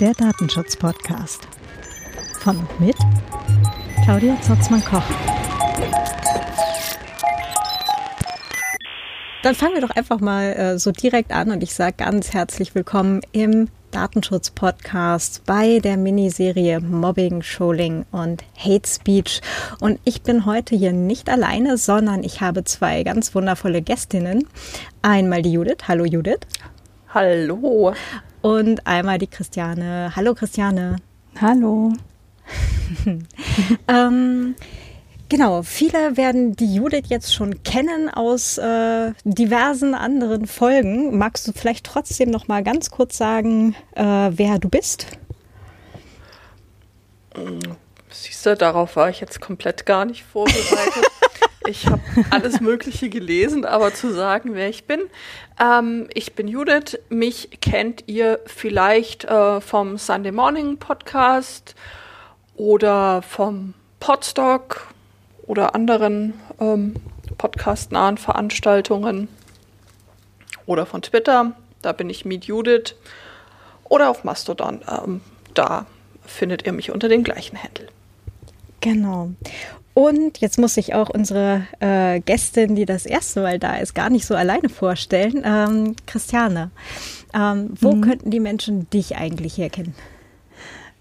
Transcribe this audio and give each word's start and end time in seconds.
Der 0.00 0.12
Datenschutz-Podcast. 0.14 1.48
Von 2.40 2.56
und 2.58 2.80
mit 2.80 2.96
Claudia 4.04 4.40
Zotzmann-Koch. 4.40 5.02
Dann 9.42 9.54
fangen 9.54 9.74
wir 9.74 9.80
doch 9.80 9.90
einfach 9.90 10.20
mal 10.20 10.52
äh, 10.52 10.78
so 10.78 10.92
direkt 10.92 11.32
an 11.32 11.50
und 11.50 11.62
ich 11.62 11.74
sage 11.74 11.96
ganz 11.98 12.32
herzlich 12.32 12.74
willkommen 12.74 13.22
im 13.32 13.68
Datenschutz-Podcast 13.98 15.42
bei 15.44 15.80
der 15.80 15.96
Miniserie 15.96 16.78
Mobbing, 16.78 17.40
Trolling 17.40 18.06
und 18.12 18.44
Hate 18.56 18.88
Speech. 18.88 19.40
Und 19.80 19.98
ich 20.04 20.22
bin 20.22 20.46
heute 20.46 20.76
hier 20.76 20.92
nicht 20.92 21.28
alleine, 21.28 21.76
sondern 21.76 22.22
ich 22.22 22.40
habe 22.40 22.62
zwei 22.62 23.02
ganz 23.02 23.34
wundervolle 23.34 23.82
Gästinnen. 23.82 24.46
Einmal 25.02 25.42
die 25.42 25.50
Judith. 25.50 25.88
Hallo 25.88 26.04
Judith. 26.04 26.38
Hallo. 27.12 27.92
Und 28.40 28.86
einmal 28.86 29.18
die 29.18 29.26
Christiane. 29.26 30.12
Hallo 30.14 30.32
Christiane. 30.34 30.98
Hallo. 31.40 31.92
ähm, 33.88 34.54
genau, 35.28 35.62
viele 35.62 36.16
werden 36.16 36.56
die 36.56 36.74
Judith 36.74 37.06
jetzt 37.08 37.34
schon 37.34 37.62
kennen 37.62 38.08
aus 38.08 38.58
äh, 38.58 39.12
diversen 39.24 39.94
anderen 39.94 40.46
Folgen. 40.46 41.16
Magst 41.18 41.46
du 41.46 41.52
vielleicht 41.52 41.86
trotzdem 41.86 42.30
noch 42.30 42.48
mal 42.48 42.62
ganz 42.62 42.90
kurz 42.90 43.16
sagen, 43.16 43.74
äh, 43.94 44.02
wer 44.02 44.58
du 44.58 44.68
bist? 44.68 45.06
Siehst 48.10 48.46
du, 48.46 48.56
darauf 48.56 48.96
war 48.96 49.10
ich 49.10 49.20
jetzt 49.20 49.40
komplett 49.40 49.86
gar 49.86 50.04
nicht 50.04 50.24
vorbereitet. 50.24 51.04
Ich 51.66 51.86
habe 51.86 52.00
alles 52.30 52.62
Mögliche 52.62 53.10
gelesen, 53.10 53.66
aber 53.66 53.92
zu 53.92 54.10
sagen, 54.10 54.54
wer 54.54 54.70
ich 54.70 54.86
bin. 54.86 55.02
Ähm, 55.60 56.08
ich 56.14 56.34
bin 56.34 56.48
Judith. 56.48 56.98
Mich 57.10 57.58
kennt 57.60 58.04
ihr 58.06 58.40
vielleicht 58.46 59.24
äh, 59.24 59.60
vom 59.60 59.98
Sunday 59.98 60.32
Morning 60.32 60.78
Podcast 60.78 61.74
oder 62.56 63.20
vom 63.20 63.74
Podstock 64.00 64.86
oder 65.48 65.74
anderen 65.74 66.34
ähm, 66.60 66.94
podcastnahen 67.36 68.18
Veranstaltungen 68.18 69.28
oder 70.66 70.86
von 70.86 71.02
Twitter. 71.02 71.52
Da 71.82 71.92
bin 71.92 72.08
ich 72.10 72.24
Meet 72.24 72.44
Judith 72.44 72.94
oder 73.88 74.10
auf 74.10 74.22
Mastodon. 74.22 74.82
Ähm, 74.88 75.22
da 75.54 75.86
findet 76.24 76.66
ihr 76.66 76.72
mich 76.72 76.92
unter 76.92 77.08
dem 77.08 77.24
gleichen 77.24 77.60
Handle. 77.60 77.88
Genau. 78.80 79.30
Und 79.94 80.38
jetzt 80.38 80.58
muss 80.58 80.76
ich 80.76 80.94
auch 80.94 81.10
unsere 81.10 81.66
äh, 81.80 82.20
Gästin, 82.20 82.76
die 82.76 82.84
das 82.84 83.04
erste 83.04 83.40
Mal 83.40 83.58
da 83.58 83.78
ist, 83.78 83.94
gar 83.94 84.10
nicht 84.10 84.26
so 84.26 84.36
alleine 84.36 84.68
vorstellen. 84.68 85.42
Ähm, 85.44 85.96
Christiane, 86.06 86.70
ähm, 87.34 87.70
wo 87.80 87.92
mhm. 87.92 88.02
könnten 88.02 88.30
die 88.30 88.38
Menschen 88.38 88.88
dich 88.90 89.16
eigentlich 89.16 89.58
herkennen? 89.58 89.94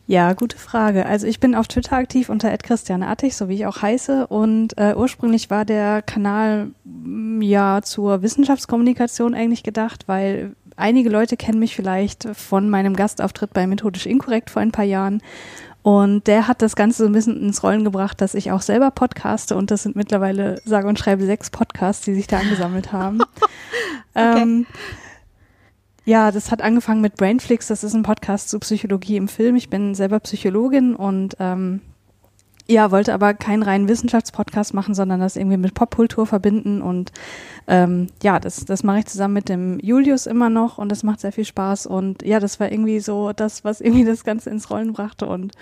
Ja, 0.09 0.31
gute 0.31 0.57
Frage. 0.57 1.05
Also 1.05 1.27
ich 1.27 1.41
bin 1.41 1.53
auf 1.53 1.67
Twitter 1.67 1.97
aktiv 1.97 2.29
unter 2.29 2.57
Christiane 2.57 3.07
Attig, 3.07 3.35
so 3.35 3.49
wie 3.49 3.55
ich 3.55 3.65
auch 3.65 3.81
heiße. 3.81 4.27
Und 4.27 4.77
äh, 4.77 4.95
ursprünglich 4.95 5.49
war 5.49 5.65
der 5.65 6.01
Kanal 6.01 6.71
mm, 6.85 7.41
ja 7.41 7.81
zur 7.81 8.21
Wissenschaftskommunikation 8.21 9.35
eigentlich 9.35 9.63
gedacht, 9.63 10.05
weil 10.07 10.55
einige 10.77 11.09
Leute 11.09 11.35
kennen 11.35 11.59
mich 11.59 11.75
vielleicht 11.75 12.25
von 12.33 12.69
meinem 12.69 12.95
Gastauftritt 12.95 13.51
bei 13.51 13.67
Methodisch 13.67 14.05
Inkorrekt 14.05 14.49
vor 14.49 14.61
ein 14.61 14.71
paar 14.71 14.85
Jahren. 14.85 15.21
Und 15.83 16.27
der 16.27 16.47
hat 16.47 16.61
das 16.61 16.77
Ganze 16.77 17.03
so 17.03 17.09
ein 17.09 17.13
bisschen 17.13 17.41
ins 17.41 17.61
Rollen 17.61 17.83
gebracht, 17.83 18.21
dass 18.21 18.33
ich 18.33 18.51
auch 18.51 18.61
selber 18.61 18.91
podcaste 18.91 19.55
und 19.55 19.71
das 19.71 19.83
sind 19.83 19.95
mittlerweile, 19.95 20.61
sage 20.65 20.87
und 20.87 20.99
schreibe, 20.99 21.25
sechs 21.25 21.49
Podcasts, 21.49 22.03
die 22.05 22.13
sich 22.13 22.27
da 22.27 22.39
angesammelt 22.39 22.91
haben. 22.93 23.19
okay. 24.13 24.41
ähm, 24.41 24.65
ja, 26.07 26.31
das 26.31 26.51
hat 26.51 26.61
angefangen 26.61 27.01
mit 27.01 27.17
Brainflix, 27.17 27.67
das 27.67 27.83
ist 27.83 27.93
ein 27.93 28.03
Podcast 28.03 28.49
zu 28.49 28.59
Psychologie 28.59 29.17
im 29.17 29.27
Film. 29.27 29.57
Ich 29.57 29.69
bin 29.69 29.93
selber 29.93 30.21
Psychologin 30.21 30.95
und 30.95 31.35
ähm, 31.41 31.81
ja, 32.65 32.91
wollte 32.91 33.13
aber 33.13 33.33
keinen 33.33 33.61
reinen 33.61 33.89
Wissenschaftspodcast 33.89 34.73
machen, 34.73 34.95
sondern 34.95 35.19
das 35.19 35.35
irgendwie 35.35 35.57
mit 35.57 35.73
Popkultur 35.73 36.25
verbinden. 36.25 36.81
Und 36.81 37.11
ähm, 37.67 38.07
ja, 38.23 38.39
das, 38.39 38.63
das 38.63 38.83
mache 38.83 38.99
ich 38.99 39.07
zusammen 39.07 39.33
mit 39.33 39.49
dem 39.49 39.79
Julius 39.81 40.27
immer 40.27 40.49
noch 40.49 40.77
und 40.77 40.89
das 40.93 41.03
macht 41.03 41.19
sehr 41.19 41.33
viel 41.33 41.43
Spaß. 41.43 41.87
Und 41.87 42.23
ja, 42.23 42.39
das 42.39 42.57
war 42.61 42.71
irgendwie 42.71 43.01
so 43.01 43.33
das, 43.33 43.65
was 43.65 43.81
irgendwie 43.81 44.05
das 44.05 44.23
Ganze 44.23 44.49
ins 44.49 44.69
Rollen 44.69 44.93
brachte. 44.93 45.25
Und 45.25 45.55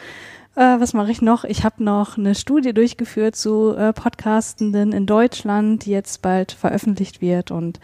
äh, 0.54 0.80
was 0.80 0.94
mache 0.94 1.10
ich 1.10 1.24
noch? 1.24 1.44
Ich 1.44 1.64
habe 1.64 1.84
noch 1.84 2.20
eine 2.20 2.36
Studie 2.36 2.72
durchgeführt 2.72 3.36
zu 3.36 3.76
äh, 3.76 3.94
Podcastenden 3.94 4.92
in 4.92 5.08
Deutschland, 5.08 5.86
die 5.86 5.92
jetzt 5.92 6.22
bald 6.22 6.52
veröffentlicht 6.52 7.20
wird. 7.20 7.50
Und 7.50 7.80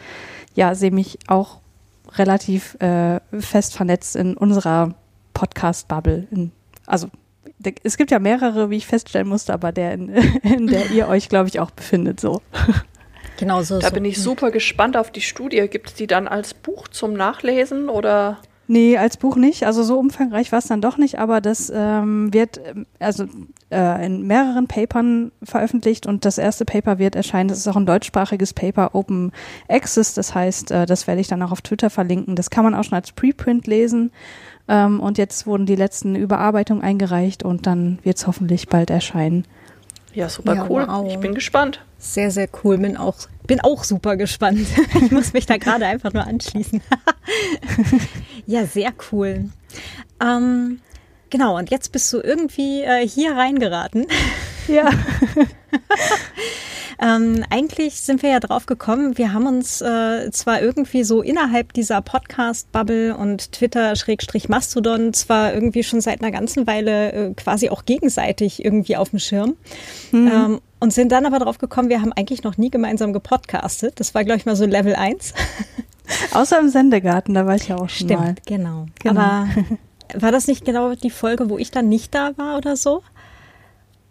ja, 0.53 0.75
sehe 0.75 0.91
mich 0.91 1.17
auch 1.27 1.60
relativ 2.15 2.75
äh, 2.81 3.19
fest 3.39 3.75
vernetzt 3.75 4.15
in 4.15 4.35
unserer 4.35 4.95
Podcast-Bubble. 5.33 6.27
Also 6.85 7.09
es 7.83 7.97
gibt 7.97 8.11
ja 8.11 8.19
mehrere, 8.19 8.69
wie 8.69 8.77
ich 8.77 8.87
feststellen 8.87 9.27
musste, 9.27 9.53
aber 9.53 9.71
der, 9.71 9.93
in, 9.93 10.09
in 10.43 10.67
der 10.67 10.91
ihr 10.91 11.07
euch, 11.07 11.29
glaube 11.29 11.49
ich, 11.49 11.59
auch 11.59 11.71
befindet, 11.71 12.19
so. 12.19 12.41
Genau 13.37 13.61
so. 13.63 13.79
Da 13.79 13.89
so. 13.89 13.93
bin 13.93 14.05
ich 14.05 14.21
super 14.21 14.51
gespannt 14.51 14.97
auf 14.97 15.11
die 15.11 15.21
Studie. 15.21 15.67
Gibt 15.67 15.87
es 15.89 15.93
die 15.95 16.07
dann 16.07 16.27
als 16.27 16.53
Buch 16.53 16.87
zum 16.87 17.13
Nachlesen 17.13 17.89
oder? 17.89 18.39
Nee, 18.71 18.97
als 18.97 19.17
Buch 19.17 19.35
nicht. 19.35 19.65
Also 19.65 19.83
so 19.83 19.99
umfangreich 19.99 20.53
war 20.53 20.59
es 20.59 20.67
dann 20.67 20.79
doch 20.79 20.97
nicht, 20.97 21.19
aber 21.19 21.41
das 21.41 21.69
ähm, 21.75 22.33
wird 22.33 22.61
also 22.99 23.25
äh, 23.69 24.05
in 24.05 24.25
mehreren 24.25 24.67
Papern 24.67 25.33
veröffentlicht 25.43 26.05
und 26.05 26.23
das 26.23 26.37
erste 26.37 26.63
Paper 26.63 26.97
wird 26.97 27.17
erscheinen. 27.17 27.49
Das 27.49 27.57
ist 27.57 27.67
auch 27.67 27.75
ein 27.75 27.85
deutschsprachiges 27.85 28.53
Paper, 28.53 28.95
Open 28.95 29.33
Access. 29.67 30.13
Das 30.13 30.33
heißt, 30.33 30.71
äh, 30.71 30.85
das 30.85 31.05
werde 31.05 31.19
ich 31.19 31.27
dann 31.27 31.43
auch 31.43 31.51
auf 31.51 31.61
Twitter 31.61 31.89
verlinken. 31.89 32.37
Das 32.37 32.49
kann 32.49 32.63
man 32.63 32.73
auch 32.73 32.85
schon 32.85 32.93
als 32.93 33.11
Preprint 33.11 33.67
lesen. 33.67 34.13
Ähm, 34.69 35.01
und 35.01 35.17
jetzt 35.17 35.45
wurden 35.45 35.65
die 35.65 35.75
letzten 35.75 36.15
Überarbeitungen 36.15 36.81
eingereicht 36.81 37.43
und 37.43 37.67
dann 37.67 37.99
wird 38.03 38.19
es 38.19 38.25
hoffentlich 38.25 38.69
bald 38.69 38.89
erscheinen. 38.89 39.43
Ja, 40.13 40.29
super 40.29 40.55
ja, 40.55 40.65
cool. 40.69 40.85
Wow. 40.87 41.11
Ich 41.11 41.19
bin 41.19 41.35
gespannt. 41.35 41.81
Sehr, 41.97 42.31
sehr 42.31 42.47
cool. 42.63 42.77
Bin 42.77 42.95
auch, 42.95 43.15
bin 43.47 43.59
auch 43.59 43.83
super 43.83 44.15
gespannt. 44.15 44.59
ich 45.01 45.11
muss 45.11 45.33
mich 45.33 45.45
da 45.45 45.57
gerade 45.57 45.85
einfach 45.85 46.13
nur 46.13 46.25
anschließen. 46.25 46.81
ja, 48.45 48.65
sehr 48.65 48.91
cool. 49.11 49.49
Ähm, 50.21 50.79
genau, 51.29 51.57
und 51.57 51.71
jetzt 51.71 51.91
bist 51.91 52.11
du 52.13 52.19
irgendwie 52.19 52.81
äh, 52.81 53.07
hier 53.07 53.35
reingeraten. 53.35 54.07
Ja. 54.67 54.89
Ähm, 57.01 57.43
eigentlich 57.49 57.99
sind 57.99 58.21
wir 58.21 58.29
ja 58.29 58.39
drauf 58.39 58.67
gekommen, 58.67 59.17
wir 59.17 59.33
haben 59.33 59.47
uns 59.47 59.81
äh, 59.81 60.29
zwar 60.29 60.61
irgendwie 60.61 61.03
so 61.03 61.23
innerhalb 61.23 61.73
dieser 61.73 61.99
Podcast-Bubble 62.01 63.17
und 63.17 63.51
Twitter-Mastodon 63.53 65.11
zwar 65.13 65.51
irgendwie 65.51 65.83
schon 65.83 65.99
seit 65.99 66.21
einer 66.21 66.31
ganzen 66.31 66.67
Weile 66.67 67.11
äh, 67.11 67.33
quasi 67.33 67.69
auch 67.69 67.85
gegenseitig 67.85 68.63
irgendwie 68.63 68.97
auf 68.97 69.09
dem 69.09 69.17
Schirm. 69.17 69.55
Mhm. 70.11 70.27
Ähm, 70.31 70.61
und 70.79 70.93
sind 70.93 71.11
dann 71.11 71.25
aber 71.25 71.39
drauf 71.39 71.57
gekommen, 71.57 71.89
wir 71.89 72.01
haben 72.01 72.13
eigentlich 72.13 72.43
noch 72.43 72.57
nie 72.57 72.69
gemeinsam 72.69 73.13
gepodcastet. 73.13 73.99
Das 73.99 74.13
war, 74.13 74.23
glaube 74.23 74.37
ich, 74.37 74.45
mal 74.45 74.55
so 74.55 74.65
Level 74.65 74.95
1. 74.95 75.33
Außer 76.33 76.59
im 76.59 76.69
Sendegarten, 76.69 77.33
da 77.33 77.45
war 77.45 77.55
ich 77.55 77.67
ja 77.67 77.75
auch 77.75 77.89
schon 77.89 78.07
Stimmt, 78.07 78.21
mal. 78.21 78.35
genau. 78.45 78.85
genau. 78.99 79.19
Aber 79.21 79.47
war 80.15 80.31
das 80.31 80.47
nicht 80.47 80.65
genau 80.65 80.93
die 80.95 81.09
Folge, 81.09 81.49
wo 81.49 81.57
ich 81.57 81.71
dann 81.71 81.89
nicht 81.89 82.13
da 82.13 82.31
war 82.37 82.57
oder 82.57 82.75
so? 82.75 83.03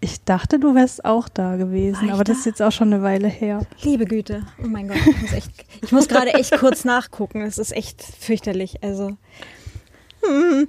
Ich 0.02 0.24
dachte, 0.24 0.58
du 0.58 0.74
wärst 0.74 1.04
auch 1.04 1.28
da 1.28 1.56
gewesen, 1.56 2.08
aber 2.08 2.24
da? 2.24 2.32
das 2.32 2.38
ist 2.38 2.46
jetzt 2.46 2.62
auch 2.62 2.72
schon 2.72 2.92
eine 2.92 3.02
Weile 3.02 3.28
her. 3.28 3.66
Liebe 3.82 4.06
Güte, 4.06 4.46
oh 4.62 4.66
mein 4.66 4.88
Gott, 4.88 4.96
ich 4.96 5.20
muss, 5.20 5.32
echt, 5.32 5.50
ich 5.82 5.92
muss 5.92 6.08
gerade 6.08 6.32
echt 6.32 6.56
kurz 6.58 6.84
nachgucken. 6.86 7.40
Das 7.40 7.58
ist 7.58 7.72
echt 7.72 8.02
fürchterlich. 8.02 8.82
Also 8.82 9.18
hm. 10.22 10.68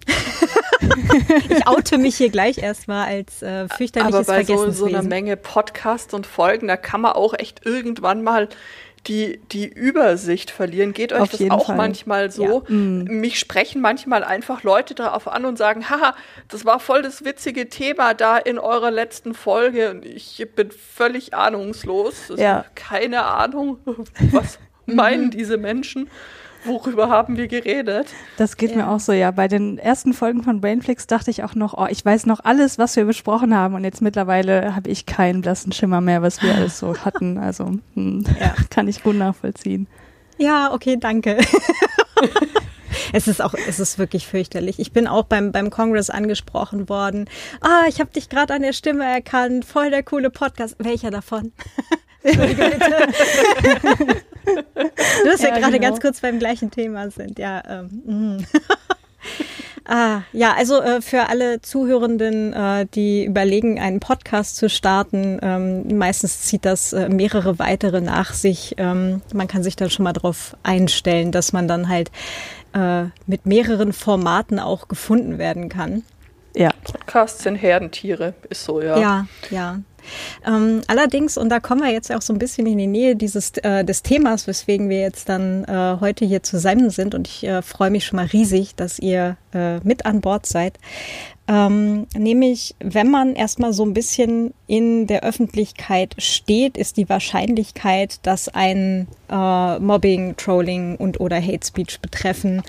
ich 1.49 1.67
oute 1.67 1.97
mich 1.97 2.15
hier 2.15 2.29
gleich 2.29 2.57
erstmal 2.57 3.07
als 3.07 3.41
äh, 3.41 3.67
fürchterliches 3.69 4.29
Aber 4.29 4.37
bei 4.37 4.43
so, 4.43 4.71
so 4.71 4.85
einer 4.85 5.03
Menge 5.03 5.35
Podcasts 5.37 6.13
und 6.13 6.25
Folgen, 6.25 6.67
da 6.67 6.77
kann 6.77 7.01
man 7.01 7.13
auch 7.13 7.33
echt 7.33 7.65
irgendwann 7.65 8.23
mal 8.23 8.49
die, 9.07 9.39
die 9.51 9.67
Übersicht 9.67 10.51
verlieren. 10.51 10.93
Geht 10.93 11.11
euch 11.13 11.21
Auf 11.21 11.31
das 11.31 11.49
auch 11.49 11.67
Fall. 11.67 11.75
manchmal 11.75 12.31
so? 12.31 12.63
Ja. 12.67 12.73
Mhm. 12.73 13.03
Mich 13.05 13.39
sprechen 13.39 13.81
manchmal 13.81 14.23
einfach 14.23 14.63
Leute 14.63 14.93
darauf 14.93 15.27
an 15.27 15.45
und 15.45 15.57
sagen, 15.57 15.89
haha, 15.89 16.15
das 16.49 16.65
war 16.65 16.79
voll 16.79 17.01
das 17.01 17.25
witzige 17.25 17.69
Thema 17.69 18.13
da 18.13 18.37
in 18.37 18.59
eurer 18.59 18.91
letzten 18.91 19.33
Folge 19.33 19.89
und 19.89 20.05
ich 20.05 20.45
bin 20.55 20.69
völlig 20.71 21.33
ahnungslos. 21.33 22.31
Ja. 22.37 22.65
Keine 22.75 23.25
Ahnung, 23.25 23.79
was 24.31 24.59
meinen 24.85 25.31
diese 25.31 25.57
Menschen 25.57 26.09
worüber 26.65 27.09
haben 27.09 27.37
wir 27.37 27.47
geredet? 27.47 28.07
Das 28.37 28.57
geht 28.57 28.71
ja. 28.71 28.77
mir 28.77 28.89
auch 28.89 28.99
so, 28.99 29.11
ja. 29.11 29.31
Bei 29.31 29.47
den 29.47 29.77
ersten 29.77 30.13
Folgen 30.13 30.43
von 30.43 30.61
Brainflix 30.61 31.07
dachte 31.07 31.31
ich 31.31 31.43
auch 31.43 31.55
noch, 31.55 31.73
oh, 31.77 31.87
ich 31.89 32.03
weiß 32.03 32.25
noch 32.25 32.39
alles, 32.43 32.77
was 32.77 32.95
wir 32.95 33.05
besprochen 33.05 33.55
haben. 33.55 33.75
Und 33.75 33.83
jetzt 33.83 34.01
mittlerweile 34.01 34.75
habe 34.75 34.89
ich 34.89 35.05
keinen 35.05 35.41
blassen 35.41 35.71
Schimmer 35.71 36.01
mehr, 36.01 36.21
was 36.21 36.41
wir 36.41 36.53
alles 36.55 36.79
so 36.79 36.95
hatten. 37.05 37.37
Also 37.37 37.71
hm, 37.95 38.23
ja. 38.39 38.53
kann 38.69 38.87
ich 38.87 39.03
gut 39.03 39.15
nachvollziehen. 39.15 39.87
Ja, 40.37 40.73
okay, 40.73 40.97
danke. 40.99 41.37
Es 43.13 43.27
ist 43.27 43.41
auch, 43.41 43.53
es 43.53 43.79
ist 43.79 43.99
wirklich 43.99 44.27
fürchterlich. 44.27 44.79
Ich 44.79 44.93
bin 44.93 45.07
auch 45.07 45.25
beim, 45.25 45.51
beim 45.51 45.69
Congress 45.69 46.09
angesprochen 46.09 46.87
worden. 46.87 47.29
Ah, 47.59 47.83
ich 47.89 47.99
habe 47.99 48.11
dich 48.11 48.29
gerade 48.29 48.53
an 48.53 48.61
der 48.61 48.73
Stimme 48.73 49.03
erkannt. 49.05 49.65
Voll 49.65 49.89
der 49.89 50.03
coole 50.03 50.29
Podcast. 50.29 50.75
Welcher 50.79 51.11
davon? 51.11 51.51
Entschuldige 52.23 52.69
bitte. 52.69 54.23
Du 54.45 55.29
hast 55.29 55.43
ja, 55.43 55.49
ja 55.49 55.59
gerade 55.59 55.73
genau. 55.73 55.89
ganz 55.89 56.01
kurz 56.01 56.21
beim 56.21 56.39
gleichen 56.39 56.71
Thema 56.71 57.09
sind, 57.09 57.39
ja. 57.39 57.63
Ähm, 57.67 58.37
mm. 58.37 58.45
Ah, 59.85 60.21
ja, 60.31 60.53
also 60.53 60.79
äh, 60.81 61.01
für 61.01 61.27
alle 61.27 61.61
Zuhörenden, 61.61 62.53
äh, 62.53 62.85
die 62.93 63.25
überlegen, 63.25 63.79
einen 63.79 63.99
Podcast 63.99 64.55
zu 64.55 64.69
starten, 64.69 65.39
ähm, 65.41 65.97
meistens 65.97 66.43
zieht 66.43 66.65
das 66.65 66.93
äh, 66.93 67.09
mehrere 67.09 67.59
weitere 67.59 67.99
nach 67.99 68.33
sich. 68.33 68.75
Ähm, 68.77 69.21
man 69.33 69.47
kann 69.47 69.63
sich 69.63 69.75
dann 69.75 69.89
schon 69.89 70.03
mal 70.03 70.13
darauf 70.13 70.55
einstellen, 70.63 71.31
dass 71.31 71.51
man 71.51 71.67
dann 71.67 71.89
halt 71.89 72.11
äh, 72.73 73.05
mit 73.25 73.45
mehreren 73.45 73.91
Formaten 73.91 74.59
auch 74.59 74.87
gefunden 74.87 75.37
werden 75.37 75.67
kann. 75.67 76.03
Ja. 76.55 76.69
Podcasts 76.83 77.43
sind 77.43 77.55
Herdentiere, 77.55 78.33
ist 78.49 78.65
so, 78.65 78.81
ja. 78.81 78.97
Ja, 78.97 79.27
ja. 79.49 79.79
Ähm, 80.45 80.81
allerdings, 80.87 81.37
und 81.37 81.49
da 81.49 81.59
kommen 81.59 81.81
wir 81.81 81.91
jetzt 81.91 82.11
auch 82.11 82.21
so 82.21 82.33
ein 82.33 82.39
bisschen 82.39 82.67
in 82.67 82.77
die 82.77 82.87
Nähe 82.87 83.15
dieses 83.15 83.51
äh, 83.57 83.83
des 83.83 84.03
Themas, 84.03 84.47
weswegen 84.47 84.89
wir 84.89 85.01
jetzt 85.01 85.29
dann 85.29 85.63
äh, 85.65 85.97
heute 85.99 86.25
hier 86.25 86.43
zusammen 86.43 86.89
sind. 86.89 87.15
Und 87.15 87.27
ich 87.27 87.43
äh, 87.43 87.61
freue 87.61 87.89
mich 87.89 88.05
schon 88.05 88.17
mal 88.17 88.25
riesig, 88.25 88.75
dass 88.75 88.99
ihr 88.99 89.37
äh, 89.53 89.79
mit 89.79 90.05
an 90.05 90.21
Bord 90.21 90.45
seid. 90.45 90.77
Ähm, 91.47 92.07
nämlich, 92.15 92.75
wenn 92.79 93.09
man 93.09 93.35
erstmal 93.35 93.73
so 93.73 93.83
ein 93.83 93.93
bisschen 93.93 94.53
in 94.67 95.05
der 95.07 95.23
Öffentlichkeit 95.23 96.15
steht, 96.17 96.77
ist 96.77 96.95
die 96.95 97.09
Wahrscheinlichkeit, 97.09 98.19
dass 98.23 98.47
ein 98.47 99.07
äh, 99.29 99.79
Mobbing, 99.79 100.37
Trolling 100.37 100.95
und 100.95 101.19
oder 101.19 101.41
Hate 101.41 101.65
Speech 101.65 101.99
betreffen, 101.99 102.61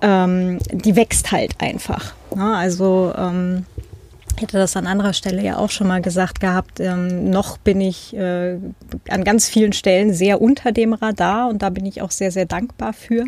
ähm, 0.00 0.58
die 0.72 0.96
wächst 0.96 1.30
halt 1.30 1.60
einfach. 1.60 2.14
Ja, 2.34 2.54
also 2.54 3.12
ähm, 3.16 3.66
hätte 4.40 4.58
das 4.58 4.76
an 4.76 4.86
anderer 4.86 5.12
Stelle 5.12 5.42
ja 5.42 5.58
auch 5.58 5.70
schon 5.70 5.86
mal 5.86 6.02
gesagt 6.02 6.40
gehabt. 6.40 6.80
Ähm, 6.80 7.30
noch 7.30 7.58
bin 7.58 7.80
ich 7.80 8.14
äh, 8.16 8.58
an 9.08 9.24
ganz 9.24 9.48
vielen 9.48 9.72
Stellen 9.72 10.12
sehr 10.12 10.40
unter 10.40 10.72
dem 10.72 10.92
Radar 10.92 11.48
und 11.48 11.62
da 11.62 11.70
bin 11.70 11.86
ich 11.86 12.02
auch 12.02 12.10
sehr, 12.10 12.30
sehr 12.30 12.46
dankbar 12.46 12.92
für. 12.92 13.24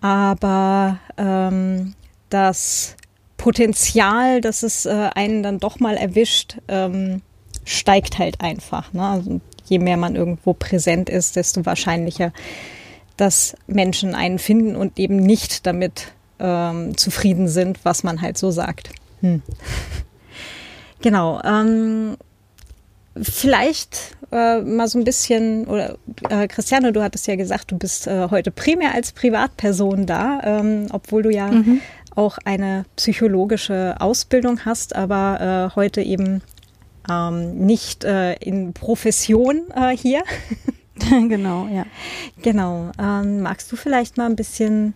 Aber 0.00 0.98
ähm, 1.16 1.94
das 2.30 2.96
Potenzial, 3.36 4.40
dass 4.40 4.62
es 4.62 4.86
äh, 4.86 5.10
einen 5.14 5.42
dann 5.42 5.58
doch 5.58 5.80
mal 5.80 5.96
erwischt, 5.96 6.58
ähm, 6.68 7.22
steigt 7.64 8.18
halt 8.18 8.40
einfach. 8.40 8.92
Ne? 8.92 9.02
Also 9.02 9.40
je 9.66 9.78
mehr 9.78 9.96
man 9.96 10.16
irgendwo 10.16 10.52
präsent 10.52 11.08
ist, 11.08 11.36
desto 11.36 11.64
wahrscheinlicher, 11.64 12.32
dass 13.16 13.56
Menschen 13.66 14.14
einen 14.14 14.38
finden 14.38 14.76
und 14.76 14.98
eben 14.98 15.16
nicht 15.16 15.66
damit 15.66 16.12
ähm, 16.38 16.96
zufrieden 16.96 17.48
sind, 17.48 17.78
was 17.84 18.02
man 18.02 18.20
halt 18.20 18.38
so 18.38 18.50
sagt. 18.50 18.90
Hm. 19.20 19.42
Genau. 21.00 21.40
Ähm, 21.44 22.16
vielleicht 23.20 24.16
äh, 24.32 24.60
mal 24.60 24.88
so 24.88 24.98
ein 24.98 25.04
bisschen, 25.04 25.66
oder 25.66 25.96
äh, 26.28 26.46
Christiane, 26.46 26.92
du 26.92 27.02
hattest 27.02 27.26
ja 27.26 27.36
gesagt, 27.36 27.70
du 27.70 27.78
bist 27.78 28.06
äh, 28.06 28.28
heute 28.30 28.50
primär 28.50 28.94
als 28.94 29.12
Privatperson 29.12 30.06
da, 30.06 30.40
ähm, 30.44 30.86
obwohl 30.92 31.22
du 31.22 31.30
ja 31.30 31.48
mhm. 31.48 31.80
auch 32.14 32.38
eine 32.44 32.84
psychologische 32.96 33.96
Ausbildung 33.98 34.64
hast, 34.64 34.94
aber 34.94 35.70
äh, 35.72 35.76
heute 35.76 36.02
eben 36.02 36.42
ähm, 37.10 37.66
nicht 37.66 38.04
äh, 38.04 38.34
in 38.34 38.72
Profession 38.72 39.62
äh, 39.74 39.96
hier. 39.96 40.22
genau, 41.28 41.66
ja. 41.68 41.86
Genau. 42.42 42.90
Ähm, 42.98 43.40
magst 43.40 43.72
du 43.72 43.76
vielleicht 43.76 44.16
mal 44.16 44.26
ein 44.26 44.36
bisschen 44.36 44.94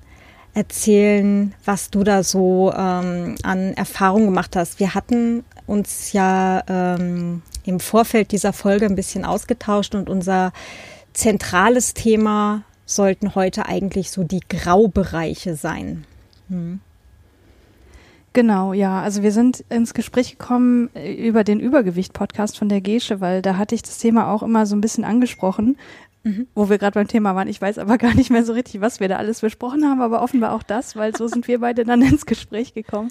erzählen, 0.55 1.53
was 1.65 1.91
du 1.91 2.05
da 2.05 2.23
so 2.23 2.73
ähm, 2.73 3.35
an 3.43 3.75
Erfahrungen 3.75 4.27
gemacht 4.27 4.57
hast. 4.57 4.79
Wir 4.81 4.95
hatten 4.95 5.45
uns 5.67 6.13
ja 6.13 6.63
ähm, 6.69 7.43
im 7.65 7.81
Vorfeld 7.81 8.33
dieser 8.33 8.53
Folge 8.53 8.87
ein 8.87 8.95
bisschen 8.95 9.25
ausgetauscht 9.25 9.95
und 9.95 10.09
unser 10.09 10.53
zentrales 11.13 11.95
Thema 11.95 12.63
sollten 12.87 13.35
heute 13.35 13.67
eigentlich 13.67 14.11
so 14.11 14.25
die 14.25 14.43
Graubereiche 14.49 15.57
sein. 15.57 16.05
Hm. 16.49 16.81
Genau, 18.35 18.73
ja. 18.73 19.01
Also 19.01 19.23
wir 19.23 19.31
sind 19.31 19.65
ins 19.71 19.95
Gespräch 19.95 20.33
gekommen 20.33 20.91
äh, 20.95 21.13
über 21.13 21.45
den 21.45 21.61
Übergewicht-Podcast 21.61 22.59
von 22.59 22.69
der 22.69 22.81
Gesche, 22.81 23.21
weil 23.21 23.43
da 23.43 23.57
hatte 23.57 23.77
ich 23.77 23.83
das 23.83 23.99
Thema 23.99 24.33
auch 24.33 24.43
immer 24.43 24.67
so 24.67 24.75
ein 24.75 24.81
bisschen 24.81 25.05
angesprochen, 25.05 25.79
Mhm. 26.25 26.47
Wo 26.55 26.71
wir 26.71 26.79
gerade 26.79 26.95
beim 26.95 27.07
Thema 27.07 27.35
waren. 27.35 27.49
Ich 27.49 27.61
weiß 27.61 27.79
aber 27.79 27.99
gar 27.99 28.15
nicht 28.15 28.31
mehr 28.31 28.45
so 28.45 28.55
richtig, 28.55 28.81
was 28.81 28.99
wir 28.99 29.09
da 29.09 29.17
alles 29.17 29.43
besprochen 29.43 29.85
haben, 29.85 30.01
aber 30.01 30.23
offenbar 30.23 30.53
auch 30.53 30.63
das, 30.63 30.97
weil 30.97 31.15
so 31.15 31.29
sind 31.29 31.47
wir 31.49 31.61
beide 31.61 31.85
dann 31.85 32.01
ins 32.03 32.27
Gespräch 32.27 32.73
gekommen. 32.73 33.11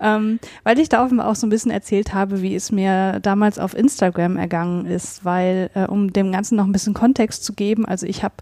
Ähm, 0.00 0.38
weil 0.64 0.78
ich 0.78 0.88
da 0.88 1.04
offenbar 1.04 1.28
auch 1.28 1.36
so 1.36 1.46
ein 1.46 1.50
bisschen 1.50 1.70
erzählt 1.70 2.14
habe, 2.14 2.42
wie 2.42 2.54
es 2.54 2.72
mir 2.72 3.20
damals 3.20 3.58
auf 3.58 3.76
Instagram 3.76 4.36
ergangen 4.36 4.86
ist, 4.86 5.24
weil, 5.24 5.70
äh, 5.74 5.86
um 5.86 6.12
dem 6.12 6.32
Ganzen 6.32 6.56
noch 6.56 6.66
ein 6.66 6.72
bisschen 6.72 6.94
Kontext 6.94 7.44
zu 7.44 7.52
geben, 7.52 7.86
also 7.86 8.06
ich 8.06 8.22
habe 8.22 8.34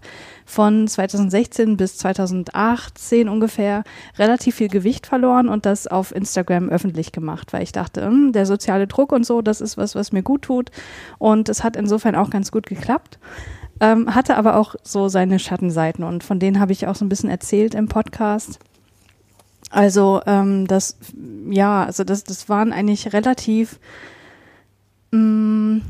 von 0.45 0.87
2016 0.87 1.77
bis 1.77 1.97
2018 1.97 3.29
ungefähr 3.29 3.83
relativ 4.17 4.55
viel 4.55 4.67
Gewicht 4.67 5.07
verloren 5.07 5.47
und 5.47 5.65
das 5.65 5.87
auf 5.87 6.13
Instagram 6.13 6.69
öffentlich 6.69 7.11
gemacht, 7.11 7.53
weil 7.53 7.63
ich 7.63 7.71
dachte, 7.71 8.05
hm, 8.05 8.31
der 8.31 8.45
soziale 8.45 8.87
Druck 8.87 9.11
und 9.11 9.25
so, 9.25 9.41
das 9.41 9.61
ist 9.61 9.77
was, 9.77 9.95
was 9.95 10.11
mir 10.11 10.23
gut 10.23 10.43
tut 10.43 10.69
und 11.17 11.49
es 11.49 11.63
hat 11.63 11.75
insofern 11.75 12.15
auch 12.15 12.29
ganz 12.29 12.51
gut 12.51 12.65
geklappt 12.65 13.19
ähm, 13.83 14.15
hatte 14.15 14.37
aber 14.37 14.55
auch 14.55 14.75
so 14.81 15.09
seine 15.09 15.39
Schattenseiten 15.39 16.05
und 16.05 16.23
von 16.23 16.39
denen 16.39 16.61
habe 16.61 16.71
ich 16.71 16.87
auch 16.87 16.95
so 16.95 17.03
ein 17.03 17.09
bisschen 17.09 17.29
erzählt 17.29 17.75
im 17.75 17.89
Podcast. 17.89 18.57
Also 19.71 20.21
ähm, 20.25 20.67
das, 20.67 20.95
ja, 21.49 21.83
also 21.83 22.05
das, 22.05 22.23
das 22.23 22.47
waren 22.47 22.71
eigentlich 22.71 23.11
relativ 23.11 23.79
mh, 25.11 25.19
mm, 25.19 25.81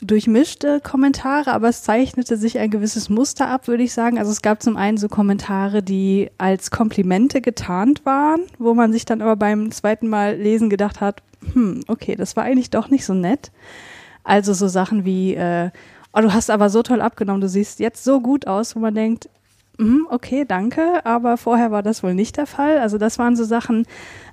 durchmischte 0.00 0.80
Kommentare, 0.80 1.52
aber 1.52 1.68
es 1.68 1.82
zeichnete 1.82 2.38
sich 2.38 2.58
ein 2.58 2.70
gewisses 2.70 3.10
Muster 3.10 3.48
ab, 3.48 3.68
würde 3.68 3.82
ich 3.82 3.92
sagen. 3.92 4.18
Also 4.18 4.30
es 4.30 4.40
gab 4.40 4.62
zum 4.62 4.78
einen 4.78 4.96
so 4.96 5.08
Kommentare, 5.08 5.82
die 5.82 6.30
als 6.38 6.70
Komplimente 6.70 7.42
getarnt 7.42 8.06
waren, 8.06 8.40
wo 8.58 8.72
man 8.72 8.92
sich 8.92 9.04
dann 9.04 9.20
aber 9.20 9.36
beim 9.36 9.70
zweiten 9.70 10.08
Mal 10.08 10.36
lesen 10.36 10.70
gedacht 10.70 11.02
hat, 11.02 11.22
hm, 11.52 11.82
okay, 11.88 12.16
das 12.16 12.36
war 12.36 12.44
eigentlich 12.44 12.70
doch 12.70 12.88
nicht 12.88 13.04
so 13.04 13.12
nett. 13.12 13.52
Also 14.24 14.54
so 14.54 14.66
Sachen 14.66 15.04
wie, 15.04 15.34
äh, 15.34 15.70
oh, 16.16 16.20
du 16.22 16.32
hast 16.32 16.50
aber 16.50 16.70
so 16.70 16.82
toll 16.82 17.02
abgenommen, 17.02 17.42
du 17.42 17.48
siehst 17.48 17.78
jetzt 17.78 18.02
so 18.02 18.20
gut 18.20 18.46
aus, 18.46 18.74
wo 18.74 18.80
man 18.80 18.94
denkt, 18.94 19.28
mm, 19.78 20.06
okay, 20.08 20.44
danke, 20.46 21.04
aber 21.04 21.36
vorher 21.36 21.70
war 21.70 21.82
das 21.82 22.02
wohl 22.02 22.14
nicht 22.14 22.38
der 22.38 22.46
Fall. 22.46 22.78
Also 22.78 22.96
das 22.96 23.18
waren 23.18 23.36
so 23.36 23.44
Sachen, 23.44 23.86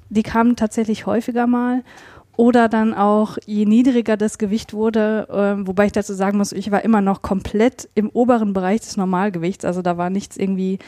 die 0.10 0.24
kamen 0.24 0.56
tatsächlich 0.56 1.06
häufiger 1.06 1.46
mal. 1.46 1.84
Oder 2.36 2.68
dann 2.68 2.96
auch, 2.96 3.38
je 3.46 3.66
niedriger 3.66 4.18
das 4.18 4.40
Gewicht 4.40 4.74
wurde, 4.74 5.28
äh, 5.30 5.68
wobei 5.68 5.86
ich 5.86 5.92
dazu 5.92 6.14
sagen 6.16 6.40
muss, 6.40 6.52
ich 6.52 6.72
war 6.72 6.84
immer 6.84 7.00
noch 7.00 7.22
komplett 7.22 7.88
im 7.94 8.10
oberen 8.10 8.54
Bereich 8.54 8.82
des 8.82 8.98
Normalgewichts, 8.98 9.66
also 9.66 9.84
da 9.84 9.98
war 9.98 10.10
nichts 10.10 10.36
irgendwie 10.36 10.80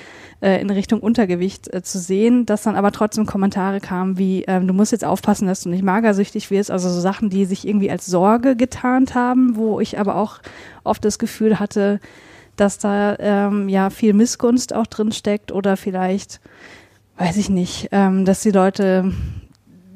äh, 0.42 0.60
in 0.60 0.72
Richtung 0.72 1.02
Untergewicht 1.02 1.72
äh, 1.72 1.84
zu 1.84 2.00
sehen, 2.00 2.48
dass 2.48 2.64
dann 2.64 2.76
aber 2.76 2.92
trotzdem 2.92 3.28
Kommentare 3.28 3.80
kamen 3.80 4.18
wie, 4.18 4.44
ähm, 4.48 4.68
du 4.68 4.74
musst 4.74 4.92
jetzt 4.92 5.06
aufpassen, 5.06 5.48
dass 5.48 5.62
du 5.62 5.70
nicht 5.70 5.84
magersüchtig 5.84 6.50
wirst, 6.50 6.72
also 6.72 6.90
so 6.90 7.00
Sachen, 7.00 7.30
die 7.30 7.46
sich 7.46 7.68
irgendwie 7.68 7.92
als 7.92 8.08
Sorge 8.08 8.56
getarnt 8.56 9.14
haben, 9.14 9.56
wo 9.56 9.80
ich 9.80 10.00
aber 10.00 10.16
auch 10.16 10.40
oft 10.84 11.06
das 11.06 11.20
Gefühl 11.20 11.60
hatte, 11.60 12.00
dass 12.56 12.80
da 12.80 13.18
ähm, 13.20 13.70
ja 13.70 13.92
viel 13.92 14.14
Missgunst 14.14 14.74
auch 14.74 14.88
drin 14.88 15.12
steckt 15.12 15.52
oder 15.52 15.78
vielleicht, 15.78 16.40
weiß 17.18 17.38
ich 17.38 17.50
nicht, 17.52 17.90
ähm, 17.92 18.26
dass 18.26 18.42
die 18.42 18.52
Leute 18.52 19.14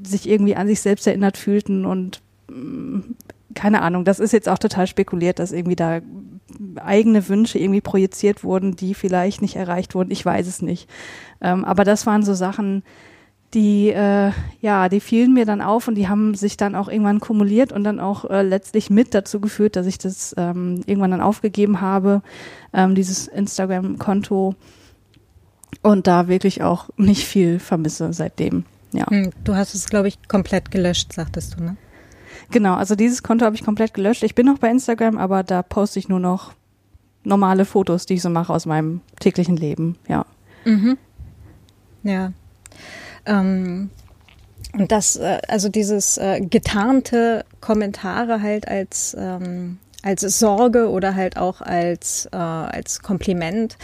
sich 0.04 0.30
irgendwie 0.30 0.56
an 0.56 0.68
sich 0.68 0.82
selbst 0.82 1.08
erinnert 1.08 1.38
fühlten 1.38 1.86
und 1.86 2.22
mm, 2.50 3.00
keine 3.56 3.82
Ahnung, 3.82 4.06
das 4.06 4.20
ist 4.20 4.32
jetzt 4.32 4.48
auch 4.48 4.60
total 4.60 4.88
spekuliert, 4.88 5.40
dass 5.40 5.52
irgendwie 5.52 5.76
da 5.76 6.02
eigene 6.78 7.28
Wünsche 7.28 7.60
irgendwie 7.60 7.82
projiziert 7.82 8.44
wurden, 8.44 8.76
die 8.76 8.94
vielleicht 8.94 9.42
nicht 9.42 9.56
erreicht 9.56 9.96
wurden. 9.96 10.12
Ich 10.12 10.26
weiß 10.26 10.48
es 10.48 10.62
nicht. 10.62 10.90
Ähm, 11.42 11.66
aber 11.66 11.84
das 11.84 12.06
waren 12.06 12.24
so 12.24 12.34
Sachen, 12.34 12.84
die 13.54 13.90
äh, 13.90 14.32
ja, 14.62 14.90
die 14.90 15.00
fielen 15.00 15.34
mir 15.34 15.46
dann 15.46 15.62
auf 15.62 15.88
und 15.88 15.96
die 15.96 16.08
haben 16.08 16.36
sich 16.36 16.58
dann 16.58 16.76
auch 16.76 16.88
irgendwann 16.88 17.20
kumuliert 17.20 17.72
und 17.72 17.84
dann 17.84 18.00
auch 18.00 18.30
äh, 18.30 18.44
letztlich 18.44 18.90
mit 18.90 19.16
dazu 19.16 19.40
geführt, 19.40 19.76
dass 19.76 19.88
ich 19.88 19.98
das 19.98 20.36
ähm, 20.38 20.82
irgendwann 20.86 21.12
dann 21.12 21.22
aufgegeben 21.22 21.82
habe, 21.82 22.22
ähm, 22.74 22.94
dieses 22.94 23.28
Instagram-Konto 23.28 24.54
und 25.82 26.08
da 26.08 26.28
wirklich 26.28 26.62
auch 26.62 26.90
nicht 26.98 27.26
viel 27.26 27.60
vermisse 27.60 28.14
seitdem. 28.14 28.66
Ja. 28.92 29.10
Hm, 29.10 29.32
du 29.44 29.56
hast 29.56 29.76
es, 29.76 29.90
glaube 29.90 30.08
ich, 30.08 30.28
komplett 30.28 30.72
gelöscht, 30.72 31.14
sagtest 31.14 31.56
du, 31.58 31.64
ne? 31.64 31.78
Genau, 32.52 32.76
also 32.76 32.96
dieses 32.96 33.22
Konto 33.22 33.46
habe 33.46 33.56
ich 33.56 33.64
komplett 33.64 33.94
gelöscht. 33.94 34.24
Ich 34.24 34.36
bin 34.36 34.46
noch 34.46 34.58
bei 34.58 34.70
Instagram, 34.70 35.18
aber 35.18 35.44
da 35.44 35.62
poste 35.62 36.00
ich 36.00 36.10
nur 36.10 36.20
noch 36.20 36.54
normale 37.24 37.66
Fotos, 37.66 38.06
die 38.06 38.16
ich 38.16 38.22
so 38.22 38.30
mache 38.30 38.54
aus 38.54 38.66
meinem 38.66 39.02
täglichen 39.20 39.58
Leben, 39.58 39.98
ja. 40.08 40.26
Mhm. 40.66 40.98
Ja. 42.04 42.32
Ähm, 43.26 43.90
und 44.74 44.92
das, 44.92 45.16
äh, 45.16 45.40
also 45.48 45.70
dieses 45.70 46.18
äh, 46.18 46.42
getarnte 46.42 47.46
Kommentare 47.60 48.42
halt 48.42 48.68
als, 48.68 49.16
ähm, 49.20 49.80
als 50.04 50.22
Sorge 50.22 50.90
oder 50.90 51.16
halt 51.16 51.38
auch 51.38 51.62
als, 51.62 52.28
äh, 52.32 52.38
als 52.38 53.02
Kompliment 53.02 53.78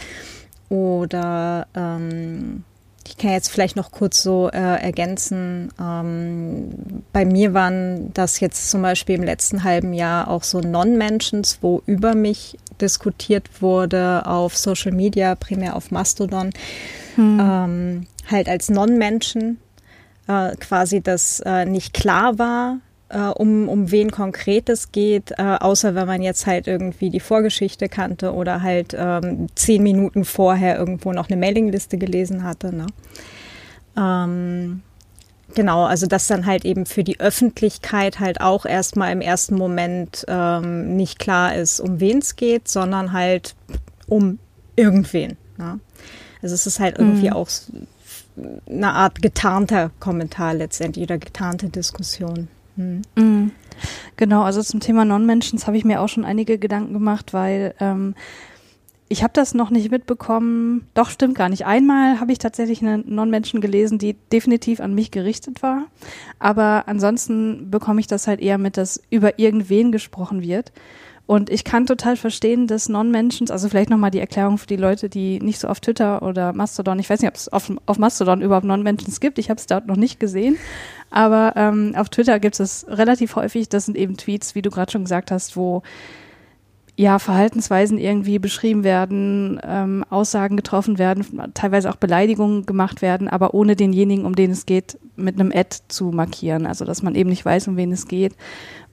oder 0.68 1.66
ähm, 1.74 2.64
ich 3.06 3.16
kann 3.16 3.30
jetzt 3.30 3.48
vielleicht 3.48 3.76
noch 3.76 3.90
kurz 3.90 4.22
so 4.22 4.48
äh, 4.48 4.56
ergänzen. 4.56 5.72
Ähm, 5.80 7.02
bei 7.12 7.24
mir 7.24 7.54
waren 7.54 8.12
das 8.14 8.40
jetzt 8.40 8.70
zum 8.70 8.82
Beispiel 8.82 9.16
im 9.16 9.22
letzten 9.22 9.64
halben 9.64 9.92
Jahr 9.92 10.28
auch 10.28 10.42
so 10.42 10.60
Non-Mentions, 10.60 11.58
wo 11.60 11.82
über 11.86 12.14
mich 12.14 12.58
diskutiert 12.80 13.62
wurde 13.62 14.26
auf 14.26 14.56
Social 14.56 14.92
Media, 14.92 15.34
primär 15.34 15.76
auf 15.76 15.90
Mastodon, 15.90 16.50
hm. 17.14 17.40
ähm, 17.40 18.06
halt 18.30 18.48
als 18.48 18.68
Non-Menschen 18.68 19.58
äh, 20.28 20.56
quasi 20.56 21.00
das 21.00 21.40
äh, 21.40 21.64
nicht 21.64 21.94
klar 21.94 22.38
war, 22.38 22.78
äh, 23.08 23.28
um, 23.28 23.68
um 23.68 23.90
wen 23.90 24.10
konkret 24.10 24.68
es 24.68 24.92
geht, 24.92 25.32
äh, 25.38 25.56
außer 25.60 25.94
wenn 25.94 26.06
man 26.06 26.22
jetzt 26.22 26.46
halt 26.46 26.66
irgendwie 26.66 27.10
die 27.10 27.20
Vorgeschichte 27.20 27.88
kannte 27.88 28.32
oder 28.32 28.62
halt 28.62 28.96
ähm, 28.98 29.46
zehn 29.54 29.82
Minuten 29.82 30.24
vorher 30.24 30.78
irgendwo 30.78 31.12
noch 31.12 31.28
eine 31.28 31.36
Mailingliste 31.36 31.98
gelesen 31.98 32.42
hatte. 32.42 32.74
Ne? 32.74 32.86
Ähm, 33.96 34.82
genau, 35.54 35.84
also 35.84 36.06
dass 36.06 36.26
dann 36.26 36.46
halt 36.46 36.64
eben 36.64 36.86
für 36.86 37.04
die 37.04 37.20
Öffentlichkeit 37.20 38.18
halt 38.18 38.40
auch 38.40 38.66
erstmal 38.66 39.12
im 39.12 39.20
ersten 39.20 39.56
Moment 39.56 40.24
ähm, 40.28 40.96
nicht 40.96 41.18
klar 41.18 41.54
ist, 41.54 41.80
um 41.80 42.00
wen 42.00 42.18
es 42.18 42.36
geht, 42.36 42.68
sondern 42.68 43.12
halt 43.12 43.54
um 44.08 44.38
irgendwen. 44.74 45.36
Ne? 45.58 45.78
Also 46.42 46.54
es 46.54 46.66
ist 46.66 46.80
halt 46.80 46.98
irgendwie 46.98 47.28
mhm. 47.28 47.34
auch 47.34 47.48
eine 48.68 48.92
Art 48.92 49.22
getarnter 49.22 49.90
Kommentar 50.00 50.54
letztendlich 50.54 51.04
oder 51.04 51.18
getarnte 51.18 51.68
Diskussion. 51.68 52.48
Mhm. 52.76 53.50
Genau, 54.16 54.42
also 54.42 54.62
zum 54.62 54.80
Thema 54.80 55.04
Non-Mentions 55.04 55.66
habe 55.66 55.76
ich 55.76 55.84
mir 55.84 56.00
auch 56.00 56.08
schon 56.08 56.24
einige 56.24 56.58
Gedanken 56.58 56.92
gemacht, 56.92 57.34
weil 57.34 57.74
ähm, 57.80 58.14
ich 59.08 59.22
habe 59.22 59.32
das 59.34 59.54
noch 59.54 59.70
nicht 59.70 59.90
mitbekommen. 59.90 60.88
Doch, 60.94 61.10
stimmt 61.10 61.36
gar 61.36 61.48
nicht. 61.48 61.64
Einmal 61.64 62.18
habe 62.18 62.32
ich 62.32 62.38
tatsächlich 62.38 62.82
eine 62.82 62.98
Non-Menschen 62.98 63.60
gelesen, 63.60 63.98
die 63.98 64.14
definitiv 64.32 64.80
an 64.80 64.94
mich 64.94 65.10
gerichtet 65.10 65.62
war. 65.62 65.84
Aber 66.38 66.84
ansonsten 66.86 67.70
bekomme 67.70 68.00
ich 68.00 68.08
das 68.08 68.26
halt 68.26 68.40
eher 68.40 68.58
mit, 68.58 68.76
dass 68.76 69.00
über 69.10 69.38
irgendwen 69.38 69.92
gesprochen 69.92 70.42
wird. 70.42 70.72
Und 71.26 71.50
ich 71.50 71.64
kann 71.64 71.86
total 71.86 72.16
verstehen, 72.16 72.68
dass 72.68 72.88
Non-Mentions, 72.88 73.50
also 73.50 73.68
vielleicht 73.68 73.90
nochmal 73.90 74.12
die 74.12 74.20
Erklärung 74.20 74.58
für 74.58 74.68
die 74.68 74.76
Leute, 74.76 75.08
die 75.08 75.40
nicht 75.40 75.58
so 75.58 75.66
auf 75.66 75.80
Twitter 75.80 76.22
oder 76.22 76.52
Mastodon, 76.52 77.00
ich 77.00 77.10
weiß 77.10 77.20
nicht, 77.20 77.28
ob 77.28 77.34
es 77.34 77.48
auf, 77.48 77.72
auf 77.86 77.98
Mastodon 77.98 78.42
überhaupt 78.42 78.66
Non-Mentions 78.66 79.18
gibt, 79.18 79.38
ich 79.38 79.50
habe 79.50 79.58
es 79.58 79.66
dort 79.66 79.88
noch 79.88 79.96
nicht 79.96 80.20
gesehen, 80.20 80.56
aber 81.10 81.54
ähm, 81.56 81.94
auf 81.96 82.10
Twitter 82.10 82.38
gibt 82.38 82.60
es 82.60 82.86
relativ 82.88 83.34
häufig, 83.34 83.68
das 83.68 83.86
sind 83.86 83.96
eben 83.96 84.16
Tweets, 84.16 84.54
wie 84.54 84.62
du 84.62 84.70
gerade 84.70 84.92
schon 84.92 85.02
gesagt 85.02 85.32
hast, 85.32 85.56
wo 85.56 85.82
ja, 86.98 87.18
Verhaltensweisen 87.18 87.98
irgendwie 87.98 88.38
beschrieben 88.38 88.82
werden, 88.82 89.60
ähm, 89.62 90.04
Aussagen 90.08 90.56
getroffen 90.56 90.98
werden, 90.98 91.52
teilweise 91.52 91.90
auch 91.90 91.96
Beleidigungen 91.96 92.64
gemacht 92.64 93.02
werden, 93.02 93.28
aber 93.28 93.52
ohne 93.52 93.76
denjenigen, 93.76 94.24
um 94.24 94.34
den 94.34 94.52
es 94.52 94.64
geht, 94.64 94.98
mit 95.14 95.38
einem 95.38 95.52
Ad 95.54 95.76
zu 95.88 96.06
markieren. 96.06 96.66
Also 96.66 96.86
dass 96.86 97.02
man 97.02 97.14
eben 97.14 97.28
nicht 97.28 97.44
weiß, 97.44 97.68
um 97.68 97.76
wen 97.76 97.92
es 97.92 98.08
geht. 98.08 98.34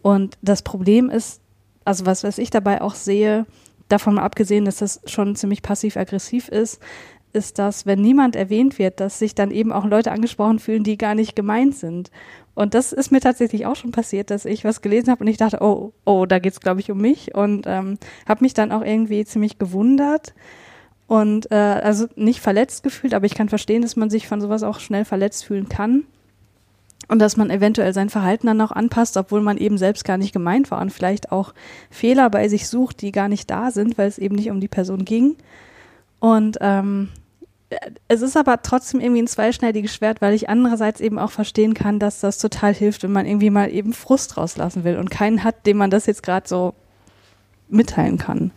Und 0.02 0.38
das 0.42 0.64
Problem 0.64 1.10
ist, 1.10 1.40
also 1.86 2.06
was, 2.06 2.24
was 2.24 2.38
ich 2.38 2.50
dabei 2.50 2.82
auch 2.82 2.96
sehe, 2.96 3.46
davon 3.90 4.18
abgesehen, 4.18 4.66
dass 4.66 4.78
das 4.78 5.02
schon 5.06 5.36
ziemlich 5.36 5.62
passiv-aggressiv 5.62 6.48
ist, 6.50 6.82
ist, 7.34 7.58
dass 7.60 7.86
wenn 7.86 8.02
niemand 8.02 8.36
erwähnt 8.36 8.78
wird, 8.78 9.00
dass 9.00 9.20
sich 9.20 9.36
dann 9.36 9.52
eben 9.52 9.72
auch 9.72 9.86
Leute 9.86 10.12
angesprochen 10.12 10.60
fühlen, 10.60 10.84
die 10.84 10.98
gar 10.98 11.16
nicht 11.16 11.36
gemeint 11.36 11.76
sind. 11.76 12.12
Und 12.56 12.76
das 12.76 12.94
ist 12.94 13.12
mir 13.12 13.20
tatsächlich 13.20 13.66
auch 13.66 13.76
schon 13.76 13.92
passiert, 13.92 14.30
dass 14.30 14.46
ich 14.46 14.64
was 14.64 14.82
gelesen 14.82 15.10
habe 15.10 15.24
und 15.24 15.28
ich 15.28 15.38
dachte, 15.38 15.58
oh, 15.62 15.94
oh, 16.06 16.26
da 16.28 16.38
geht's 16.38 16.60
glaube 16.60 16.80
ich 16.80 16.92
um 16.92 17.00
mich 17.00 17.34
und 17.34 17.66
ähm, 17.68 17.98
habe 18.28 18.44
mich 18.44 18.54
dann 18.54 18.72
auch 18.72 18.84
irgendwie 18.84 19.26
ziemlich 19.26 19.58
gewundert 19.58 20.36
und 21.08 21.52
äh, 21.52 21.56
also 21.56 22.06
nicht 22.16 22.42
verletzt 22.42 22.84
gefühlt, 22.84 23.16
aber 23.16 23.26
ich 23.26 23.34
kann 23.34 23.50
verstehen, 23.50 23.82
dass 23.82 23.96
man 23.96 24.12
sich 24.12 24.28
von 24.28 24.40
sowas 24.40 24.62
auch 24.62 24.80
schnell 24.80 25.04
verletzt 25.04 25.46
fühlen 25.46 25.68
kann 25.68 26.06
und 27.08 27.20
dass 27.20 27.38
man 27.38 27.50
eventuell 27.50 27.94
sein 27.94 28.10
Verhalten 28.10 28.48
dann 28.48 28.62
auch 28.62 28.72
anpasst, 28.72 29.18
obwohl 29.18 29.42
man 29.42 29.58
eben 29.58 29.78
selbst 29.78 30.06
gar 30.06 30.18
nicht 30.18 30.34
gemeint 30.34 30.72
war 30.72 30.82
und 30.82 30.92
vielleicht 30.92 31.32
auch 31.32 31.54
Fehler 31.90 32.30
bei 32.30 32.48
sich 32.48 32.68
sucht, 32.68 33.02
die 33.02 33.12
gar 33.12 33.30
nicht 33.30 33.50
da 33.50 33.72
sind, 33.72 33.98
weil 33.98 34.08
es 34.08 34.18
eben 34.18 34.36
nicht 34.36 34.50
um 34.50 34.60
die 34.60 34.68
Person 34.68 35.06
ging. 35.06 35.36
Und 36.20 36.58
ähm, 36.62 37.10
es 38.08 38.22
ist 38.22 38.38
aber 38.38 38.62
trotzdem 38.62 39.00
irgendwie 39.00 39.22
ein 39.22 39.28
zweischneidiges 39.28 39.94
Schwert, 39.94 40.22
weil 40.22 40.34
ich 40.34 40.50
andererseits 40.50 41.02
eben 41.02 41.20
auch 41.20 41.32
verstehen 41.32 41.74
kann, 41.74 42.00
dass 42.00 42.20
das 42.20 42.38
total 42.38 42.74
hilft, 42.74 43.04
wenn 43.04 43.12
man 43.12 43.26
irgendwie 43.26 43.50
mal 43.50 43.72
eben 43.72 43.94
Frust 43.94 44.38
rauslassen 44.38 44.84
will 44.84 44.98
und 44.98 45.12
keinen 45.12 45.44
hat, 45.44 45.66
dem 45.66 45.78
man 45.78 45.90
das 45.90 46.06
jetzt 46.06 46.24
gerade 46.24 46.48
so 46.48 46.74
mitteilen 47.70 48.18
kann. 48.18 48.52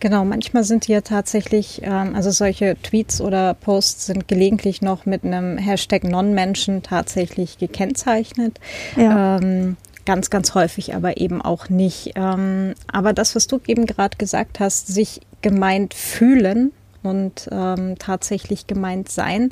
Genau, 0.00 0.24
manchmal 0.24 0.64
sind 0.64 0.88
die 0.88 0.92
ja 0.92 1.00
tatsächlich, 1.00 1.80
ähm, 1.82 2.14
also 2.14 2.30
solche 2.30 2.76
Tweets 2.82 3.20
oder 3.20 3.54
Posts 3.54 4.06
sind 4.06 4.28
gelegentlich 4.28 4.82
noch 4.82 5.06
mit 5.06 5.24
einem 5.24 5.58
Hashtag 5.58 6.04
Non-Menschen 6.04 6.82
tatsächlich 6.82 7.58
gekennzeichnet. 7.58 8.58
Ja. 8.96 9.38
Ähm, 9.38 9.76
ganz, 10.04 10.30
ganz 10.30 10.54
häufig 10.54 10.94
aber 10.94 11.16
eben 11.18 11.40
auch 11.40 11.68
nicht. 11.68 12.12
Ähm, 12.14 12.74
aber 12.92 13.12
das, 13.12 13.34
was 13.34 13.46
du 13.46 13.60
eben 13.66 13.86
gerade 13.86 14.16
gesagt 14.18 14.60
hast, 14.60 14.86
sich 14.88 15.20
gemeint 15.42 15.94
fühlen 15.94 16.72
und 17.02 17.48
ähm, 17.50 17.96
tatsächlich 17.98 18.66
gemeint 18.66 19.10
sein. 19.10 19.50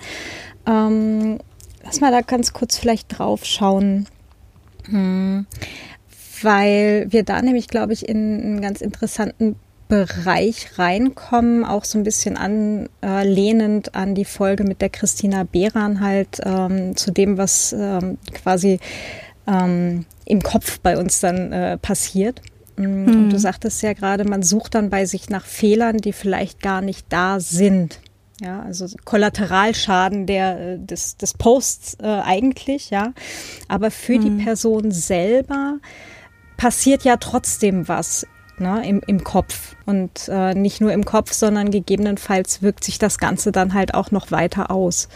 Ähm, 0.66 1.38
lass 1.84 2.00
mal 2.00 2.10
da 2.10 2.20
ganz 2.20 2.52
kurz 2.52 2.76
vielleicht 2.76 3.18
drauf 3.18 3.44
schauen. 3.44 4.06
Hm 4.86 5.46
weil 6.44 7.06
wir 7.08 7.24
da 7.24 7.40
nämlich, 7.42 7.68
glaube 7.68 7.92
ich, 7.92 8.08
in 8.08 8.40
einen 8.40 8.60
ganz 8.60 8.80
interessanten 8.80 9.56
Bereich 9.94 10.76
reinkommen, 10.76 11.64
auch 11.64 11.84
so 11.84 11.98
ein 11.98 12.02
bisschen 12.02 12.36
anlehnend 12.36 13.94
an 13.94 14.16
die 14.16 14.24
Folge 14.24 14.64
mit 14.64 14.80
der 14.80 14.90
Christina 14.90 15.44
Behran 15.44 16.00
halt 16.00 16.40
ähm, 16.44 16.96
zu 16.96 17.12
dem, 17.12 17.38
was 17.38 17.72
ähm, 17.72 18.18
quasi 18.32 18.80
ähm, 19.46 20.04
im 20.24 20.42
Kopf 20.42 20.80
bei 20.80 20.98
uns 20.98 21.20
dann 21.20 21.52
äh, 21.52 21.78
passiert. 21.78 22.42
Mhm. 22.76 23.06
Und 23.06 23.30
du 23.30 23.38
sagtest 23.38 23.82
ja 23.82 23.92
gerade, 23.92 24.24
man 24.24 24.42
sucht 24.42 24.74
dann 24.74 24.90
bei 24.90 25.06
sich 25.06 25.30
nach 25.30 25.46
Fehlern, 25.46 25.98
die 25.98 26.12
vielleicht 26.12 26.60
gar 26.60 26.80
nicht 26.80 27.06
da 27.10 27.38
sind. 27.38 28.00
Ja, 28.40 28.62
also 28.62 28.86
Kollateralschaden 29.04 30.26
der, 30.26 30.60
äh, 30.60 30.78
des, 30.78 31.16
des 31.16 31.34
Posts 31.34 31.98
äh, 32.02 32.06
eigentlich, 32.06 32.90
ja. 32.90 33.12
Aber 33.68 33.92
für 33.92 34.18
mhm. 34.18 34.22
die 34.38 34.44
Person 34.44 34.90
selber 34.90 35.78
passiert 36.56 37.04
ja 37.04 37.16
trotzdem 37.16 37.86
was 37.86 38.26
ne, 38.58 38.86
im, 38.86 39.00
im 39.06 39.24
Kopf. 39.24 39.76
Und 39.86 40.28
äh, 40.28 40.54
nicht 40.54 40.80
nur 40.80 40.92
im 40.92 41.04
Kopf, 41.04 41.32
sondern 41.32 41.70
gegebenenfalls 41.70 42.62
wirkt 42.62 42.84
sich 42.84 42.98
das 42.98 43.18
Ganze 43.18 43.52
dann 43.52 43.74
halt 43.74 43.94
auch 43.94 44.10
noch 44.10 44.30
weiter 44.30 44.70
aus. 44.70 45.08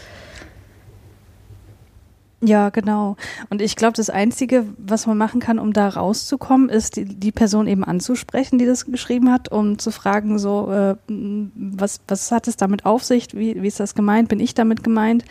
Ja, 2.41 2.69
genau. 2.69 3.17
Und 3.49 3.61
ich 3.61 3.75
glaube, 3.75 3.93
das 3.97 4.09
Einzige, 4.09 4.65
was 4.77 5.05
man 5.05 5.17
machen 5.17 5.41
kann, 5.41 5.59
um 5.59 5.73
da 5.73 5.89
rauszukommen, 5.89 6.69
ist, 6.69 6.95
die, 6.95 7.03
die 7.03 7.33
Person 7.33 7.67
eben 7.67 7.83
anzusprechen, 7.83 8.57
die 8.57 8.65
das 8.65 8.85
geschrieben 8.85 9.29
hat, 9.29 9.51
um 9.51 9.77
zu 9.77 9.91
fragen, 9.91 10.39
so, 10.39 10.71
äh, 10.71 10.95
was, 11.07 11.99
was 12.07 12.31
hat 12.31 12.47
es 12.47 12.55
damit 12.55 12.85
auf 12.85 13.03
sich? 13.03 13.33
Wie, 13.33 13.61
wie 13.61 13.67
ist 13.67 13.81
das 13.81 13.93
gemeint? 13.93 14.29
Bin 14.29 14.39
ich 14.39 14.53
damit 14.53 14.85
gemeint? 14.85 15.25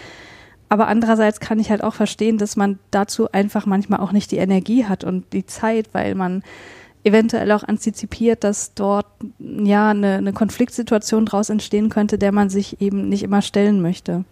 Aber 0.69 0.89
andererseits 0.89 1.41
kann 1.41 1.59
ich 1.59 1.71
halt 1.71 1.83
auch 1.83 1.95
verstehen, 1.95 2.37
dass 2.37 2.57
man 2.57 2.79
dazu 2.91 3.33
einfach 3.33 3.65
manchmal 3.65 4.01
auch 4.01 4.13
nicht 4.13 4.31
die 4.31 4.37
Energie 4.37 4.85
hat 4.85 5.03
und 5.03 5.33
die 5.33 5.47
Zeit, 5.47 5.89
weil 5.93 6.15
man 6.15 6.43
eventuell 7.09 7.51
auch 7.53 7.65
antizipiert, 7.65 8.45
dass 8.45 8.75
dort 8.75 9.07
ja 9.39 9.91
eine, 9.91 10.17
eine 10.17 10.33
Konfliktsituation 10.33 11.27
daraus 11.27 11.51
entstehen 11.51 11.89
könnte, 11.89 12.19
der 12.19 12.33
man 12.33 12.51
sich 12.51 12.81
eben 12.81 13.09
nicht 13.09 13.23
immer 13.23 13.43
stellen 13.43 13.81
möchte. 13.83 14.25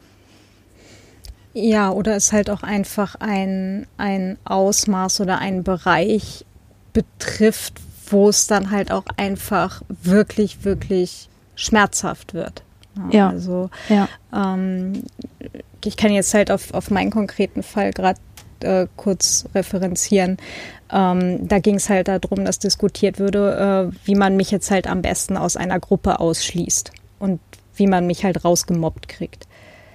Ja, 1.54 1.90
oder 1.90 2.16
es 2.16 2.32
halt 2.32 2.50
auch 2.50 2.62
einfach 2.62 3.14
ein, 3.18 3.86
ein 3.96 4.36
Ausmaß 4.44 5.20
oder 5.20 5.38
ein 5.38 5.64
Bereich 5.64 6.44
betrifft, 6.92 7.74
wo 8.10 8.28
es 8.28 8.46
dann 8.46 8.70
halt 8.70 8.92
auch 8.92 9.04
einfach 9.16 9.82
wirklich, 9.88 10.64
wirklich 10.64 11.28
schmerzhaft 11.54 12.34
wird. 12.34 12.62
Ja. 13.10 13.30
Also 13.30 13.70
ja. 13.88 14.08
Ähm, 14.32 15.04
ich 15.84 15.96
kann 15.96 16.12
jetzt 16.12 16.34
halt 16.34 16.50
auf, 16.50 16.74
auf 16.74 16.90
meinen 16.90 17.10
konkreten 17.10 17.62
Fall 17.62 17.92
gerade 17.92 18.18
äh, 18.64 18.86
kurz 18.96 19.46
referenzieren. 19.54 20.38
Ähm, 20.92 21.48
da 21.48 21.58
ging 21.58 21.76
es 21.76 21.88
halt 21.88 22.08
darum, 22.08 22.44
dass 22.44 22.58
diskutiert 22.58 23.18
würde, 23.18 23.90
äh, 23.92 23.96
wie 24.06 24.14
man 24.14 24.36
mich 24.36 24.50
jetzt 24.50 24.70
halt 24.70 24.86
am 24.86 25.02
besten 25.02 25.36
aus 25.36 25.56
einer 25.56 25.80
Gruppe 25.80 26.20
ausschließt 26.20 26.92
und 27.18 27.40
wie 27.74 27.86
man 27.86 28.06
mich 28.06 28.24
halt 28.24 28.44
rausgemobbt 28.44 29.08
kriegt. 29.08 29.46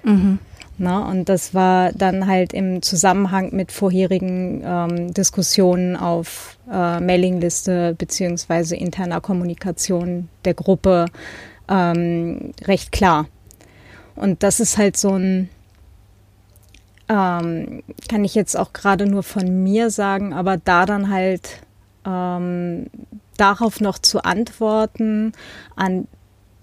Mhm. 0.04 0.40
Na, 0.78 1.08
und 1.08 1.30
das 1.30 1.54
war 1.54 1.92
dann 1.92 2.26
halt 2.26 2.54
im 2.54 2.82
Zusammenhang 2.82 3.56
mit 3.56 3.72
vorherigen 3.72 4.64
ähm, 4.66 5.14
Diskussionen 5.14 5.96
auf 5.96 6.58
äh, 6.72 7.00
Mailingliste 7.00 7.94
beziehungsweise 7.96 8.76
interner 8.76 9.22
Kommunikation 9.22 10.28
der 10.44 10.56
Gruppe 10.56 11.06
ähm, 11.70 12.54
recht 12.66 12.92
klar. 12.92 13.28
Und 14.16 14.42
das 14.44 14.60
ist 14.60 14.78
halt 14.78 14.98
so 14.98 15.12
ein 15.12 15.50
ähm, 17.12 17.84
kann 18.10 18.24
ich 18.24 18.36
jetzt 18.36 18.56
auch 18.56 18.72
gerade 18.72 19.06
nur 19.06 19.24
von 19.24 19.64
mir 19.64 19.90
sagen, 19.90 20.34
aber 20.34 20.56
da 20.56 20.86
dann 20.86 21.10
halt 21.10 21.62
ähm, 22.06 22.88
darauf 23.36 23.82
noch 23.82 24.00
zu 24.00 24.24
antworten, 24.24 25.34
an 25.76 26.08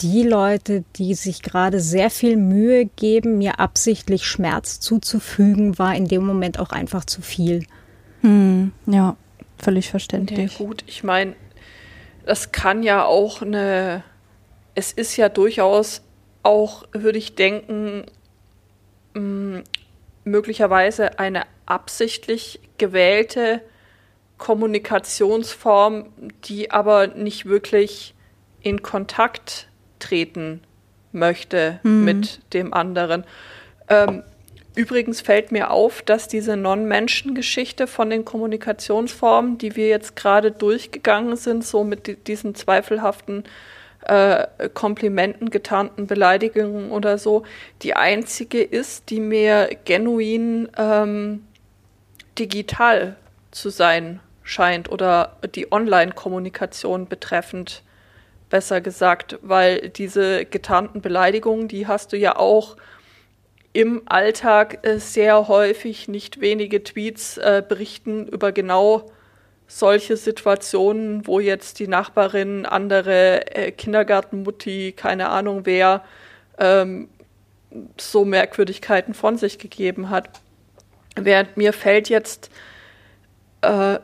die 0.00 0.22
Leute, 0.22 0.84
die 0.96 1.14
sich 1.14 1.42
gerade 1.42 1.80
sehr 1.80 2.08
viel 2.08 2.36
Mühe 2.36 2.86
geben, 2.86 3.36
mir 3.36 3.60
absichtlich 3.60 4.26
Schmerz 4.26 4.80
zuzufügen, 4.80 5.78
war 5.78 5.94
in 5.94 6.08
dem 6.08 6.24
Moment 6.24 6.58
auch 6.58 6.70
einfach 6.70 7.04
zu 7.04 7.20
viel. 7.20 7.66
Hm, 8.22 8.72
ja, 8.86 9.16
völlig 9.58 9.90
verständlich. 9.90 10.58
Ja, 10.58 10.64
gut, 10.64 10.82
ich 10.86 11.04
meine, 11.04 11.34
das 12.24 12.52
kann 12.52 12.82
ja 12.82 13.04
auch 13.04 13.42
eine, 13.42 14.02
es 14.74 14.92
ist 14.92 15.16
ja 15.16 15.28
durchaus 15.28 16.00
auch, 16.42 16.84
würde 16.92 17.18
ich 17.18 17.34
denken, 17.34 18.04
mh, 19.14 19.62
möglicherweise 20.24 21.18
eine 21.18 21.44
absichtlich 21.66 22.60
gewählte 22.78 23.62
Kommunikationsform, 24.38 26.06
die 26.44 26.70
aber 26.70 27.08
nicht 27.08 27.46
wirklich 27.46 28.14
in 28.62 28.82
Kontakt 28.82 29.68
treten 29.98 30.62
möchte 31.12 31.80
mhm. 31.82 32.04
mit 32.04 32.40
dem 32.52 32.72
anderen. 32.72 33.24
Ähm, 33.88 34.22
übrigens 34.74 35.20
fällt 35.20 35.50
mir 35.50 35.70
auf, 35.70 36.02
dass 36.02 36.28
diese 36.28 36.56
Non-Menschen-Geschichte 36.56 37.86
von 37.86 38.10
den 38.10 38.24
Kommunikationsformen, 38.24 39.58
die 39.58 39.74
wir 39.74 39.88
jetzt 39.88 40.16
gerade 40.16 40.52
durchgegangen 40.52 41.36
sind, 41.36 41.64
so 41.64 41.84
mit 41.84 42.28
diesen 42.28 42.54
zweifelhaften 42.54 43.44
äh, 44.08 44.46
Komplimenten, 44.74 45.50
getarnten 45.50 46.06
Beleidigungen 46.06 46.90
oder 46.90 47.18
so, 47.18 47.44
die 47.82 47.94
einzige 47.94 48.62
ist, 48.62 49.10
die 49.10 49.20
mir 49.20 49.70
genuin 49.84 50.68
ähm, 50.76 51.44
digital 52.38 53.16
zu 53.50 53.70
sein 53.70 54.20
scheint 54.42 54.90
oder 54.90 55.36
die 55.54 55.70
Online-Kommunikation 55.70 57.06
betreffend 57.06 57.82
besser 58.48 58.80
gesagt, 58.80 59.38
weil 59.42 59.90
diese 59.90 60.46
getarnten 60.46 61.02
Beleidigungen, 61.02 61.68
die 61.68 61.86
hast 61.86 62.12
du 62.12 62.16
ja 62.16 62.36
auch 62.36 62.76
im 63.74 64.02
Alltag 64.06 64.86
äh, 64.86 64.98
sehr 64.98 65.48
häufig, 65.48 66.08
nicht 66.08 66.40
wenige 66.40 66.82
Tweets 66.82 67.36
äh, 67.36 67.62
berichten 67.66 68.26
über 68.26 68.52
genau 68.52 69.10
solche 69.68 70.16
Situationen, 70.16 71.26
wo 71.26 71.38
jetzt 71.38 71.78
die 71.78 71.86
Nachbarin, 71.86 72.66
andere 72.66 73.54
äh, 73.54 73.70
Kindergartenmutti, 73.70 74.92
keine 74.96 75.28
Ahnung 75.28 75.60
wer, 75.64 76.02
ähm, 76.58 77.08
so 77.98 78.24
Merkwürdigkeiten 78.24 79.12
von 79.12 79.36
sich 79.36 79.58
gegeben 79.58 80.08
hat. 80.08 80.30
Während 81.14 81.58
mir 81.58 81.74
fällt 81.74 82.08
jetzt 82.08 82.50
äh, 83.60 83.98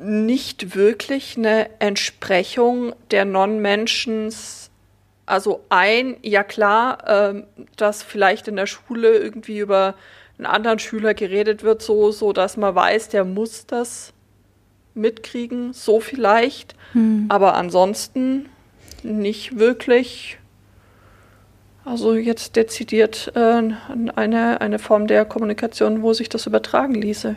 nicht 0.00 0.74
wirklich 0.74 1.36
eine 1.36 1.70
Entsprechung 1.78 2.92
der 3.12 3.24
Non-Mentions. 3.24 4.70
Also 5.26 5.64
ein, 5.68 6.16
ja 6.22 6.42
klar, 6.42 6.98
ähm, 7.06 7.46
dass 7.76 8.02
vielleicht 8.02 8.48
in 8.48 8.56
der 8.56 8.66
Schule 8.66 9.16
irgendwie 9.16 9.58
über 9.60 9.94
einen 10.38 10.46
anderen 10.46 10.80
Schüler 10.80 11.14
geredet 11.14 11.62
wird, 11.62 11.82
so, 11.82 12.10
so 12.10 12.32
dass 12.32 12.56
man 12.56 12.74
weiß, 12.74 13.10
der 13.10 13.24
muss 13.24 13.66
das 13.66 14.12
mitkriegen, 14.98 15.72
so 15.72 16.00
vielleicht. 16.00 16.74
Hm. 16.92 17.26
Aber 17.28 17.54
ansonsten 17.54 18.46
nicht 19.02 19.58
wirklich. 19.58 20.38
Also 21.84 22.14
jetzt 22.14 22.56
dezidiert 22.56 23.32
äh, 23.34 23.62
eine, 24.14 24.60
eine 24.60 24.78
Form 24.78 25.06
der 25.06 25.24
Kommunikation, 25.24 26.02
wo 26.02 26.12
sich 26.12 26.28
das 26.28 26.46
übertragen 26.46 26.94
ließe. 26.94 27.34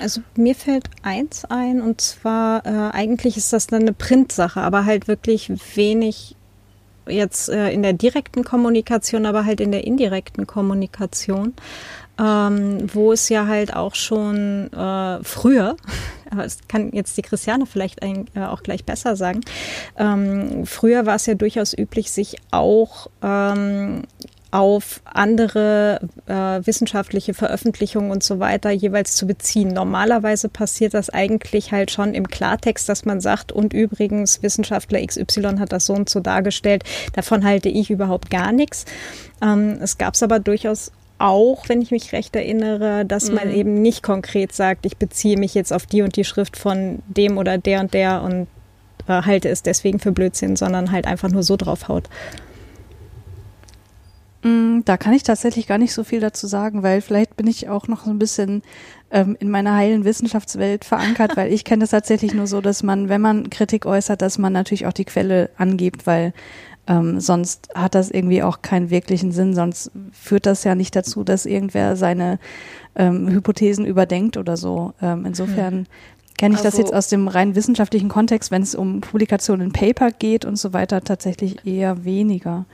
Also 0.00 0.20
mir 0.36 0.54
fällt 0.54 0.84
eins 1.02 1.46
ein 1.46 1.80
und 1.80 2.02
zwar 2.02 2.66
äh, 2.66 2.94
eigentlich 2.94 3.38
ist 3.38 3.54
das 3.54 3.66
dann 3.66 3.82
eine 3.82 3.94
Printsache, 3.94 4.60
aber 4.60 4.84
halt 4.84 5.08
wirklich 5.08 5.50
wenig 5.74 6.36
jetzt 7.08 7.48
äh, 7.48 7.70
in 7.70 7.82
der 7.82 7.92
direkten 7.92 8.44
Kommunikation, 8.44 9.26
aber 9.26 9.44
halt 9.44 9.60
in 9.60 9.72
der 9.72 9.84
indirekten 9.84 10.46
Kommunikation, 10.46 11.54
ähm, 12.18 12.88
wo 12.92 13.12
es 13.12 13.28
ja 13.28 13.46
halt 13.46 13.74
auch 13.74 13.94
schon 13.94 14.72
äh, 14.72 15.22
früher, 15.22 15.76
aber 16.30 16.44
es 16.44 16.58
kann 16.68 16.92
jetzt 16.92 17.16
die 17.16 17.22
Christiane 17.22 17.66
vielleicht 17.66 18.02
ein, 18.02 18.26
äh, 18.34 18.44
auch 18.44 18.62
gleich 18.62 18.84
besser 18.84 19.16
sagen, 19.16 19.40
ähm, 19.96 20.66
früher 20.66 21.06
war 21.06 21.16
es 21.16 21.26
ja 21.26 21.34
durchaus 21.34 21.76
üblich, 21.76 22.10
sich 22.10 22.36
auch 22.50 23.08
ähm, 23.22 24.04
auf 24.52 25.02
andere 25.04 26.00
äh, 26.26 26.66
wissenschaftliche 26.66 27.34
Veröffentlichungen 27.34 28.10
und 28.10 28.22
so 28.22 28.38
weiter 28.38 28.70
jeweils 28.70 29.14
zu 29.14 29.26
beziehen. 29.26 29.68
Normalerweise 29.68 30.48
passiert 30.48 30.94
das 30.94 31.10
eigentlich 31.10 31.72
halt 31.72 31.90
schon 31.90 32.14
im 32.14 32.28
Klartext, 32.28 32.88
dass 32.88 33.04
man 33.04 33.20
sagt, 33.20 33.52
und 33.52 33.74
übrigens, 33.74 34.42
Wissenschaftler 34.42 35.04
XY 35.04 35.58
hat 35.58 35.72
das 35.72 35.84
so 35.86 35.92
und 35.92 36.08
so 36.08 36.20
dargestellt. 36.20 36.84
Davon 37.12 37.44
halte 37.44 37.68
ich 37.68 37.90
überhaupt 37.90 38.30
gar 38.30 38.52
nichts. 38.52 38.86
Ähm, 39.42 39.78
es 39.82 39.98
gab 39.98 40.14
es 40.14 40.22
aber 40.22 40.38
durchaus 40.38 40.90
auch, 41.18 41.68
wenn 41.68 41.80
ich 41.82 41.90
mich 41.90 42.12
recht 42.12 42.36
erinnere, 42.36 43.04
dass 43.04 43.28
mhm. 43.28 43.34
man 43.36 43.50
eben 43.50 43.82
nicht 43.82 44.02
konkret 44.02 44.52
sagt, 44.52 44.86
ich 44.86 44.96
beziehe 44.96 45.38
mich 45.38 45.54
jetzt 45.54 45.72
auf 45.72 45.86
die 45.86 46.02
und 46.02 46.16
die 46.16 46.24
Schrift 46.24 46.56
von 46.56 47.00
dem 47.06 47.38
oder 47.38 47.58
der 47.58 47.80
und 47.80 47.94
der 47.94 48.22
und 48.22 48.48
äh, 49.06 49.22
halte 49.22 49.48
es 49.48 49.62
deswegen 49.62 49.98
für 49.98 50.12
Blödsinn, 50.12 50.56
sondern 50.56 50.92
halt 50.92 51.06
einfach 51.06 51.30
nur 51.30 51.42
so 51.42 51.56
draufhaut. 51.56 52.08
Mm, 54.42 54.80
da 54.84 54.96
kann 54.96 55.12
ich 55.12 55.22
tatsächlich 55.22 55.66
gar 55.66 55.78
nicht 55.78 55.92
so 55.92 56.04
viel 56.04 56.20
dazu 56.20 56.46
sagen, 56.46 56.82
weil 56.82 57.00
vielleicht 57.00 57.36
bin 57.36 57.46
ich 57.46 57.68
auch 57.68 57.88
noch 57.88 58.04
so 58.04 58.10
ein 58.10 58.18
bisschen 58.18 58.62
ähm, 59.10 59.36
in 59.40 59.50
meiner 59.50 59.74
heilen 59.74 60.04
Wissenschaftswelt 60.04 60.84
verankert, 60.84 61.36
weil 61.36 61.52
ich 61.52 61.64
kenne 61.64 61.84
es 61.84 61.90
tatsächlich 61.90 62.34
nur 62.34 62.46
so, 62.46 62.60
dass 62.60 62.82
man, 62.82 63.08
wenn 63.08 63.20
man 63.20 63.50
Kritik 63.50 63.86
äußert, 63.86 64.22
dass 64.22 64.38
man 64.38 64.52
natürlich 64.52 64.86
auch 64.86 64.92
die 64.92 65.04
Quelle 65.04 65.50
angibt, 65.56 66.06
weil 66.06 66.32
ähm, 66.86 67.20
sonst 67.20 67.68
hat 67.74 67.94
das 67.94 68.10
irgendwie 68.10 68.42
auch 68.42 68.62
keinen 68.62 68.90
wirklichen 68.90 69.32
Sinn, 69.32 69.54
sonst 69.54 69.90
führt 70.12 70.46
das 70.46 70.64
ja 70.64 70.74
nicht 70.74 70.94
dazu, 70.94 71.24
dass 71.24 71.46
irgendwer 71.46 71.96
seine 71.96 72.38
ähm, 72.94 73.28
Hypothesen 73.28 73.84
überdenkt 73.84 74.36
oder 74.36 74.56
so. 74.56 74.92
Ähm, 75.02 75.26
insofern 75.26 75.86
kenne 76.38 76.54
ich 76.54 76.60
also, 76.60 76.70
das 76.70 76.78
jetzt 76.78 76.94
aus 76.94 77.08
dem 77.08 77.28
rein 77.28 77.54
wissenschaftlichen 77.54 78.08
Kontext, 78.08 78.50
wenn 78.50 78.62
es 78.62 78.74
um 78.74 79.00
Publikationen 79.00 79.68
in 79.68 79.72
Paper 79.72 80.10
geht 80.10 80.44
und 80.44 80.56
so 80.56 80.72
weiter, 80.72 81.00
tatsächlich 81.02 81.66
eher 81.66 82.04
weniger 82.04 82.66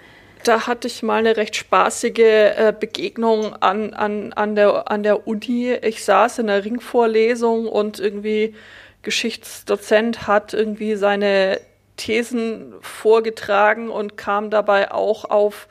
da 0.45 0.67
hatte 0.67 0.89
ich 0.89 1.03
mal 1.03 1.19
eine 1.19 1.37
recht 1.37 1.57
spaßige 1.57 2.19
äh, 2.19 2.75
Begegnung 2.79 3.55
an, 3.55 3.95
an, 3.95 4.33
an, 4.33 4.57
der, 4.57 4.91
an 4.91 5.03
der 5.03 5.27
Uni. 5.27 5.73
Ich 5.83 6.05
saß 6.05 6.41
in 6.41 6.51
einer 6.51 6.65
Ringvorlesung 6.65 7.69
und 7.69 7.99
irgendwie 7.99 8.55
Geschichtsdozent 9.03 10.27
hat 10.27 10.55
irgendwie 10.55 10.97
seine 10.97 11.61
Thesen 12.03 12.75
vorgetragen 12.81 13.89
und 13.89 14.17
kam 14.17 14.51
dabei 14.51 14.91
auch 14.91 15.25
auf 15.25 15.69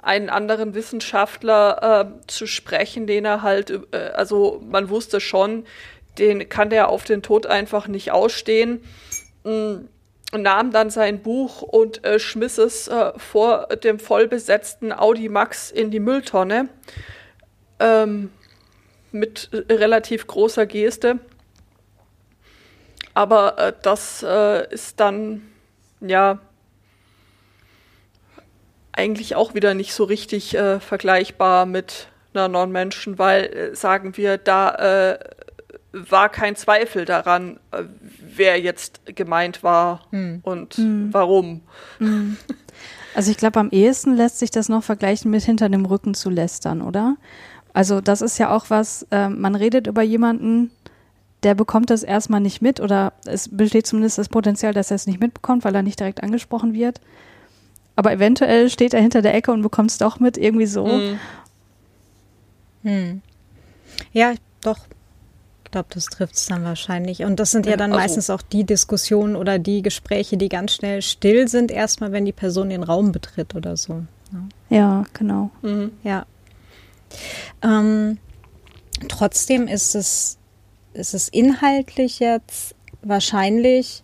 einen 0.00 0.30
anderen 0.30 0.74
Wissenschaftler 0.74 2.14
äh, 2.22 2.26
zu 2.28 2.46
sprechen, 2.46 3.08
den 3.08 3.24
er 3.24 3.42
halt, 3.42 3.70
äh, 3.92 3.96
also 4.14 4.62
man 4.64 4.90
wusste 4.90 5.20
schon, 5.20 5.64
den 6.18 6.48
kann 6.48 6.70
der 6.70 6.88
auf 6.88 7.02
den 7.02 7.22
Tod 7.22 7.46
einfach 7.46 7.88
nicht 7.88 8.12
ausstehen. 8.12 8.84
Mm 9.44 9.88
nahm 10.34 10.72
dann 10.72 10.88
sein 10.88 11.20
Buch 11.20 11.60
und 11.62 12.04
äh, 12.04 12.18
schmiss 12.18 12.56
es 12.56 12.88
äh, 12.88 13.12
vor 13.18 13.66
dem 13.84 13.98
vollbesetzten 13.98 14.90
Audi 14.90 15.28
Max 15.28 15.70
in 15.70 15.90
die 15.90 16.00
Mülltonne 16.00 16.70
ähm, 17.78 18.30
mit 19.10 19.50
äh, 19.52 19.74
relativ 19.74 20.26
großer 20.26 20.64
Geste. 20.64 21.18
Aber 23.12 23.58
äh, 23.58 23.72
das 23.82 24.24
ist 24.70 24.98
dann 25.00 25.51
ja 26.08 26.38
eigentlich 28.92 29.36
auch 29.36 29.54
wieder 29.54 29.74
nicht 29.74 29.94
so 29.94 30.04
richtig 30.04 30.54
äh, 30.54 30.78
vergleichbar 30.80 31.66
mit 31.66 32.08
einer 32.34 32.48
Non-Menschen, 32.48 33.18
weil 33.18 33.70
sagen 33.74 34.16
wir, 34.16 34.38
da 34.38 35.18
war 35.92 36.28
kein 36.28 36.56
Zweifel 36.56 37.04
daran, 37.04 37.58
äh, 37.70 37.84
wer 38.18 38.58
jetzt 38.60 39.02
gemeint 39.04 39.62
war 39.62 40.06
hm. 40.10 40.40
und 40.42 40.74
hm. 40.74 41.08
warum. 41.12 41.60
Hm. 41.98 42.36
Also 43.14 43.30
ich 43.30 43.36
glaube, 43.36 43.60
am 43.60 43.68
ehesten 43.70 44.16
lässt 44.16 44.38
sich 44.38 44.50
das 44.50 44.70
noch 44.70 44.82
vergleichen 44.82 45.30
mit 45.30 45.42
hinter 45.42 45.68
dem 45.68 45.84
Rücken 45.84 46.14
zu 46.14 46.30
lästern, 46.30 46.80
oder? 46.80 47.16
Also 47.74 48.00
das 48.00 48.22
ist 48.22 48.38
ja 48.38 48.50
auch 48.50 48.70
was, 48.70 49.06
äh, 49.10 49.28
man 49.28 49.54
redet 49.54 49.86
über 49.86 50.02
jemanden, 50.02 50.70
der 51.42 51.54
bekommt 51.54 51.90
das 51.90 52.02
erstmal 52.02 52.40
nicht 52.40 52.62
mit 52.62 52.80
oder 52.80 53.12
es 53.24 53.48
besteht 53.48 53.86
zumindest 53.86 54.18
das 54.18 54.28
Potenzial, 54.28 54.72
dass 54.72 54.90
er 54.90 54.96
es 54.96 55.06
nicht 55.06 55.20
mitbekommt, 55.20 55.64
weil 55.64 55.74
er 55.74 55.82
nicht 55.82 55.98
direkt 55.98 56.22
angesprochen 56.22 56.74
wird. 56.74 57.00
Aber 57.96 58.12
eventuell 58.12 58.70
steht 58.70 58.94
er 58.94 59.00
hinter 59.00 59.22
der 59.22 59.34
Ecke 59.34 59.52
und 59.52 59.62
bekommt 59.62 59.90
es 59.90 59.98
doch 59.98 60.18
mit, 60.20 60.38
irgendwie 60.38 60.66
so. 60.66 60.86
Hm. 60.86 61.18
Hm. 62.82 63.22
Ja, 64.12 64.32
doch, 64.62 64.78
glaube, 65.72 65.88
das 65.90 66.06
trifft 66.06 66.36
es 66.36 66.46
dann 66.46 66.62
wahrscheinlich. 66.62 67.24
Und 67.24 67.40
das 67.40 67.50
sind 67.50 67.66
ja 67.66 67.76
dann 67.76 67.92
also, 67.92 68.02
meistens 68.02 68.30
auch 68.30 68.42
die 68.42 68.64
Diskussionen 68.64 69.34
oder 69.34 69.58
die 69.58 69.82
Gespräche, 69.82 70.36
die 70.36 70.48
ganz 70.48 70.74
schnell 70.74 71.02
still 71.02 71.48
sind, 71.48 71.72
erstmal, 71.72 72.12
wenn 72.12 72.24
die 72.24 72.32
Person 72.32 72.68
den 72.68 72.84
Raum 72.84 73.10
betritt 73.10 73.56
oder 73.56 73.76
so. 73.76 74.04
Ja, 74.30 74.38
ne? 74.38 74.48
ja 74.68 75.04
genau. 75.12 75.50
Mhm. 75.62 75.90
Ja. 76.04 76.26
Ähm, 77.62 78.18
trotzdem 79.08 79.66
ist 79.66 79.96
es, 79.96 80.38
ist 80.94 81.14
es 81.14 81.28
inhaltlich 81.28 82.18
jetzt 82.18 82.74
wahrscheinlich 83.02 84.02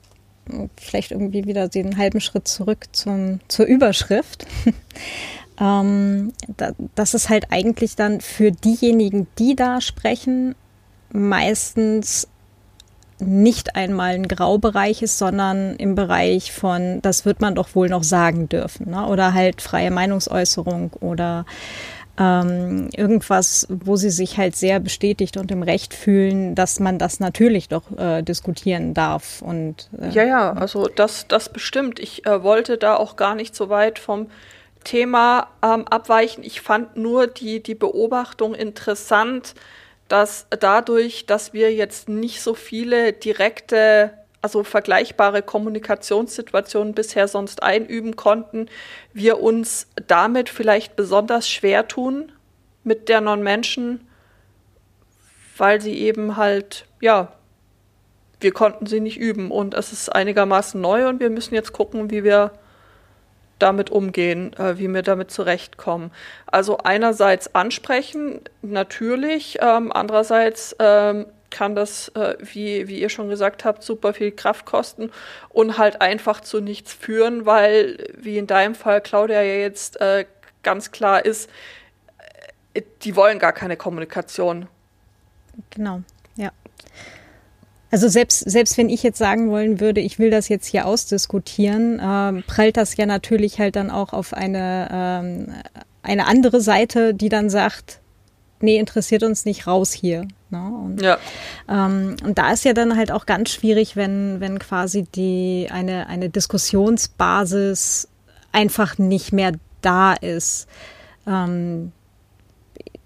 vielleicht 0.76 1.10
irgendwie 1.10 1.44
wieder 1.44 1.68
den 1.68 1.96
halben 1.96 2.20
Schritt 2.20 2.48
zurück 2.48 2.86
zum, 2.92 3.40
zur 3.48 3.66
Überschrift. 3.66 4.46
ähm, 5.60 6.32
da, 6.56 6.72
das 6.94 7.14
ist 7.14 7.28
halt 7.28 7.46
eigentlich 7.50 7.96
dann 7.96 8.20
für 8.20 8.50
diejenigen, 8.50 9.26
die 9.38 9.56
da 9.56 9.80
sprechen, 9.80 10.54
meistens 11.12 12.28
nicht 13.20 13.74
einmal 13.74 14.14
ein 14.14 14.28
Graubereich 14.28 15.02
ist, 15.02 15.18
sondern 15.18 15.74
im 15.76 15.96
Bereich 15.96 16.52
von, 16.52 17.02
das 17.02 17.24
wird 17.24 17.40
man 17.40 17.56
doch 17.56 17.74
wohl 17.74 17.88
noch 17.88 18.04
sagen 18.04 18.48
dürfen, 18.48 18.90
ne? 18.90 19.06
oder 19.06 19.34
halt 19.34 19.60
freie 19.60 19.90
Meinungsäußerung 19.90 20.92
oder 21.00 21.44
ähm, 22.18 22.88
irgendwas, 22.96 23.66
wo 23.70 23.96
sie 23.96 24.10
sich 24.10 24.38
halt 24.38 24.56
sehr 24.56 24.80
bestätigt 24.80 25.36
und 25.36 25.50
im 25.50 25.62
Recht 25.62 25.94
fühlen, 25.94 26.54
dass 26.54 26.80
man 26.80 26.98
das 26.98 27.20
natürlich 27.20 27.68
doch 27.68 27.96
äh, 27.96 28.22
diskutieren 28.22 28.92
darf. 28.92 29.40
Und, 29.40 29.88
äh, 30.00 30.08
ja, 30.10 30.24
ja, 30.24 30.52
also 30.52 30.88
das, 30.88 31.28
das 31.28 31.48
bestimmt. 31.48 32.00
Ich 32.00 32.26
äh, 32.26 32.42
wollte 32.42 32.76
da 32.76 32.96
auch 32.96 33.16
gar 33.16 33.34
nicht 33.34 33.54
so 33.54 33.68
weit 33.68 33.98
vom 33.98 34.28
Thema 34.82 35.48
ähm, 35.62 35.86
abweichen. 35.86 36.42
Ich 36.42 36.60
fand 36.60 36.96
nur 36.96 37.28
die, 37.28 37.62
die 37.62 37.74
Beobachtung 37.74 38.54
interessant, 38.54 39.54
dass 40.08 40.46
dadurch, 40.58 41.26
dass 41.26 41.52
wir 41.52 41.72
jetzt 41.72 42.08
nicht 42.08 42.40
so 42.40 42.54
viele 42.54 43.12
direkte 43.12 44.12
also 44.40 44.62
vergleichbare 44.62 45.42
Kommunikationssituationen 45.42 46.94
bisher 46.94 47.28
sonst 47.28 47.62
einüben 47.62 48.16
konnten, 48.16 48.68
wir 49.12 49.40
uns 49.40 49.88
damit 50.06 50.48
vielleicht 50.48 50.96
besonders 50.96 51.48
schwer 51.48 51.88
tun 51.88 52.32
mit 52.84 53.08
der 53.08 53.20
Non-Menschen, 53.20 54.06
weil 55.56 55.80
sie 55.80 55.98
eben 55.98 56.36
halt, 56.36 56.86
ja, 57.00 57.32
wir 58.40 58.52
konnten 58.52 58.86
sie 58.86 59.00
nicht 59.00 59.18
üben 59.18 59.50
und 59.50 59.74
es 59.74 59.92
ist 59.92 60.08
einigermaßen 60.08 60.80
neu 60.80 61.08
und 61.08 61.18
wir 61.18 61.30
müssen 61.30 61.54
jetzt 61.54 61.72
gucken, 61.72 62.10
wie 62.10 62.22
wir 62.22 62.52
damit 63.58 63.90
umgehen, 63.90 64.52
äh, 64.54 64.78
wie 64.78 64.88
wir 64.88 65.02
damit 65.02 65.32
zurechtkommen. 65.32 66.12
Also 66.46 66.78
einerseits 66.78 67.56
ansprechen, 67.56 68.40
natürlich, 68.62 69.58
ähm, 69.60 69.90
andererseits 69.92 70.76
ähm, 70.78 71.26
kann 71.50 71.74
das, 71.74 72.08
äh, 72.10 72.36
wie, 72.40 72.88
wie 72.88 73.00
ihr 73.00 73.08
schon 73.08 73.28
gesagt 73.28 73.64
habt, 73.64 73.82
super 73.82 74.14
viel 74.14 74.32
Kraft 74.32 74.66
kosten 74.66 75.10
und 75.48 75.78
halt 75.78 76.00
einfach 76.00 76.40
zu 76.40 76.60
nichts 76.60 76.92
führen, 76.92 77.46
weil, 77.46 78.12
wie 78.16 78.38
in 78.38 78.46
deinem 78.46 78.74
Fall, 78.74 79.00
Claudia, 79.00 79.42
ja 79.42 79.54
jetzt 79.54 80.00
äh, 80.00 80.26
ganz 80.62 80.90
klar 80.90 81.24
ist, 81.24 81.48
äh, 82.74 82.82
die 83.02 83.16
wollen 83.16 83.38
gar 83.38 83.52
keine 83.52 83.76
Kommunikation. 83.76 84.68
Genau, 85.70 86.02
ja. 86.36 86.52
Also 87.90 88.08
selbst, 88.08 88.40
selbst 88.40 88.76
wenn 88.76 88.90
ich 88.90 89.02
jetzt 89.02 89.18
sagen 89.18 89.50
wollen 89.50 89.80
würde, 89.80 90.00
ich 90.00 90.18
will 90.18 90.30
das 90.30 90.48
jetzt 90.48 90.66
hier 90.66 90.86
ausdiskutieren, 90.86 91.98
äh, 91.98 92.42
prallt 92.42 92.76
das 92.76 92.96
ja 92.96 93.06
natürlich 93.06 93.58
halt 93.58 93.76
dann 93.76 93.90
auch 93.90 94.12
auf 94.12 94.34
eine, 94.34 94.88
ähm, 94.92 95.54
eine 96.02 96.26
andere 96.26 96.60
Seite, 96.60 97.14
die 97.14 97.30
dann 97.30 97.48
sagt, 97.48 98.00
nee, 98.60 98.78
interessiert 98.78 99.22
uns 99.22 99.46
nicht 99.46 99.66
raus 99.66 99.92
hier. 99.92 100.28
Ne? 100.50 100.72
Und, 100.84 101.02
ja. 101.02 101.18
Ähm, 101.68 102.16
und 102.24 102.38
da 102.38 102.52
ist 102.52 102.64
ja 102.64 102.72
dann 102.72 102.96
halt 102.96 103.12
auch 103.12 103.26
ganz 103.26 103.50
schwierig, 103.50 103.96
wenn, 103.96 104.40
wenn 104.40 104.58
quasi 104.58 105.02
die 105.02 105.68
eine, 105.70 106.06
eine 106.06 106.28
Diskussionsbasis 106.30 108.08
einfach 108.52 108.98
nicht 108.98 109.32
mehr 109.32 109.52
da 109.82 110.14
ist. 110.14 110.68
Ähm, 111.26 111.92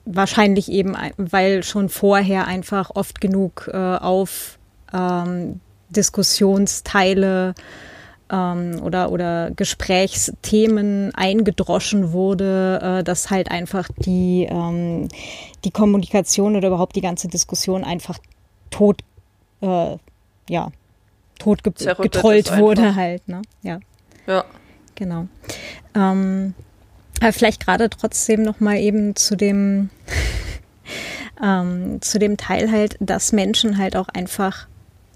wahrscheinlich 0.04 0.70
eben, 0.70 0.96
weil 1.16 1.62
schon 1.62 1.88
vorher 1.88 2.46
einfach 2.46 2.90
oft 2.94 3.20
genug 3.20 3.70
äh, 3.72 3.76
auf 3.76 4.58
ähm, 4.92 5.60
Diskussionsteile 5.90 7.54
ähm, 8.32 8.80
oder, 8.82 9.12
oder 9.12 9.50
Gesprächsthemen 9.50 11.14
eingedroschen 11.14 12.12
wurde, 12.12 12.80
äh, 12.82 13.04
dass 13.04 13.30
halt 13.30 13.50
einfach 13.50 13.88
die, 13.98 14.48
ähm, 14.50 15.08
die 15.64 15.70
Kommunikation 15.70 16.56
oder 16.56 16.68
überhaupt 16.68 16.96
die 16.96 17.02
ganze 17.02 17.28
Diskussion 17.28 17.84
einfach 17.84 18.18
tot, 18.70 19.02
äh, 19.60 19.96
ja, 20.48 20.72
tot 21.38 21.62
ge 21.62 21.72
getrollt 22.00 22.56
wurde 22.56 22.96
halt, 22.96 23.28
ne? 23.28 23.42
Ja. 23.62 23.78
Ja. 24.26 24.44
Genau. 24.94 25.26
Ähm, 25.94 26.54
aber 27.20 27.32
vielleicht 27.32 27.64
gerade 27.64 27.90
trotzdem 27.90 28.42
noch 28.42 28.60
mal 28.60 28.78
eben 28.78 29.14
zu 29.14 29.36
dem 29.36 29.90
ähm, 31.42 32.00
zu 32.00 32.18
dem 32.18 32.36
Teil 32.36 32.70
halt, 32.70 32.96
dass 33.00 33.32
Menschen 33.32 33.78
halt 33.78 33.96
auch 33.96 34.08
einfach 34.08 34.68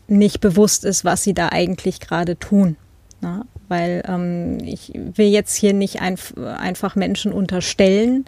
nicht 0.09 0.41
bewusst 0.41 0.85
ist, 0.85 1.05
was 1.05 1.23
sie 1.23 1.35
da 1.35 1.49
eigentlich 1.49 2.01
gerade 2.01 2.39
tun. 2.39 2.77
Na, 3.21 3.47
weil 3.69 4.03
ähm, 4.07 4.59
ich 4.63 4.93
will 4.95 5.29
jetzt 5.29 5.55
hier 5.55 5.73
nicht 5.73 6.03
einf 6.03 6.35
einfach 6.37 6.97
Menschen 6.97 7.33
unterstellen, 7.33 8.27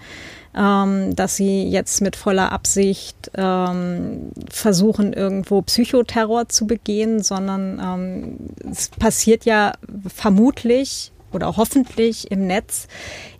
ähm, 0.56 1.14
dass 1.14 1.36
sie 1.36 1.68
jetzt 1.68 2.00
mit 2.00 2.16
voller 2.16 2.52
Absicht 2.52 3.30
ähm, 3.34 4.32
versuchen, 4.50 5.12
irgendwo 5.12 5.62
Psychoterror 5.62 6.48
zu 6.48 6.66
begehen, 6.66 7.22
sondern 7.22 7.80
ähm, 7.82 8.70
es 8.70 8.88
passiert 8.88 9.44
ja 9.44 9.74
vermutlich 10.12 11.12
oder 11.32 11.56
hoffentlich 11.56 12.30
im 12.30 12.46
Netz 12.46 12.88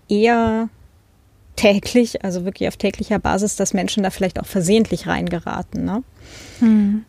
eher 0.09 0.69
täglich, 1.57 2.25
also 2.25 2.45
wirklich 2.45 2.69
auf 2.69 2.77
täglicher 2.77 3.19
Basis, 3.19 3.57
dass 3.57 3.75
Menschen 3.75 4.03
da 4.05 4.11
vielleicht 4.11 4.39
auch 4.39 4.47
versehentlich 4.47 5.07
reingeraten. 5.07 5.85
Ne? 5.85 6.03
Hm. 6.61 7.05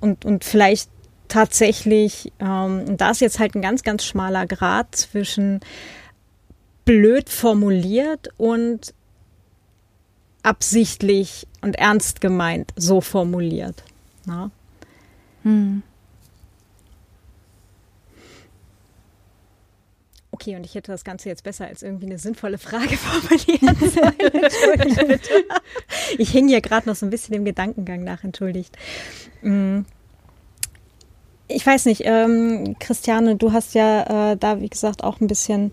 Und, 0.00 0.24
und 0.24 0.44
vielleicht 0.44 0.90
tatsächlich, 1.28 2.32
ähm, 2.38 2.96
da 2.96 3.10
ist 3.10 3.20
jetzt 3.20 3.38
halt 3.38 3.54
ein 3.54 3.62
ganz, 3.62 3.82
ganz 3.82 4.04
schmaler 4.04 4.46
Grad 4.46 4.94
zwischen 4.94 5.60
blöd 6.84 7.30
formuliert 7.30 8.28
und 8.36 8.94
absichtlich 10.42 11.46
und 11.62 11.76
ernst 11.76 12.20
gemeint 12.20 12.72
so 12.76 13.00
formuliert. 13.00 13.82
Ja. 14.26 14.50
Hm. 15.42 15.82
Okay, 20.30 20.56
und 20.56 20.66
ich 20.66 20.74
hätte 20.74 20.90
das 20.90 21.04
Ganze 21.04 21.28
jetzt 21.28 21.44
besser 21.44 21.66
als 21.66 21.82
irgendwie 21.82 22.06
eine 22.06 22.18
sinnvolle 22.18 22.58
Frage 22.58 22.96
formulieren 22.96 23.76
sollen. 23.78 25.20
Ich 26.18 26.30
hing 26.30 26.48
hier 26.48 26.60
gerade 26.60 26.88
noch 26.88 26.96
so 26.96 27.06
ein 27.06 27.10
bisschen 27.10 27.32
dem 27.32 27.44
Gedankengang 27.44 28.04
nach, 28.04 28.24
entschuldigt. 28.24 28.76
Mhm 29.42 29.86
ich 31.48 31.66
weiß 31.66 31.86
nicht, 31.86 32.02
ähm, 32.04 32.76
Christiane, 32.78 33.36
du 33.36 33.52
hast 33.52 33.74
ja 33.74 34.32
äh, 34.32 34.36
da, 34.36 34.60
wie 34.60 34.68
gesagt, 34.68 35.04
auch 35.04 35.20
ein 35.20 35.26
bisschen 35.26 35.72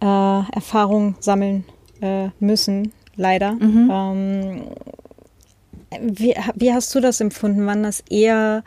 äh, 0.00 0.04
Erfahrung 0.04 1.16
sammeln 1.20 1.64
äh, 2.00 2.28
müssen, 2.40 2.92
leider. 3.14 3.52
Mhm. 3.52 3.90
Ähm, 3.92 4.62
wie, 6.00 6.34
wie 6.54 6.72
hast 6.72 6.94
du 6.94 7.00
das 7.00 7.20
empfunden? 7.20 7.66
Waren 7.66 7.82
das 7.82 8.02
eher 8.10 8.64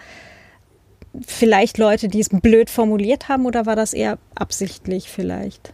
vielleicht 1.26 1.78
Leute, 1.78 2.08
die 2.08 2.20
es 2.20 2.30
blöd 2.30 2.70
formuliert 2.70 3.30
haben 3.30 3.46
oder 3.46 3.65
war 3.65 3.76
das 3.76 3.94
eher 3.94 4.20
absichtlich 4.36 5.10
vielleicht? 5.10 5.74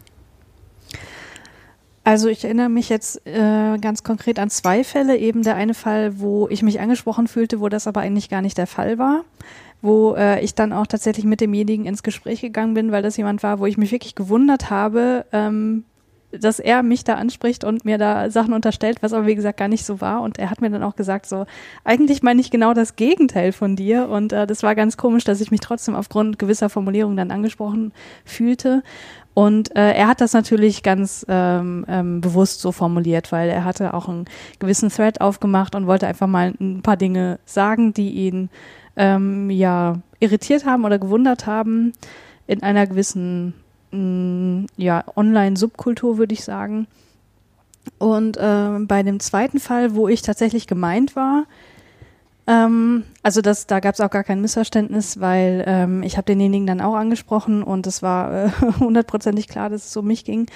Also 2.05 2.29
ich 2.29 2.43
erinnere 2.43 2.69
mich 2.69 2.89
jetzt 2.89 3.25
äh, 3.25 3.77
ganz 3.79 4.03
konkret 4.03 4.37
an 4.37 4.49
zwei 4.49 4.83
Fälle. 4.83 5.17
Eben 5.17 5.41
der 5.41 5.55
eine 5.55 5.73
Fall, 5.73 6.19
wo 6.19 6.47
ich 6.49 6.61
mich 6.61 6.79
angesprochen 6.79 7.27
fühlte, 7.27 7.59
wo 7.59 7.67
das 7.67 7.87
aber 7.87 8.01
eigentlich 8.01 8.29
gar 8.29 8.41
nicht 8.41 8.57
der 8.57 8.67
Fall 8.67 8.97
war 8.97 9.25
wo 9.85 10.15
äh, 10.15 10.43
ich 10.43 10.55
dann 10.55 10.73
auch 10.73 10.87
tatsächlich 10.87 11.25
mit 11.25 11.41
demjenigen 11.41 11.85
ins 11.85 12.03
Gespräch 12.03 12.41
gegangen 12.41 12.73
bin, 12.73 12.91
weil 12.91 13.03
das 13.03 13.17
jemand 13.17 13.43
war, 13.43 13.59
wo 13.59 13.65
ich 13.65 13.77
mich 13.77 13.91
wirklich 13.91 14.15
gewundert 14.15 14.69
habe, 14.69 15.25
ähm, 15.31 15.85
dass 16.31 16.59
er 16.59 16.83
mich 16.83 17.03
da 17.03 17.15
anspricht 17.15 17.63
und 17.63 17.85
mir 17.85 17.97
da 17.97 18.29
Sachen 18.29 18.53
unterstellt, 18.53 18.97
was 19.01 19.13
aber 19.13 19.25
wie 19.25 19.35
gesagt 19.35 19.57
gar 19.57 19.67
nicht 19.67 19.85
so 19.85 20.01
war. 20.01 20.21
Und 20.21 20.37
er 20.37 20.49
hat 20.49 20.61
mir 20.61 20.69
dann 20.69 20.83
auch 20.83 20.95
gesagt, 20.95 21.25
so, 21.25 21.45
eigentlich 21.83 22.23
meine 22.23 22.41
ich 22.41 22.51
genau 22.51 22.73
das 22.73 22.95
Gegenteil 22.95 23.51
von 23.51 23.75
dir. 23.75 24.09
Und 24.09 24.33
äh, 24.33 24.47
das 24.47 24.63
war 24.63 24.75
ganz 24.75 24.97
komisch, 24.97 25.23
dass 25.23 25.41
ich 25.41 25.51
mich 25.51 25.61
trotzdem 25.61 25.95
aufgrund 25.95 26.39
gewisser 26.39 26.69
Formulierungen 26.69 27.17
dann 27.17 27.31
angesprochen 27.31 27.93
fühlte. 28.25 28.83
Und 29.33 29.75
äh, 29.75 29.91
er 29.93 30.07
hat 30.07 30.21
das 30.21 30.31
natürlich 30.33 30.81
ganz 30.81 31.25
ähm, 31.27 31.85
ähm, 31.89 32.21
bewusst 32.21 32.61
so 32.61 32.71
formuliert, 32.71 33.31
weil 33.33 33.49
er 33.49 33.65
hatte 33.65 33.93
auch 33.93 34.07
einen 34.07 34.25
gewissen 34.59 34.89
Thread 34.89 35.19
aufgemacht 35.19 35.75
und 35.75 35.87
wollte 35.87 36.07
einfach 36.07 36.27
mal 36.27 36.53
ein 36.59 36.81
paar 36.81 36.95
Dinge 36.95 37.39
sagen, 37.45 37.93
die 37.93 38.11
ihn 38.11 38.49
ähm, 38.95 39.49
ja 39.49 39.99
irritiert 40.19 40.65
haben 40.65 40.85
oder 40.85 40.99
gewundert 40.99 41.45
haben 41.45 41.93
in 42.47 42.63
einer 42.63 42.87
gewissen 42.87 43.53
mm, 43.91 44.65
ja 44.77 45.03
Online-Subkultur 45.15 46.17
würde 46.17 46.33
ich 46.33 46.43
sagen. 46.43 46.87
Und 47.99 48.37
äh, 48.37 48.79
bei 48.79 49.03
dem 49.03 49.19
zweiten 49.19 49.59
Fall, 49.59 49.95
wo 49.95 50.07
ich 50.07 50.21
tatsächlich 50.21 50.67
gemeint 50.67 51.15
war, 51.15 51.45
ähm, 52.47 53.03
also 53.23 53.41
das, 53.41 53.67
da 53.67 53.79
gab 53.79 53.95
es 53.95 54.01
auch 54.01 54.09
gar 54.09 54.23
kein 54.23 54.41
Missverständnis, 54.41 55.19
weil 55.19 55.63
ähm, 55.67 56.03
ich 56.03 56.17
habe 56.17 56.25
denjenigen 56.25 56.67
dann 56.67 56.81
auch 56.81 56.95
angesprochen 56.95 57.63
und 57.63 57.87
es 57.87 58.01
war 58.03 58.45
äh, 58.45 58.49
hundertprozentig 58.79 59.47
klar, 59.47 59.69
dass 59.69 59.85
es 59.85 59.97
um 59.97 60.07
mich 60.07 60.25
ging. 60.25 60.47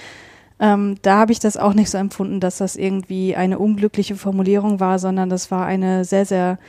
Ähm, 0.59 0.97
da 1.01 1.17
habe 1.17 1.31
ich 1.31 1.39
das 1.39 1.57
auch 1.57 1.73
nicht 1.73 1.89
so 1.89 1.97
empfunden, 1.97 2.39
dass 2.39 2.57
das 2.57 2.75
irgendwie 2.75 3.35
eine 3.35 3.59
unglückliche 3.59 4.15
Formulierung 4.15 4.79
war, 4.79 4.99
sondern 4.99 5.29
das 5.29 5.51
war 5.51 5.65
eine 5.65 6.03
sehr, 6.03 6.25
sehr 6.25 6.59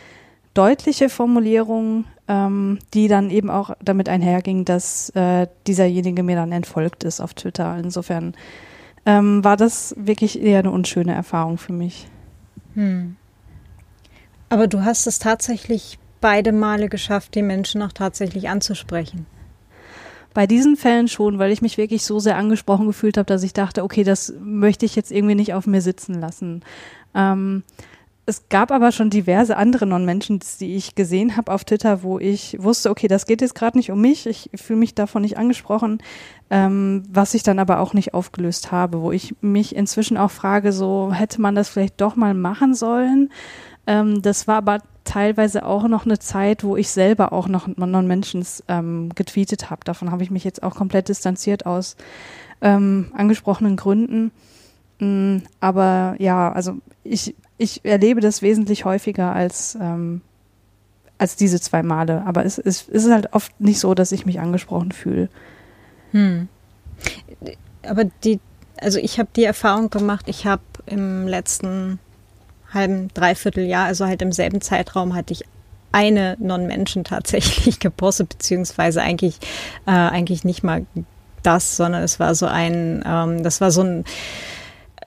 deutliche 0.54 1.08
Formulierung, 1.08 2.04
ähm, 2.28 2.78
die 2.94 3.08
dann 3.08 3.30
eben 3.30 3.50
auch 3.50 3.70
damit 3.82 4.08
einherging, 4.08 4.64
dass 4.64 5.10
äh, 5.10 5.46
dieserjenige 5.66 6.22
mir 6.22 6.36
dann 6.36 6.52
entfolgt 6.52 7.04
ist 7.04 7.20
auf 7.20 7.34
Twitter. 7.34 7.78
Insofern 7.78 8.34
ähm, 9.06 9.44
war 9.44 9.56
das 9.56 9.94
wirklich 9.96 10.40
eher 10.40 10.60
eine 10.60 10.70
unschöne 10.70 11.14
Erfahrung 11.14 11.58
für 11.58 11.72
mich. 11.72 12.08
Hm. 12.74 13.16
Aber 14.48 14.66
du 14.66 14.84
hast 14.84 15.06
es 15.06 15.18
tatsächlich 15.18 15.98
beide 16.20 16.52
Male 16.52 16.88
geschafft, 16.88 17.34
die 17.34 17.42
Menschen 17.42 17.82
auch 17.82 17.92
tatsächlich 17.92 18.48
anzusprechen. 18.48 19.26
Bei 20.34 20.46
diesen 20.46 20.76
Fällen 20.76 21.08
schon, 21.08 21.38
weil 21.38 21.50
ich 21.50 21.62
mich 21.62 21.76
wirklich 21.76 22.04
so 22.04 22.20
sehr 22.20 22.36
angesprochen 22.36 22.86
gefühlt 22.86 23.16
habe, 23.16 23.26
dass 23.26 23.42
ich 23.42 23.52
dachte, 23.52 23.82
okay, 23.82 24.04
das 24.04 24.32
möchte 24.40 24.86
ich 24.86 24.94
jetzt 24.94 25.10
irgendwie 25.10 25.34
nicht 25.34 25.54
auf 25.54 25.66
mir 25.66 25.80
sitzen 25.80 26.14
lassen. 26.14 26.62
Ähm, 27.14 27.64
es 28.30 28.48
gab 28.48 28.70
aber 28.70 28.92
schon 28.92 29.10
diverse 29.10 29.56
andere 29.56 29.86
Non-Menschen, 29.86 30.40
die 30.60 30.76
ich 30.76 30.94
gesehen 30.94 31.36
habe 31.36 31.52
auf 31.52 31.64
Twitter, 31.64 32.04
wo 32.04 32.18
ich 32.20 32.56
wusste, 32.60 32.88
okay, 32.88 33.08
das 33.08 33.26
geht 33.26 33.40
jetzt 33.40 33.56
gerade 33.56 33.76
nicht 33.76 33.90
um 33.90 34.00
mich, 34.00 34.26
ich 34.26 34.50
fühle 34.54 34.78
mich 34.78 34.94
davon 34.94 35.22
nicht 35.22 35.36
angesprochen, 35.36 35.98
ähm, 36.48 37.02
was 37.10 37.34
ich 37.34 37.42
dann 37.42 37.58
aber 37.58 37.80
auch 37.80 37.92
nicht 37.92 38.14
aufgelöst 38.14 38.70
habe, 38.70 39.02
wo 39.02 39.10
ich 39.10 39.34
mich 39.40 39.74
inzwischen 39.74 40.16
auch 40.16 40.30
frage, 40.30 40.72
so 40.72 41.12
hätte 41.12 41.40
man 41.40 41.56
das 41.56 41.68
vielleicht 41.68 42.00
doch 42.00 42.14
mal 42.14 42.34
machen 42.34 42.74
sollen. 42.74 43.30
Ähm, 43.88 44.22
das 44.22 44.46
war 44.46 44.56
aber 44.58 44.78
teilweise 45.02 45.66
auch 45.66 45.88
noch 45.88 46.04
eine 46.04 46.20
Zeit, 46.20 46.62
wo 46.62 46.76
ich 46.76 46.90
selber 46.90 47.32
auch 47.32 47.48
noch 47.48 47.66
Non-Menschen 47.66 48.46
ähm, 48.68 49.10
getweetet 49.16 49.70
habe. 49.70 49.82
Davon 49.84 50.12
habe 50.12 50.22
ich 50.22 50.30
mich 50.30 50.44
jetzt 50.44 50.62
auch 50.62 50.76
komplett 50.76 51.08
distanziert 51.08 51.66
aus 51.66 51.96
ähm, 52.60 53.10
angesprochenen 53.12 53.74
Gründen. 53.74 54.30
Mm, 55.00 55.38
aber 55.58 56.14
ja, 56.18 56.52
also 56.52 56.76
ich, 57.02 57.34
ich 57.60 57.84
erlebe 57.84 58.20
das 58.20 58.40
wesentlich 58.40 58.86
häufiger 58.86 59.34
als, 59.34 59.76
ähm, 59.80 60.22
als 61.18 61.36
diese 61.36 61.60
zwei 61.60 61.82
Male. 61.82 62.22
Aber 62.26 62.44
es, 62.44 62.58
es, 62.58 62.88
es 62.88 63.04
ist 63.04 63.12
halt 63.12 63.34
oft 63.34 63.60
nicht 63.60 63.78
so, 63.78 63.94
dass 63.94 64.12
ich 64.12 64.24
mich 64.24 64.40
angesprochen 64.40 64.92
fühle. 64.92 65.28
Hm. 66.12 66.48
Aber 67.86 68.04
die, 68.24 68.40
also 68.80 68.98
ich 68.98 69.18
habe 69.18 69.28
die 69.36 69.44
Erfahrung 69.44 69.90
gemacht, 69.90 70.24
ich 70.26 70.46
habe 70.46 70.62
im 70.86 71.28
letzten 71.28 71.98
halben, 72.72 73.08
dreiviertel 73.12 73.64
Jahr, 73.64 73.86
also 73.86 74.06
halt 74.06 74.22
im 74.22 74.32
selben 74.32 74.62
Zeitraum 74.62 75.14
hatte 75.14 75.34
ich 75.34 75.44
eine 75.92 76.36
Non-Menschen 76.40 77.04
tatsächlich 77.04 77.78
gepostet, 77.80 78.30
beziehungsweise 78.30 79.02
eigentlich, 79.02 79.36
äh, 79.86 79.90
eigentlich 79.90 80.44
nicht 80.44 80.62
mal 80.62 80.86
das, 81.42 81.76
sondern 81.76 82.02
es 82.02 82.18
war 82.18 82.34
so 82.34 82.46
ein, 82.46 83.04
ähm, 83.06 83.42
das 83.42 83.60
war 83.60 83.70
so 83.70 83.82
ein, 83.82 84.04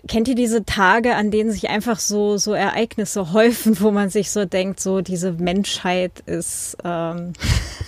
kennt 0.07 0.27
ihr 0.27 0.35
diese 0.35 0.65
Tage, 0.65 1.15
an 1.15 1.31
denen 1.31 1.51
sich 1.51 1.69
einfach 1.69 1.99
so, 1.99 2.37
so 2.37 2.53
Ereignisse 2.53 3.33
häufen, 3.33 3.79
wo 3.79 3.91
man 3.91 4.09
sich 4.09 4.31
so 4.31 4.45
denkt, 4.45 4.79
so 4.79 5.01
diese 5.01 5.31
Menschheit 5.33 6.19
ist, 6.25 6.77
ähm, 6.83 7.33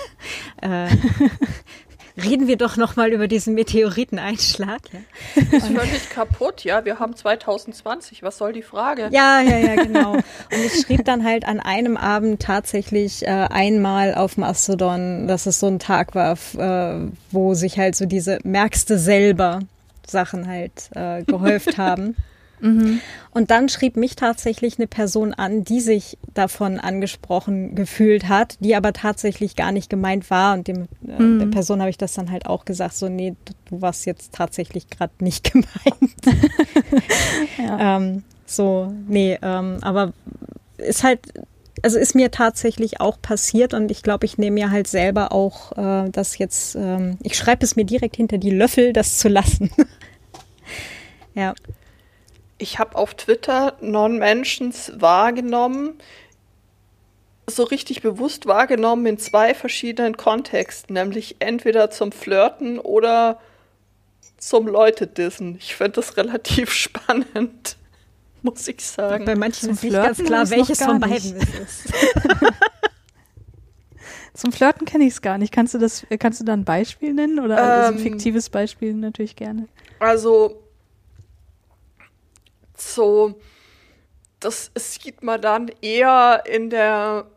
äh, 0.62 0.88
reden 2.22 2.48
wir 2.48 2.56
doch 2.56 2.78
noch 2.78 2.96
mal 2.96 3.12
über 3.12 3.28
diesen 3.28 3.54
Meteoriteneinschlag. 3.54 4.80
Ja. 4.94 5.58
Ist 5.58 5.68
völlig 5.68 6.10
kaputt, 6.10 6.64
ja. 6.64 6.86
Wir 6.86 7.00
haben 7.00 7.16
2020. 7.16 8.24
Was 8.24 8.38
soll 8.38 8.54
die 8.54 8.62
Frage? 8.62 9.10
Ja, 9.12 9.42
ja, 9.42 9.58
ja, 9.58 9.76
genau. 9.76 10.14
Und 10.14 10.24
ich 10.66 10.86
schrieb 10.86 11.04
dann 11.04 11.26
halt 11.26 11.46
an 11.46 11.60
einem 11.60 11.98
Abend 11.98 12.42
tatsächlich 12.42 13.24
äh, 13.24 13.30
einmal 13.30 14.16
auf 14.16 14.38
Mastodon, 14.38 15.28
dass 15.28 15.46
es 15.46 15.60
so 15.60 15.68
ein 15.68 15.80
Tag 15.80 16.16
war, 16.16 16.38
äh, 16.58 17.12
wo 17.32 17.54
sich 17.54 17.78
halt 17.78 17.96
so 17.96 18.06
diese 18.06 18.40
merkste 18.44 18.98
selber 18.98 19.60
Sachen 20.10 20.48
halt 20.48 20.90
äh, 20.96 21.24
gehäuft 21.24 21.78
haben. 21.78 22.16
Mhm. 22.62 23.02
Und 23.32 23.52
dann 23.52 23.70
schrieb 23.70 23.98
mich 23.98 24.16
tatsächlich 24.16 24.78
eine 24.78 24.88
Person 24.88 25.34
an, 25.34 25.64
die 25.64 25.82
sich 25.82 26.18
davon 26.34 26.80
angesprochen 26.80 27.76
gefühlt 27.76 28.30
hat, 28.30 28.58
die 28.60 28.76
aber 28.76 28.94
tatsächlich 28.94 29.56
gar 29.56 29.72
nicht 29.72 29.90
gemeint 29.90 30.30
war. 30.30 30.54
Und 30.54 30.68
dem, 30.68 30.88
äh, 31.08 31.22
mhm. 31.22 31.40
der 31.40 31.48
Person 31.48 31.82
habe 31.82 31.90
ich 31.90 31.98
das 31.98 32.14
dann 32.14 32.32
halt 32.32 32.46
auch 32.46 32.66
gesagt, 32.66 32.96
so, 32.96 33.10
nee, 33.10 33.36
du, 33.46 33.54
du 33.70 33.82
warst 33.82 34.06
jetzt 34.06 34.34
tatsächlich 34.34 34.90
gerade 34.90 35.14
nicht 35.20 35.44
gemeint. 35.52 36.16
ja. 37.58 37.98
ähm, 37.98 38.24
so, 38.46 38.94
nee, 39.08 39.38
ähm, 39.42 39.78
aber 39.82 40.14
ist 40.78 41.04
halt, 41.04 41.20
also 41.86 42.00
ist 42.00 42.16
mir 42.16 42.32
tatsächlich 42.32 43.00
auch 43.00 43.22
passiert 43.22 43.74
und 43.76 43.92
ich 43.92 44.02
glaube, 44.02 44.26
ich 44.26 44.38
nehme 44.38 44.56
mir 44.56 44.72
halt 44.72 44.88
selber 44.88 45.32
auch 45.32 45.72
äh, 45.78 46.10
das 46.10 46.38
jetzt, 46.40 46.76
ähm, 46.76 47.18
ich 47.22 47.38
schreibe 47.38 47.64
es 47.64 47.76
mir 47.76 47.86
direkt 47.86 48.16
hinter 48.16 48.40
die 48.40 48.50
Löffel, 48.50 48.92
das 48.92 49.20
zu 49.20 49.30
lassen. 49.30 49.70
ja 51.36 51.54
ich 52.58 52.80
habe 52.80 52.96
auf 52.96 53.16
Twitter 53.16 53.78
Non-Mentions 53.82 54.94
wahrgenommen, 54.96 56.00
so 57.48 57.64
richtig 57.64 58.02
bewusst 58.02 58.48
wahrgenommen 58.48 59.06
in 59.06 59.18
zwei 59.20 59.54
verschiedenen 59.54 60.18
Kontexten, 60.18 60.94
nämlich 60.94 61.36
entweder 61.40 61.92
zum 61.92 62.12
Flirten 62.12 62.80
oder 62.80 63.40
zum 64.38 64.68
Leute 64.68 65.06
dissen. 65.06 65.58
Ich 65.60 65.76
finde 65.76 65.94
das 65.94 66.18
relativ 66.18 66.72
spannend, 66.72 67.78
muss 68.46 68.68
ich 68.68 68.86
sagen. 68.86 69.26
Bei 69.26 69.36
manchen 69.36 69.72
ist 69.72 69.84
nicht 69.84 69.94
ganz 69.94 70.24
klar, 70.24 70.50
welches 70.50 70.82
von 70.82 71.00
beiden 71.00 71.36
es 71.38 71.50
ist. 71.50 71.94
Zum 74.34 74.52
Flirten 74.52 74.86
kenne 74.86 75.06
ich 75.06 75.14
es 75.14 75.22
gar 75.22 75.38
nicht. 75.38 75.54
Kannst 75.54 75.74
du 75.74 75.78
das, 75.78 76.06
kannst 76.20 76.42
du 76.42 76.46
da 76.46 76.54
ein 76.54 76.66
Beispiel 76.66 77.14
nennen 77.14 77.40
oder 77.40 77.58
ähm, 77.58 77.64
also 77.64 77.94
ein 77.94 78.00
fiktives 78.00 78.50
Beispiel 78.50 78.94
natürlich 78.94 79.36
gerne? 79.36 79.68
Also 80.00 80.62
so, 82.78 83.36
das 84.42 84.72
sieht 84.76 85.24
man 85.24 85.42
dann 85.42 85.72
eher 85.82 86.44
in 86.46 86.70
der 86.70 87.28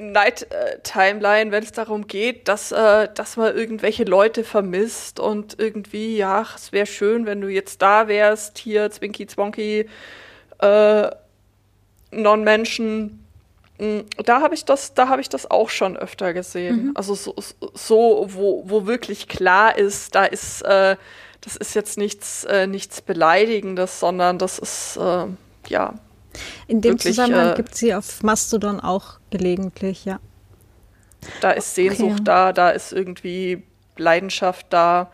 Night-Timeline, 0.00 1.52
wenn 1.52 1.62
es 1.62 1.72
darum 1.72 2.06
geht, 2.06 2.48
dass, 2.48 2.72
äh, 2.72 3.08
dass 3.14 3.36
man 3.36 3.54
irgendwelche 3.54 4.04
Leute 4.04 4.42
vermisst 4.42 5.20
und 5.20 5.58
irgendwie, 5.58 6.16
ja, 6.16 6.46
es 6.54 6.72
wäre 6.72 6.86
schön, 6.86 7.26
wenn 7.26 7.40
du 7.40 7.48
jetzt 7.48 7.82
da 7.82 8.08
wärst, 8.08 8.58
hier 8.58 8.90
Zwinky 8.90 9.26
Zwonky, 9.26 9.88
äh, 10.60 11.10
Non-Menschen. 12.10 13.24
Hm, 13.78 14.04
da 14.24 14.40
habe 14.40 14.54
ich 14.54 14.64
das, 14.64 14.94
da 14.94 15.08
habe 15.08 15.20
ich 15.20 15.28
das 15.28 15.50
auch 15.50 15.68
schon 15.68 15.96
öfter 15.96 16.32
gesehen. 16.32 16.86
Mhm. 16.86 16.92
Also 16.94 17.14
so, 17.14 17.34
so, 17.74 18.26
wo, 18.30 18.64
wo 18.66 18.86
wirklich 18.86 19.28
klar 19.28 19.76
ist, 19.76 20.14
da 20.14 20.24
ist 20.24 20.62
äh, 20.62 20.96
das 21.42 21.56
ist 21.56 21.74
jetzt 21.74 21.98
nichts, 21.98 22.44
äh, 22.44 22.66
nichts 22.66 23.02
Beleidigendes, 23.02 24.00
sondern 24.00 24.38
das 24.38 24.58
ist, 24.58 24.96
äh, 24.96 25.26
ja. 25.68 25.94
In 26.66 26.80
dem 26.80 26.92
wirklich, 26.92 27.14
Zusammenhang 27.14 27.52
äh, 27.52 27.56
gibt 27.56 27.72
es 27.72 27.78
sie 27.80 27.94
auf 27.94 28.22
Mastodon 28.22 28.80
auch 28.80 29.18
gelegentlich, 29.32 30.04
ja. 30.04 30.20
Da 31.40 31.50
ist 31.50 31.74
Sehnsucht 31.74 32.12
okay. 32.12 32.24
da, 32.24 32.52
da 32.52 32.70
ist 32.70 32.92
irgendwie 32.92 33.62
Leidenschaft 33.96 34.66
da. 34.70 35.10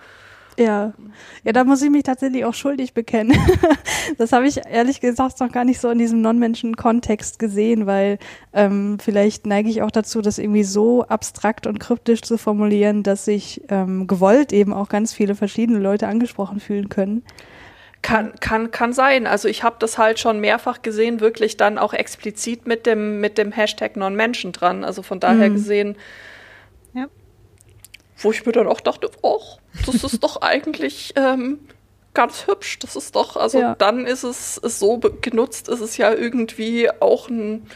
Ja, 0.59 0.93
ja, 1.45 1.53
da 1.53 1.63
muss 1.63 1.83
ich 1.83 1.91
mich 1.91 2.03
tatsächlich 2.03 2.45
auch 2.45 2.55
schuldig 2.55 2.93
bekennen. 2.93 3.39
das 4.19 4.33
habe 4.33 4.49
ich 4.49 4.61
ehrlich 4.67 5.01
gesagt 5.01 5.39
noch 5.39 5.53
gar 5.53 5.65
nicht 5.65 5.81
so 5.81 5.89
in 5.89 5.99
diesem 5.99 6.21
Non-Menschen-Kontext 6.21 7.39
gesehen, 7.39 7.87
weil 7.87 8.19
ähm, 8.53 8.99
vielleicht 9.01 9.47
neige 9.47 9.69
ich 9.69 9.83
auch 9.83 9.93
dazu, 9.93 10.21
das 10.21 10.39
irgendwie 10.39 10.65
so 10.65 11.05
abstrakt 11.05 11.69
und 11.69 11.79
kryptisch 11.79 12.23
zu 12.23 12.39
formulieren, 12.39 13.05
dass 13.05 13.25
sich 13.25 13.63
ähm, 13.69 14.09
gewollt 14.09 14.53
eben 14.53 14.73
auch 14.73 14.89
ganz 14.89 15.13
viele 15.13 15.37
verschiedene 15.37 15.79
Leute 15.79 16.09
angesprochen 16.09 16.59
fühlen 16.59 16.89
können. 16.89 17.23
Kann, 18.01 18.35
kann, 18.41 18.71
kann 18.71 18.93
sein. 18.93 19.27
Also 19.27 19.49
ich 19.49 19.63
habe 19.65 19.77
das 19.81 19.99
halt 19.99 20.19
schon 20.19 20.41
mehrfach 20.41 20.83
gesehen, 20.83 21.21
wirklich 21.21 21.57
dann 21.57 21.79
auch 21.79 21.93
explizit 21.93 22.67
mit 22.67 22.87
dem, 22.87 23.21
mit 23.21 23.39
dem 23.39 23.53
Hashtag 23.53 23.97
Non-Menschen 23.97 24.53
dran. 24.53 24.85
Also 24.85 25.03
von 25.03 25.21
daher 25.21 25.51
mhm. 25.51 25.55
gesehen, 25.55 25.97
ja. 26.95 27.07
wo 28.19 28.31
ich 28.31 28.47
mir 28.47 28.53
dann 28.53 28.69
auch 28.69 28.81
dachte, 28.81 29.11
oh, 29.23 29.43
das 29.85 30.05
ist 30.05 30.23
doch 30.23 30.41
eigentlich 30.41 31.13
ähm, 31.17 31.59
ganz 32.15 32.47
hübsch. 32.47 32.79
Das 32.79 32.97
ist 32.97 33.17
doch, 33.17 33.37
also 33.37 33.61
ja. 33.61 33.75
dann 33.75 34.07
ist 34.07 34.25
es 34.25 34.59
ist 34.59 34.79
so 34.79 34.99
genutzt, 34.99 35.69
ist 35.69 35.81
es 35.81 35.97
ja 35.97 36.13
irgendwie 36.13 36.91
auch 37.01 37.29
ein, 37.29 37.67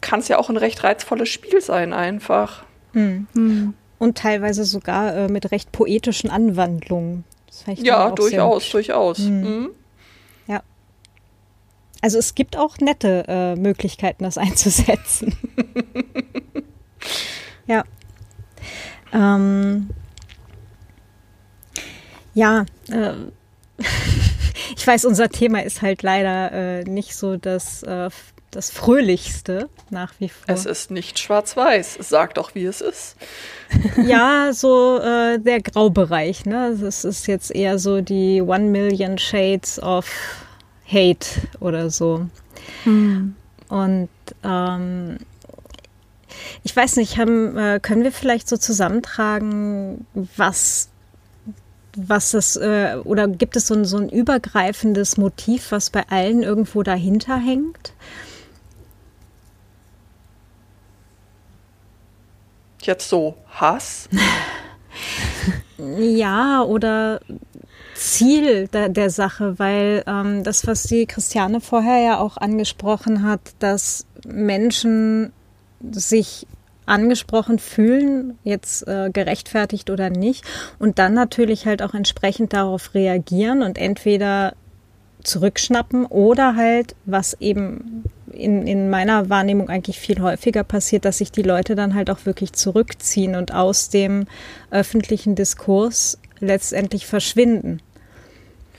kann 0.00 0.20
es 0.20 0.28
ja 0.28 0.38
auch 0.38 0.48
ein 0.48 0.56
recht 0.56 0.82
reizvolles 0.84 1.28
Spiel 1.28 1.60
sein, 1.60 1.92
einfach. 1.92 2.64
Mhm. 2.92 3.74
Und 3.98 4.18
teilweise 4.18 4.64
sogar 4.64 5.14
äh, 5.14 5.28
mit 5.28 5.50
recht 5.50 5.72
poetischen 5.72 6.30
Anwandlungen. 6.30 7.24
Ja, 7.76 8.10
durchaus, 8.10 8.70
durchaus. 8.70 9.18
Mhm. 9.18 9.40
Mhm. 9.40 9.70
Ja. 10.46 10.62
Also 12.00 12.18
es 12.18 12.34
gibt 12.34 12.56
auch 12.56 12.78
nette 12.78 13.24
äh, 13.28 13.56
Möglichkeiten, 13.56 14.24
das 14.24 14.38
einzusetzen. 14.38 15.36
ja. 17.66 17.84
Ähm, 19.12 19.88
ja, 22.34 22.66
äh, 22.90 23.12
ich 24.76 24.86
weiß, 24.86 25.04
unser 25.04 25.28
Thema 25.28 25.62
ist 25.62 25.82
halt 25.82 26.02
leider 26.02 26.52
äh, 26.52 26.84
nicht 26.84 27.16
so 27.16 27.36
das, 27.36 27.82
äh, 27.82 28.10
das 28.50 28.70
Fröhlichste 28.70 29.68
nach 29.90 30.12
wie 30.18 30.28
vor. 30.28 30.44
Es 30.46 30.66
ist 30.66 30.90
nicht 30.90 31.18
schwarz-weiß. 31.18 31.98
Sag 32.00 32.34
doch, 32.34 32.54
wie 32.54 32.64
es 32.64 32.80
ist. 32.80 33.16
ja, 34.06 34.50
so 34.52 34.98
äh, 34.98 35.38
der 35.38 35.60
Graubereich. 35.60 36.46
Ne? 36.46 36.68
Es 36.68 37.04
ist 37.04 37.26
jetzt 37.26 37.54
eher 37.54 37.78
so 37.78 38.00
die 38.00 38.40
One 38.40 38.64
Million 38.70 39.18
Shades 39.18 39.80
of 39.82 40.08
Hate 40.86 41.26
oder 41.60 41.90
so. 41.90 42.26
Hm. 42.84 43.34
Und 43.68 44.08
ähm, 44.42 45.18
Ich 46.62 46.74
weiß 46.74 46.96
nicht, 46.96 47.18
haben, 47.18 47.56
äh, 47.56 47.80
können 47.80 48.04
wir 48.04 48.12
vielleicht 48.12 48.48
so 48.48 48.56
zusammentragen, 48.56 50.06
was 50.36 50.88
was 52.00 52.30
das, 52.30 52.54
äh, 52.54 52.96
oder 53.02 53.26
gibt 53.26 53.56
es 53.56 53.66
so 53.66 53.74
ein, 53.74 53.84
so 53.84 53.96
ein 53.96 54.08
übergreifendes 54.08 55.16
Motiv, 55.16 55.72
was 55.72 55.90
bei 55.90 56.04
allen 56.08 56.44
irgendwo 56.44 56.84
dahinter 56.84 57.36
hängt? 57.36 57.92
Jetzt 62.82 63.08
so 63.08 63.34
Hass? 63.48 64.08
ja, 65.78 66.62
oder 66.62 67.20
Ziel 67.94 68.68
der, 68.68 68.88
der 68.88 69.10
Sache, 69.10 69.58
weil 69.58 70.04
ähm, 70.06 70.44
das, 70.44 70.66
was 70.66 70.84
die 70.84 71.06
Christiane 71.06 71.60
vorher 71.60 72.00
ja 72.00 72.18
auch 72.18 72.36
angesprochen 72.36 73.24
hat, 73.24 73.40
dass 73.58 74.06
Menschen 74.26 75.32
sich 75.90 76.46
angesprochen 76.86 77.58
fühlen, 77.58 78.38
jetzt 78.44 78.86
äh, 78.88 79.10
gerechtfertigt 79.12 79.90
oder 79.90 80.10
nicht, 80.10 80.44
und 80.78 80.98
dann 80.98 81.14
natürlich 81.14 81.66
halt 81.66 81.82
auch 81.82 81.94
entsprechend 81.94 82.52
darauf 82.52 82.94
reagieren 82.94 83.62
und 83.62 83.78
entweder 83.78 84.54
zurückschnappen 85.22 86.06
oder 86.06 86.56
halt, 86.56 86.94
was 87.04 87.34
eben 87.40 88.04
in, 88.38 88.66
in 88.66 88.88
meiner 88.90 89.28
Wahrnehmung 89.28 89.68
eigentlich 89.68 89.98
viel 89.98 90.20
häufiger 90.20 90.64
passiert, 90.64 91.04
dass 91.04 91.18
sich 91.18 91.32
die 91.32 91.42
Leute 91.42 91.74
dann 91.74 91.94
halt 91.94 92.10
auch 92.10 92.24
wirklich 92.24 92.52
zurückziehen 92.52 93.34
und 93.34 93.52
aus 93.52 93.88
dem 93.88 94.26
öffentlichen 94.70 95.34
Diskurs 95.34 96.18
letztendlich 96.40 97.06
verschwinden. 97.06 97.80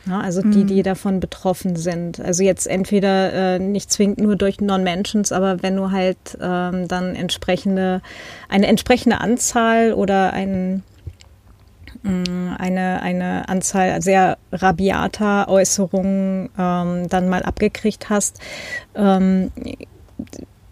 Ja, 0.05 0.21
also 0.21 0.41
die, 0.41 0.63
die 0.63 0.77
mhm. 0.77 0.83
davon 0.83 1.19
betroffen 1.19 1.75
sind. 1.75 2.19
Also 2.19 2.41
jetzt 2.41 2.65
entweder 2.67 3.33
äh, 3.33 3.59
nicht 3.59 3.91
zwingend 3.91 4.19
nur 4.19 4.35
durch 4.35 4.59
Non-Mentions, 4.59 5.31
aber 5.31 5.61
wenn 5.61 5.75
du 5.75 5.91
halt 5.91 6.17
ähm, 6.41 6.87
dann 6.87 7.15
entsprechende, 7.15 8.01
eine 8.47 8.67
entsprechende 8.67 9.19
Anzahl 9.19 9.93
oder 9.93 10.33
ein, 10.33 10.83
eine, 12.03 13.01
eine 13.01 13.49
Anzahl 13.49 14.01
sehr 14.01 14.37
rabiater 14.51 15.47
Äußerungen 15.49 16.49
ähm, 16.57 17.09
dann 17.09 17.29
mal 17.29 17.43
abgekriegt 17.43 18.09
hast, 18.09 18.39
ähm, 18.95 19.51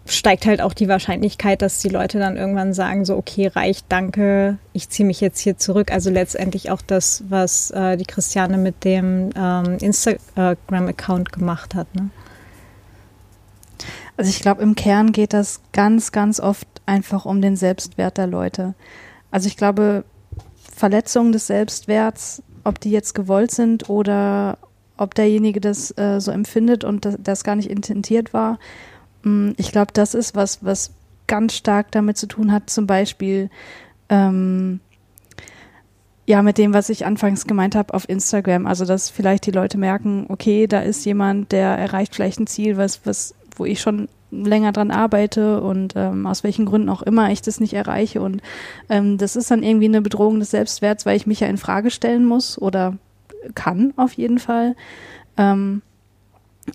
steigt 0.06 0.46
halt 0.46 0.62
auch 0.62 0.72
die 0.72 0.88
Wahrscheinlichkeit, 0.88 1.60
dass 1.60 1.80
die 1.80 1.90
Leute 1.90 2.18
dann 2.18 2.36
irgendwann 2.36 2.72
sagen, 2.72 3.04
so, 3.04 3.16
okay, 3.16 3.48
reicht, 3.48 3.86
danke, 3.90 4.58
ich 4.72 4.88
ziehe 4.88 5.06
mich 5.06 5.20
jetzt 5.20 5.38
hier 5.40 5.58
zurück. 5.58 5.92
Also 5.92 6.10
letztendlich 6.10 6.70
auch 6.70 6.80
das, 6.80 7.24
was 7.28 7.70
äh, 7.72 7.96
die 7.96 8.06
Christiane 8.06 8.56
mit 8.56 8.84
dem 8.84 9.30
ähm, 9.36 9.76
Instagram-Account 9.80 11.32
gemacht 11.32 11.74
hat. 11.74 11.94
Ne? 11.94 12.08
Also 14.16 14.30
ich 14.30 14.40
glaube, 14.40 14.62
im 14.62 14.74
Kern 14.74 15.12
geht 15.12 15.32
das 15.32 15.60
ganz, 15.72 16.10
ganz 16.10 16.40
oft 16.40 16.66
einfach 16.86 17.24
um 17.24 17.42
den 17.42 17.56
Selbstwert 17.56 18.16
der 18.16 18.26
Leute. 18.26 18.74
Also 19.30 19.46
ich 19.46 19.56
glaube, 19.56 20.04
Verletzungen 20.78 21.32
des 21.32 21.46
Selbstwerts, 21.46 22.42
ob 22.64 22.80
die 22.80 22.90
jetzt 22.90 23.14
gewollt 23.14 23.50
sind 23.50 23.90
oder 23.90 24.58
ob 24.96 25.14
derjenige 25.14 25.60
das 25.60 25.96
äh, 25.98 26.20
so 26.20 26.30
empfindet 26.30 26.84
und 26.84 27.04
das, 27.04 27.16
das 27.20 27.44
gar 27.44 27.56
nicht 27.56 27.70
intentiert 27.70 28.32
war, 28.32 28.58
Mm, 29.22 29.50
ich 29.56 29.72
glaube, 29.72 29.92
das 29.92 30.14
ist 30.14 30.34
was, 30.34 30.64
was 30.64 30.92
ganz 31.26 31.54
stark 31.54 31.90
damit 31.92 32.16
zu 32.16 32.26
tun 32.26 32.52
hat, 32.52 32.70
zum 32.70 32.86
Beispiel 32.86 33.50
ähm, 34.08 34.80
ja, 36.26 36.42
mit 36.42 36.58
dem, 36.58 36.74
was 36.74 36.90
ich 36.90 37.06
anfangs 37.06 37.46
gemeint 37.46 37.74
habe 37.74 37.94
auf 37.94 38.08
Instagram. 38.08 38.66
Also, 38.66 38.84
dass 38.84 39.10
vielleicht 39.10 39.46
die 39.46 39.50
Leute 39.50 39.78
merken, 39.78 40.26
okay, 40.28 40.66
da 40.66 40.80
ist 40.80 41.04
jemand, 41.04 41.52
der 41.52 41.68
erreicht 41.68 42.14
vielleicht 42.14 42.40
ein 42.40 42.46
Ziel, 42.46 42.76
was, 42.76 43.06
was, 43.06 43.34
wo 43.56 43.64
ich 43.64 43.80
schon 43.80 44.08
länger 44.30 44.72
dran 44.72 44.90
arbeite 44.90 45.60
und 45.60 45.94
ähm, 45.96 46.26
aus 46.26 46.44
welchen 46.44 46.66
Gründen 46.66 46.88
auch 46.88 47.02
immer 47.02 47.30
ich 47.30 47.42
das 47.42 47.60
nicht 47.60 47.72
erreiche. 47.72 48.20
Und 48.20 48.42
ähm, 48.88 49.18
das 49.18 49.36
ist 49.36 49.50
dann 49.50 49.62
irgendwie 49.62 49.86
eine 49.86 50.02
Bedrohung 50.02 50.38
des 50.38 50.50
Selbstwerts, 50.50 51.06
weil 51.06 51.16
ich 51.16 51.26
mich 51.26 51.40
ja 51.40 51.48
in 51.48 51.56
Frage 51.56 51.90
stellen 51.90 52.24
muss 52.24 52.60
oder 52.60 52.96
kann 53.54 53.92
auf 53.96 54.12
jeden 54.12 54.38
Fall. 54.38 54.76
Ähm, 55.36 55.82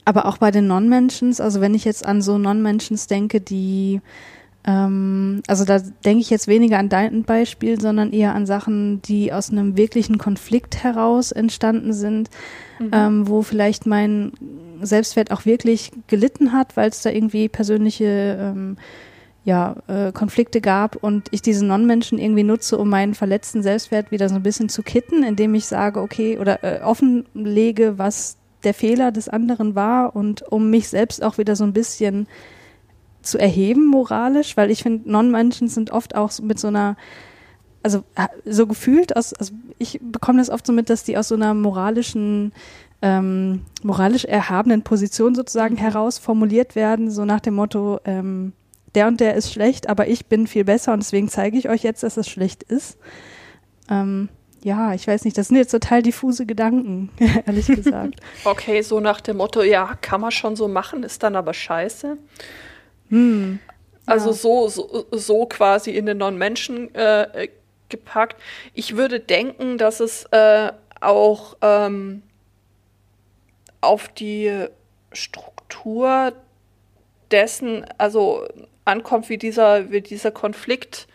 aber 0.05 0.25
auch 0.25 0.37
bei 0.37 0.51
den 0.51 0.67
Non-Mentions, 0.67 1.39
also 1.39 1.61
wenn 1.61 1.75
ich 1.75 1.85
jetzt 1.85 2.05
an 2.05 2.21
so 2.21 2.37
Non-Mentions 2.37 3.07
denke, 3.07 3.41
die, 3.41 4.01
ähm, 4.65 5.41
also 5.47 5.65
da 5.65 5.79
denke 5.79 6.21
ich 6.21 6.29
jetzt 6.29 6.47
weniger 6.47 6.79
an 6.79 6.89
dein 6.89 7.23
Beispiel, 7.23 7.79
sondern 7.79 8.11
eher 8.13 8.33
an 8.33 8.45
Sachen, 8.45 9.01
die 9.01 9.33
aus 9.33 9.51
einem 9.51 9.77
wirklichen 9.77 10.17
Konflikt 10.17 10.83
heraus 10.83 11.31
entstanden 11.31 11.93
sind, 11.93 12.29
mhm. 12.79 12.89
ähm, 12.93 13.27
wo 13.27 13.41
vielleicht 13.41 13.85
mein 13.85 14.31
Selbstwert 14.81 15.31
auch 15.31 15.45
wirklich 15.45 15.91
gelitten 16.07 16.53
hat, 16.53 16.77
weil 16.77 16.89
es 16.89 17.01
da 17.01 17.09
irgendwie 17.09 17.49
persönliche 17.49 18.37
ähm, 18.39 18.77
ja, 19.45 19.75
äh, 19.87 20.13
Konflikte 20.13 20.61
gab 20.61 20.95
und 20.95 21.27
ich 21.31 21.41
diese 21.41 21.65
Non-Menschen 21.65 22.17
irgendwie 22.17 22.43
nutze, 22.43 22.77
um 22.77 22.89
meinen 22.89 23.13
verletzten 23.13 23.61
Selbstwert 23.61 24.11
wieder 24.11 24.29
so 24.29 24.35
ein 24.35 24.43
bisschen 24.43 24.69
zu 24.69 24.83
kitten, 24.83 25.23
indem 25.23 25.53
ich 25.55 25.65
sage, 25.65 25.99
okay, 25.99 26.37
oder 26.37 26.63
äh, 26.63 26.81
offenlege, 26.81 27.97
was 27.97 28.37
der 28.63 28.73
Fehler 28.73 29.11
des 29.11 29.27
anderen 29.27 29.75
war 29.75 30.15
und 30.15 30.49
um 30.49 30.69
mich 30.69 30.87
selbst 30.87 31.21
auch 31.21 31.37
wieder 31.37 31.57
so 31.57 31.65
ein 31.65 31.73
bisschen 31.73 32.27
zu 33.23 33.37
erheben 33.37 33.87
moralisch, 33.87 34.55
weil 34.57 34.71
ich 34.71 34.83
finde, 34.83 35.09
Non-Menschen 35.09 35.67
sind 35.67 35.91
oft 35.91 36.15
auch 36.15 36.31
mit 36.41 36.59
so 36.59 36.67
einer, 36.67 36.95
also 37.81 38.03
so 38.45 38.67
gefühlt 38.67 39.15
aus, 39.15 39.33
also 39.33 39.53
ich 39.77 39.99
bekomme 40.01 40.39
das 40.39 40.49
oft 40.49 40.65
so 40.65 40.73
mit, 40.73 40.89
dass 40.89 41.03
die 41.03 41.17
aus 41.17 41.29
so 41.29 41.35
einer 41.35 41.53
moralischen, 41.53 42.53
ähm, 43.01 43.61
moralisch 43.81 44.25
erhabenen 44.25 44.83
Position 44.83 45.35
sozusagen 45.35 45.75
mhm. 45.75 45.79
heraus 45.79 46.17
formuliert 46.19 46.75
werden, 46.75 47.09
so 47.09 47.25
nach 47.25 47.39
dem 47.39 47.55
Motto, 47.55 47.99
ähm, 48.05 48.53
der 48.95 49.07
und 49.07 49.19
der 49.19 49.35
ist 49.35 49.51
schlecht, 49.51 49.89
aber 49.89 50.07
ich 50.07 50.27
bin 50.27 50.47
viel 50.47 50.65
besser 50.65 50.93
und 50.93 51.01
deswegen 51.01 51.27
zeige 51.27 51.57
ich 51.57 51.69
euch 51.69 51.83
jetzt, 51.83 52.03
dass 52.03 52.17
es 52.17 52.29
schlecht 52.29 52.63
ist. 52.63 52.97
Ähm, 53.89 54.29
ja, 54.63 54.93
ich 54.93 55.07
weiß 55.07 55.25
nicht, 55.25 55.37
das 55.37 55.49
sind 55.49 55.57
jetzt 55.57 55.71
total 55.71 56.01
diffuse 56.01 56.45
Gedanken, 56.45 57.09
ehrlich 57.45 57.67
gesagt. 57.67 58.21
okay, 58.45 58.81
so 58.81 58.99
nach 58.99 59.19
dem 59.19 59.37
Motto, 59.37 59.61
ja, 59.61 59.97
kann 60.01 60.21
man 60.21 60.31
schon 60.31 60.55
so 60.55 60.67
machen, 60.67 61.03
ist 61.03 61.23
dann 61.23 61.35
aber 61.35 61.53
scheiße. 61.53 62.17
Hm. 63.09 63.59
Also 64.05 64.29
ja. 64.29 64.33
so, 64.33 64.67
so, 64.67 65.05
so 65.11 65.45
quasi 65.45 65.91
in 65.91 66.05
den 66.05 66.17
Non-Menschen 66.17 66.93
äh, 66.93 67.47
gepackt. 67.89 68.41
Ich 68.73 68.97
würde 68.97 69.19
denken, 69.19 69.77
dass 69.77 69.99
es 69.99 70.25
äh, 70.31 70.71
auch 70.99 71.55
ähm, 71.61 72.23
auf 73.81 74.07
die 74.09 74.67
Struktur 75.11 76.33
dessen, 77.31 77.85
also 77.97 78.47
ankommt, 78.85 79.29
wie 79.29 79.37
dieser, 79.37 79.91
wie 79.91 80.01
dieser 80.01 80.31
Konflikt 80.31 81.07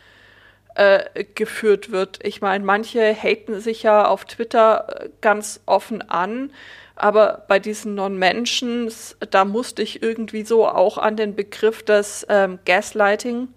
äh, 0.74 1.24
geführt 1.35 1.90
wird. 1.90 2.20
Ich 2.24 2.40
meine, 2.40 2.64
manche 2.64 3.14
haten 3.14 3.61
sich 3.61 3.83
ja 3.83 4.07
auf 4.07 4.24
Twitter 4.24 4.87
äh, 4.88 5.09
ganz 5.20 5.61
offen 5.66 6.03
an, 6.09 6.53
aber 6.99 7.45
bei 7.49 7.59
diesen 7.59 7.95
Non-Menschen, 7.95 8.91
da 9.31 9.45
musste 9.45 9.83
ich 9.83 10.03
irgendwie 10.03 10.45
so 10.45 10.67
auch 10.67 10.99
an 10.99 11.17
den 11.17 11.35
Begriff 11.35 11.83
des 11.83 12.27
ähm, 12.29 12.59
Gaslighting 12.65 13.49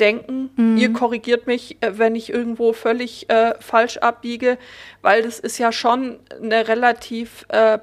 denken. 0.00 0.50
Mhm. 0.56 0.76
Ihr 0.76 0.92
korrigiert 0.92 1.46
mich, 1.46 1.76
äh, 1.80 1.98
wenn 1.98 2.14
ich 2.14 2.30
irgendwo 2.30 2.72
völlig 2.72 3.30
äh, 3.30 3.54
falsch 3.60 3.98
abbiege, 3.98 4.58
weil 5.02 5.22
das 5.22 5.38
ist 5.38 5.58
ja 5.58 5.72
schon 5.72 6.18
eine 6.42 6.68
relativ 6.68 7.46
äh, 7.48 7.78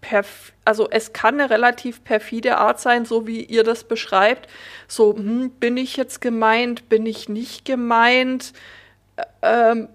perf 0.00 0.52
also 0.64 0.88
es 0.90 1.12
kann 1.12 1.40
eine 1.40 1.50
relativ 1.50 2.04
perfide 2.04 2.58
Art 2.58 2.80
sein, 2.80 3.04
so 3.04 3.26
wie 3.26 3.42
ihr 3.44 3.64
das 3.64 3.84
beschreibt. 3.84 4.48
So, 4.86 5.14
hm, 5.16 5.50
bin 5.50 5.76
ich 5.76 5.96
jetzt 5.96 6.20
gemeint, 6.20 6.88
bin 6.88 7.04
ich 7.06 7.28
nicht 7.28 7.64
gemeint? 7.64 8.52
Ähm, 9.42 9.88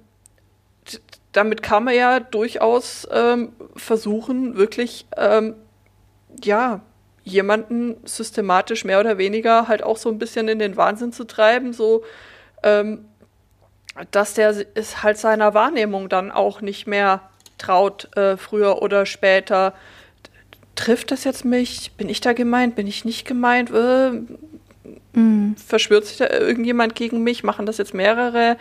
damit 1.37 1.61
kann 1.61 1.83
man 1.83 1.93
ja 1.93 2.19
durchaus 2.19 3.07
ähm, 3.11 3.51
versuchen, 3.75 4.57
wirklich, 4.57 5.05
ähm, 5.15 5.53
ja, 6.43 6.81
jemanden 7.23 7.97
systematisch 8.05 8.85
mehr 8.85 8.99
oder 8.99 9.19
weniger 9.19 9.67
halt 9.67 9.83
auch 9.83 9.97
so 9.97 10.09
ein 10.09 10.17
bisschen 10.17 10.47
in 10.47 10.57
den 10.57 10.77
Wahnsinn 10.77 11.11
zu 11.11 11.25
treiben, 11.25 11.73
so, 11.73 12.03
ähm, 12.63 13.05
dass 14.09 14.33
der 14.33 14.55
es 14.73 15.03
halt 15.03 15.19
seiner 15.19 15.53
Wahrnehmung 15.53 16.09
dann 16.09 16.31
auch 16.31 16.61
nicht 16.61 16.87
mehr 16.87 17.21
traut, 17.59 18.09
äh, 18.17 18.35
früher 18.37 18.81
oder 18.81 19.05
später 19.05 19.73
trifft 20.73 21.11
das 21.11 21.23
jetzt 21.23 21.45
mich? 21.45 21.91
Bin 21.97 22.09
ich 22.09 22.19
da 22.19 22.33
gemeint? 22.33 22.75
Bin 22.75 22.87
ich 22.87 23.05
nicht 23.05 23.27
gemeint? 23.27 23.69
Äh, 23.69 24.11
mhm. 25.13 25.55
Verschwört 25.55 26.05
sich 26.05 26.17
da 26.17 26.29
irgendjemand 26.29 26.95
gegen 26.95 27.21
mich? 27.21 27.43
Machen 27.43 27.67
das 27.67 27.77
jetzt 27.77 27.93
mehrere? 27.93 28.57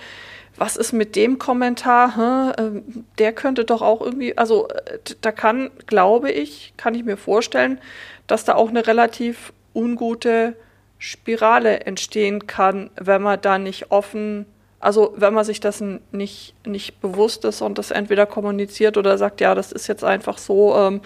Was 0.59 0.77
ist 0.77 0.93
mit 0.93 1.17
dem 1.17 1.39
Kommentar? 1.39 2.17
Hm? 2.17 3.05
Der 3.19 3.33
könnte 3.33 3.65
doch 3.65 3.83
auch 3.83 4.01
irgendwie, 4.01 4.37
also 4.37 4.69
äh, 4.69 4.99
da 5.21 5.33
kann, 5.33 5.71
glaube 5.87 6.31
ich, 6.31 6.73
kann 6.77 6.95
ich 6.95 7.05
mir 7.05 7.17
vorstellen, 7.17 7.79
dass 8.27 8.45
da 8.45 8.55
auch 8.55 8.71
eine 8.71 8.87
relativ 8.87 9.53
ungute 9.75 10.57
Spirale 10.99 11.81
entstehen 11.81 12.47
kann, 12.47 12.91
wenn 12.97 13.21
man 13.21 13.41
da 13.41 13.59
nicht 13.59 13.91
offen 13.91 14.47
Also 14.81 15.13
wenn 15.17 15.35
man 15.35 15.45
sich 15.45 15.61
dessen 15.61 16.01
nicht, 16.13 16.55
nicht 16.67 17.01
bewusst 17.01 17.45
ist 17.45 17.61
und 17.63 17.77
das 17.79 17.91
entweder 17.91 18.27
kommuniziert 18.27 18.97
oder 18.97 19.19
sagt, 19.19 19.41
ja, 19.41 19.55
das 19.55 19.73
ist 19.73 19.89
jetzt 19.89 20.05
einfach 20.05 20.39
so, 20.39 20.77
ähm, 20.77 21.01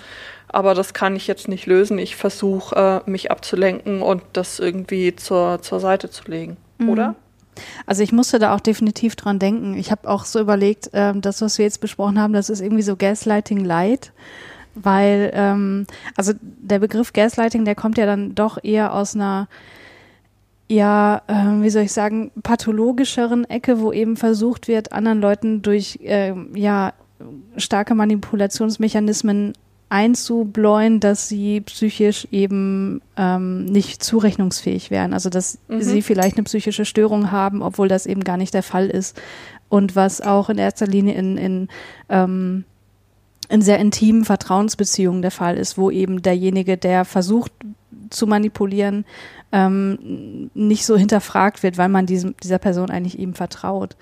aber 0.49 0.75
das 0.75 0.93
kann 0.93 1.17
ich 1.17 1.27
jetzt 1.27 1.49
nicht 1.49 1.67
lösen. 1.67 1.99
Ich 1.99 2.17
versuche, 2.17 3.03
äh, 3.07 3.11
mich 3.11 3.31
abzulenken 3.31 4.03
und 4.03 4.23
das 4.33 4.59
irgendwie 4.59 5.15
zur, 5.17 5.63
zur 5.63 5.81
Seite 5.81 6.11
zu 6.11 6.25
legen, 6.31 6.57
mhm. 6.79 6.89
oder? 6.89 7.15
Also 7.87 8.03
ich 8.03 8.13
musste 8.13 8.39
da 8.39 8.55
auch 8.55 8.61
definitiv 8.61 9.17
dran 9.17 9.39
denken. 9.39 9.75
Ich 9.75 9.91
habe 9.91 10.09
auch 10.09 10.25
so 10.25 10.41
überlegt, 10.41 10.91
ähm, 10.93 11.21
das, 11.21 11.43
was 11.43 11.59
wir 11.59 11.65
jetzt 11.65 11.81
besprochen 11.81 12.19
haben, 12.19 12.33
das 12.33 12.51
ist 12.51 12.61
irgendwie 12.61 12.83
so 12.83 12.97
Gaslighting 12.97 13.65
Light, 13.65 14.13
weil 14.75 15.31
ähm, 15.35 15.87
also 16.17 16.33
der 16.41 16.79
Begriff 16.79 17.13
Gaslighting, 17.13 17.65
der 17.65 17.75
kommt 17.75 17.99
ja 17.99 18.07
dann 18.07 18.35
doch 18.35 18.59
eher 18.63 18.95
aus 18.95 19.15
einer 19.15 19.49
ja, 20.69 21.23
äh, 21.27 21.63
wie 21.63 21.71
soll 21.71 21.83
ich 21.83 21.93
sagen, 21.93 22.31
pathologischeren 22.45 23.45
Ecke, 23.45 23.81
wo 23.81 23.93
eben 23.93 24.17
versucht 24.17 24.69
wird, 24.69 24.93
anderen 24.93 25.21
Leuten 25.21 25.63
durch 25.63 25.99
äh, 26.05 26.33
ja 26.55 26.93
starke 27.57 27.97
Manipulationsmechanismen 27.97 29.55
einzubläuen, 29.91 31.01
dass 31.01 31.29
sie 31.29 31.61
psychisch 31.61 32.27
eben 32.31 33.03
ähm, 33.17 33.65
nicht 33.67 34.03
zurechnungsfähig 34.03 34.91
wären. 34.91 35.13
Also 35.13 35.29
dass 35.29 35.59
mhm. 35.69 35.83
sie 35.83 36.01
vielleicht 36.01 36.37
eine 36.37 36.45
psychische 36.45 36.85
Störung 36.85 37.33
haben, 37.33 37.61
obwohl 37.61 37.89
das 37.89 38.07
eben 38.07 38.25
gar 38.25 38.37
nicht 38.37 38.55
der 38.55 38.63
Fall 38.63 38.89
ist. 38.89 39.21
Und 39.69 39.97
was 39.97 40.21
auch 40.21 40.49
in 40.49 40.59
erster 40.59 40.87
Linie 40.87 41.15
in, 41.15 41.37
in, 41.37 41.69
ähm, 42.09 42.65
in 43.49 43.63
sehr 43.63 43.81
intimen 43.81 44.25
Vertrauensbeziehungen 44.25 45.23
der 45.23 45.33
Fall 45.33 45.59
ist, 45.59 45.77
wo 45.77 45.91
eben 45.91 46.23
derjenige, 46.23 46.77
der 46.77 47.05
versucht 47.05 47.53
zu 48.11 48.29
manipulieren, 48.29 49.05
ähm, 49.51 50.51
nicht 50.55 50.87
so 50.87 50.97
hinterfragt 50.97 51.65
wird, 51.65 51.79
weil 51.79 51.89
man 51.89 52.07
diesem, 52.07 52.37
dieser 52.43 52.59
Person 52.59 52.91
eigentlich 52.91 53.19
eben 53.19 53.35
vertraut. 53.35 53.97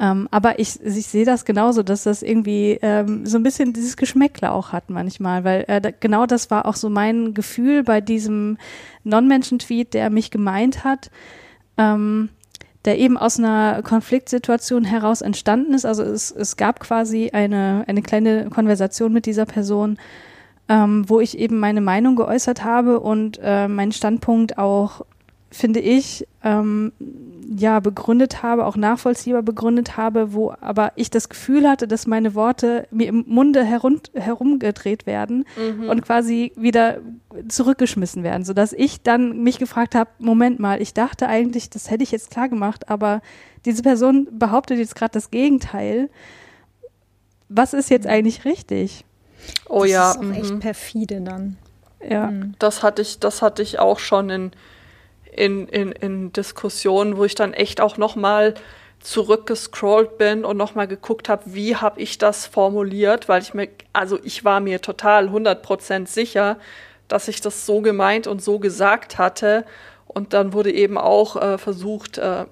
Ähm, 0.00 0.28
aber 0.30 0.60
ich, 0.60 0.80
ich 0.80 1.06
sehe 1.08 1.24
das 1.24 1.44
genauso, 1.44 1.82
dass 1.82 2.04
das 2.04 2.22
irgendwie 2.22 2.78
ähm, 2.82 3.26
so 3.26 3.36
ein 3.36 3.42
bisschen 3.42 3.72
dieses 3.72 3.96
Geschmäckle 3.96 4.52
auch 4.52 4.72
hat 4.72 4.90
manchmal, 4.90 5.42
weil 5.42 5.64
äh, 5.66 5.80
da, 5.80 5.90
genau 5.90 6.26
das 6.26 6.50
war 6.50 6.66
auch 6.66 6.76
so 6.76 6.88
mein 6.88 7.34
Gefühl 7.34 7.82
bei 7.82 8.00
diesem 8.00 8.58
Non-Menschen-Tweet, 9.02 9.94
der 9.94 10.10
mich 10.10 10.30
gemeint 10.30 10.84
hat, 10.84 11.10
ähm, 11.76 12.28
der 12.84 12.98
eben 12.98 13.18
aus 13.18 13.38
einer 13.38 13.82
Konfliktsituation 13.82 14.84
heraus 14.84 15.20
entstanden 15.20 15.74
ist. 15.74 15.84
Also 15.84 16.04
es, 16.04 16.30
es 16.30 16.56
gab 16.56 16.78
quasi 16.78 17.30
eine, 17.32 17.84
eine 17.88 18.02
kleine 18.02 18.50
Konversation 18.50 19.12
mit 19.12 19.26
dieser 19.26 19.46
Person, 19.46 19.98
ähm, 20.68 21.08
wo 21.08 21.18
ich 21.18 21.36
eben 21.38 21.58
meine 21.58 21.80
Meinung 21.80 22.14
geäußert 22.14 22.62
habe 22.62 23.00
und 23.00 23.40
äh, 23.42 23.66
meinen 23.66 23.92
Standpunkt 23.92 24.58
auch 24.58 25.04
finde 25.50 25.80
ich, 25.80 26.26
ähm, 26.44 26.92
ja, 27.50 27.80
begründet 27.80 28.42
habe, 28.42 28.66
auch 28.66 28.76
nachvollziehbar 28.76 29.42
begründet 29.42 29.96
habe, 29.96 30.34
wo 30.34 30.52
aber 30.60 30.92
ich 30.96 31.08
das 31.08 31.30
Gefühl 31.30 31.66
hatte, 31.66 31.88
dass 31.88 32.06
meine 32.06 32.34
Worte 32.34 32.86
mir 32.90 33.06
im 33.06 33.24
Munde 33.26 33.64
herum, 33.64 34.02
herumgedreht 34.12 35.06
werden 35.06 35.46
mhm. 35.56 35.88
und 35.88 36.02
quasi 36.02 36.52
wieder 36.56 36.98
zurückgeschmissen 37.48 38.22
werden, 38.22 38.44
sodass 38.44 38.74
ich 38.74 39.00
dann 39.00 39.42
mich 39.42 39.58
gefragt 39.58 39.94
habe, 39.94 40.10
Moment 40.18 40.60
mal, 40.60 40.82
ich 40.82 40.92
dachte 40.92 41.26
eigentlich, 41.26 41.70
das 41.70 41.90
hätte 41.90 42.02
ich 42.02 42.12
jetzt 42.12 42.30
klar 42.30 42.50
gemacht, 42.50 42.90
aber 42.90 43.22
diese 43.64 43.82
Person 43.82 44.28
behauptet 44.30 44.78
jetzt 44.78 44.94
gerade 44.94 45.12
das 45.12 45.30
Gegenteil. 45.30 46.10
Was 47.48 47.72
ist 47.72 47.88
jetzt 47.88 48.06
eigentlich 48.06 48.44
richtig? 48.44 49.06
Oh 49.70 49.82
das 49.82 49.90
ja. 49.90 50.12
Das 50.12 50.16
ist 50.16 50.30
auch 50.30 50.36
echt 50.36 50.50
mhm. 50.50 50.60
perfide 50.60 51.20
dann. 51.22 51.56
Ja. 52.06 52.26
Mhm. 52.26 52.54
Das 52.58 52.82
hatte 52.82 53.00
ich, 53.00 53.20
das 53.20 53.40
hatte 53.40 53.62
ich 53.62 53.78
auch 53.78 53.98
schon 54.00 54.28
in 54.28 54.50
in, 55.38 55.68
in, 55.68 55.92
in 55.92 56.32
Diskussionen, 56.32 57.16
wo 57.16 57.24
ich 57.24 57.34
dann 57.34 57.54
echt 57.54 57.80
auch 57.80 57.96
nochmal 57.96 58.54
zurückgescrollt 59.00 60.18
bin 60.18 60.44
und 60.44 60.56
nochmal 60.56 60.88
geguckt 60.88 61.28
habe, 61.28 61.42
wie 61.46 61.76
habe 61.76 62.00
ich 62.00 62.18
das 62.18 62.46
formuliert, 62.46 63.28
weil 63.28 63.40
ich 63.42 63.54
mir, 63.54 63.68
also 63.92 64.18
ich 64.24 64.44
war 64.44 64.58
mir 64.58 64.82
total 64.82 65.28
100% 65.28 66.08
sicher, 66.08 66.58
dass 67.06 67.28
ich 67.28 67.40
das 67.40 67.64
so 67.64 67.80
gemeint 67.80 68.26
und 68.26 68.42
so 68.42 68.58
gesagt 68.58 69.18
hatte. 69.18 69.64
Und 70.06 70.32
dann 70.32 70.52
wurde 70.52 70.72
eben 70.72 70.98
auch 70.98 71.36
äh, 71.36 71.58
versucht, 71.58 72.18
äh, 72.18 72.46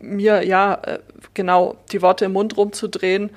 mir 0.00 0.46
ja 0.46 0.74
äh, 0.74 0.98
genau 1.34 1.76
die 1.90 2.02
Worte 2.02 2.26
im 2.26 2.34
Mund 2.34 2.56
rumzudrehen. 2.56 3.30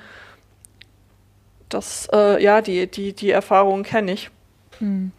Das, 1.68 2.08
äh, 2.12 2.42
ja, 2.42 2.60
die, 2.60 2.86
die, 2.86 3.14
die 3.14 3.30
Erfahrung 3.30 3.82
kenne 3.82 4.12
ich. 4.12 4.30
Hm 4.78 5.10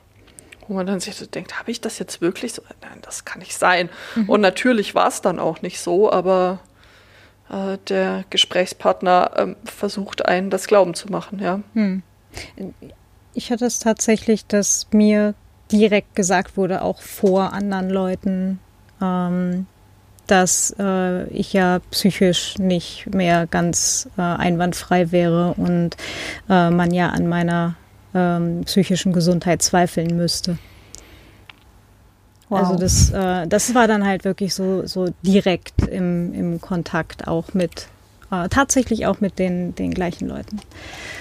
wo 0.67 0.73
man 0.73 0.85
dann 0.85 0.99
sich 0.99 1.15
so 1.15 1.25
denkt, 1.25 1.59
habe 1.59 1.71
ich 1.71 1.81
das 1.81 1.99
jetzt 1.99 2.21
wirklich 2.21 2.53
so? 2.53 2.61
Nein, 2.81 2.99
das 3.01 3.25
kann 3.25 3.39
nicht 3.39 3.57
sein. 3.57 3.89
Mhm. 4.15 4.29
Und 4.29 4.41
natürlich 4.41 4.95
war 4.95 5.07
es 5.07 5.21
dann 5.21 5.39
auch 5.39 5.61
nicht 5.61 5.79
so, 5.79 6.11
aber 6.11 6.59
äh, 7.49 7.77
der 7.87 8.25
Gesprächspartner 8.29 9.31
äh, 9.35 9.55
versucht 9.65 10.25
einen 10.25 10.49
das 10.49 10.67
Glauben 10.67 10.93
zu 10.93 11.09
machen, 11.09 11.39
ja. 11.39 11.59
Hm. 11.73 12.03
Ich 13.33 13.51
hatte 13.51 13.65
es 13.65 13.79
tatsächlich, 13.79 14.45
dass 14.45 14.87
mir 14.91 15.35
direkt 15.71 16.15
gesagt 16.15 16.57
wurde, 16.57 16.81
auch 16.81 17.01
vor 17.01 17.53
anderen 17.53 17.89
Leuten, 17.89 18.59
ähm, 19.01 19.67
dass 20.27 20.73
äh, 20.79 21.27
ich 21.27 21.53
ja 21.53 21.79
psychisch 21.91 22.57
nicht 22.57 23.13
mehr 23.13 23.47
ganz 23.47 24.09
äh, 24.17 24.21
einwandfrei 24.21 25.11
wäre 25.11 25.53
und 25.57 25.97
äh, 26.49 26.69
man 26.69 26.93
ja 26.93 27.09
an 27.09 27.27
meiner 27.27 27.75
ähm, 28.13 28.61
psychischen 28.65 29.13
Gesundheit 29.13 29.61
zweifeln 29.61 30.15
müsste. 30.15 30.57
Wow. 32.49 32.59
Also 32.59 32.75
das, 32.75 33.09
äh, 33.11 33.47
das 33.47 33.73
war 33.73 33.87
dann 33.87 34.05
halt 34.05 34.25
wirklich 34.25 34.53
so, 34.53 34.85
so 34.85 35.09
direkt 35.23 35.87
im, 35.87 36.33
im 36.33 36.61
Kontakt 36.61 37.27
auch 37.27 37.53
mit, 37.53 37.87
äh, 38.33 38.49
tatsächlich 38.49 39.05
auch 39.05 39.21
mit 39.21 39.37
den, 39.37 39.75
den 39.75 39.93
gleichen 39.93 40.27
Leuten. 40.27 40.59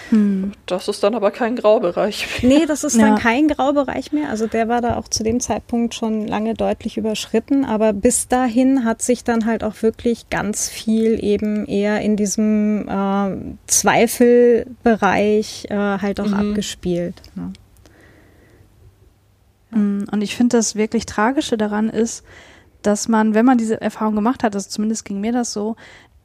Hm. 0.09 0.53
Das 0.67 0.89
ist 0.89 1.03
dann 1.03 1.15
aber 1.15 1.31
kein 1.31 1.57
Graubereich 1.57 2.43
mehr. 2.43 2.59
Nee, 2.59 2.67
das 2.67 2.85
ist 2.85 2.97
ja. 2.97 3.07
dann 3.07 3.19
kein 3.19 3.49
Graubereich 3.49 4.13
mehr. 4.13 4.29
Also 4.29 4.47
der 4.47 4.69
war 4.69 4.81
da 4.81 4.97
auch 4.97 5.09
zu 5.09 5.23
dem 5.23 5.41
Zeitpunkt 5.41 5.95
schon 5.95 6.27
lange 6.27 6.55
deutlich 6.55 6.99
überschritten. 6.99 7.65
Aber 7.65 7.93
bis 7.93 8.29
dahin 8.29 8.85
hat 8.85 9.03
sich 9.03 9.25
dann 9.25 9.47
halt 9.47 9.65
auch 9.65 9.83
wirklich 9.83 10.29
ganz 10.31 10.69
viel 10.69 11.23
eben 11.23 11.67
eher 11.67 12.01
in 12.03 12.17
diesem 12.17 12.89
äh, 12.89 13.37
Zweifelbereich 13.67 15.67
äh, 15.71 15.77
halt 15.77 16.21
auch 16.21 16.29
mhm. 16.29 16.51
abgespielt. 16.51 17.15
Ne? 17.35 17.53
Mm, 19.71 20.05
und 20.11 20.23
ich 20.23 20.37
finde, 20.37 20.59
das 20.59 20.77
wirklich 20.77 21.07
Tragische 21.07 21.57
daran 21.57 21.89
ist, 21.89 22.23
dass 22.83 23.09
man, 23.09 23.35
wenn 23.35 23.47
man 23.47 23.59
diese 23.59 23.81
Erfahrung 23.81 24.15
gemacht 24.15 24.43
hat, 24.43 24.55
also 24.55 24.69
zumindest 24.69 25.05
ging 25.05 25.21
mir 25.21 25.33
das 25.33 25.53
so, 25.53 25.77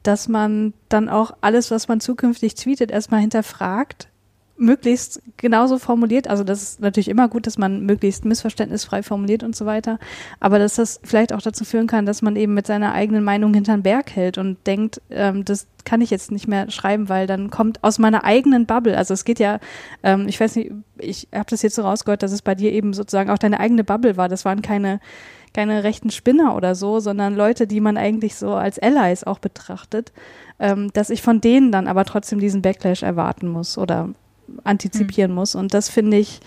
dass 0.08 0.26
man 0.26 0.72
dann 0.88 1.10
auch 1.10 1.32
alles, 1.42 1.70
was 1.70 1.86
man 1.86 2.00
zukünftig 2.00 2.54
tweetet, 2.54 2.90
erstmal 2.90 3.20
hinterfragt, 3.20 4.08
möglichst 4.56 5.20
genauso 5.36 5.78
formuliert. 5.78 6.28
Also 6.28 6.44
das 6.44 6.62
ist 6.62 6.80
natürlich 6.80 7.08
immer 7.08 7.28
gut, 7.28 7.46
dass 7.46 7.58
man 7.58 7.82
möglichst 7.82 8.24
missverständnisfrei 8.24 9.02
formuliert 9.02 9.42
und 9.42 9.54
so 9.54 9.66
weiter. 9.66 9.98
Aber 10.40 10.58
dass 10.58 10.76
das 10.76 10.98
vielleicht 11.04 11.34
auch 11.34 11.42
dazu 11.42 11.66
führen 11.66 11.86
kann, 11.86 12.06
dass 12.06 12.22
man 12.22 12.36
eben 12.36 12.54
mit 12.54 12.66
seiner 12.66 12.94
eigenen 12.94 13.22
Meinung 13.22 13.52
hinterm 13.52 13.82
Berg 13.82 14.16
hält 14.16 14.38
und 14.38 14.56
denkt, 14.66 15.02
ähm, 15.10 15.44
das 15.44 15.66
kann 15.84 16.00
ich 16.00 16.08
jetzt 16.08 16.32
nicht 16.32 16.48
mehr 16.48 16.70
schreiben, 16.70 17.10
weil 17.10 17.26
dann 17.26 17.50
kommt 17.50 17.84
aus 17.84 17.98
meiner 17.98 18.24
eigenen 18.24 18.64
Bubble. 18.64 18.96
Also 18.96 19.12
es 19.12 19.26
geht 19.26 19.38
ja, 19.38 19.60
ähm, 20.02 20.26
ich 20.26 20.40
weiß 20.40 20.56
nicht, 20.56 20.72
ich 20.96 21.28
habe 21.34 21.50
das 21.50 21.60
jetzt 21.60 21.74
so 21.74 21.82
rausgehört, 21.82 22.22
dass 22.22 22.32
es 22.32 22.40
bei 22.40 22.54
dir 22.54 22.72
eben 22.72 22.94
sozusagen 22.94 23.28
auch 23.28 23.38
deine 23.38 23.60
eigene 23.60 23.84
Bubble 23.84 24.16
war. 24.16 24.30
Das 24.30 24.46
waren 24.46 24.62
keine 24.62 25.00
keine 25.58 25.82
rechten 25.82 26.10
Spinner 26.10 26.54
oder 26.54 26.76
so, 26.76 27.00
sondern 27.00 27.34
Leute, 27.34 27.66
die 27.66 27.80
man 27.80 27.96
eigentlich 27.96 28.36
so 28.36 28.52
als 28.52 28.78
Allies 28.78 29.24
auch 29.24 29.40
betrachtet, 29.40 30.12
ähm, 30.60 30.92
dass 30.92 31.10
ich 31.10 31.20
von 31.20 31.40
denen 31.40 31.72
dann 31.72 31.88
aber 31.88 32.04
trotzdem 32.04 32.38
diesen 32.38 32.62
Backlash 32.62 33.02
erwarten 33.02 33.48
muss 33.48 33.76
oder 33.76 34.10
antizipieren 34.62 35.32
mhm. 35.32 35.34
muss. 35.34 35.56
Und 35.56 35.74
das 35.74 35.88
finde 35.88 36.16
ich, 36.16 36.38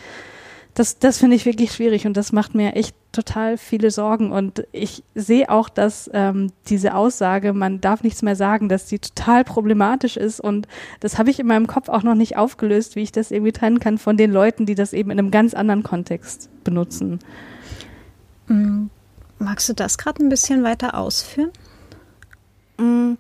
das, 0.76 0.98
das 0.98 1.18
finde 1.18 1.36
ich 1.36 1.46
wirklich 1.46 1.74
schwierig 1.74 2.08
und 2.08 2.16
das 2.16 2.32
macht 2.32 2.56
mir 2.56 2.78
echt 2.78 2.96
total 3.12 3.58
viele 3.58 3.92
Sorgen. 3.92 4.32
Und 4.32 4.66
ich 4.72 5.04
sehe 5.14 5.50
auch, 5.50 5.68
dass 5.68 6.10
ähm, 6.14 6.54
diese 6.70 6.96
Aussage, 6.96 7.52
man 7.52 7.82
darf 7.82 8.04
nichts 8.04 8.22
mehr 8.22 8.38
sagen, 8.38 8.70
dass 8.70 8.86
die 8.86 9.00
total 9.00 9.44
problematisch 9.44 10.16
ist. 10.16 10.40
Und 10.40 10.70
das 11.02 11.18
habe 11.18 11.30
ich 11.32 11.38
in 11.38 11.48
meinem 11.48 11.68
Kopf 11.68 11.90
auch 11.90 12.04
noch 12.04 12.16
nicht 12.16 12.38
aufgelöst, 12.38 12.96
wie 12.96 13.02
ich 13.02 13.12
das 13.12 13.30
irgendwie 13.30 13.52
trennen 13.52 13.82
kann 13.82 13.98
von 13.98 14.16
den 14.16 14.32
Leuten, 14.32 14.66
die 14.66 14.76
das 14.76 14.94
eben 14.94 15.12
in 15.12 15.20
einem 15.20 15.32
ganz 15.32 15.54
anderen 15.54 15.84
Kontext 15.84 16.50
benutzen. 16.64 17.20
Mhm. 18.48 18.90
Magst 19.42 19.68
du 19.70 19.74
das 19.74 19.98
gerade 19.98 20.24
ein 20.24 20.30
bisschen 20.30 20.64
weiter 20.64 20.96
ausführen? 20.96 21.50
Mm, 22.78 23.14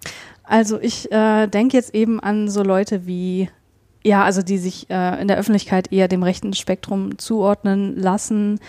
also 0.43 0.79
ich 0.79 1.11
äh, 1.11 1.47
denke 1.47 1.75
jetzt 1.75 1.95
eben 1.95 2.19
an 2.19 2.47
so 2.47 2.61
Leute 2.61 3.07
wie, 3.07 3.49
ja, 4.03 4.23
also 4.23 4.43
die 4.43 4.59
sich 4.59 4.89
äh, 4.91 5.19
in 5.19 5.27
der 5.27 5.37
Öffentlichkeit 5.37 5.91
eher 5.91 6.07
dem 6.07 6.21
rechten 6.21 6.53
Spektrum 6.53 7.17
zuordnen 7.17 7.97
lassen. 7.97 8.59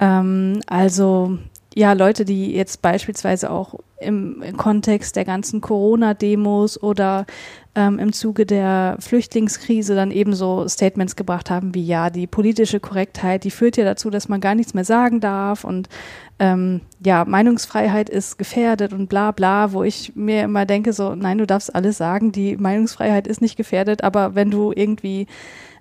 Ähm, 0.00 0.60
also 0.66 1.38
ja, 1.72 1.92
Leute, 1.92 2.24
die 2.24 2.52
jetzt 2.52 2.82
beispielsweise 2.82 3.50
auch 3.50 3.74
im 4.00 4.42
Kontext 4.56 5.14
der 5.14 5.24
ganzen 5.24 5.60
Corona-Demos 5.60 6.82
oder 6.82 7.26
ähm, 7.78 8.00
im 8.00 8.12
Zuge 8.12 8.44
der 8.44 8.96
Flüchtlingskrise 8.98 9.94
dann 9.94 10.10
ebenso 10.10 10.66
Statements 10.66 11.14
gebracht 11.14 11.48
haben 11.48 11.76
wie 11.76 11.86
ja, 11.86 12.10
die 12.10 12.26
politische 12.26 12.80
Korrektheit, 12.80 13.44
die 13.44 13.52
führt 13.52 13.76
ja 13.76 13.84
dazu, 13.84 14.10
dass 14.10 14.28
man 14.28 14.40
gar 14.40 14.56
nichts 14.56 14.74
mehr 14.74 14.84
sagen 14.84 15.20
darf 15.20 15.62
und 15.62 15.88
ähm, 16.40 16.80
ja, 17.04 17.24
Meinungsfreiheit 17.24 18.10
ist 18.10 18.36
gefährdet 18.36 18.92
und 18.92 19.08
bla 19.08 19.30
bla, 19.30 19.72
wo 19.72 19.84
ich 19.84 20.16
mir 20.16 20.42
immer 20.42 20.66
denke, 20.66 20.92
so, 20.92 21.14
nein, 21.14 21.38
du 21.38 21.46
darfst 21.46 21.72
alles 21.72 21.96
sagen, 21.96 22.32
die 22.32 22.56
Meinungsfreiheit 22.56 23.28
ist 23.28 23.40
nicht 23.40 23.56
gefährdet, 23.56 24.02
aber 24.02 24.34
wenn 24.34 24.50
du 24.50 24.72
irgendwie 24.74 25.28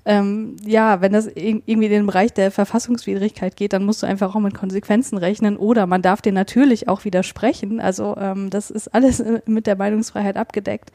ähm, 0.05 0.55
ja, 0.63 1.01
wenn 1.01 1.11
das 1.11 1.27
irgendwie 1.27 1.85
in 1.85 1.91
den 1.91 2.05
Bereich 2.05 2.31
der 2.31 2.51
Verfassungswidrigkeit 2.51 3.57
geht, 3.57 3.73
dann 3.73 3.83
musst 3.85 4.03
du 4.03 4.07
einfach 4.07 4.35
auch 4.35 4.39
mit 4.39 4.53
Konsequenzen 4.53 5.17
rechnen 5.17 5.57
oder 5.57 5.85
man 5.87 6.01
darf 6.01 6.21
dir 6.21 6.31
natürlich 6.31 6.87
auch 6.87 7.03
widersprechen. 7.03 7.81
Also 7.81 8.15
ähm, 8.17 8.49
das 8.49 8.71
ist 8.71 8.87
alles 8.93 9.21
mit 9.45 9.67
der 9.67 9.75
Meinungsfreiheit 9.75 10.37
abgedeckt. 10.37 10.91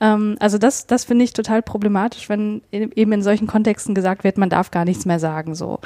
Ähm, 0.00 0.36
also 0.40 0.58
das, 0.58 0.86
das 0.86 1.04
finde 1.04 1.24
ich 1.24 1.32
total 1.32 1.62
problematisch, 1.62 2.28
wenn 2.28 2.62
eben 2.70 3.12
in 3.12 3.22
solchen 3.22 3.46
Kontexten 3.46 3.94
gesagt 3.94 4.24
wird, 4.24 4.38
man 4.38 4.50
darf 4.50 4.70
gar 4.70 4.84
nichts 4.84 5.06
mehr 5.06 5.18
sagen, 5.18 5.54
so, 5.54 5.80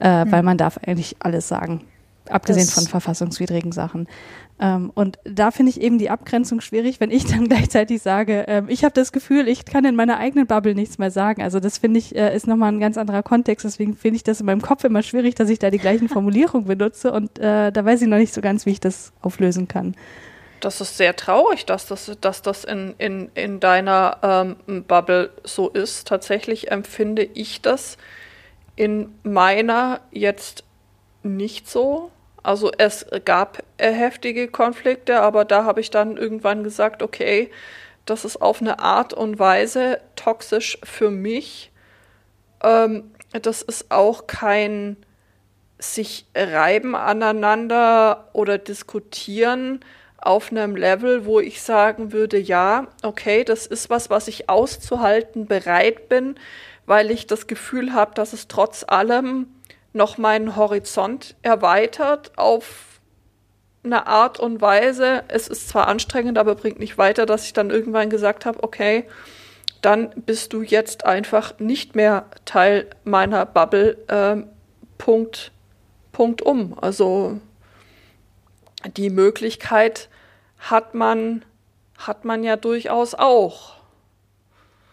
äh, 0.00 0.24
mhm. 0.24 0.32
weil 0.32 0.42
man 0.42 0.58
darf 0.58 0.78
eigentlich 0.78 1.16
alles 1.20 1.48
sagen, 1.48 1.82
abgesehen 2.28 2.66
das 2.66 2.74
von 2.74 2.86
verfassungswidrigen 2.86 3.72
Sachen. 3.72 4.08
Ähm, 4.60 4.92
und 4.94 5.18
da 5.24 5.50
finde 5.50 5.70
ich 5.70 5.80
eben 5.80 5.98
die 5.98 6.10
Abgrenzung 6.10 6.60
schwierig, 6.60 7.00
wenn 7.00 7.10
ich 7.10 7.26
dann 7.30 7.48
gleichzeitig 7.48 8.02
sage, 8.02 8.44
ähm, 8.46 8.66
ich 8.68 8.84
habe 8.84 8.94
das 8.94 9.12
Gefühl, 9.12 9.48
ich 9.48 9.64
kann 9.64 9.84
in 9.84 9.96
meiner 9.96 10.18
eigenen 10.18 10.46
Bubble 10.46 10.74
nichts 10.74 10.98
mehr 10.98 11.10
sagen. 11.10 11.42
Also 11.42 11.60
das 11.60 11.78
finde 11.78 11.98
ich, 11.98 12.14
äh, 12.14 12.34
ist 12.34 12.46
nochmal 12.46 12.72
ein 12.72 12.80
ganz 12.80 12.96
anderer 12.96 13.22
Kontext. 13.22 13.64
Deswegen 13.64 13.96
finde 13.96 14.16
ich 14.16 14.22
das 14.24 14.40
in 14.40 14.46
meinem 14.46 14.62
Kopf 14.62 14.84
immer 14.84 15.02
schwierig, 15.02 15.34
dass 15.34 15.48
ich 15.48 15.58
da 15.58 15.70
die 15.70 15.78
gleichen 15.78 16.08
Formulierungen 16.10 16.66
benutze. 16.66 17.12
Und 17.12 17.38
äh, 17.38 17.72
da 17.72 17.84
weiß 17.84 18.02
ich 18.02 18.08
noch 18.08 18.18
nicht 18.18 18.34
so 18.34 18.40
ganz, 18.40 18.66
wie 18.66 18.70
ich 18.70 18.80
das 18.80 19.12
auflösen 19.20 19.66
kann. 19.66 19.94
Das 20.64 20.80
ist 20.80 20.96
sehr 20.96 21.14
traurig, 21.14 21.66
dass 21.66 21.84
das, 21.84 22.10
dass 22.22 22.40
das 22.40 22.64
in, 22.64 22.94
in, 22.96 23.30
in 23.34 23.60
deiner 23.60 24.56
ähm, 24.66 24.84
Bubble 24.84 25.30
so 25.42 25.68
ist. 25.68 26.08
Tatsächlich 26.08 26.70
empfinde 26.70 27.22
ich 27.22 27.60
das 27.60 27.98
in 28.74 29.14
meiner 29.24 30.00
jetzt 30.10 30.64
nicht 31.22 31.68
so. 31.68 32.10
Also 32.42 32.72
es 32.78 33.04
gab 33.26 33.62
heftige 33.76 34.48
Konflikte, 34.48 35.20
aber 35.20 35.44
da 35.44 35.64
habe 35.64 35.82
ich 35.82 35.90
dann 35.90 36.16
irgendwann 36.16 36.64
gesagt, 36.64 37.02
okay, 37.02 37.50
das 38.06 38.24
ist 38.24 38.40
auf 38.40 38.62
eine 38.62 38.78
Art 38.78 39.12
und 39.12 39.38
Weise 39.38 40.00
toxisch 40.16 40.78
für 40.82 41.10
mich. 41.10 41.72
Ähm, 42.62 43.12
das 43.32 43.60
ist 43.60 43.90
auch 43.90 44.26
kein 44.26 44.96
sich 45.78 46.24
reiben 46.34 46.94
aneinander 46.94 48.30
oder 48.32 48.56
diskutieren 48.56 49.84
auf 50.26 50.50
einem 50.50 50.76
Level, 50.76 51.26
wo 51.26 51.40
ich 51.40 51.62
sagen 51.62 52.12
würde, 52.12 52.38
ja, 52.38 52.88
okay, 53.02 53.44
das 53.44 53.66
ist 53.66 53.90
was, 53.90 54.10
was 54.10 54.28
ich 54.28 54.48
auszuhalten 54.48 55.46
bereit 55.46 56.08
bin, 56.08 56.36
weil 56.86 57.10
ich 57.10 57.26
das 57.26 57.46
Gefühl 57.46 57.92
habe, 57.92 58.14
dass 58.14 58.32
es 58.32 58.48
trotz 58.48 58.84
allem 58.86 59.46
noch 59.92 60.18
meinen 60.18 60.56
Horizont 60.56 61.36
erweitert 61.42 62.32
auf 62.36 63.00
eine 63.84 64.06
Art 64.06 64.40
und 64.40 64.60
Weise. 64.60 65.24
Es 65.28 65.48
ist 65.48 65.68
zwar 65.68 65.88
anstrengend, 65.88 66.38
aber 66.38 66.54
bringt 66.54 66.78
nicht 66.78 66.98
weiter, 66.98 67.26
dass 67.26 67.44
ich 67.44 67.52
dann 67.52 67.70
irgendwann 67.70 68.10
gesagt 68.10 68.46
habe, 68.46 68.62
okay, 68.62 69.04
dann 69.82 70.10
bist 70.16 70.52
du 70.52 70.62
jetzt 70.62 71.04
einfach 71.04 71.58
nicht 71.58 71.94
mehr 71.94 72.26
Teil 72.46 72.88
meiner 73.04 73.44
Bubble. 73.44 73.98
Ähm, 74.08 74.48
Punkt, 74.96 75.52
Punkt 76.12 76.40
um. 76.40 76.78
Also 76.80 77.38
die 78.96 79.10
Möglichkeit 79.10 80.08
hat 80.70 80.94
man, 80.94 81.44
hat 81.98 82.24
man 82.24 82.44
ja 82.44 82.56
durchaus 82.56 83.14
auch. 83.14 83.74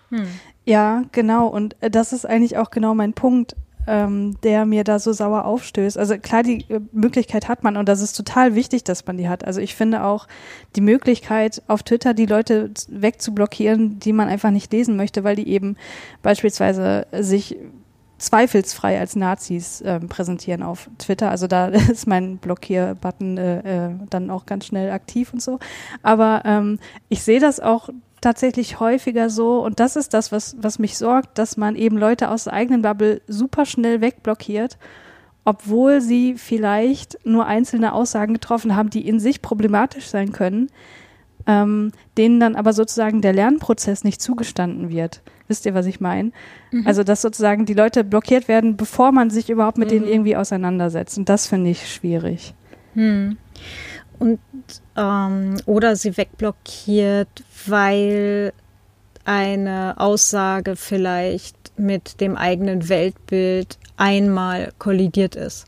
Hm. 0.10 0.28
Ja, 0.66 1.04
genau. 1.12 1.48
Und 1.48 1.76
äh, 1.82 1.90
das 1.90 2.14
ist 2.14 2.26
eigentlich 2.26 2.58
auch 2.58 2.72
genau 2.72 2.94
mein 2.94 3.14
Punkt 3.14 3.56
ähm, 3.88 4.38
der 4.44 4.66
mir 4.66 4.84
da 4.84 5.00
so 5.00 5.12
sauer 5.12 5.46
aufstößt. 5.46 5.98
Also 5.98 6.18
klar, 6.18 6.44
die 6.44 6.66
äh, 6.70 6.80
Möglichkeit 6.92 7.48
hat 7.48 7.64
man 7.64 7.78
und 7.78 7.90
das 7.90 8.02
ist 8.02 8.14
total 8.14 8.56
wichtig, 8.56 8.84
dass 8.84 9.06
man 9.06 9.18
die 9.18 9.28
hat. 9.28 9.44
Also 9.44 9.60
ich 9.60 9.76
finde 9.76 10.04
auch 10.04 10.28
die 10.76 10.82
Möglichkeit 10.82 11.62
auf 11.68 11.84
Twitter 11.84 12.14
die 12.14 12.26
Leute 12.26 12.72
wegzublockieren, 12.90 14.00
die 14.00 14.14
man 14.14 14.28
einfach 14.28 14.52
nicht 14.52 14.72
lesen 14.72 14.98
möchte, 14.98 15.24
weil 15.24 15.36
die 15.36 15.48
eben 15.48 15.78
beispielsweise 16.22 17.08
sich 17.12 17.58
zweifelsfrei 18.22 19.00
als 19.00 19.16
Nazis 19.16 19.82
äh, 19.82 20.00
präsentieren 20.00 20.64
auf 20.64 20.90
Twitter. 20.98 21.32
Also 21.32 21.48
da 21.48 21.68
ist 21.68 22.08
mein 22.08 22.38
Blockierbutton 22.38 23.38
äh, 23.38 23.88
äh, 23.88 23.92
dann 24.10 24.30
auch 24.30 24.46
ganz 24.46 24.66
schnell 24.66 24.92
aktiv 24.92 25.34
und 25.34 25.42
so. 25.42 25.60
Aber 26.04 26.44
ähm, 26.46 26.80
ich 27.10 27.24
sehe 27.24 27.40
das 27.40 27.60
auch 27.60 27.90
tatsächlich 28.22 28.80
häufiger 28.80 29.30
so, 29.30 29.64
und 29.64 29.80
das 29.80 29.96
ist 29.96 30.14
das, 30.14 30.32
was, 30.32 30.56
was 30.60 30.78
mich 30.78 30.98
sorgt, 30.98 31.40
dass 31.40 31.58
man 31.58 31.76
eben 31.76 31.98
Leute 31.98 32.30
aus 32.30 32.44
der 32.44 32.54
eigenen 32.54 32.84
Bubble 32.84 33.22
super 33.28 33.66
schnell 33.66 34.00
wegblockiert, 34.00 34.78
obwohl 35.44 36.02
sie 36.02 36.36
vielleicht 36.36 37.18
nur 37.26 37.48
einzelne 37.48 37.94
Aussagen 37.94 38.34
getroffen 38.34 38.76
haben, 38.76 38.92
die 38.92 39.08
in 39.08 39.20
sich 39.20 39.42
problematisch 39.42 40.08
sein 40.08 40.32
können, 40.32 40.70
ähm, 41.48 41.92
denen 42.18 42.40
dann 42.40 42.56
aber 42.56 42.74
sozusagen 42.74 43.22
der 43.22 43.34
Lernprozess 43.34 44.04
nicht 44.04 44.22
zugestanden 44.22 44.90
wird. 44.90 45.22
Wisst 45.48 45.66
ihr, 45.66 45.74
was 45.74 45.86
ich 45.86 46.00
meine? 46.00 46.32
Mhm. 46.72 46.88
Also, 46.88 47.04
dass 47.04 47.22
sozusagen 47.22 47.66
die 47.66 47.74
Leute 47.74 48.04
blockiert 48.04 48.48
werden, 48.48 48.78
bevor 48.78 49.12
man 49.12 49.30
sich 49.30 49.50
überhaupt 49.50 49.78
mit 49.78 49.90
mhm. 49.90 49.94
denen 49.94 50.08
irgendwie 50.08 50.36
auseinandersetzt. 50.36 51.18
Und 51.18 51.30
das 51.30 51.48
finde 51.48 51.72
ich 51.72 51.94
schwierig. 51.94 52.54
Mhm. 52.94 53.38
Und 54.20 54.40
ähm, 54.96 55.58
oder 55.66 55.96
sie 55.96 56.16
wegblockiert, 56.16 57.44
weil 57.66 58.54
eine 59.26 59.96
Aussage 59.98 60.76
vielleicht 60.76 61.56
mit 61.78 62.22
dem 62.22 62.36
eigenen 62.36 62.90
Weltbild 62.90 63.78
einmal 63.98 64.72
kollidiert 64.78 65.36
ist. 65.36 65.66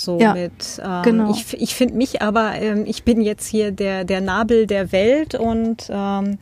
So 0.00 0.18
ja, 0.18 0.32
mit, 0.32 0.80
ähm, 0.82 1.02
genau. 1.02 1.30
ich, 1.30 1.60
ich 1.60 1.74
finde 1.74 1.94
mich 1.94 2.22
aber, 2.22 2.54
ähm, 2.54 2.84
ich 2.86 3.02
bin 3.02 3.20
jetzt 3.20 3.46
hier 3.46 3.70
der, 3.70 4.04
der 4.04 4.22
Nabel 4.22 4.66
der 4.66 4.92
Welt 4.92 5.34
und 5.34 5.90
ähm, 5.90 6.38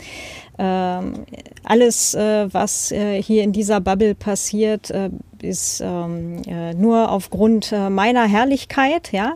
ähm, 0.59 1.27
alles, 1.65 2.15
äh, 2.15 2.53
was 2.53 2.93
äh, 2.93 3.21
hier 3.21 3.43
in 3.43 3.53
dieser 3.53 3.81
Bubble 3.81 4.15
passiert, 4.15 4.91
äh, 4.91 5.11
ist 5.43 5.81
ähm, 5.85 6.43
äh, 6.47 6.73
nur 6.75 7.11
aufgrund 7.11 7.73
äh, 7.73 7.91
meiner 7.91 8.27
Herrlichkeit, 8.27 9.11
ja. 9.11 9.35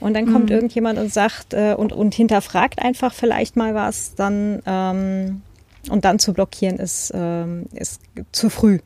Und 0.00 0.14
dann 0.14 0.32
kommt 0.32 0.46
mhm. 0.46 0.54
irgendjemand 0.56 0.98
und 0.98 1.12
sagt 1.12 1.52
äh, 1.52 1.74
und, 1.76 1.92
und 1.92 2.14
hinterfragt 2.14 2.80
einfach 2.80 3.12
vielleicht 3.12 3.56
mal 3.56 3.74
was, 3.74 4.14
dann 4.14 4.62
ähm, 4.64 5.42
und 5.90 6.06
dann 6.06 6.18
zu 6.18 6.32
blockieren 6.32 6.78
ist, 6.78 7.12
ähm, 7.14 7.66
ist 7.74 8.00
zu 8.32 8.48
früh 8.48 8.78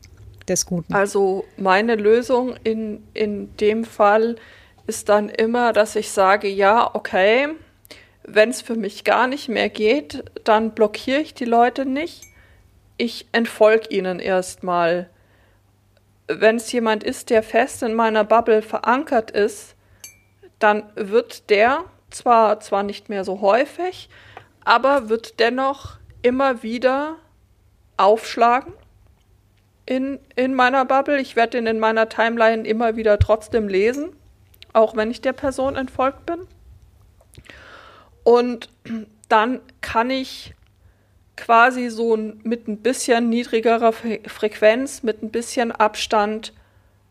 des 0.49 0.65
Guten. 0.65 0.93
Also 0.93 1.45
meine 1.55 1.95
Lösung 1.95 2.55
in, 2.65 3.01
in 3.13 3.55
dem 3.57 3.85
Fall 3.85 4.35
ist 4.87 5.09
dann 5.09 5.29
immer, 5.29 5.73
dass 5.73 5.95
ich 5.95 6.11
sage, 6.11 6.47
ja, 6.47 6.93
okay, 6.93 7.49
wenn 8.23 8.49
es 8.49 8.61
für 8.61 8.75
mich 8.75 9.03
gar 9.03 9.27
nicht 9.27 9.49
mehr 9.49 9.69
geht, 9.69 10.23
dann 10.43 10.71
blockiere 10.71 11.19
ich 11.19 11.33
die 11.33 11.45
Leute 11.45 11.85
nicht. 11.85 12.23
Ich 12.97 13.27
entfolge 13.31 13.89
ihnen 13.89 14.19
erstmal. 14.19 15.09
Wenn 16.27 16.55
es 16.55 16.71
jemand 16.71 17.03
ist, 17.03 17.29
der 17.29 17.43
fest 17.43 17.83
in 17.83 17.93
meiner 17.93 18.23
Bubble 18.23 18.61
verankert 18.61 19.31
ist, 19.31 19.75
dann 20.59 20.83
wird 20.95 21.49
der 21.49 21.83
zwar, 22.09 22.59
zwar 22.61 22.83
nicht 22.83 23.09
mehr 23.09 23.25
so 23.25 23.41
häufig, 23.41 24.09
aber 24.63 25.09
wird 25.09 25.39
dennoch 25.39 25.97
immer 26.21 26.63
wieder 26.63 27.17
aufschlagen 27.97 28.73
in, 29.85 30.19
in 30.35 30.53
meiner 30.53 30.85
Bubble. 30.85 31.19
Ich 31.19 31.35
werde 31.35 31.57
ihn 31.57 31.67
in 31.67 31.79
meiner 31.79 32.07
Timeline 32.07 32.65
immer 32.65 32.95
wieder 32.95 33.19
trotzdem 33.19 33.67
lesen, 33.67 34.15
auch 34.73 34.95
wenn 34.95 35.11
ich 35.11 35.21
der 35.21 35.33
Person 35.33 35.75
entfolgt 35.75 36.25
bin. 36.25 36.47
Und 38.23 38.69
dann 39.29 39.61
kann 39.81 40.09
ich 40.09 40.53
quasi 41.35 41.89
so 41.89 42.15
mit 42.15 42.67
ein 42.67 42.77
bisschen 42.77 43.29
niedrigerer 43.29 43.93
Frequenz, 43.93 45.03
mit 45.03 45.23
ein 45.23 45.31
bisschen 45.31 45.71
Abstand 45.71 46.53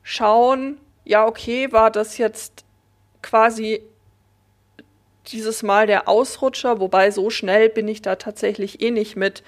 schauen, 0.03 0.79
ja, 1.05 1.27
okay, 1.27 1.73
war 1.73 1.91
das 1.91 2.19
jetzt 2.19 2.65
quasi 3.23 3.83
dieses 5.29 5.63
Mal 5.63 5.87
der 5.87 6.09
Ausrutscher, 6.09 6.81
wobei 6.81 7.11
so 7.11 7.31
schnell 7.31 7.69
bin 7.69 7.89
ich 7.89 8.03
da 8.03 8.17
tatsächlich 8.17 8.81
eh 8.81 8.91
nicht 8.91 9.17
mit, 9.17 9.43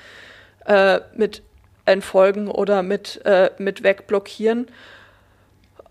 äh, 0.67 1.01
mit 1.17 1.43
Entfolgen 1.85 2.49
oder 2.49 2.83
mit, 2.83 3.21
äh, 3.25 3.51
mit 3.59 3.83
Wegblockieren. 3.83 4.69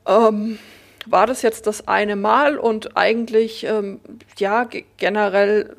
Ähm, 0.07 0.59
war 1.05 1.27
das 1.27 1.41
jetzt 1.41 1.67
das 1.67 1.87
eine 1.87 2.15
Mal 2.15 2.57
und 2.57 2.97
eigentlich, 2.97 3.65
ähm, 3.65 3.99
ja, 4.37 4.67
generell 4.97 5.75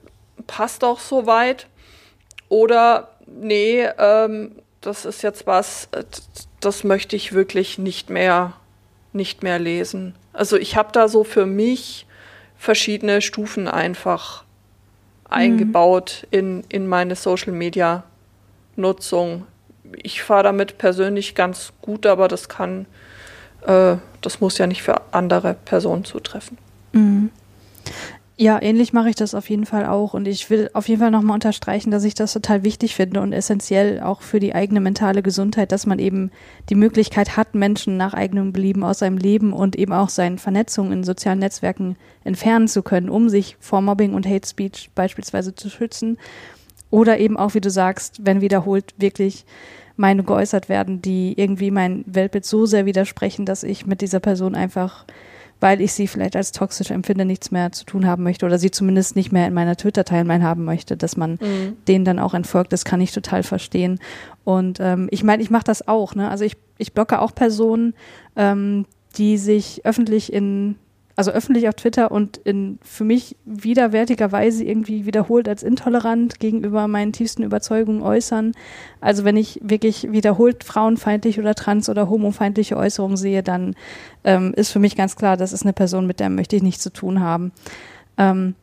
passt 0.46 0.84
auch 0.84 1.00
soweit. 1.00 1.66
Oder 2.48 3.08
nee, 3.26 3.86
ähm, 3.98 4.52
das 4.80 5.04
ist 5.04 5.22
jetzt 5.22 5.46
was, 5.46 5.88
äh, 5.92 6.04
das 6.60 6.84
möchte 6.84 7.16
ich 7.16 7.32
wirklich 7.32 7.78
nicht 7.78 8.10
mehr, 8.10 8.54
nicht 9.12 9.42
mehr 9.42 9.58
lesen. 9.58 10.14
Also 10.32 10.56
ich 10.56 10.76
habe 10.76 10.90
da 10.92 11.08
so 11.08 11.24
für 11.24 11.46
mich 11.46 12.06
verschiedene 12.56 13.20
Stufen 13.20 13.68
einfach 13.68 14.44
eingebaut 15.28 16.26
in, 16.30 16.64
in 16.68 16.86
meine 16.86 17.16
Social 17.16 17.52
Media 17.52 18.04
Nutzung. 18.76 19.46
Ich 20.02 20.22
fahre 20.22 20.44
damit 20.44 20.78
persönlich 20.78 21.34
ganz 21.34 21.72
gut, 21.80 22.06
aber 22.06 22.28
das 22.28 22.48
kann, 22.48 22.86
äh, 23.66 23.96
das 24.20 24.40
muss 24.40 24.58
ja 24.58 24.66
nicht 24.66 24.82
für 24.82 25.00
andere 25.12 25.54
Personen 25.64 26.04
zutreffen. 26.04 26.58
Mhm. 26.92 27.30
Ja, 28.36 28.60
ähnlich 28.60 28.92
mache 28.92 29.10
ich 29.10 29.14
das 29.14 29.32
auf 29.32 29.48
jeden 29.48 29.64
Fall 29.64 29.86
auch. 29.86 30.12
Und 30.12 30.26
ich 30.26 30.50
will 30.50 30.68
auf 30.72 30.88
jeden 30.88 31.00
Fall 31.00 31.12
nochmal 31.12 31.34
unterstreichen, 31.34 31.92
dass 31.92 32.02
ich 32.02 32.14
das 32.14 32.32
total 32.32 32.64
wichtig 32.64 32.96
finde 32.96 33.20
und 33.20 33.32
essentiell 33.32 34.00
auch 34.00 34.22
für 34.22 34.40
die 34.40 34.56
eigene 34.56 34.80
mentale 34.80 35.22
Gesundheit, 35.22 35.70
dass 35.70 35.86
man 35.86 36.00
eben 36.00 36.32
die 36.68 36.74
Möglichkeit 36.74 37.36
hat, 37.36 37.54
Menschen 37.54 37.96
nach 37.96 38.12
eigenem 38.12 38.52
Belieben 38.52 38.82
aus 38.82 38.98
seinem 38.98 39.18
Leben 39.18 39.52
und 39.52 39.76
eben 39.76 39.92
auch 39.92 40.08
seinen 40.08 40.38
Vernetzungen 40.38 40.92
in 40.92 41.04
sozialen 41.04 41.38
Netzwerken 41.38 41.96
entfernen 42.24 42.66
zu 42.66 42.82
können, 42.82 43.08
um 43.08 43.28
sich 43.28 43.56
vor 43.60 43.80
Mobbing 43.82 44.14
und 44.14 44.26
Hate 44.26 44.48
Speech 44.48 44.90
beispielsweise 44.96 45.54
zu 45.54 45.70
schützen. 45.70 46.18
Oder 46.90 47.18
eben 47.18 47.36
auch, 47.36 47.54
wie 47.54 47.60
du 47.60 47.70
sagst, 47.70 48.26
wenn 48.26 48.40
wiederholt 48.40 48.94
wirklich 48.96 49.44
Meinungen 49.96 50.26
geäußert 50.26 50.68
werden, 50.68 51.02
die 51.02 51.34
irgendwie 51.38 51.70
mein 51.70 52.04
Weltbild 52.06 52.44
so 52.44 52.66
sehr 52.66 52.86
widersprechen, 52.86 53.46
dass 53.46 53.62
ich 53.62 53.86
mit 53.86 54.00
dieser 54.00 54.20
Person 54.20 54.54
einfach 54.54 55.04
weil 55.60 55.80
ich 55.80 55.94
sie 55.94 56.06
vielleicht 56.06 56.36
als 56.36 56.52
toxisch 56.52 56.90
empfinde, 56.90 57.24
nichts 57.24 57.50
mehr 57.50 57.72
zu 57.72 57.86
tun 57.86 58.06
haben 58.06 58.22
möchte 58.22 58.44
oder 58.44 58.58
sie 58.58 58.70
zumindest 58.70 59.16
nicht 59.16 59.32
mehr 59.32 59.46
in 59.46 59.54
meiner 59.54 59.76
Twitter-Timeline 59.76 60.44
haben 60.44 60.64
möchte, 60.64 60.94
dass 60.94 61.16
man 61.16 61.38
mhm. 61.40 61.76
denen 61.88 62.04
dann 62.04 62.18
auch 62.18 62.34
entfolgt, 62.34 62.72
das 62.74 62.84
kann 62.84 63.00
ich 63.00 63.12
total 63.12 63.42
verstehen. 63.42 63.98
Und 64.44 64.78
ähm, 64.80 65.08
ich 65.10 65.24
meine, 65.24 65.42
ich 65.42 65.50
mache 65.50 65.64
das 65.64 65.88
auch. 65.88 66.14
Ne? 66.14 66.28
Also 66.28 66.44
ich, 66.44 66.56
ich 66.76 66.92
blocke 66.92 67.18
auch 67.18 67.34
Personen, 67.34 67.94
ähm, 68.36 68.84
die 69.16 69.38
sich 69.38 69.86
öffentlich 69.86 70.32
in 70.32 70.76
also 71.16 71.30
öffentlich 71.30 71.68
auf 71.68 71.74
Twitter 71.74 72.10
und 72.10 72.38
in 72.38 72.78
für 72.82 73.04
mich 73.04 73.36
widerwärtigerweise 73.44 74.64
irgendwie 74.64 75.06
wiederholt 75.06 75.48
als 75.48 75.62
intolerant 75.62 76.40
gegenüber 76.40 76.88
meinen 76.88 77.12
tiefsten 77.12 77.44
Überzeugungen 77.44 78.02
äußern. 78.02 78.52
Also 79.00 79.24
wenn 79.24 79.36
ich 79.36 79.60
wirklich 79.62 80.10
wiederholt 80.10 80.64
frauenfeindlich 80.64 81.38
oder 81.38 81.54
trans- 81.54 81.88
oder 81.88 82.08
homofeindliche 82.08 82.76
Äußerungen 82.76 83.16
sehe, 83.16 83.42
dann 83.42 83.76
ähm, 84.24 84.52
ist 84.56 84.72
für 84.72 84.80
mich 84.80 84.96
ganz 84.96 85.14
klar, 85.14 85.36
das 85.36 85.52
ist 85.52 85.62
eine 85.62 85.72
Person, 85.72 86.06
mit 86.06 86.18
der 86.18 86.30
möchte 86.30 86.56
ich 86.56 86.62
nichts 86.62 86.82
zu 86.82 86.92
tun 86.92 87.20
haben. 87.20 87.52
Ähm, 88.18 88.54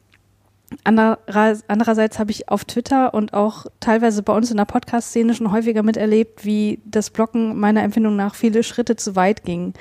Andererseits 0.85 2.17
habe 2.17 2.31
ich 2.31 2.47
auf 2.47 2.63
Twitter 2.63 3.13
und 3.13 3.33
auch 3.33 3.65
teilweise 3.81 4.23
bei 4.23 4.33
uns 4.33 4.51
in 4.51 4.57
der 4.57 4.63
Podcast-Szene 4.63 5.33
schon 5.33 5.51
häufiger 5.51 5.83
miterlebt, 5.83 6.45
wie 6.45 6.79
das 6.85 7.09
Blocken 7.09 7.59
meiner 7.59 7.83
Empfindung 7.83 8.15
nach 8.15 8.35
viele 8.35 8.63
Schritte 8.63 8.95
zu 8.95 9.17
weit 9.17 9.43
ging 9.43 9.73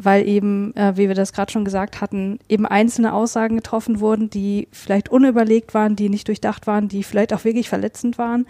weil 0.00 0.26
eben, 0.28 0.74
äh, 0.76 0.96
wie 0.96 1.08
wir 1.08 1.16
das 1.16 1.32
gerade 1.32 1.50
schon 1.50 1.64
gesagt 1.64 2.00
hatten, 2.00 2.38
eben 2.48 2.66
einzelne 2.66 3.12
Aussagen 3.12 3.56
getroffen 3.56 3.98
wurden, 3.98 4.30
die 4.30 4.68
vielleicht 4.70 5.08
unüberlegt 5.08 5.74
waren, 5.74 5.96
die 5.96 6.08
nicht 6.08 6.28
durchdacht 6.28 6.68
waren, 6.68 6.86
die 6.88 7.02
vielleicht 7.02 7.34
auch 7.34 7.44
wirklich 7.44 7.68
verletzend 7.68 8.16
waren, 8.16 8.46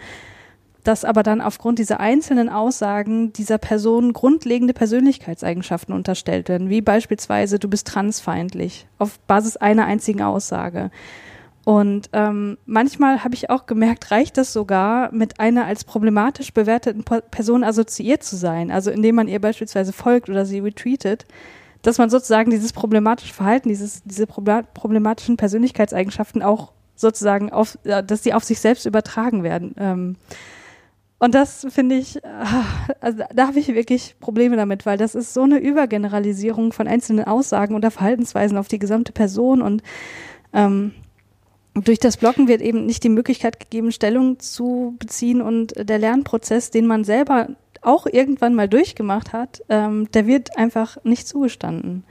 dass 0.83 1.03
aber 1.03 1.23
dann 1.23 1.41
aufgrund 1.41 1.79
dieser 1.79 1.99
einzelnen 1.99 2.49
Aussagen 2.49 3.33
dieser 3.33 3.57
Person 3.57 4.13
grundlegende 4.13 4.75
Persönlichkeitseigenschaften 4.75 5.93
unterstellt 5.93 6.49
werden, 6.49 6.69
wie 6.69 6.81
beispielsweise 6.81 7.57
du 7.57 7.67
bist 7.67 7.87
transfeindlich 7.87 8.85
auf 8.99 9.19
Basis 9.21 9.57
einer 9.57 9.85
einzigen 9.85 10.21
Aussage. 10.21 10.91
Und 11.69 12.09
ähm, 12.13 12.57
manchmal 12.65 13.23
habe 13.23 13.35
ich 13.35 13.51
auch 13.51 13.67
gemerkt, 13.67 14.09
reicht 14.09 14.39
das 14.39 14.53
sogar, 14.53 15.13
mit 15.13 15.39
einer 15.39 15.65
als 15.65 15.83
problematisch 15.83 16.51
bewerteten 16.51 17.03
Person 17.03 17.63
assoziiert 17.63 18.23
zu 18.23 18.37
sein. 18.37 18.71
Also 18.71 18.89
indem 18.89 19.13
man 19.13 19.27
ihr 19.27 19.39
beispielsweise 19.39 19.93
folgt 19.93 20.31
oder 20.31 20.47
sie 20.47 20.57
retweetet, 20.57 21.25
dass 21.83 21.99
man 21.99 22.09
sozusagen 22.09 22.49
dieses 22.49 22.73
problematische 22.73 23.35
Verhalten, 23.35 23.69
dieses, 23.69 24.01
diese 24.03 24.25
problematischen 24.25 25.37
Persönlichkeitseigenschaften 25.37 26.41
auch 26.41 26.71
sozusagen 26.95 27.51
auf, 27.51 27.77
dass 27.83 28.23
sie 28.23 28.33
auf 28.33 28.43
sich 28.43 28.59
selbst 28.59 28.87
übertragen 28.87 29.43
werden. 29.43 29.75
Ähm, 29.77 30.15
und 31.19 31.35
das 31.35 31.67
finde 31.69 31.97
ich, 31.97 32.25
ah, 32.25 32.63
also 32.99 33.21
da 33.31 33.45
habe 33.45 33.59
ich 33.59 33.67
wirklich 33.67 34.15
Probleme 34.19 34.55
damit, 34.55 34.87
weil 34.87 34.97
das 34.97 35.13
ist 35.13 35.35
so 35.35 35.43
eine 35.43 35.59
Übergeneralisierung 35.59 36.73
von 36.73 36.87
einzelnen 36.87 37.25
Aussagen 37.25 37.75
oder 37.75 37.91
Verhaltensweisen 37.91 38.57
auf 38.57 38.69
die 38.69 38.79
gesamte 38.79 39.11
Person 39.11 39.61
und 39.61 39.83
ähm, 40.51 40.95
durch 41.81 41.99
das 41.99 42.17
Blocken 42.17 42.47
wird 42.47 42.61
eben 42.61 42.85
nicht 42.85 43.03
die 43.03 43.09
Möglichkeit 43.09 43.59
gegeben, 43.59 43.91
Stellung 43.91 44.39
zu 44.39 44.95
beziehen 44.99 45.41
und 45.41 45.73
der 45.77 45.99
Lernprozess, 45.99 46.71
den 46.71 46.87
man 46.87 47.03
selber 47.03 47.47
auch 47.81 48.05
irgendwann 48.05 48.55
mal 48.55 48.67
durchgemacht 48.67 49.33
hat, 49.33 49.61
ähm, 49.69 50.09
der 50.11 50.27
wird 50.27 50.57
einfach 50.57 50.97
nicht 51.03 51.27
zugestanden. 51.27 52.03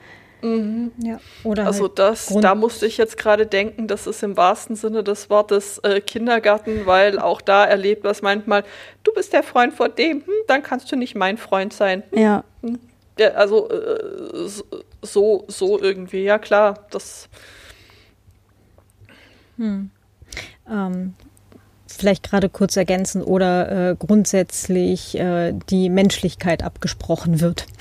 Mhm. 0.43 0.93
Ja. 1.03 1.19
Oder 1.43 1.67
also 1.67 1.85
halt 1.85 1.99
das, 1.99 2.27
da 2.41 2.55
musste 2.55 2.87
ich 2.87 2.97
jetzt 2.97 3.17
gerade 3.17 3.47
denken, 3.47 3.89
das 3.89 4.07
ist 4.07 4.23
im 4.23 4.37
wahrsten 4.37 4.77
Sinne 4.77 5.03
des 5.03 5.31
Wortes 5.31 5.79
äh, 5.79 6.01
Kindergarten, 6.01 6.87
weil 6.87 7.19
auch 7.19 7.41
da 7.41 7.65
erlebt 7.65 8.05
was 8.05 8.23
manchmal, 8.23 8.65
du 9.03 9.13
bist 9.13 9.33
der 9.33 9.43
Freund 9.43 9.75
vor 9.75 9.89
dem, 9.89 10.25
hm, 10.25 10.33
dann 10.47 10.63
kannst 10.63 10.91
du 10.93 10.97
nicht 10.97 11.17
mein 11.17 11.39
Freund 11.39 11.73
sein. 11.73 12.03
Ja. 12.13 12.45
Hm. 12.63 12.79
ja 13.19 13.31
also 13.31 13.69
äh, 13.69 14.49
so, 15.03 15.45
so 15.49 15.81
irgendwie, 15.81 16.23
ja 16.23 16.39
klar, 16.39 16.87
das 16.91 17.29
hm. 19.59 19.91
Ähm, 20.71 21.15
vielleicht 21.87 22.29
gerade 22.29 22.49
kurz 22.49 22.77
ergänzen 22.77 23.23
oder 23.23 23.91
äh, 23.91 23.97
grundsätzlich 23.97 25.19
äh, 25.19 25.53
die 25.69 25.89
Menschlichkeit 25.91 26.63
abgesprochen 26.63 27.41
wird. 27.41 27.67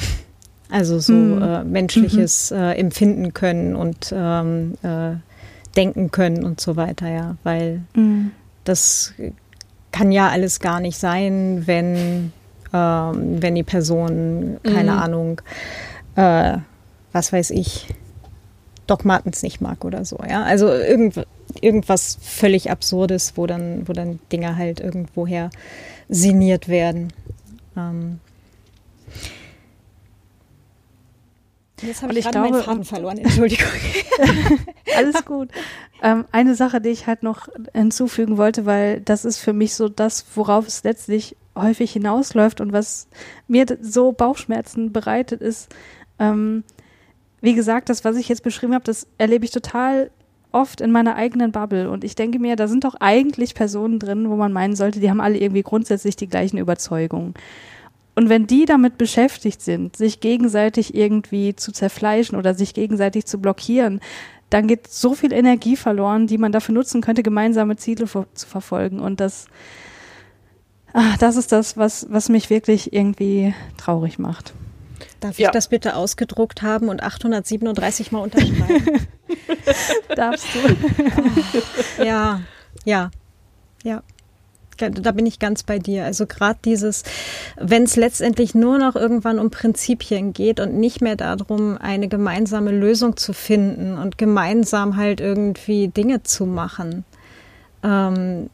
Also 0.70 1.00
so 1.00 1.14
hm. 1.14 1.42
äh, 1.42 1.64
menschliches 1.64 2.52
mhm. 2.52 2.58
äh, 2.58 2.74
Empfinden 2.74 3.34
können 3.34 3.74
und 3.74 4.14
ähm, 4.14 4.74
äh, 4.84 5.16
denken 5.78 6.12
können 6.12 6.44
und 6.44 6.60
so 6.60 6.76
weiter, 6.76 7.08
ja, 7.08 7.38
weil 7.46 7.84
mhm. 7.96 8.32
das 8.66 9.14
kann 9.94 10.12
ja 10.12 10.28
alles 10.28 10.60
gar 10.60 10.82
nicht 10.82 10.98
sein, 10.98 11.64
wenn, 11.68 12.34
ähm, 12.74 13.42
wenn 13.42 13.56
die 13.56 13.64
Person, 13.64 14.58
keine 14.64 14.92
mhm. 14.92 14.98
Ahnung, 15.00 15.42
äh, 16.16 16.58
was 17.14 17.32
weiß 17.32 17.52
ich, 17.52 17.88
Doc 18.88 19.06
Martens 19.06 19.44
nicht 19.44 19.62
mag 19.62 19.86
oder 19.86 20.04
so, 20.04 20.20
ja. 20.28 20.44
Also 20.44 20.68
irgend, 20.68 21.26
irgendwas 21.62 22.18
völlig 22.22 22.72
Absurdes, 22.72 23.34
wo 23.36 23.48
dann, 23.48 23.88
wo 23.88 23.94
dann 23.94 24.20
Dinge 24.32 24.58
halt 24.58 24.80
irgendwoher 24.80 25.50
sinniert 26.10 26.68
werden. 26.68 27.14
Ähm 27.76 28.20
Jetzt 31.82 32.02
habe 32.02 32.14
ich, 32.14 32.26
ich 32.26 32.32
glaube, 32.32 32.50
meinen 32.50 32.64
Faden 32.64 32.84
verloren, 32.84 33.18
Entschuldigung. 33.20 33.68
Alles 34.96 35.26
gut. 35.26 35.50
Ähm, 36.02 36.26
eine 36.32 36.56
Sache, 36.56 36.82
die 36.82 36.90
ich 36.90 37.08
halt 37.08 37.24
noch 37.24 37.48
hinzufügen 37.74 38.38
wollte, 38.38 38.66
weil 38.66 39.02
das 39.02 39.26
ist 39.26 39.38
für 39.38 39.54
mich 39.54 39.76
so 39.76 39.90
das, 39.90 40.26
worauf 40.36 40.68
es 40.68 40.84
letztlich 40.84 41.36
häufig 41.56 41.92
hinausläuft 41.92 42.62
und 42.62 42.72
was 42.72 43.08
mir 43.48 43.66
so 43.82 44.12
Bauchschmerzen 44.12 44.92
bereitet, 44.92 45.42
ist, 45.42 45.70
ähm, 46.20 46.64
wie 47.42 47.54
gesagt, 47.54 47.90
das, 47.90 48.04
was 48.04 48.16
ich 48.18 48.30
jetzt 48.30 48.44
beschrieben 48.44 48.74
habe, 48.74 48.84
das 48.84 49.08
erlebe 49.18 49.46
ich 49.46 49.52
total 49.52 50.10
oft 50.52 50.82
in 50.82 50.92
meiner 50.92 51.16
eigenen 51.16 51.52
Bubble. 51.52 51.90
Und 51.90 52.04
ich 52.04 52.16
denke 52.16 52.40
mir, 52.40 52.56
da 52.56 52.68
sind 52.68 52.84
doch 52.84 52.96
eigentlich 53.00 53.54
Personen 53.56 54.00
drin, 54.00 54.30
wo 54.30 54.36
man 54.36 54.54
meinen 54.54 54.76
sollte, 54.76 55.00
die 55.00 55.10
haben 55.10 55.22
alle 55.22 55.38
irgendwie 55.38 55.64
grundsätzlich 55.64 56.16
die 56.16 56.28
gleichen 56.28 56.58
Überzeugungen. 56.58 57.34
Und 58.16 58.30
wenn 58.30 58.48
die 58.48 58.66
damit 58.66 58.98
beschäftigt 58.98 59.62
sind, 59.62 59.96
sich 59.96 60.20
gegenseitig 60.20 60.96
irgendwie 60.96 61.56
zu 61.56 61.72
zerfleischen 61.72 62.38
oder 62.38 62.56
sich 62.56 62.74
gegenseitig 62.74 63.26
zu 63.26 63.40
blockieren, 63.40 64.02
dann 64.50 64.68
geht 64.68 64.88
so 64.88 65.14
viel 65.14 65.34
Energie 65.34 65.76
verloren, 65.76 66.26
die 66.26 66.38
man 66.38 66.52
dafür 66.52 66.74
nutzen 66.74 67.02
könnte, 67.02 67.22
gemeinsame 67.22 67.76
Ziele 67.76 68.08
zu 68.08 68.48
verfolgen. 68.48 69.00
Und 69.00 69.20
das, 69.20 69.48
ach, 70.94 71.18
das 71.18 71.36
ist 71.36 71.52
das, 71.52 71.78
was, 71.78 72.08
was 72.10 72.30
mich 72.30 72.50
wirklich 72.50 72.94
irgendwie 72.94 73.54
traurig 73.78 74.18
macht. 74.18 74.54
Darf 75.20 75.40
ja. 75.40 75.48
ich 75.48 75.52
das 75.52 75.68
bitte 75.68 75.96
ausgedruckt 75.96 76.62
haben 76.62 76.90
und 76.90 77.02
837 77.02 78.12
Mal 78.12 78.20
unterschreiben? 78.20 79.08
Darfst 80.16 80.48
du. 80.54 80.60
Oh, 82.00 82.04
ja, 82.04 82.42
ja, 82.86 83.12
ja. 83.84 84.04
Da 84.78 85.12
bin 85.12 85.26
ich 85.26 85.40
ganz 85.40 85.64
bei 85.64 85.80
dir. 85.80 86.06
Also 86.06 86.28
gerade 86.28 86.60
dieses, 86.64 87.04
wenn 87.60 87.84
es 87.84 87.96
letztendlich 87.96 88.54
nur 88.54 88.78
noch 88.78 88.96
irgendwann 88.96 89.40
um 89.40 89.50
Prinzipien 89.50 90.34
geht 90.34 90.60
und 90.60 90.76
nicht 90.76 91.02
mehr 91.02 91.16
darum, 91.16 91.80
eine 91.80 92.08
gemeinsame 92.08 92.72
Lösung 92.72 93.18
zu 93.18 93.34
finden 93.34 93.98
und 93.98 94.20
gemeinsam 94.20 94.96
halt 94.96 95.20
irgendwie 95.20 95.88
Dinge 95.88 96.22
zu 96.22 96.46
machen. 96.46 97.06
Ähm, 97.84 98.52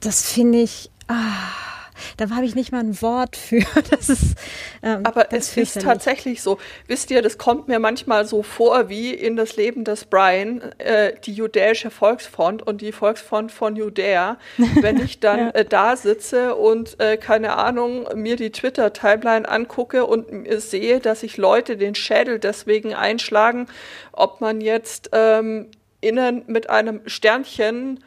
das 0.00 0.22
finde 0.22 0.62
ich. 0.62 0.90
Ah, 1.08 1.75
da 2.16 2.30
habe 2.30 2.44
ich 2.44 2.54
nicht 2.54 2.72
mal 2.72 2.80
ein 2.80 3.00
Wort 3.02 3.36
für. 3.36 3.64
Das 3.90 4.08
ist, 4.08 4.36
ähm, 4.82 5.00
Aber 5.04 5.32
es 5.32 5.56
ist 5.56 5.80
tatsächlich 5.80 6.42
so. 6.42 6.58
Wisst 6.86 7.10
ihr, 7.10 7.22
das 7.22 7.38
kommt 7.38 7.68
mir 7.68 7.78
manchmal 7.78 8.24
so 8.26 8.42
vor 8.42 8.88
wie 8.88 9.14
in 9.14 9.36
das 9.36 9.56
Leben 9.56 9.84
des 9.84 10.06
Brian, 10.06 10.60
äh, 10.78 11.12
die 11.24 11.32
judäische 11.32 11.90
Volksfront 11.90 12.66
und 12.66 12.80
die 12.80 12.92
Volksfront 12.92 13.52
von 13.52 13.76
Judäa. 13.76 14.38
Wenn 14.80 15.00
ich 15.00 15.20
dann 15.20 15.38
ja. 15.38 15.50
äh, 15.50 15.64
da 15.64 15.96
sitze 15.96 16.54
und, 16.56 16.98
äh, 17.00 17.16
keine 17.16 17.56
Ahnung, 17.56 18.08
mir 18.14 18.36
die 18.36 18.50
Twitter-Timeline 18.50 19.48
angucke 19.48 20.06
und 20.06 20.26
sehe, 20.60 21.00
dass 21.00 21.20
sich 21.20 21.36
Leute 21.36 21.76
den 21.76 21.94
Schädel 21.94 22.38
deswegen 22.38 22.94
einschlagen, 22.94 23.68
ob 24.12 24.40
man 24.40 24.60
jetzt 24.60 25.10
ähm, 25.12 25.70
innen 26.00 26.42
mit 26.46 26.70
einem 26.70 27.00
Sternchen 27.06 28.02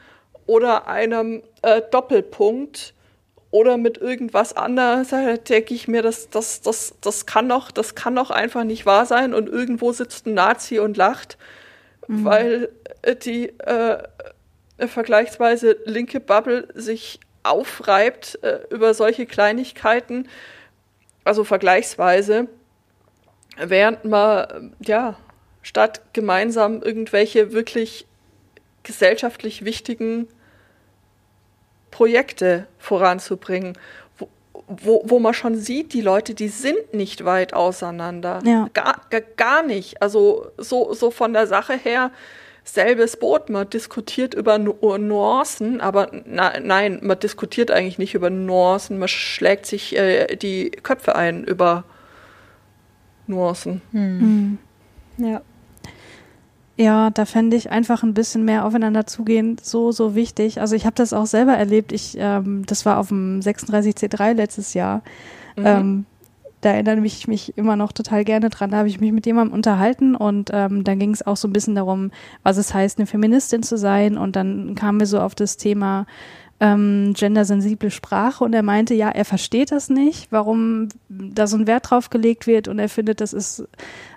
oder 0.46 0.88
einem 0.88 1.44
äh, 1.62 1.82
Doppelpunkt 1.92 2.94
oder 3.52 3.78
mit 3.78 3.98
irgendwas 3.98 4.54
anderes, 4.56 5.10
da 5.10 5.38
denke 5.38 5.74
ich 5.74 5.88
mir, 5.88 6.02
das, 6.02 6.30
das, 6.30 6.62
das, 6.62 6.94
das, 7.02 7.26
kann 7.26 7.50
doch, 7.50 7.72
das 7.72 7.96
kann 7.96 8.16
doch 8.16 8.30
einfach 8.30 8.64
nicht 8.64 8.86
wahr 8.86 9.06
sein 9.06 9.34
und 9.34 9.50
irgendwo 9.50 9.92
sitzt 9.92 10.28
ein 10.28 10.36
Nazi 10.36 10.80
und 10.80 10.98
lacht, 10.98 11.38
mhm. 12.08 12.26
weil 12.26 12.70
äh, 13.02 13.16
die 13.16 13.50
äh, 13.60 14.04
vergleichsweise 14.78 15.78
linke 15.86 16.20
Bubble 16.20 16.68
sich 16.76 17.20
aufreibt 17.42 18.38
äh, 18.44 18.60
über 18.70 18.94
solche 18.94 19.26
Kleinigkeiten, 19.26 20.28
also 21.24 21.44
vergleichsweise, 21.44 22.48
während 23.58 24.06
man, 24.06 24.76
ja, 24.80 25.18
statt 25.64 26.02
gemeinsam 26.14 26.82
irgendwelche 26.82 27.52
wirklich 27.52 28.06
gesellschaftlich 28.84 29.66
wichtigen 29.66 30.28
Projekte 31.92 32.68
voranzubringen, 32.78 33.78
wo, 34.18 34.30
wo, 34.68 35.02
wo 35.06 35.20
man 35.20 35.34
schon 35.34 35.56
sieht, 35.56 35.94
die 35.94 36.02
Leute, 36.02 36.34
die 36.34 36.48
sind 36.48 36.94
nicht 36.94 37.26
weit 37.26 37.54
auseinander. 37.54 38.40
Ja. 38.46 38.70
Gar, 38.74 39.02
gar, 39.10 39.22
gar 39.22 39.64
nicht. 39.64 40.02
Also 40.02 40.48
so, 40.58 40.94
so 40.94 41.12
von 41.12 41.34
der 41.34 41.48
Sache 41.48 41.74
her, 41.74 42.12
selbes 42.64 43.18
Boot. 43.18 43.50
Man 43.50 43.70
diskutiert 43.70 44.34
über 44.34 44.58
Nu 44.58 44.76
Nuancen, 44.98 45.82
aber 45.82 46.10
na, 46.26 46.60
nein, 46.60 47.00
man 47.02 47.20
diskutiert 47.20 47.72
eigentlich 47.72 47.98
nicht 47.98 48.14
über 48.14 48.30
Nuancen. 48.30 49.00
Man 49.00 49.08
schlägt 49.08 49.66
sich 49.66 49.96
äh, 49.98 50.36
die 50.36 50.72
Köpfe 50.72 51.16
ein 51.16 51.44
über 51.44 51.84
Nuancen. 53.28 53.82
Hm. 53.92 54.58
Mhm. 55.18 55.26
Ja. 55.26 55.42
Ja, 56.80 57.10
da 57.10 57.26
fände 57.26 57.58
ich 57.58 57.72
einfach 57.72 58.04
ein 58.04 58.14
bisschen 58.14 58.46
mehr 58.46 58.64
aufeinander 58.64 59.06
zugehen 59.06 59.58
so, 59.62 59.92
so 59.92 60.16
wichtig. 60.16 60.62
Also 60.62 60.78
ich 60.78 60.86
habe 60.86 60.96
das 60.96 61.12
auch 61.12 61.26
selber 61.26 61.52
erlebt. 61.52 61.92
Ich, 61.92 62.16
ähm, 62.18 62.66
das 62.66 62.86
war 62.86 63.00
auf 63.00 63.10
dem 63.10 63.42
36C3 63.42 64.32
letztes 64.32 64.74
Jahr. 64.74 65.02
Mhm. 65.58 65.66
Ähm, 65.66 66.06
da 66.62 66.70
erinnere 66.70 67.06
ich 67.06 67.28
mich 67.28 67.58
immer 67.58 67.76
noch 67.76 67.92
total 67.92 68.24
gerne 68.24 68.50
dran. 68.50 68.72
Da 68.72 68.78
habe 68.78 68.88
ich 68.88 69.02
mich 69.02 69.12
mit 69.12 69.26
jemandem 69.26 69.54
unterhalten 69.54 70.16
und 70.16 70.52
ähm, 70.54 70.86
dann 70.86 71.00
ging 71.00 71.12
es 71.12 71.28
auch 71.28 71.36
so 71.36 71.50
ein 71.50 71.54
bisschen 71.54 71.76
darum, 71.76 72.12
was 72.44 72.56
es 72.56 72.74
heißt, 72.74 72.98
eine 72.98 73.08
Feministin 73.08 73.62
zu 73.62 73.78
sein. 73.78 74.18
Und 74.18 74.38
dann 74.38 74.74
kamen 74.76 75.02
wir 75.02 75.08
so 75.08 75.20
auf 75.20 75.36
das 75.36 75.58
Thema 75.58 76.06
ähm, 76.60 77.14
gendersensible 77.16 77.92
Sprache. 77.92 78.44
Und 78.44 78.54
er 78.54 78.64
meinte, 78.64 78.94
ja, 78.94 79.10
er 79.10 79.26
versteht 79.26 79.72
das 79.72 79.90
nicht, 79.90 80.32
warum 80.32 80.90
da 81.08 81.48
so 81.48 81.58
ein 81.58 81.68
Wert 81.68 81.90
drauf 81.90 82.10
gelegt 82.10 82.48
wird. 82.48 82.68
Und 82.68 82.80
er 82.80 82.90
findet, 82.90 83.22
das 83.22 83.34
ist, 83.34 83.68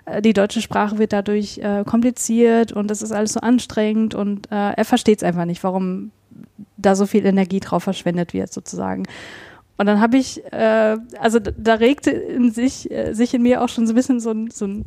äh, 0.05 0.21
die 0.21 0.33
deutsche 0.33 0.61
Sprache 0.61 0.97
wird 0.97 1.13
dadurch 1.13 1.59
äh, 1.59 1.83
kompliziert 1.85 2.71
und 2.71 2.89
das 2.89 3.01
ist 3.01 3.11
alles 3.11 3.33
so 3.33 3.39
anstrengend. 3.39 4.15
Und 4.15 4.51
äh, 4.51 4.71
er 4.71 4.85
versteht 4.85 5.19
es 5.19 5.23
einfach 5.23 5.45
nicht, 5.45 5.63
warum 5.63 6.11
da 6.77 6.95
so 6.95 7.05
viel 7.05 7.25
Energie 7.25 7.59
drauf 7.59 7.83
verschwendet 7.83 8.33
wird, 8.33 8.51
sozusagen. 8.51 9.03
Und 9.77 9.85
dann 9.87 10.01
habe 10.01 10.17
ich, 10.17 10.43
äh, 10.51 10.97
also 11.19 11.39
da 11.39 11.75
regte 11.75 12.11
in 12.11 12.51
sich, 12.51 12.91
äh, 12.91 13.13
sich 13.13 13.33
in 13.33 13.41
mir 13.41 13.61
auch 13.61 13.69
schon 13.69 13.87
so 13.87 13.93
ein 13.93 13.95
bisschen 13.95 14.19
so 14.19 14.31
ein, 14.31 14.51
so 14.51 14.65
ein 14.65 14.85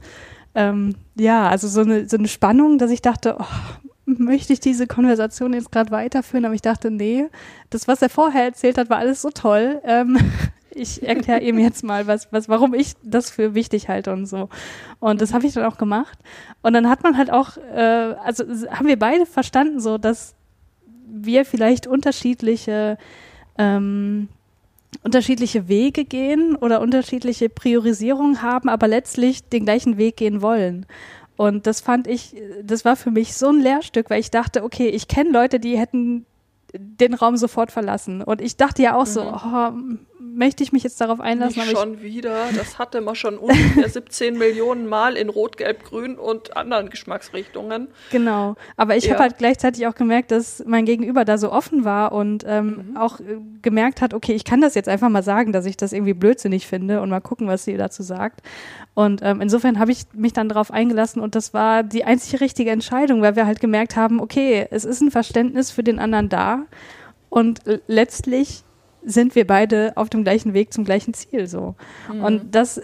ähm, 0.55 0.95
ja, 1.17 1.49
also 1.49 1.69
so 1.69 1.83
eine, 1.83 2.09
so 2.09 2.17
eine 2.17 2.29
Spannung, 2.29 2.79
dass 2.79 2.91
ich 2.91 3.03
dachte, 3.03 3.37
oh, 3.39 3.45
möchte 4.07 4.53
ich 4.53 4.61
diese 4.61 4.87
Konversation 4.87 5.53
jetzt 5.53 5.73
gerade 5.73 5.91
weiterführen, 5.91 6.45
aber 6.45 6.55
ich 6.55 6.63
dachte, 6.63 6.91
nee, 6.91 7.27
das, 7.71 7.89
was 7.89 8.01
er 8.03 8.09
vorher 8.09 8.45
erzählt 8.45 8.79
hat, 8.79 8.89
war 8.89 8.99
alles 8.99 9.21
so 9.21 9.31
toll. 9.31 9.81
Ähm, 9.85 10.19
ich 10.71 11.03
erkläre 11.03 11.41
ihm 11.41 11.59
jetzt 11.59 11.83
mal, 11.83 12.07
was, 12.07 12.29
was, 12.33 12.49
warum 12.49 12.73
ich 12.75 12.95
das 13.03 13.31
für 13.31 13.55
wichtig 13.55 13.89
halte 13.89 14.13
und 14.13 14.27
so. 14.27 14.49
Und 15.01 15.21
das 15.21 15.35
habe 15.35 15.47
ich 15.47 15.55
dann 15.55 15.65
auch 15.65 15.79
gemacht. 15.79 16.19
Und 16.63 16.73
dann 16.73 16.89
hat 16.89 17.03
man 17.03 17.17
halt 17.17 17.33
auch, 17.33 17.57
äh, 17.57 18.15
also 18.25 18.45
haben 18.71 18.87
wir 18.87 18.99
beide 18.99 19.27
verstanden, 19.27 19.81
so 19.81 19.99
dass 19.99 20.35
wir 21.09 21.45
vielleicht 21.45 21.87
unterschiedliche 21.87 22.99
ähm, 23.59 24.29
unterschiedliche 25.03 25.69
Wege 25.69 26.05
gehen 26.05 26.57
oder 26.57 26.81
unterschiedliche 26.81 27.49
Priorisierungen 27.49 28.43
haben, 28.43 28.69
aber 28.69 28.89
letztlich 28.89 29.49
den 29.49 29.65
gleichen 29.65 29.99
Weg 29.99 30.17
gehen 30.17 30.43
wollen. 30.43 30.87
Und 31.37 31.67
das 31.67 31.81
fand 31.81 32.07
ich, 32.07 32.35
das 32.63 32.85
war 32.85 32.97
für 32.97 33.11
mich 33.11 33.35
so 33.35 33.49
ein 33.49 33.61
Lehrstück, 33.61 34.11
weil 34.11 34.21
ich 34.21 34.31
dachte, 34.31 34.65
okay, 34.65 34.89
ich 34.89 35.09
kenne 35.09 35.31
Leute, 35.31 35.61
die 35.61 35.79
hätten 35.79 36.27
den 36.73 37.15
Raum 37.15 37.37
sofort 37.37 37.71
verlassen. 37.71 38.23
Und 38.23 38.41
ich 38.41 38.57
dachte 38.57 38.83
ja 38.83 38.95
auch 38.97 39.07
mhm. 39.07 39.11
so, 39.11 39.23
oh, 39.23 39.73
möchte 40.37 40.63
ich 40.63 40.73
mich 40.73 40.83
jetzt 40.83 41.01
darauf 41.01 41.21
einlassen? 41.21 41.63
Nicht 41.63 41.77
schon 41.77 42.03
wieder. 42.03 42.49
Das 42.55 42.79
hatte 42.79 43.01
man 43.01 43.15
schon 43.15 43.39
ungefähr 43.39 43.89
17 43.89 44.37
Millionen 44.39 44.87
Mal 44.87 45.17
in 45.17 45.29
Rot, 45.29 45.57
Gelb, 45.57 45.85
Grün 45.85 46.19
und 46.19 46.57
anderen 46.57 46.91
Geschmacksrichtungen. 46.91 47.89
Genau. 48.11 48.55
Aber 48.77 48.97
ich 48.97 49.05
ja. 49.05 49.13
habe 49.13 49.23
halt 49.23 49.39
gleichzeitig 49.39 49.87
auch 49.87 49.95
gemerkt, 49.95 50.31
dass 50.31 50.63
mein 50.67 50.85
Gegenüber 50.85 51.25
da 51.25 51.39
so 51.39 51.51
offen 51.51 51.85
war 51.85 52.13
und 52.13 52.45
ähm, 52.47 52.91
mhm. 52.91 52.97
auch 52.97 53.21
äh, 53.21 53.39
gemerkt 53.63 54.01
hat, 54.03 54.15
okay, 54.15 54.35
ich 54.35 54.45
kann 54.45 54.61
das 54.61 54.75
jetzt 54.75 54.89
einfach 54.89 55.09
mal 55.09 55.23
sagen, 55.23 55.53
dass 55.53 55.67
ich 55.67 55.77
das 55.77 55.93
irgendwie 55.93 56.15
blödsinnig 56.15 56.67
finde 56.67 57.01
und 57.01 57.09
mal 57.11 57.21
gucken, 57.21 57.49
was 57.49 57.65
sie 57.65 57.77
dazu 57.77 58.03
sagt. 58.03 58.43
Und 58.95 59.21
ähm, 59.23 59.41
insofern 59.41 59.79
habe 59.79 59.93
ich 59.93 60.03
mich 60.13 60.33
dann 60.33 60.49
darauf 60.49 60.71
eingelassen 60.71 61.21
und 61.21 61.35
das 61.35 61.55
war 61.55 61.83
die 61.83 62.05
einzige 62.05 62.41
richtige 62.41 62.71
Entscheidung, 62.71 63.23
weil 63.23 63.37
wir 63.37 63.47
halt 63.47 63.61
gemerkt 63.61 63.97
haben, 63.97 64.21
okay, 64.21 64.67
es 64.71 64.85
ist 64.85 65.01
ein 65.01 65.11
Verständnis 65.11 65.71
für 65.71 65.83
den 65.83 65.99
anderen 65.99 66.29
da 66.29 66.63
und 67.29 67.61
letztlich 67.87 68.63
sind 69.07 69.37
wir 69.37 69.47
beide 69.47 69.93
auf 69.97 70.11
dem 70.11 70.25
gleichen 70.25 70.53
Weg 70.53 70.75
zum 70.75 70.85
gleichen 70.85 71.15
Ziel 71.15 71.47
so. 71.47 71.77
Mhm. 72.13 72.25
Und 72.25 72.55
das 72.55 72.81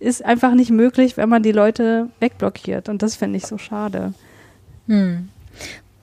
ist 0.00 0.24
einfach 0.24 0.54
nicht 0.54 0.70
möglich, 0.70 1.18
wenn 1.18 1.28
man 1.28 1.42
die 1.42 1.52
Leute 1.52 2.08
wegblockiert. 2.18 2.88
Und 2.88 3.02
das 3.02 3.14
finde 3.14 3.36
ich 3.36 3.46
so 3.46 3.58
schade. 3.58 4.14
Mhm. 4.86 5.28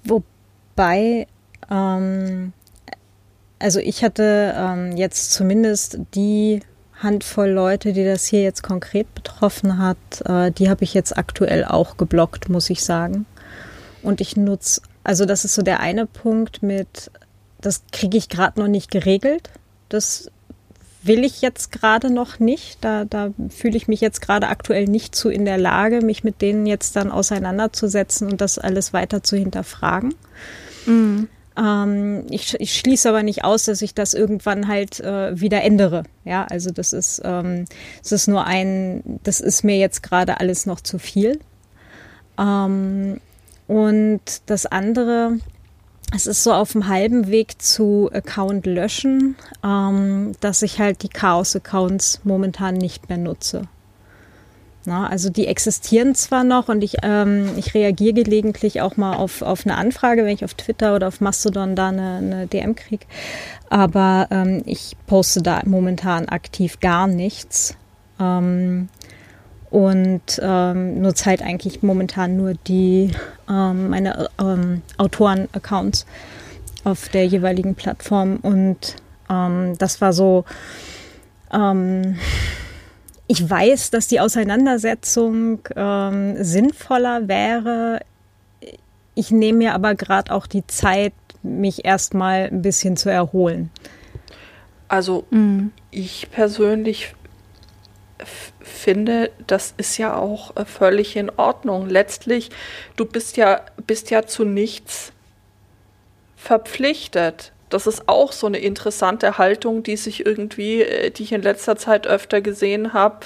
Wobei, 0.05 1.27
ähm, 1.71 2.53
also 3.57 3.79
ich 3.79 4.03
hatte 4.03 4.53
ähm, 4.55 4.95
jetzt 4.95 5.31
zumindest 5.31 5.97
die 6.13 6.61
Handvoll 6.99 7.49
Leute, 7.49 7.93
die 7.93 8.05
das 8.05 8.27
hier 8.27 8.43
jetzt 8.43 8.61
konkret 8.61 9.13
betroffen 9.15 9.79
hat, 9.79 9.97
äh, 10.25 10.51
die 10.51 10.69
habe 10.69 10.83
ich 10.83 10.93
jetzt 10.93 11.17
aktuell 11.17 11.65
auch 11.65 11.97
geblockt, 11.97 12.47
muss 12.47 12.69
ich 12.69 12.83
sagen. 12.83 13.25
Und 14.03 14.21
ich 14.21 14.37
nutze, 14.37 14.81
also 15.03 15.25
das 15.25 15.45
ist 15.45 15.55
so 15.55 15.63
der 15.63 15.79
eine 15.79 16.05
Punkt 16.05 16.61
mit, 16.61 17.09
das 17.59 17.81
kriege 17.91 18.17
ich 18.17 18.29
gerade 18.29 18.59
noch 18.59 18.67
nicht 18.67 18.91
geregelt. 18.91 19.49
Das 19.93 20.31
will 21.03 21.23
ich 21.23 21.41
jetzt 21.41 21.71
gerade 21.71 22.09
noch 22.11 22.39
nicht. 22.39 22.79
Da, 22.81 23.05
da 23.05 23.31
fühle 23.49 23.77
ich 23.77 23.87
mich 23.87 24.01
jetzt 24.01 24.21
gerade 24.21 24.47
aktuell 24.47 24.85
nicht 24.85 25.15
zu 25.15 25.29
in 25.29 25.45
der 25.45 25.57
Lage, 25.57 26.01
mich 26.01 26.23
mit 26.23 26.41
denen 26.41 26.65
jetzt 26.65 26.95
dann 26.95 27.11
auseinanderzusetzen 27.11 28.31
und 28.31 28.41
das 28.41 28.57
alles 28.57 28.93
weiter 28.93 29.21
zu 29.21 29.37
hinterfragen. 29.37 30.15
Mhm. 30.85 31.27
Ähm, 31.55 32.25
ich, 32.31 32.55
ich, 32.59 32.77
schließe 32.79 33.07
aber 33.07 33.21
nicht 33.21 33.43
aus, 33.43 33.65
dass 33.65 33.81
ich 33.81 33.93
das 33.93 34.15
irgendwann 34.15 34.67
halt 34.67 34.99
äh, 35.01 35.39
wieder 35.39 35.61
ändere. 35.61 36.03
Ja, 36.25 36.45
also 36.45 36.71
das 36.71 36.93
ist, 36.93 37.21
ähm, 37.23 37.65
das 38.01 38.11
ist 38.11 38.27
nur 38.27 38.45
ein, 38.45 39.19
das 39.23 39.39
ist 39.39 39.63
mir 39.63 39.77
jetzt 39.77 40.01
gerade 40.01 40.39
alles 40.39 40.65
noch 40.65 40.81
zu 40.81 40.97
viel. 40.97 41.39
Ähm, 42.39 43.19
und 43.67 44.21
das 44.47 44.65
andere, 44.65 45.37
es 46.15 46.27
ist 46.27 46.43
so 46.43 46.53
auf 46.53 46.73
dem 46.73 46.87
halben 46.87 47.27
Weg 47.27 47.61
zu 47.61 48.09
Account 48.13 48.65
löschen, 48.65 49.35
ähm, 49.63 50.33
dass 50.39 50.61
ich 50.61 50.79
halt 50.79 51.03
die 51.03 51.09
Chaos-Accounts 51.09 52.21
momentan 52.23 52.75
nicht 52.75 53.09
mehr 53.09 53.17
nutze. 53.17 53.63
Na, 54.85 55.07
also 55.07 55.29
die 55.29 55.47
existieren 55.47 56.13
zwar 56.13 56.43
noch 56.43 56.67
und 56.67 56.83
ich, 56.83 56.97
ähm, 57.03 57.49
ich 57.55 57.73
reagiere 57.73 58.13
gelegentlich 58.13 58.81
auch 58.81 58.97
mal 58.97 59.15
auf, 59.15 59.41
auf 59.41 59.65
eine 59.65 59.77
Anfrage, 59.77 60.25
wenn 60.25 60.33
ich 60.33 60.43
auf 60.43 60.55
Twitter 60.55 60.95
oder 60.95 61.07
auf 61.07 61.21
Mastodon 61.21 61.75
da 61.75 61.87
eine, 61.87 62.17
eine 62.17 62.47
DM 62.47 62.75
kriege, 62.75 63.05
aber 63.69 64.27
ähm, 64.29 64.61
ich 64.65 64.97
poste 65.07 65.41
da 65.41 65.61
momentan 65.65 66.27
aktiv 66.27 66.81
gar 66.81 67.07
nichts. 67.07 67.77
Ähm, 68.19 68.89
und 69.73 70.39
ähm, 70.39 71.01
nutze 71.01 71.25
halt 71.25 71.41
eigentlich 71.41 71.81
momentan 71.81 72.37
nur 72.37 72.53
die 72.53 73.11
ähm, 73.49 73.89
meine 73.89 74.29
ähm, 74.39 74.83
Autoren-Accounts 74.97 76.05
auf 76.83 77.09
der 77.09 77.25
jeweiligen 77.25 77.73
Plattform 77.73 78.37
und 78.43 78.77
ähm, 79.31 79.75
das 79.79 79.99
war 79.99 80.13
so 80.13 80.45
ähm, 81.51 82.17
ich 83.25 83.49
weiß, 83.49 83.89
dass 83.89 84.07
die 84.07 84.19
Auseinandersetzung 84.19 85.61
ähm, 85.75 86.35
sinnvoller 86.43 87.27
wäre. 87.27 88.01
Ich 89.15 89.31
nehme 89.31 89.57
mir 89.57 89.73
aber 89.73 89.95
gerade 89.95 90.31
auch 90.31 90.45
die 90.45 90.67
Zeit, 90.67 91.13
mich 91.41 91.83
erstmal 91.83 92.49
ein 92.51 92.61
bisschen 92.61 92.95
zu 92.95 93.09
erholen. 93.09 93.71
Also 94.87 95.25
mhm. 95.31 95.71
ich 95.89 96.29
persönlich 96.29 97.15
finde, 98.63 99.31
das 99.45 99.73
ist 99.77 99.97
ja 99.97 100.17
auch 100.17 100.55
äh, 100.55 100.65
völlig 100.65 101.15
in 101.15 101.29
Ordnung. 101.29 101.89
Letztlich, 101.89 102.49
du 102.95 103.05
bist 103.05 103.37
ja, 103.37 103.61
bist 103.85 104.09
ja 104.09 104.25
zu 104.25 104.45
nichts 104.45 105.11
verpflichtet. 106.35 107.51
Das 107.69 107.87
ist 107.87 108.07
auch 108.07 108.31
so 108.31 108.47
eine 108.47 108.59
interessante 108.59 109.37
Haltung, 109.37 109.83
die 109.83 109.97
sich 109.97 110.25
irgendwie, 110.25 110.81
äh, 110.81 111.11
die 111.11 111.23
ich 111.23 111.31
in 111.31 111.41
letzter 111.41 111.75
Zeit 111.75 112.07
öfter 112.07 112.41
gesehen 112.41 112.93
habe, 112.93 113.19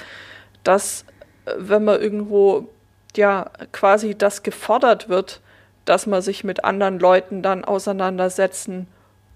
dass 0.63 1.05
äh, 1.45 1.53
wenn 1.57 1.83
man 1.83 2.01
irgendwo 2.01 2.67
ja 3.15 3.49
quasi 3.71 4.15
das 4.15 4.43
gefordert 4.43 5.09
wird, 5.09 5.41
dass 5.85 6.05
man 6.05 6.21
sich 6.21 6.43
mit 6.43 6.63
anderen 6.65 6.99
Leuten 6.99 7.41
dann 7.41 7.63
auseinandersetzen 7.63 8.87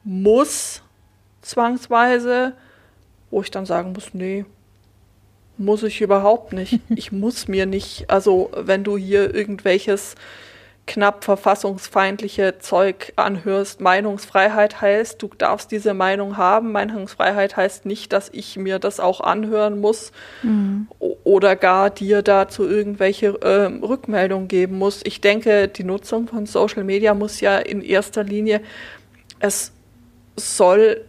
muss, 0.04 0.84
zwangsweise, 1.42 2.54
wo 3.30 3.42
ich 3.42 3.52
dann 3.52 3.66
sagen 3.66 3.94
muss, 3.94 4.14
nee, 4.14 4.46
muss 5.62 5.84
ich 5.84 6.02
überhaupt 6.02 6.54
nicht. 6.54 6.80
Ich 6.96 7.12
muss 7.12 7.48
mir 7.48 7.66
nicht, 7.66 8.10
also 8.10 8.52
wenn 8.56 8.84
du 8.84 8.98
hier 8.98 9.34
irgendwelches 9.34 10.16
knapp 10.88 11.24
verfassungsfeindliche 11.24 12.60
Zeug 12.60 13.14
anhörst. 13.16 13.80
Meinungsfreiheit 13.82 14.82
heißt, 14.82 15.22
du 15.22 15.30
darfst 15.38 15.72
diese 15.72 15.94
Meinung 15.94 16.38
haben. 16.38 16.72
Meinungsfreiheit 16.72 17.56
heißt 17.56 17.86
nicht, 17.86 18.12
dass 18.12 18.30
ich 18.34 18.58
mir 18.58 18.80
das 18.80 19.00
auch 19.00 19.22
anhören 19.22 19.80
muss 19.80 20.12
mhm. 20.44 20.88
oder 21.24 21.56
gar 21.56 21.92
dir 21.92 22.24
dazu 22.24 22.68
irgendwelche 22.68 23.28
äh, 23.42 23.86
Rückmeldungen 23.86 24.48
geben 24.48 24.78
muss. 24.78 25.02
Ich 25.06 25.22
denke, 25.22 25.68
die 25.68 25.84
Nutzung 25.84 26.28
von 26.28 26.46
Social 26.46 26.84
Media 26.84 27.14
muss 27.14 27.40
ja 27.40 27.58
in 27.58 27.82
erster 27.82 28.24
Linie, 28.24 28.62
es 29.40 29.72
soll 30.36 31.06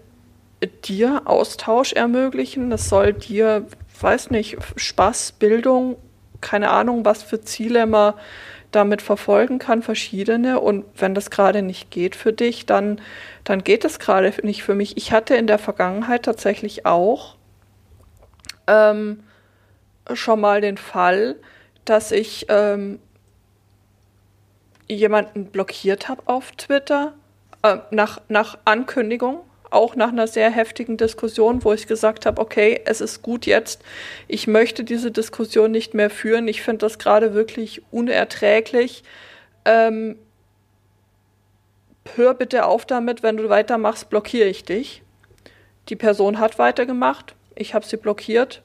dir 0.84 1.22
Austausch 1.24 1.92
ermöglichen, 1.92 2.70
es 2.72 2.88
soll 2.88 3.14
dir, 3.14 3.66
weiß 4.02 4.30
nicht, 4.30 4.56
Spaß, 4.76 5.32
Bildung, 5.32 5.96
keine 6.40 6.70
Ahnung, 6.70 7.04
was 7.04 7.22
für 7.22 7.40
Ziele 7.40 7.86
man 7.86 8.14
damit 8.72 9.02
verfolgen 9.02 9.58
kann, 9.58 9.82
verschiedene. 9.82 10.60
Und 10.60 10.84
wenn 10.96 11.14
das 11.14 11.30
gerade 11.30 11.62
nicht 11.62 11.90
geht 11.90 12.16
für 12.16 12.32
dich, 12.32 12.66
dann, 12.66 13.00
dann 13.44 13.62
geht 13.62 13.84
es 13.84 13.98
gerade 13.98 14.32
nicht 14.42 14.64
für 14.64 14.74
mich. 14.74 14.96
Ich 14.96 15.12
hatte 15.12 15.36
in 15.36 15.46
der 15.46 15.58
Vergangenheit 15.58 16.24
tatsächlich 16.24 16.86
auch 16.86 17.36
ähm, 18.66 19.22
schon 20.12 20.40
mal 20.40 20.60
den 20.60 20.78
Fall, 20.78 21.36
dass 21.84 22.12
ich 22.12 22.46
ähm, 22.48 22.98
jemanden 24.88 25.46
blockiert 25.46 26.08
habe 26.08 26.22
auf 26.26 26.52
Twitter 26.52 27.14
äh, 27.62 27.78
nach, 27.90 28.20
nach 28.28 28.58
Ankündigung 28.64 29.40
auch 29.72 29.96
nach 29.96 30.08
einer 30.08 30.26
sehr 30.26 30.50
heftigen 30.50 30.96
Diskussion, 30.96 31.64
wo 31.64 31.72
ich 31.72 31.86
gesagt 31.86 32.26
habe, 32.26 32.40
okay, 32.40 32.80
es 32.84 33.00
ist 33.00 33.22
gut 33.22 33.46
jetzt, 33.46 33.82
ich 34.28 34.46
möchte 34.46 34.84
diese 34.84 35.10
Diskussion 35.10 35.70
nicht 35.70 35.94
mehr 35.94 36.10
führen, 36.10 36.48
ich 36.48 36.62
finde 36.62 36.78
das 36.78 36.98
gerade 36.98 37.34
wirklich 37.34 37.82
unerträglich. 37.90 39.02
Ähm, 39.64 40.16
hör 42.16 42.34
bitte 42.34 42.66
auf 42.66 42.84
damit, 42.84 43.22
wenn 43.22 43.36
du 43.36 43.48
weitermachst, 43.48 44.10
blockiere 44.10 44.48
ich 44.48 44.64
dich. 44.64 45.02
Die 45.88 45.96
Person 45.96 46.38
hat 46.38 46.58
weitergemacht, 46.58 47.34
ich 47.54 47.74
habe 47.74 47.84
sie 47.84 47.96
blockiert. 47.96 48.62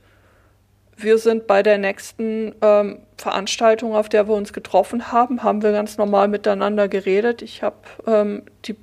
Wir 0.99 1.19
sind 1.19 1.45
bei 1.45 1.61
der 1.61 1.77
nächsten 1.77 2.55
ähm, 2.61 2.99
Veranstaltung, 3.17 3.95
auf 3.95 4.09
der 4.09 4.27
wir 4.27 4.33
uns 4.33 4.51
getroffen 4.51 5.11
haben, 5.11 5.43
haben 5.43 5.61
wir 5.61 5.71
ganz 5.71 5.97
normal 5.97 6.27
miteinander 6.27 6.87
geredet. 6.87 7.43
Ich 7.43 7.61
habe 7.61 7.77
ähm, 8.07 8.43
die 8.65 8.75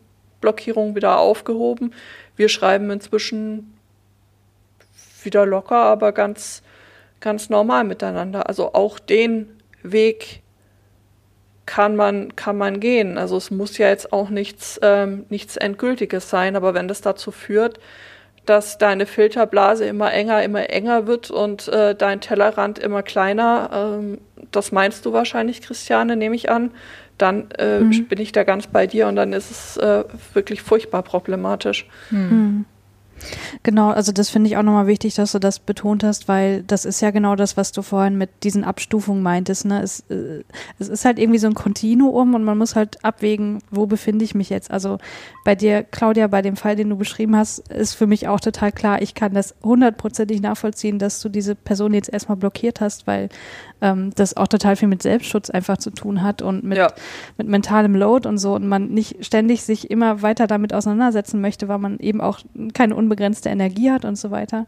Blockierung 0.45 0.95
wieder 0.95 1.18
aufgehoben. 1.18 1.95
Wir 2.36 2.51
schreiben 2.51 2.90
inzwischen 2.90 3.78
wieder 5.22 5.47
locker, 5.47 5.76
aber 5.76 6.12
ganz, 6.12 6.62
ganz 7.20 7.49
normal 7.49 7.84
miteinander. 7.84 8.47
Also 8.47 8.74
auch 8.74 8.99
den 8.99 9.49
Weg 9.82 10.42
kann 11.64 11.97
man, 11.97 12.36
kann 12.36 12.59
man 12.59 12.78
gehen. 12.78 13.16
Also 13.16 13.38
es 13.38 13.51
muss 13.51 13.78
ja 13.78 13.88
jetzt 13.88 14.12
auch 14.12 14.28
nichts, 14.28 14.78
ähm, 14.82 15.24
nichts 15.30 15.57
Endgültiges 15.57 16.28
sein, 16.28 16.57
aber 16.57 16.74
wenn 16.74 16.88
das 16.88 17.01
dazu 17.01 17.30
führt, 17.30 17.80
dass 18.45 18.76
deine 18.76 19.07
Filterblase 19.07 19.86
immer 19.86 20.12
enger, 20.12 20.42
immer 20.42 20.68
enger 20.68 21.07
wird 21.07 21.30
und 21.30 21.68
äh, 21.68 21.95
dein 21.95 22.20
Tellerrand 22.20 22.78
immer 22.78 23.03
kleiner, 23.03 23.70
ähm, 23.72 24.18
das 24.51 24.72
meinst 24.72 25.07
du 25.07 25.14
wahrscheinlich, 25.14 25.62
Christiane, 25.62 26.16
nehme 26.16 26.36
ich 26.36 26.51
an, 26.51 26.70
dann 27.19 27.51
äh, 27.59 27.81
mhm. 27.81 28.07
bin 28.07 28.21
ich 28.21 28.33
da 28.33 28.45
ganz 28.45 28.67
bei 28.67 28.87
dir 28.87 29.09
und 29.09 29.17
dann 29.17 29.33
ist 29.33 29.51
es 29.51 29.77
äh, 29.77 30.05
wirklich 30.33 30.62
furchtbar 30.62 31.03
problematisch. 31.03 31.87
Mhm. 32.11 32.65
Genau, 33.62 33.91
also 33.91 34.12
das 34.12 34.29
finde 34.29 34.49
ich 34.49 34.57
auch 34.57 34.62
nochmal 34.62 34.87
wichtig, 34.87 35.15
dass 35.15 35.33
du 35.33 35.39
das 35.39 35.59
betont 35.59 36.05
hast, 36.05 36.29
weil 36.29 36.62
das 36.65 36.85
ist 36.85 37.01
ja 37.01 37.11
genau 37.11 37.37
das, 37.37 37.57
was 37.57 37.73
du 37.73 37.83
vorhin 37.83 38.19
mit 38.19 38.31
diesen 38.43 38.65
Abstufungen 38.65 39.23
meintest. 39.23 39.65
Ne? 39.65 39.83
Es, 39.83 40.01
äh, 40.11 40.45
es 40.79 40.89
ist 40.89 41.05
halt 41.05 41.19
irgendwie 41.19 41.39
so 41.39 41.47
ein 41.47 41.55
Kontinuum 41.55 42.35
und 42.35 42.45
man 42.45 42.59
muss 42.59 42.77
halt 42.77 43.03
abwägen, 43.05 43.62
wo 43.71 43.87
befinde 43.87 44.25
ich 44.25 44.35
mich 44.35 44.51
jetzt. 44.51 44.71
Also 44.71 44.99
bei 45.45 45.55
dir, 45.55 45.83
Claudia, 45.83 46.27
bei 46.27 46.43
dem 46.43 46.57
Fall, 46.57 46.77
den 46.77 46.91
du 46.91 46.97
beschrieben 46.97 47.37
hast, 47.37 47.69
ist 47.69 47.95
für 47.95 48.07
mich 48.07 48.29
auch 48.29 48.41
total 48.41 48.73
klar, 48.73 49.01
ich 49.01 49.15
kann 49.15 49.35
das 49.35 49.55
hundertprozentig 49.62 50.43
nachvollziehen, 50.43 50.99
dass 50.99 51.21
du 51.21 51.29
diese 51.29 51.55
Person 51.55 51.95
jetzt 51.95 52.12
erstmal 52.12 52.37
blockiert 52.37 52.81
hast, 52.81 53.07
weil 53.07 53.29
ähm, 53.81 54.11
das 54.14 54.37
auch 54.37 54.49
total 54.49 54.77
viel 54.77 54.89
mit 54.89 55.03
Selbstschutz 55.03 55.51
einfach 55.51 55.79
zu 55.79 55.91
tun 55.91 56.22
hat 56.22 56.43
und 56.43 56.64
mit, 56.64 56.79
ja. 56.79 56.93
mit 57.37 57.49
mentalem 57.49 57.95
Load 57.95 58.29
und 58.29 58.39
so 58.39 58.55
und 58.55 58.66
man 58.66 58.89
nicht 58.89 59.25
ständig 59.25 59.62
sich 59.62 59.91
immer 59.91 60.22
weiter 60.22 60.47
damit 60.47 60.72
auseinandersetzen 60.72 61.41
möchte, 61.41 61.68
weil 61.68 61.79
man 61.79 61.99
eben 61.99 62.20
auch 62.20 62.41
keine 62.72 62.97
unbegrenzte 62.97 63.49
Energie 63.49 63.91
hat 63.91 64.05
und 64.05 64.16
so 64.16 64.31
weiter. 64.31 64.66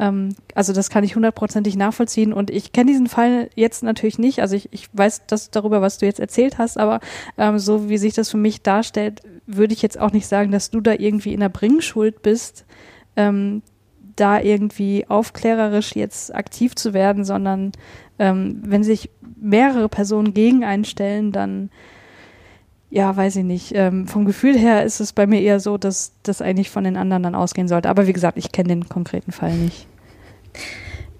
Ähm, 0.00 0.34
also 0.54 0.72
das 0.72 0.90
kann 0.90 1.04
ich 1.04 1.14
hundertprozentig 1.14 1.76
nachvollziehen 1.76 2.32
und 2.32 2.50
ich 2.50 2.72
kenne 2.72 2.90
diesen 2.90 3.06
Fall 3.06 3.50
jetzt 3.54 3.82
natürlich 3.82 4.18
nicht. 4.18 4.40
Also 4.40 4.56
ich, 4.56 4.68
ich 4.72 4.88
weiß 4.92 5.26
das 5.26 5.50
darüber, 5.50 5.82
was 5.82 5.98
du 5.98 6.06
jetzt 6.06 6.20
erzählt 6.20 6.58
hast, 6.58 6.78
aber 6.78 7.00
ähm, 7.36 7.58
so 7.58 7.88
wie 7.88 7.98
sich 7.98 8.14
das 8.14 8.30
für 8.30 8.38
mich 8.38 8.62
darstellt, 8.62 9.20
würde 9.46 9.74
ich 9.74 9.82
jetzt 9.82 9.98
auch 9.98 10.12
nicht 10.12 10.26
sagen, 10.26 10.50
dass 10.50 10.70
du 10.70 10.80
da 10.80 10.94
irgendwie 10.94 11.34
in 11.34 11.40
der 11.40 11.50
Bringschuld 11.50 12.22
bist, 12.22 12.64
ähm, 13.16 13.62
da 14.16 14.40
irgendwie 14.40 15.06
aufklärerisch 15.08 15.94
jetzt 15.94 16.34
aktiv 16.34 16.74
zu 16.74 16.94
werden, 16.94 17.24
sondern 17.24 17.72
ähm, 18.18 18.60
wenn 18.64 18.84
sich 18.84 19.10
mehrere 19.40 19.88
Personen 19.88 20.34
gegen 20.34 20.64
einen 20.64 20.84
stellen, 20.84 21.32
dann 21.32 21.70
ja, 22.90 23.16
weiß 23.16 23.36
ich 23.36 23.44
nicht. 23.44 23.72
Ähm, 23.74 24.08
vom 24.08 24.24
Gefühl 24.24 24.58
her 24.58 24.84
ist 24.84 25.00
es 25.00 25.12
bei 25.12 25.26
mir 25.26 25.40
eher 25.40 25.60
so, 25.60 25.78
dass 25.78 26.12
das 26.24 26.42
eigentlich 26.42 26.70
von 26.70 26.82
den 26.82 26.96
anderen 26.96 27.22
dann 27.22 27.36
ausgehen 27.36 27.68
sollte. 27.68 27.88
Aber 27.88 28.08
wie 28.08 28.12
gesagt, 28.12 28.36
ich 28.36 28.50
kenne 28.50 28.68
den 28.70 28.88
konkreten 28.88 29.30
Fall 29.30 29.54
nicht. 29.54 29.86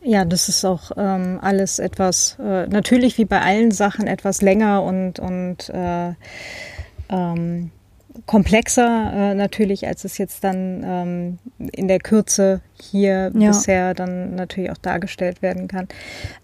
Ja, 0.02 0.24
das 0.24 0.48
ist 0.48 0.64
auch 0.64 0.90
ähm, 0.96 1.38
alles 1.40 1.78
etwas, 1.78 2.36
äh, 2.40 2.66
natürlich 2.66 3.18
wie 3.18 3.24
bei 3.24 3.40
allen 3.40 3.70
Sachen 3.70 4.06
etwas 4.06 4.42
länger 4.42 4.82
und, 4.82 5.20
und 5.20 5.68
äh, 5.68 6.14
ähm, 7.08 7.70
komplexer 8.26 9.12
äh, 9.12 9.34
natürlich, 9.34 9.86
als 9.86 10.04
es 10.04 10.18
jetzt 10.18 10.44
dann 10.44 10.82
ähm, 10.84 11.38
in 11.72 11.88
der 11.88 11.98
Kürze 11.98 12.60
hier 12.80 13.30
ja. 13.34 13.48
bisher 13.48 13.94
dann 13.94 14.34
natürlich 14.34 14.70
auch 14.70 14.78
dargestellt 14.78 15.42
werden 15.42 15.68
kann. 15.68 15.88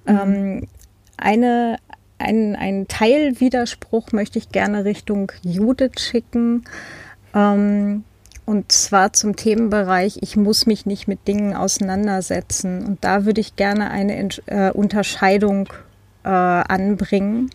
Mhm. 0.07 0.19
Ähm, 0.19 0.69
eine, 1.17 1.77
ein, 2.19 2.57
ein 2.57 2.89
Teilwiderspruch 2.89 4.13
möchte 4.13 4.39
ich 4.39 4.51
gerne 4.51 4.85
Richtung 4.85 5.33
Judith 5.43 6.01
schicken. 6.01 6.65
Ähm, 7.35 8.05
und 8.45 8.71
zwar 8.71 9.13
zum 9.13 9.35
Themenbereich, 9.35 10.19
ich 10.21 10.37
muss 10.37 10.67
mich 10.67 10.87
nicht 10.87 11.09
mit 11.09 11.27
Dingen 11.27 11.55
auseinandersetzen. 11.55 12.87
Und 12.87 13.03
da 13.05 13.25
würde 13.25 13.41
ich 13.41 13.57
gerne 13.57 13.91
eine 13.91 14.29
äh, 14.47 14.71
Unterscheidung 14.71 15.69
äh, 16.25 16.29
anbringen. 16.29 17.51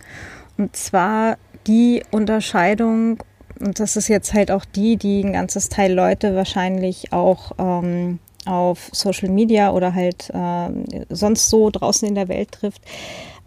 Und 0.57 0.76
zwar 0.76 1.38
die 1.65 2.03
Unterscheidung 2.11 3.24
und 3.62 3.80
das 3.80 3.95
ist 3.95 4.07
jetzt 4.07 4.34
halt 4.34 4.51
auch 4.51 4.66
die, 4.66 4.97
die 4.97 5.24
ein 5.24 5.34
ganzes 5.34 5.70
Teil 5.70 5.93
Leute 5.93 6.36
wahrscheinlich 6.36 7.14
auch 7.14 7.51
ähm, 7.57 8.20
auf 8.45 8.89
Social 8.91 9.30
Media 9.30 9.72
oder 9.72 9.93
halt 9.93 10.30
äh, 10.34 11.05
sonst 11.09 11.49
so 11.49 11.70
draußen 11.70 12.07
in 12.07 12.16
der 12.16 12.28
Welt 12.28 12.51
trifft. 12.51 12.82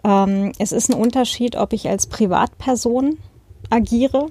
Ähm, 0.05 0.53
es 0.59 0.73
ist 0.73 0.91
ein 0.91 1.01
Unterschied, 1.01 1.57
ob 1.57 1.73
ich 1.73 1.89
als 1.89 2.07
Privatperson 2.07 3.19
agiere 3.71 4.29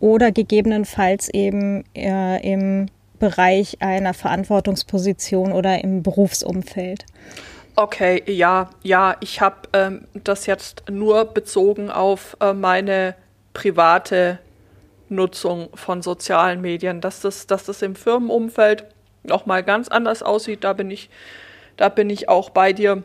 oder 0.00 0.32
gegebenenfalls 0.32 1.28
eben 1.28 1.84
äh, 1.94 2.40
im 2.48 2.86
Bereich 3.18 3.78
einer 3.80 4.14
Verantwortungsposition 4.14 5.52
oder 5.52 5.82
im 5.82 6.02
Berufsumfeld. 6.02 7.06
Okay, 7.74 8.22
ja, 8.26 8.70
ja, 8.82 9.16
ich 9.20 9.40
habe 9.40 9.56
ähm, 9.72 10.06
das 10.14 10.46
jetzt 10.46 10.84
nur 10.90 11.26
bezogen 11.26 11.90
auf 11.90 12.36
äh, 12.40 12.54
meine 12.54 13.14
private 13.52 14.38
Nutzung 15.08 15.68
von 15.74 16.02
sozialen 16.02 16.60
Medien, 16.60 17.00
dass 17.00 17.20
das, 17.20 17.46
dass 17.46 17.64
das 17.64 17.82
im 17.82 17.94
Firmenumfeld 17.94 18.84
nochmal 19.22 19.62
ganz 19.62 19.88
anders 19.88 20.22
aussieht, 20.22 20.64
da 20.64 20.72
bin 20.72 20.90
ich, 20.90 21.10
da 21.76 21.88
bin 21.88 22.10
ich 22.10 22.28
auch 22.28 22.50
bei 22.50 22.72
dir. 22.72 23.02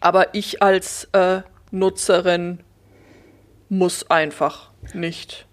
Aber 0.00 0.34
ich 0.34 0.62
als 0.62 1.08
äh, 1.12 1.42
Nutzerin 1.70 2.60
muss 3.68 4.10
einfach 4.10 4.70
nicht. 4.94 5.46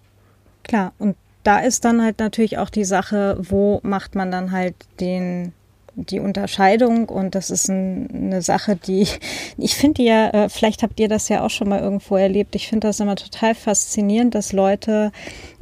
Klar, 0.63 0.93
und 0.99 1.15
da 1.43 1.59
ist 1.59 1.85
dann 1.85 2.03
halt 2.03 2.19
natürlich 2.19 2.57
auch 2.57 2.69
die 2.69 2.83
Sache, 2.83 3.37
wo 3.39 3.79
macht 3.83 4.15
man 4.15 4.31
dann 4.31 4.51
halt 4.51 4.75
den 4.99 5.53
die 5.97 6.19
Unterscheidung 6.19 7.09
und 7.09 7.33
das 7.35 7.49
ist 7.49 7.69
ein, 7.69 8.07
eine 8.13 8.41
Sache, 8.41 8.75
die 8.75 9.07
ich 9.57 9.75
finde 9.75 10.03
ja, 10.03 10.29
äh, 10.29 10.49
vielleicht 10.49 10.83
habt 10.83 10.99
ihr 10.99 11.07
das 11.07 11.27
ja 11.29 11.43
auch 11.43 11.49
schon 11.49 11.69
mal 11.69 11.79
irgendwo 11.79 12.15
erlebt. 12.15 12.55
Ich 12.55 12.67
finde 12.67 12.87
das 12.87 12.99
immer 12.99 13.15
total 13.15 13.55
faszinierend, 13.55 14.35
dass 14.35 14.53
Leute 14.53 15.11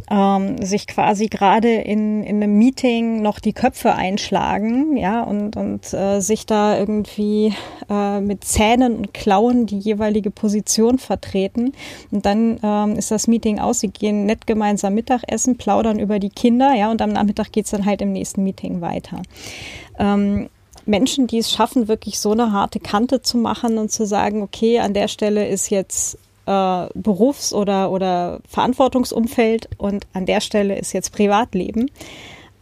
ähm, 0.09 0.63
sich 0.63 0.87
quasi 0.87 1.27
gerade 1.27 1.73
in, 1.73 2.23
in 2.23 2.43
einem 2.43 2.57
Meeting 2.57 3.21
noch 3.21 3.39
die 3.39 3.53
Köpfe 3.53 3.93
einschlagen, 3.93 4.97
ja, 4.97 5.23
und, 5.23 5.55
und 5.55 5.93
äh, 5.93 6.19
sich 6.19 6.45
da 6.45 6.77
irgendwie 6.77 7.53
äh, 7.89 8.19
mit 8.19 8.43
Zähnen 8.43 8.97
und 8.97 9.13
Klauen 9.13 9.65
die 9.65 9.79
jeweilige 9.79 10.31
Position 10.31 10.99
vertreten. 10.99 11.73
Und 12.11 12.25
dann 12.25 12.59
ähm, 12.61 12.97
ist 12.97 13.11
das 13.11 13.27
Meeting 13.27 13.59
aus, 13.59 13.79
sie 13.79 13.87
gehen 13.87 14.25
nett 14.25 14.45
gemeinsam 14.45 14.93
Mittagessen, 14.93 15.57
plaudern 15.57 15.99
über 15.99 16.19
die 16.19 16.29
Kinder, 16.29 16.73
ja, 16.75 16.91
und 16.91 17.01
am 17.01 17.11
Nachmittag 17.11 17.51
geht's 17.51 17.71
dann 17.71 17.85
halt 17.85 18.01
im 18.01 18.11
nächsten 18.11 18.43
Meeting 18.43 18.81
weiter. 18.81 19.21
Ähm, 19.99 20.49
Menschen, 20.85 21.27
die 21.27 21.39
es 21.39 21.51
schaffen, 21.51 21.87
wirklich 21.87 22.19
so 22.19 22.31
eine 22.31 22.51
harte 22.51 22.79
Kante 22.79 23.21
zu 23.21 23.37
machen 23.37 23.77
und 23.77 23.91
zu 23.91 24.05
sagen, 24.05 24.41
okay, 24.43 24.79
an 24.79 24.93
der 24.93 25.07
Stelle 25.07 25.47
ist 25.47 25.69
jetzt 25.69 26.17
äh, 26.45 26.87
Berufs- 26.93 27.53
oder, 27.53 27.91
oder 27.91 28.39
Verantwortungsumfeld 28.47 29.69
und 29.77 30.05
an 30.13 30.25
der 30.25 30.41
Stelle 30.41 30.77
ist 30.77 30.93
jetzt 30.93 31.11
Privatleben. 31.11 31.89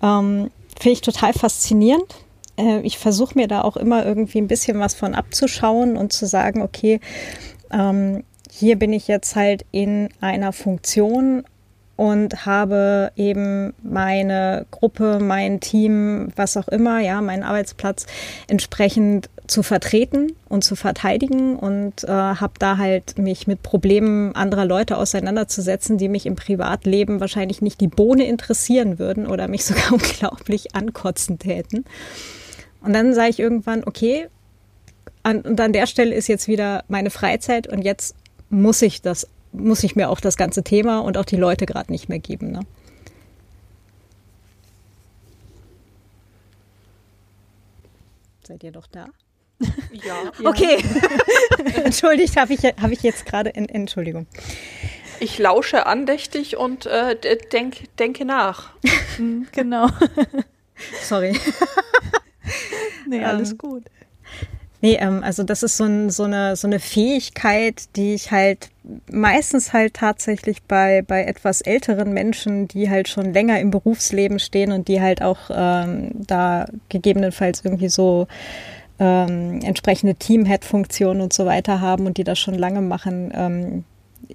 Ähm, 0.01 0.51
Finde 0.79 0.93
ich 0.93 1.01
total 1.01 1.33
faszinierend. 1.33 2.15
Äh, 2.57 2.79
ich 2.81 2.97
versuche 2.97 3.37
mir 3.37 3.47
da 3.47 3.61
auch 3.61 3.77
immer 3.77 4.05
irgendwie 4.05 4.39
ein 4.39 4.47
bisschen 4.47 4.79
was 4.79 4.93
von 4.93 5.15
abzuschauen 5.15 5.97
und 5.97 6.13
zu 6.13 6.25
sagen, 6.25 6.61
okay, 6.61 6.99
ähm, 7.71 8.23
hier 8.49 8.77
bin 8.77 8.93
ich 8.93 9.07
jetzt 9.07 9.35
halt 9.35 9.65
in 9.71 10.09
einer 10.21 10.53
Funktion 10.53 11.43
und 11.95 12.45
habe 12.45 13.11
eben 13.15 13.73
meine 13.83 14.65
Gruppe, 14.71 15.19
mein 15.21 15.59
Team, 15.59 16.29
was 16.35 16.57
auch 16.57 16.67
immer, 16.67 16.99
ja, 16.99 17.21
meinen 17.21 17.43
Arbeitsplatz 17.43 18.07
entsprechend 18.47 19.29
zu 19.45 19.61
vertreten 19.61 20.33
und 20.49 20.63
zu 20.63 20.75
verteidigen 20.75 21.55
und 21.55 22.03
äh, 22.05 22.07
habe 22.07 22.53
da 22.57 22.77
halt 22.77 23.17
mich 23.17 23.45
mit 23.45 23.61
Problemen 23.61 24.33
anderer 24.35 24.65
Leute 24.65 24.97
auseinanderzusetzen, 24.97 25.97
die 25.97 26.09
mich 26.09 26.25
im 26.25 26.35
Privatleben 26.35 27.19
wahrscheinlich 27.19 27.61
nicht 27.61 27.79
die 27.79 27.87
Bohne 27.87 28.25
interessieren 28.25 28.97
würden 28.97 29.27
oder 29.27 29.47
mich 29.47 29.65
sogar 29.65 29.91
unglaublich 29.91 30.75
ankotzen 30.75 31.37
täten. 31.37 31.85
Und 32.81 32.93
dann 32.93 33.13
sage 33.13 33.29
ich 33.29 33.39
irgendwann, 33.39 33.83
okay, 33.85 34.27
an, 35.21 35.41
und 35.41 35.59
an 35.61 35.73
der 35.73 35.87
Stelle 35.87 36.13
ist 36.13 36.27
jetzt 36.27 36.47
wieder 36.47 36.83
meine 36.87 37.09
Freizeit 37.09 37.67
und 37.67 37.81
jetzt 37.81 38.15
muss 38.49 38.81
ich 38.81 39.01
das 39.01 39.27
muss 39.53 39.83
ich 39.83 39.95
mir 39.95 40.09
auch 40.09 40.19
das 40.19 40.37
ganze 40.37 40.63
Thema 40.63 40.99
und 40.99 41.17
auch 41.17 41.25
die 41.25 41.35
Leute 41.35 41.65
gerade 41.65 41.91
nicht 41.91 42.09
mehr 42.09 42.19
geben. 42.19 42.51
Ne? 42.51 42.61
Seid 48.45 48.63
ihr 48.63 48.71
doch 48.71 48.87
da? 48.87 49.07
Ja. 49.91 50.31
Okay. 50.43 50.83
Entschuldigt, 51.83 52.35
habe 52.37 52.53
ich, 52.53 52.63
hab 52.63 52.91
ich 52.91 53.03
jetzt 53.03 53.25
gerade. 53.25 53.49
In, 53.49 53.69
Entschuldigung. 53.69 54.27
Ich 55.19 55.39
lausche 55.39 55.85
andächtig 55.85 56.57
und 56.57 56.85
äh, 56.85 57.15
denk, 57.51 57.95
denke 57.97 58.25
nach. 58.25 58.71
Mhm, 59.19 59.47
genau. 59.51 59.89
Sorry. 61.03 61.37
nee, 63.07 63.23
alles 63.23 63.51
ähm, 63.51 63.57
gut. 63.59 63.83
Nee, 64.81 64.95
ähm, 64.95 65.21
also 65.23 65.43
das 65.43 65.61
ist 65.61 65.77
so, 65.77 65.83
ein, 65.83 66.09
so, 66.09 66.23
eine, 66.23 66.55
so 66.55 66.65
eine 66.65 66.79
Fähigkeit, 66.79 67.95
die 67.95 68.15
ich 68.15 68.31
halt 68.31 68.71
meistens 69.11 69.73
halt 69.73 69.93
tatsächlich 69.93 70.63
bei, 70.63 71.01
bei 71.01 71.23
etwas 71.23 71.61
älteren 71.61 72.13
Menschen, 72.13 72.67
die 72.67 72.89
halt 72.89 73.07
schon 73.07 73.33
länger 73.33 73.59
im 73.59 73.71
Berufsleben 73.71 74.39
stehen 74.39 74.71
und 74.71 74.87
die 74.87 75.01
halt 75.01 75.21
auch 75.21 75.49
ähm, 75.53 76.11
da 76.27 76.65
gegebenenfalls 76.89 77.63
irgendwie 77.63 77.89
so 77.89 78.27
ähm, 78.99 79.61
entsprechende 79.63 80.15
Team-Head-Funktionen 80.15 81.21
und 81.21 81.33
so 81.33 81.45
weiter 81.45 81.81
haben 81.81 82.05
und 82.05 82.17
die 82.17 82.23
das 82.23 82.39
schon 82.39 82.55
lange 82.55 82.81
machen. 82.81 83.31
Ähm, 83.33 83.83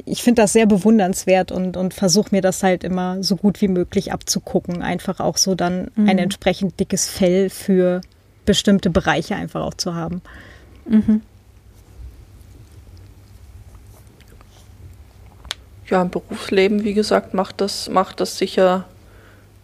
ich 0.05 0.23
finde 0.23 0.43
das 0.43 0.53
sehr 0.53 0.67
bewundernswert 0.67 1.53
und, 1.53 1.77
und 1.77 1.95
versuche 1.95 2.29
mir 2.31 2.43
das 2.43 2.63
halt 2.63 2.85
immer 2.85 3.23
so 3.23 3.37
gut 3.37 3.61
wie 3.61 3.69
möglich 3.69 4.13
abzugucken. 4.13 4.83
Einfach 4.83 5.21
auch 5.21 5.37
so 5.37 5.55
dann 5.55 5.91
mhm. 5.95 6.09
ein 6.09 6.19
entsprechend 6.19 6.79
dickes 6.81 7.09
Fell 7.09 7.51
für 7.51 8.01
bestimmte 8.45 8.91
Bereiche 8.91 9.37
einfach 9.37 9.63
auch 9.63 9.75
zu 9.75 9.95
haben. 9.95 10.23
Mhm. 10.89 11.23
Ja, 15.89 16.03
im 16.03 16.11
Berufsleben, 16.11 16.85
wie 16.85 16.95
gesagt, 16.95 17.33
macht 17.33 17.61
das, 17.61 17.89
macht 17.89 18.21
das 18.21 18.37
sicher, 18.37 18.87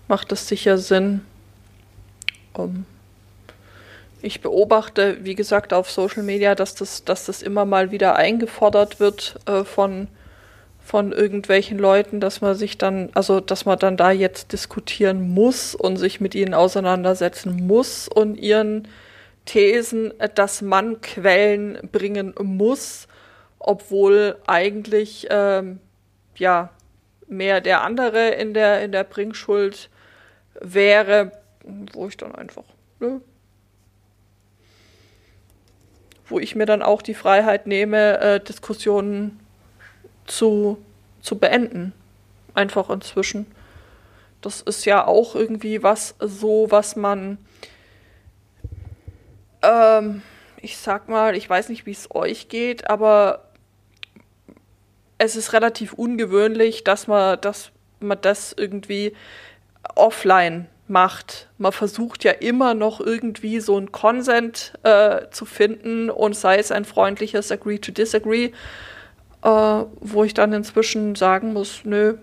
macht 0.08 0.32
das 0.32 0.48
sicher 0.48 0.78
Sinn. 0.78 1.20
Um, 2.54 2.86
ich 4.22 4.40
beobachte, 4.40 5.18
wie 5.22 5.34
gesagt, 5.34 5.74
auf 5.74 5.90
Social 5.90 6.22
Media, 6.22 6.54
dass 6.54 6.74
das, 6.74 7.04
dass 7.04 7.26
das 7.26 7.42
immer 7.42 7.66
mal 7.66 7.90
wieder 7.90 8.16
eingefordert 8.16 9.00
wird 9.00 9.38
äh, 9.46 9.64
von 9.64 10.08
von 10.84 11.12
irgendwelchen 11.12 11.78
Leuten, 11.78 12.20
dass 12.20 12.42
man 12.42 12.54
sich 12.54 12.76
dann, 12.76 13.08
also 13.14 13.40
dass 13.40 13.64
man 13.64 13.78
dann 13.78 13.96
da 13.96 14.10
jetzt 14.10 14.52
diskutieren 14.52 15.30
muss 15.32 15.74
und 15.74 15.96
sich 15.96 16.20
mit 16.20 16.34
ihnen 16.34 16.52
auseinandersetzen 16.52 17.66
muss 17.66 18.06
und 18.06 18.36
ihren 18.36 18.86
Thesen, 19.46 20.12
dass 20.34 20.60
man 20.60 21.00
Quellen 21.00 21.78
bringen 21.90 22.34
muss, 22.38 23.08
obwohl 23.58 24.36
eigentlich 24.46 25.26
ähm, 25.30 25.80
ja 26.38 26.70
mehr 27.26 27.60
der 27.60 27.82
andere 27.82 28.28
in 28.30 28.54
der 28.54 28.82
in 28.82 28.92
der 28.92 29.04
Bringschuld 29.04 29.88
wäre, 30.60 31.32
wo 31.92 32.08
ich 32.08 32.16
dann 32.16 32.34
einfach, 32.34 32.64
ne, 33.00 33.20
wo 36.26 36.38
ich 36.38 36.54
mir 36.54 36.66
dann 36.66 36.82
auch 36.82 37.02
die 37.02 37.14
Freiheit 37.14 37.66
nehme, 37.66 38.18
äh, 38.20 38.40
Diskussionen 38.40 39.40
zu, 40.26 40.78
zu 41.20 41.38
beenden. 41.38 41.92
Einfach 42.54 42.88
inzwischen. 42.88 43.46
Das 44.40 44.60
ist 44.60 44.84
ja 44.84 45.06
auch 45.06 45.34
irgendwie 45.34 45.82
was 45.82 46.14
so, 46.18 46.66
was 46.70 46.96
man, 46.96 47.38
ähm, 49.62 50.22
ich 50.60 50.76
sag 50.76 51.08
mal, 51.08 51.34
ich 51.36 51.48
weiß 51.48 51.68
nicht, 51.68 51.86
wie 51.86 51.92
es 51.92 52.14
euch 52.14 52.48
geht, 52.48 52.88
aber 52.88 53.48
es 55.18 55.36
ist 55.36 55.52
relativ 55.52 55.92
ungewöhnlich, 55.92 56.84
dass 56.84 57.06
man, 57.06 57.40
dass 57.40 57.70
man 58.00 58.18
das 58.20 58.54
irgendwie 58.56 59.14
offline 59.94 60.66
macht. 60.86 61.48
Man 61.58 61.72
versucht 61.72 62.24
ja 62.24 62.32
immer 62.32 62.74
noch 62.74 63.00
irgendwie 63.00 63.60
so 63.60 63.78
ein 63.78 63.92
Consent 63.92 64.74
äh, 64.82 65.22
zu 65.30 65.46
finden 65.46 66.10
und 66.10 66.36
sei 66.36 66.58
es 66.58 66.70
ein 66.70 66.84
freundliches 66.84 67.50
Agree 67.50 67.78
to 67.78 67.92
Disagree 67.92 68.52
äh, 69.44 69.84
wo 70.00 70.24
ich 70.24 70.34
dann 70.34 70.52
inzwischen 70.52 71.14
sagen 71.14 71.52
muss, 71.52 71.82
nö, 71.84 72.14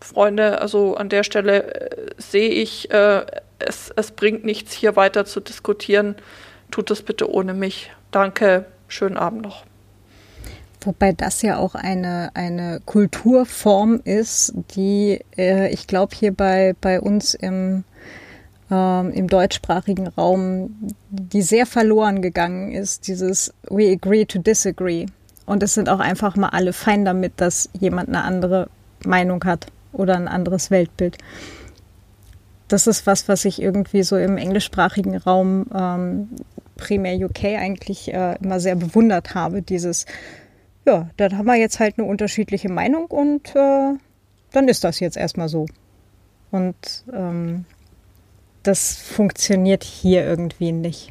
Freunde, 0.00 0.60
also 0.60 0.94
an 0.96 1.08
der 1.08 1.22
Stelle 1.22 1.74
äh, 1.74 2.14
sehe 2.16 2.48
ich, 2.48 2.90
äh, 2.90 3.26
es, 3.58 3.92
es 3.94 4.12
bringt 4.12 4.44
nichts, 4.44 4.72
hier 4.72 4.96
weiter 4.96 5.24
zu 5.24 5.40
diskutieren. 5.40 6.16
Tut 6.70 6.90
das 6.90 7.02
bitte 7.02 7.30
ohne 7.30 7.54
mich. 7.54 7.90
Danke, 8.10 8.64
schönen 8.88 9.16
Abend 9.16 9.42
noch. 9.42 9.67
Wobei 10.80 11.12
das 11.12 11.42
ja 11.42 11.58
auch 11.58 11.74
eine, 11.74 12.30
eine 12.34 12.80
Kulturform 12.84 14.00
ist, 14.04 14.54
die 14.76 15.20
äh, 15.36 15.72
ich 15.72 15.86
glaube 15.86 16.14
hier 16.14 16.32
bei, 16.32 16.74
bei 16.80 17.00
uns 17.00 17.34
im, 17.34 17.82
ähm, 18.70 19.10
im 19.10 19.26
deutschsprachigen 19.26 20.06
Raum, 20.06 20.92
die 21.10 21.42
sehr 21.42 21.66
verloren 21.66 22.22
gegangen 22.22 22.72
ist, 22.72 23.08
dieses 23.08 23.52
We 23.68 23.90
agree 23.90 24.24
to 24.24 24.38
disagree. 24.38 25.06
Und 25.46 25.62
es 25.62 25.74
sind 25.74 25.88
auch 25.88 26.00
einfach 26.00 26.36
mal 26.36 26.50
alle 26.50 26.72
fein 26.72 27.04
damit, 27.04 27.34
dass 27.36 27.70
jemand 27.78 28.08
eine 28.08 28.22
andere 28.22 28.68
Meinung 29.04 29.42
hat 29.44 29.66
oder 29.92 30.14
ein 30.14 30.28
anderes 30.28 30.70
Weltbild. 30.70 31.18
Das 32.68 32.86
ist 32.86 33.06
was, 33.06 33.28
was 33.28 33.46
ich 33.46 33.60
irgendwie 33.60 34.02
so 34.02 34.16
im 34.16 34.36
englischsprachigen 34.36 35.16
Raum, 35.16 35.66
ähm, 35.74 36.28
primär 36.76 37.16
UK, 37.16 37.44
eigentlich 37.58 38.12
äh, 38.12 38.36
immer 38.42 38.60
sehr 38.60 38.76
bewundert 38.76 39.34
habe. 39.34 39.62
Dieses, 39.62 40.04
ja, 40.88 41.10
dann 41.18 41.36
haben 41.36 41.46
wir 41.46 41.56
jetzt 41.56 41.80
halt 41.80 41.98
eine 41.98 42.08
unterschiedliche 42.08 42.70
Meinung 42.70 43.06
und 43.06 43.54
äh, 43.54 43.94
dann 44.52 44.68
ist 44.68 44.84
das 44.84 45.00
jetzt 45.00 45.16
erstmal 45.16 45.48
so. 45.48 45.66
Und 46.50 47.04
ähm, 47.12 47.66
das 48.62 48.96
funktioniert 48.96 49.84
hier 49.84 50.24
irgendwie 50.24 50.72
nicht. 50.72 51.10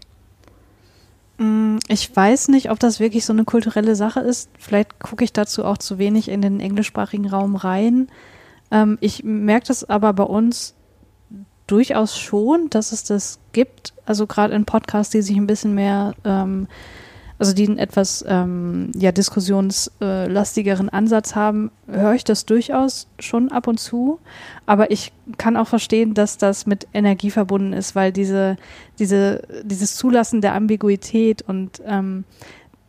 Mm, 1.38 1.78
ich 1.88 2.16
weiß 2.16 2.48
nicht, 2.48 2.72
ob 2.72 2.80
das 2.80 3.00
wirklich 3.00 3.24
so 3.24 3.34
eine 3.34 3.44
kulturelle 3.44 3.96
Sache 3.96 4.22
ist. 4.22 4.50
Vielleicht 4.58 4.98
gucke 4.98 5.24
ich 5.24 5.32
dazu 5.32 5.64
auch 5.64 5.78
zu 5.78 6.00
wenig 6.00 6.30
in 6.30 6.42
den 6.42 6.60
englischsprachigen 6.60 7.28
Raum 7.28 7.56
rein. 7.56 8.08
Ähm, 8.72 8.98
ich 9.00 9.24
merke 9.24 9.68
das 9.68 9.88
aber 9.88 10.12
bei 10.14 10.24
uns 10.24 10.74
durchaus 11.68 12.18
schon, 12.18 12.72
dass 12.72 12.92
es 12.92 13.04
das 13.04 13.40
gibt. 13.52 13.94
Also 14.08 14.26
gerade 14.26 14.56
in 14.56 14.66
Podcasts, 14.66 15.12
die 15.12 15.22
sich 15.22 15.38
ein 15.38 15.46
bisschen 15.46 15.76
mehr 15.76 16.16
ähm, 16.26 16.68
also 17.40 17.54
die 17.54 17.68
einen 17.68 17.78
etwas 17.78 18.26
ähm, 18.28 18.92
ja, 18.96 19.12
diskussionslastigeren 19.12 20.90
Ansatz 20.90 21.36
haben, 21.36 21.72
höre 21.88 22.14
ich 22.14 22.24
das 22.24 22.46
durchaus 22.46 23.08
schon 23.20 23.52
ab 23.52 23.68
und 23.68 23.80
zu. 23.80 24.20
Aber 24.66 24.90
ich 24.90 25.12
kann 25.38 25.58
auch 25.58 25.68
verstehen, 25.68 26.14
dass 26.14 26.38
das 26.38 26.66
mit 26.66 26.88
Energie 26.94 27.30
verbunden 27.30 27.74
ist, 27.74 27.96
weil 27.96 28.12
diese, 28.12 28.58
diese, 28.98 29.44
dieses 29.64 29.96
Zulassen 29.96 30.42
der 30.42 30.56
Ambiguität 30.56 31.44
und 31.44 31.82
ähm, 31.86 32.24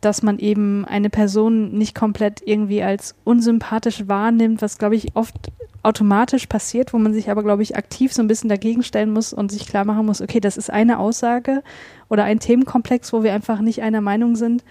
dass 0.01 0.23
man 0.23 0.39
eben 0.39 0.85
eine 0.85 1.09
Person 1.09 1.71
nicht 1.71 1.95
komplett 1.95 2.41
irgendwie 2.45 2.83
als 2.83 3.15
unsympathisch 3.23 4.07
wahrnimmt, 4.07 4.61
was, 4.61 4.77
glaube 4.77 4.95
ich, 4.95 5.15
oft 5.15 5.51
automatisch 5.83 6.47
passiert, 6.47 6.93
wo 6.93 6.97
man 6.97 7.13
sich 7.13 7.29
aber, 7.29 7.43
glaube 7.43 7.63
ich, 7.63 7.75
aktiv 7.75 8.13
so 8.13 8.21
ein 8.21 8.27
bisschen 8.27 8.49
dagegen 8.49 8.83
stellen 8.83 9.11
muss 9.11 9.33
und 9.33 9.51
sich 9.51 9.65
klar 9.67 9.85
machen 9.85 10.05
muss, 10.05 10.21
okay, 10.21 10.39
das 10.39 10.57
ist 10.57 10.69
eine 10.69 10.99
Aussage 10.99 11.63
oder 12.09 12.23
ein 12.23 12.39
Themenkomplex, 12.39 13.13
wo 13.13 13.23
wir 13.23 13.33
einfach 13.33 13.61
nicht 13.61 13.81
einer 13.81 14.01
Meinung 14.01 14.35
sind. 14.35 14.63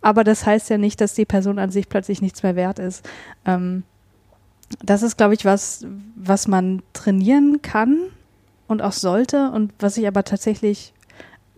Aber 0.00 0.24
das 0.24 0.44
heißt 0.44 0.68
ja 0.70 0.78
nicht, 0.78 1.00
dass 1.00 1.14
die 1.14 1.24
Person 1.24 1.58
an 1.58 1.70
sich 1.70 1.88
plötzlich 1.88 2.22
nichts 2.22 2.42
mehr 2.42 2.56
wert 2.56 2.80
ist. 2.80 3.08
Ähm, 3.44 3.84
das 4.82 5.02
ist, 5.02 5.16
glaube 5.16 5.34
ich, 5.34 5.44
was, 5.44 5.86
was 6.16 6.48
man 6.48 6.82
trainieren 6.92 7.62
kann 7.62 7.98
und 8.66 8.82
auch 8.82 8.92
sollte 8.92 9.50
und 9.50 9.72
was 9.78 9.96
ich 9.96 10.06
aber 10.06 10.24
tatsächlich, 10.24 10.92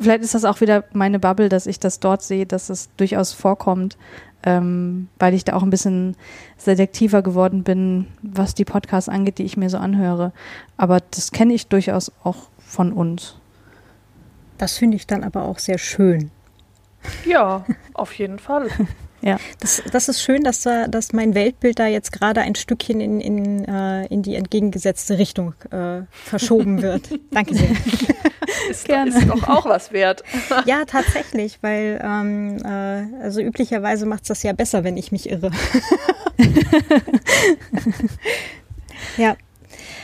vielleicht 0.04 0.22
ist 0.22 0.34
das 0.34 0.44
auch 0.44 0.60
wieder 0.60 0.84
meine 0.92 1.18
Bubble, 1.18 1.48
dass 1.48 1.66
ich 1.66 1.80
das 1.80 2.00
dort 2.00 2.22
sehe, 2.22 2.46
dass 2.46 2.70
es 2.70 2.88
durchaus 2.96 3.32
vorkommt, 3.32 3.96
ähm, 4.44 5.08
weil 5.18 5.34
ich 5.34 5.44
da 5.44 5.54
auch 5.54 5.62
ein 5.62 5.70
bisschen 5.70 6.16
selektiver 6.56 7.22
geworden 7.22 7.64
bin, 7.64 8.06
was 8.22 8.54
die 8.54 8.64
Podcasts 8.64 9.08
angeht, 9.08 9.38
die 9.38 9.44
ich 9.44 9.56
mir 9.56 9.70
so 9.70 9.78
anhöre. 9.78 10.32
Aber 10.76 11.00
das 11.10 11.32
kenne 11.32 11.54
ich 11.54 11.66
durchaus 11.68 12.12
auch 12.22 12.48
von 12.58 12.92
uns. 12.92 13.36
Das 14.58 14.78
finde 14.78 14.96
ich 14.96 15.06
dann 15.06 15.24
aber 15.24 15.42
auch 15.42 15.58
sehr 15.58 15.78
schön. 15.78 16.30
Ja, 17.24 17.64
auf 17.92 18.12
jeden 18.14 18.38
Fall. 18.38 18.68
Ja. 19.24 19.38
Das, 19.60 19.82
das 19.90 20.08
ist 20.10 20.20
schön, 20.20 20.44
dass, 20.44 20.64
dass 20.64 21.14
mein 21.14 21.34
Weltbild 21.34 21.78
da 21.78 21.86
jetzt 21.86 22.12
gerade 22.12 22.42
ein 22.42 22.54
Stückchen 22.54 23.00
in, 23.00 23.22
in, 23.22 23.64
äh, 23.64 24.04
in 24.08 24.22
die 24.22 24.34
entgegengesetzte 24.34 25.16
Richtung 25.16 25.54
äh, 25.70 26.02
verschoben 26.10 26.82
wird. 26.82 27.08
Danke 27.30 27.54
sehr. 27.54 27.70
Ist, 28.68 28.84
Gerne. 28.84 29.10
ist 29.10 29.26
doch 29.26 29.48
auch 29.48 29.64
was 29.64 29.92
wert. 29.92 30.22
ja, 30.66 30.84
tatsächlich, 30.84 31.58
weil 31.62 31.98
ähm, 32.04 32.58
äh, 32.64 33.22
also 33.22 33.40
üblicherweise 33.40 34.04
macht 34.04 34.24
es 34.24 34.28
das 34.28 34.42
ja 34.42 34.52
besser, 34.52 34.84
wenn 34.84 34.98
ich 34.98 35.10
mich 35.10 35.30
irre. 35.30 35.50
ja. 39.16 39.36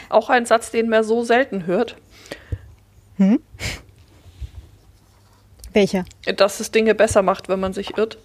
Auch 0.08 0.30
ein 0.30 0.46
Satz, 0.46 0.70
den 0.70 0.88
man 0.88 1.04
so 1.04 1.24
selten 1.24 1.66
hört. 1.66 1.96
Hm? 3.18 3.38
Welcher? 5.74 6.06
Dass 6.36 6.60
es 6.60 6.70
Dinge 6.70 6.94
besser 6.94 7.20
macht, 7.20 7.50
wenn 7.50 7.60
man 7.60 7.74
sich 7.74 7.98
irrt. 7.98 8.16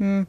Hm. 0.00 0.26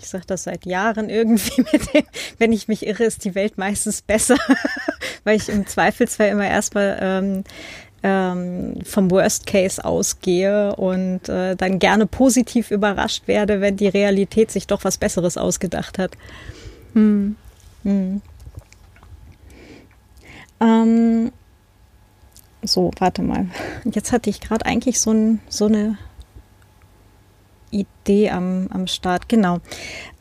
Ich 0.00 0.08
sage 0.08 0.24
das 0.26 0.44
seit 0.44 0.66
Jahren 0.66 1.08
irgendwie 1.08 1.62
mit 1.72 1.94
dem, 1.94 2.04
wenn 2.38 2.52
ich 2.52 2.68
mich 2.68 2.86
irre, 2.86 3.04
ist 3.04 3.24
die 3.24 3.34
Welt 3.34 3.58
meistens 3.58 4.02
besser, 4.02 4.36
weil 5.24 5.36
ich 5.36 5.48
im 5.48 5.66
Zweifelsfall 5.66 6.28
immer 6.28 6.46
erstmal 6.46 6.98
ähm, 7.00 7.44
ähm, 8.02 8.74
vom 8.84 9.10
Worst 9.10 9.46
Case 9.46 9.82
ausgehe 9.82 10.76
und 10.76 11.28
äh, 11.28 11.56
dann 11.56 11.78
gerne 11.78 12.06
positiv 12.06 12.70
überrascht 12.70 13.26
werde, 13.26 13.60
wenn 13.60 13.76
die 13.76 13.88
Realität 13.88 14.50
sich 14.50 14.66
doch 14.66 14.84
was 14.84 14.98
Besseres 14.98 15.38
ausgedacht 15.38 15.98
hat. 15.98 16.12
Hm. 16.92 17.36
Hm. 17.82 18.20
Ähm, 20.60 21.32
so, 22.62 22.90
warte 22.98 23.22
mal. 23.22 23.48
Jetzt 23.84 24.12
hatte 24.12 24.28
ich 24.28 24.40
gerade 24.40 24.66
eigentlich 24.66 25.00
so, 25.00 25.12
ein, 25.12 25.40
so 25.48 25.66
eine 25.66 25.98
Idee 27.74 28.30
am, 28.30 28.68
am 28.70 28.86
Start. 28.86 29.28
Genau. 29.28 29.58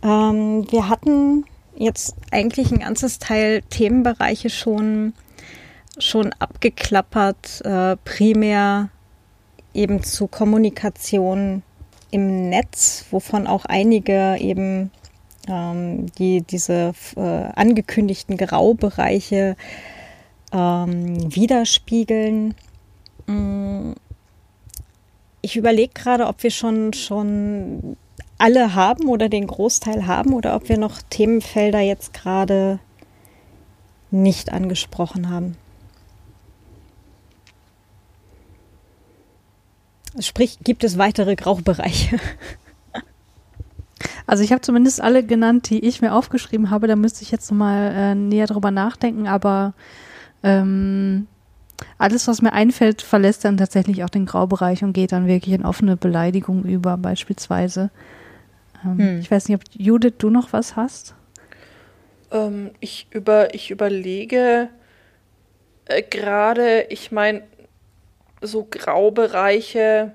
Ähm, 0.04 0.66
wir 0.72 0.90
hatten 0.90 1.46
jetzt 1.76 2.16
eigentlich 2.32 2.72
ein 2.72 2.80
ganzes 2.80 3.20
Teil 3.20 3.62
Themenbereiche 3.70 4.50
schon, 4.50 5.14
schon 5.98 6.34
abgeklappert, 6.34 7.62
äh, 7.66 7.96
primär 8.04 8.90
eben 9.74 10.04
zu 10.04 10.28
Kommunikation 10.28 11.64
im 12.12 12.50
Netz, 12.50 13.06
wovon 13.12 13.48
auch 13.48 13.66
einige 13.66 14.38
eben 14.40 14.92
ähm, 15.48 16.06
die 16.18 16.42
diese 16.42 16.94
äh, 17.16 17.20
angekündigten 17.20 18.38
Graubereiche 18.38 19.56
ähm, 20.52 21.36
widerspiegeln. 21.36 22.56
Mm, 23.26 23.94
ich 25.44 25.58
überlege 25.58 25.94
gerade, 25.94 26.26
ob 26.26 26.42
wir 26.42 26.52
schon, 26.52 26.94
schon 26.94 27.98
alle 28.38 28.74
haben 28.74 29.10
oder 29.10 29.30
den 29.30 29.46
Großteil 29.46 30.08
haben 30.08 30.34
oder 30.34 30.56
ob 30.56 30.70
wir 30.70 30.78
noch 30.80 31.02
Themenfelder 31.10 31.82
jetzt 31.82 32.14
gerade 32.14 32.80
nicht 34.10 34.54
angesprochen 34.54 35.30
haben. 35.30 35.58
Sprich, 40.20 40.60
gibt 40.64 40.84
es 40.84 40.98
weitere 40.98 41.36
Graubereiche? 41.36 42.20
Also 44.26 44.42
ich 44.42 44.54
habe 44.54 44.62
zumindest 44.62 45.02
alle 45.02 45.26
genannt, 45.26 45.70
die 45.70 45.84
ich 45.86 46.02
mir 46.02 46.14
aufgeschrieben 46.14 46.70
habe. 46.70 46.88
Da 46.88 46.96
müsste 46.96 47.24
ich 47.24 47.32
jetzt 47.32 47.52
nochmal 47.52 47.92
äh, 47.94 48.16
näher 48.16 48.48
drüber 48.48 48.72
nachdenken. 48.72 49.28
Aber 49.28 49.74
ähm, 50.44 51.28
alles, 51.98 52.28
was 52.28 52.42
mir 52.42 52.54
einfällt, 52.54 53.02
verlässt 53.02 53.46
dann 53.46 53.58
tatsächlich 53.58 54.04
auch 54.04 54.10
den 54.10 54.26
Graubereich 54.26 54.84
und 54.84 54.94
geht 54.94 55.12
dann 55.12 55.28
wirklich 55.28 55.54
in 55.54 55.66
offene 55.66 55.98
Beleidigung 55.98 56.64
über, 56.64 56.98
beispielsweise. 56.98 57.92
Ähm, 58.84 58.98
hm. 58.98 59.20
Ich 59.20 59.32
weiß 59.32 59.48
nicht, 59.48 59.56
ob 59.56 59.64
Judith, 59.72 60.16
du 60.18 60.30
noch 60.30 60.54
was 60.54 60.76
hast? 60.76 61.16
Ähm, 62.32 62.72
ich, 62.80 63.08
über, 63.12 63.54
ich 63.54 63.72
überlege 63.72 64.70
äh, 65.86 66.02
gerade, 66.02 66.88
ich 66.90 67.12
meine, 67.12 67.44
so 68.42 68.68
Graubereiche, 68.70 70.12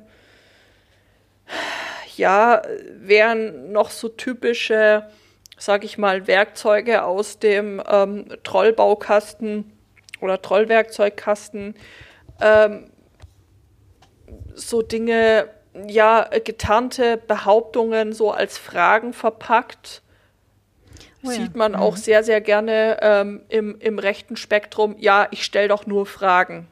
ja, 2.17 2.63
wären 3.01 3.73
noch 3.73 3.91
so 3.91 4.09
typische, 4.09 5.09
sag 5.57 5.85
ich 5.85 5.99
mal, 5.99 6.27
Werkzeuge 6.27 7.05
aus 7.05 7.39
dem 7.39 7.83
ähm, 7.89 8.27
Trollbaukasten 8.43 9.73
oder 10.21 10.41
Trollwerkzeugkasten, 10.41 11.75
ähm, 12.41 12.91
so 14.55 14.83
Dinge, 14.83 15.49
ja, 15.87 16.29
getarnte 16.45 17.17
Behauptungen 17.17 18.13
so 18.13 18.33
als 18.33 18.59
Fragen 18.59 19.13
verpackt. 19.13 20.03
Oh 21.23 21.31
ja. 21.31 21.37
Sieht 21.37 21.57
man 21.57 21.73
mhm. 21.73 21.79
auch 21.79 21.97
sehr, 21.97 22.23
sehr 22.23 22.41
gerne 22.41 22.99
ähm, 23.01 23.43
im, 23.49 23.79
im 23.81 23.99
rechten 23.99 24.37
Spektrum. 24.37 24.97
Ja, 24.99 25.29
ich 25.31 25.45
stelle 25.45 25.69
doch 25.69 25.87
nur 25.87 26.07
Fragen. 26.07 26.69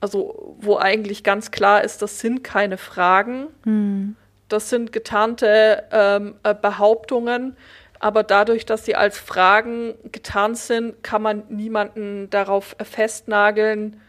Also, 0.00 0.56
wo 0.60 0.76
eigentlich 0.76 1.24
ganz 1.24 1.50
klar 1.50 1.82
ist, 1.82 2.02
das 2.02 2.20
sind 2.20 2.44
keine 2.44 2.76
Fragen. 2.76 3.46
Mhm. 3.64 4.16
Das 4.48 4.68
sind 4.68 4.92
getarnte 4.92 5.84
ähm, 5.90 6.36
äh, 6.42 6.54
Behauptungen, 6.54 7.56
aber 8.00 8.22
dadurch, 8.22 8.66
dass 8.66 8.84
sie 8.84 8.96
als 8.96 9.18
Fragen 9.18 9.94
getarnt 10.12 10.58
sind, 10.58 11.02
kann 11.02 11.22
man 11.22 11.44
niemanden 11.48 12.28
darauf 12.30 12.76
festnageln, 12.82 14.00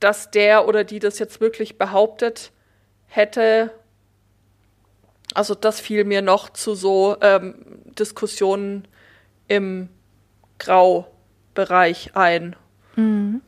dass 0.00 0.30
der 0.30 0.66
oder 0.68 0.84
die 0.84 0.98
das 0.98 1.18
jetzt 1.18 1.40
wirklich 1.40 1.78
behauptet 1.78 2.52
hätte. 3.06 3.70
Also 5.34 5.54
das 5.54 5.80
fiel 5.80 6.04
mir 6.04 6.22
noch 6.22 6.50
zu 6.50 6.74
so 6.74 7.16
ähm, 7.20 7.54
Diskussionen 7.98 8.86
im 9.48 9.88
Graubereich 10.58 12.12
ein. 12.14 12.56
Mhm. 12.96 13.40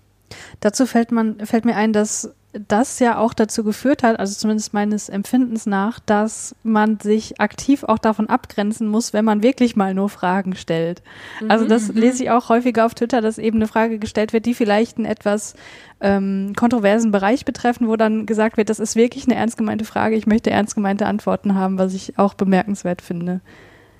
Dazu 0.60 0.86
fällt, 0.86 1.12
man, 1.12 1.44
fällt 1.46 1.64
mir 1.64 1.76
ein, 1.76 1.92
dass 1.92 2.34
das 2.68 2.98
ja 2.98 3.18
auch 3.18 3.34
dazu 3.34 3.64
geführt 3.64 4.02
hat, 4.02 4.18
also 4.18 4.34
zumindest 4.34 4.74
meines 4.74 5.08
Empfindens 5.08 5.66
nach, 5.66 5.98
dass 6.00 6.54
man 6.62 6.98
sich 7.00 7.40
aktiv 7.40 7.84
auch 7.84 7.98
davon 7.98 8.28
abgrenzen 8.28 8.88
muss, 8.88 9.12
wenn 9.12 9.24
man 9.24 9.42
wirklich 9.42 9.76
mal 9.76 9.94
nur 9.94 10.08
Fragen 10.08 10.54
stellt. 10.54 11.02
Mhm, 11.40 11.50
also 11.50 11.66
das 11.66 11.92
mhm. 11.92 12.00
lese 12.00 12.24
ich 12.24 12.30
auch 12.30 12.48
häufiger 12.48 12.86
auf 12.86 12.94
Twitter, 12.94 13.20
dass 13.20 13.38
eben 13.38 13.58
eine 13.58 13.68
Frage 13.68 13.98
gestellt 13.98 14.32
wird, 14.32 14.46
die 14.46 14.54
vielleicht 14.54 14.96
einen 14.96 15.06
etwas 15.06 15.54
ähm, 16.00 16.52
kontroversen 16.56 17.10
Bereich 17.10 17.44
betreffen, 17.44 17.88
wo 17.88 17.96
dann 17.96 18.26
gesagt 18.26 18.56
wird, 18.56 18.68
das 18.68 18.80
ist 18.80 18.96
wirklich 18.96 19.24
eine 19.26 19.34
ernst 19.34 19.56
gemeinte 19.56 19.84
Frage, 19.84 20.16
ich 20.16 20.26
möchte 20.26 20.50
ernst 20.50 20.74
gemeinte 20.74 21.06
Antworten 21.06 21.54
haben, 21.54 21.78
was 21.78 21.94
ich 21.94 22.18
auch 22.18 22.34
bemerkenswert 22.34 23.02
finde. 23.02 23.40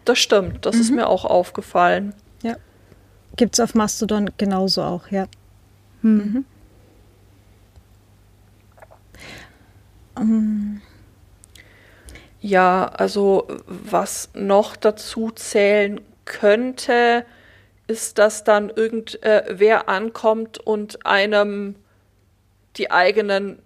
Das 0.05 0.19
stimmt, 0.19 0.65
das 0.67 0.77
mhm. 0.77 0.81
ist 0.81 0.91
mir 0.93 1.09
auch 1.09 1.25
aufgefallen. 1.25 2.15
Ja. 2.43 2.57
Gibt 3.37 3.55
es 3.55 3.61
auf 3.61 3.75
Mastodon 3.75 4.31
genauso 4.39 4.83
auch, 4.83 5.09
ja. 5.09 5.27
Hm. 6.03 6.17
Mhm. 6.17 6.45
Ja, 12.41 12.87
also 12.87 13.49
was 13.67 14.31
noch 14.35 14.77
dazu 14.77 15.31
zählen 15.31 16.01
könnte, 16.25 17.25
ist, 17.87 18.19
dass 18.19 18.45
dann 18.45 18.71
irgendwer 18.71 19.81
äh, 19.81 19.87
ankommt 19.87 20.59
und 20.59 21.07
einem 21.07 21.77
die 22.77 22.91
eigenen 22.91 23.59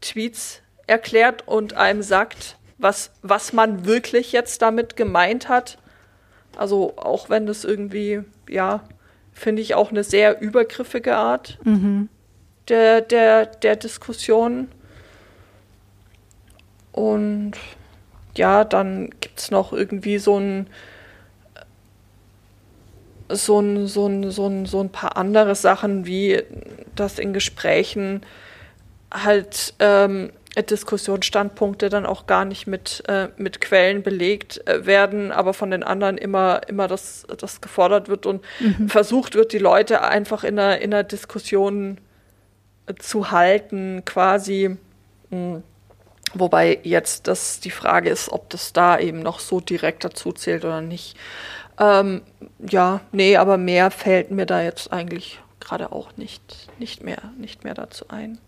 Tweets 0.00 0.62
erklärt 0.86 1.46
und 1.46 1.74
einem 1.74 2.02
sagt, 2.02 2.56
was, 2.78 3.10
was 3.22 3.52
man 3.52 3.84
wirklich 3.84 4.32
jetzt 4.32 4.62
damit 4.62 4.96
gemeint 4.96 5.48
hat. 5.48 5.78
Also 6.56 6.94
auch 6.96 7.28
wenn 7.28 7.46
das 7.46 7.64
irgendwie, 7.64 8.22
ja, 8.48 8.82
finde 9.32 9.62
ich 9.62 9.74
auch 9.74 9.90
eine 9.90 10.04
sehr 10.04 10.40
übergriffige 10.40 11.16
Art 11.16 11.58
mhm. 11.64 12.08
der, 12.68 13.00
der, 13.00 13.46
der 13.46 13.76
Diskussion. 13.76 14.68
Und 17.00 17.52
ja, 18.34 18.64
dann 18.64 19.10
gibt 19.20 19.38
es 19.38 19.50
noch 19.50 19.72
irgendwie 19.72 20.18
so 20.18 20.38
ein 20.38 20.66
so 23.32 23.60
ein, 23.60 23.86
so 23.86 24.06
ein, 24.06 24.30
so 24.30 24.46
ein, 24.48 24.66
so 24.66 24.80
ein 24.80 24.90
paar 24.90 25.16
andere 25.16 25.54
Sachen, 25.54 26.04
wie 26.04 26.42
das 26.96 27.18
in 27.20 27.32
Gesprächen 27.32 28.22
halt 29.12 29.74
ähm, 29.78 30.32
Diskussionsstandpunkte 30.56 31.88
dann 31.88 32.06
auch 32.06 32.26
gar 32.26 32.44
nicht 32.44 32.66
mit, 32.66 33.04
äh, 33.06 33.28
mit 33.36 33.60
Quellen 33.60 34.02
belegt 34.02 34.66
äh, 34.66 34.84
werden, 34.84 35.30
aber 35.30 35.54
von 35.54 35.70
den 35.70 35.84
anderen 35.84 36.18
immer, 36.18 36.62
immer 36.68 36.88
das, 36.88 37.24
das 37.38 37.60
gefordert 37.60 38.08
wird 38.08 38.26
und 38.26 38.42
mhm. 38.58 38.88
versucht 38.88 39.36
wird, 39.36 39.52
die 39.52 39.58
Leute 39.58 40.02
einfach 40.02 40.42
in 40.42 40.58
einer, 40.58 40.80
in 40.80 40.92
einer 40.92 41.04
Diskussion 41.04 41.98
äh, 42.86 42.94
zu 42.94 43.30
halten, 43.30 44.02
quasi. 44.04 44.76
Mh. 45.30 45.62
Wobei 46.34 46.78
jetzt 46.82 47.26
das 47.26 47.60
die 47.60 47.70
Frage 47.70 48.10
ist, 48.10 48.30
ob 48.30 48.50
das 48.50 48.72
da 48.72 48.98
eben 48.98 49.20
noch 49.20 49.40
so 49.40 49.60
direkt 49.60 50.04
dazu 50.04 50.32
zählt 50.32 50.64
oder 50.64 50.80
nicht. 50.80 51.16
Ähm, 51.78 52.22
ja, 52.58 53.00
nee, 53.12 53.36
aber 53.36 53.56
mehr 53.56 53.90
fällt 53.90 54.30
mir 54.30 54.46
da 54.46 54.62
jetzt 54.62 54.92
eigentlich 54.92 55.40
gerade 55.60 55.92
auch 55.92 56.16
nicht, 56.16 56.68
nicht, 56.78 57.02
mehr, 57.02 57.18
nicht 57.38 57.64
mehr 57.64 57.74
dazu 57.74 58.06
ein. 58.08 58.38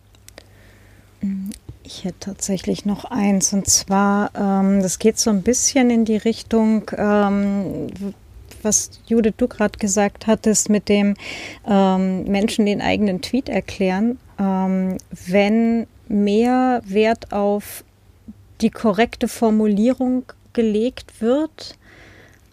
Ich 1.84 2.04
hätte 2.04 2.18
tatsächlich 2.20 2.84
noch 2.84 3.04
eins 3.04 3.52
und 3.52 3.68
zwar, 3.68 4.30
ähm, 4.34 4.82
das 4.82 4.98
geht 4.98 5.18
so 5.18 5.30
ein 5.30 5.42
bisschen 5.42 5.90
in 5.90 6.04
die 6.04 6.16
Richtung, 6.16 6.90
ähm, 6.96 7.88
was 8.62 8.90
Judith 9.06 9.34
du 9.36 9.48
gerade 9.48 9.78
gesagt 9.78 10.26
hattest, 10.26 10.68
mit 10.68 10.88
dem 10.88 11.14
ähm, 11.66 12.24
Menschen 12.24 12.66
den 12.66 12.80
eigenen 12.80 13.22
Tweet 13.22 13.48
erklären. 13.48 14.18
Ähm, 14.38 14.98
wenn 15.10 15.86
mehr 16.12 16.82
Wert 16.84 17.32
auf 17.32 17.84
die 18.60 18.70
korrekte 18.70 19.28
Formulierung 19.28 20.24
gelegt 20.52 21.20
wird, 21.20 21.76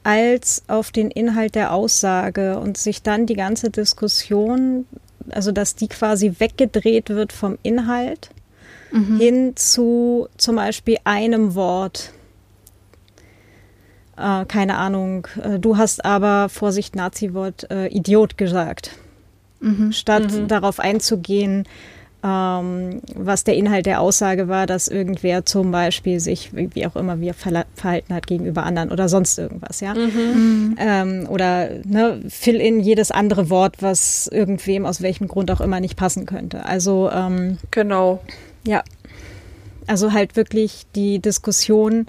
als 0.04 0.64
auf 0.68 0.92
den 0.92 1.12
Inhalt 1.12 1.56
der 1.56 1.74
Aussage 1.74 2.58
und 2.58 2.78
sich 2.78 3.04
dann 3.04 3.26
die 3.26 3.36
ganze 3.36 3.70
Diskussion, 3.70 4.86
also 5.30 5.52
dass 5.52 5.76
die 5.76 5.88
quasi 5.88 6.36
weggedreht 6.40 7.10
wird 7.10 7.34
vom 7.34 7.58
Inhalt 7.62 8.32
mhm. 8.92 9.18
hin 9.18 9.56
zu 9.56 10.28
zum 10.38 10.56
Beispiel 10.56 10.98
einem 11.04 11.54
Wort. 11.56 12.12
Äh, 14.18 14.46
keine 14.46 14.78
Ahnung, 14.78 15.28
äh, 15.44 15.60
du 15.60 15.78
hast 15.78 16.06
aber, 16.06 16.50
Vorsicht, 16.50 16.96
Nazi-Wort, 16.96 17.70
äh, 17.70 17.88
Idiot 17.88 18.38
gesagt. 18.38 18.92
Mhm. 19.60 19.92
Statt 19.92 20.32
mhm. 20.32 20.48
darauf 20.48 20.80
einzugehen, 20.80 21.68
ähm, 22.22 23.02
was 23.16 23.46
der 23.46 23.56
Inhalt 23.56 23.86
der 23.86 24.02
Aussage 24.02 24.50
war, 24.50 24.68
dass 24.68 24.90
irgendwer 24.90 25.46
zum 25.46 25.72
Beispiel 25.72 26.20
sich, 26.20 26.52
wie 26.54 26.86
auch 26.86 26.96
immer, 26.96 27.22
wie 27.22 27.30
er 27.30 27.34
verhalten 27.34 28.14
hat 28.14 28.28
gegenüber 28.28 28.64
anderen 28.64 28.92
oder 28.92 29.08
sonst 29.08 29.40
irgendwas, 29.40 29.80
ja. 29.80 29.94
Mhm. 29.94 30.76
Ähm, 30.78 31.28
oder 31.30 31.70
ne, 31.86 32.22
fill 32.28 32.58
in 32.58 32.82
jedes 32.82 33.12
andere 33.12 33.50
Wort, 33.50 33.78
was 33.82 34.28
irgendwem 34.28 34.86
aus 34.86 35.02
welchem 35.02 35.28
Grund 35.30 35.50
auch 35.52 35.62
immer 35.62 35.80
nicht 35.80 35.96
passen 35.96 36.26
könnte. 36.26 36.66
Also 36.66 37.10
ähm, 37.12 37.58
genau. 37.72 38.22
Ja. 38.68 38.84
Also 39.88 40.12
halt 40.12 40.36
wirklich 40.36 40.86
die 40.96 41.20
Diskussion 41.20 42.08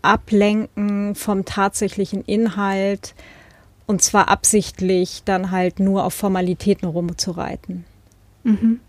ablenken 0.00 1.14
vom 1.14 1.44
tatsächlichen 1.44 2.24
Inhalt 2.24 3.14
und 3.86 4.02
zwar 4.02 4.28
absichtlich 4.28 5.22
dann 5.24 5.50
halt 5.50 5.78
nur 5.78 6.04
auf 6.04 6.14
Formalitäten 6.14 6.88
rumzureiten. 6.88 7.84
Mhm. 8.44 8.80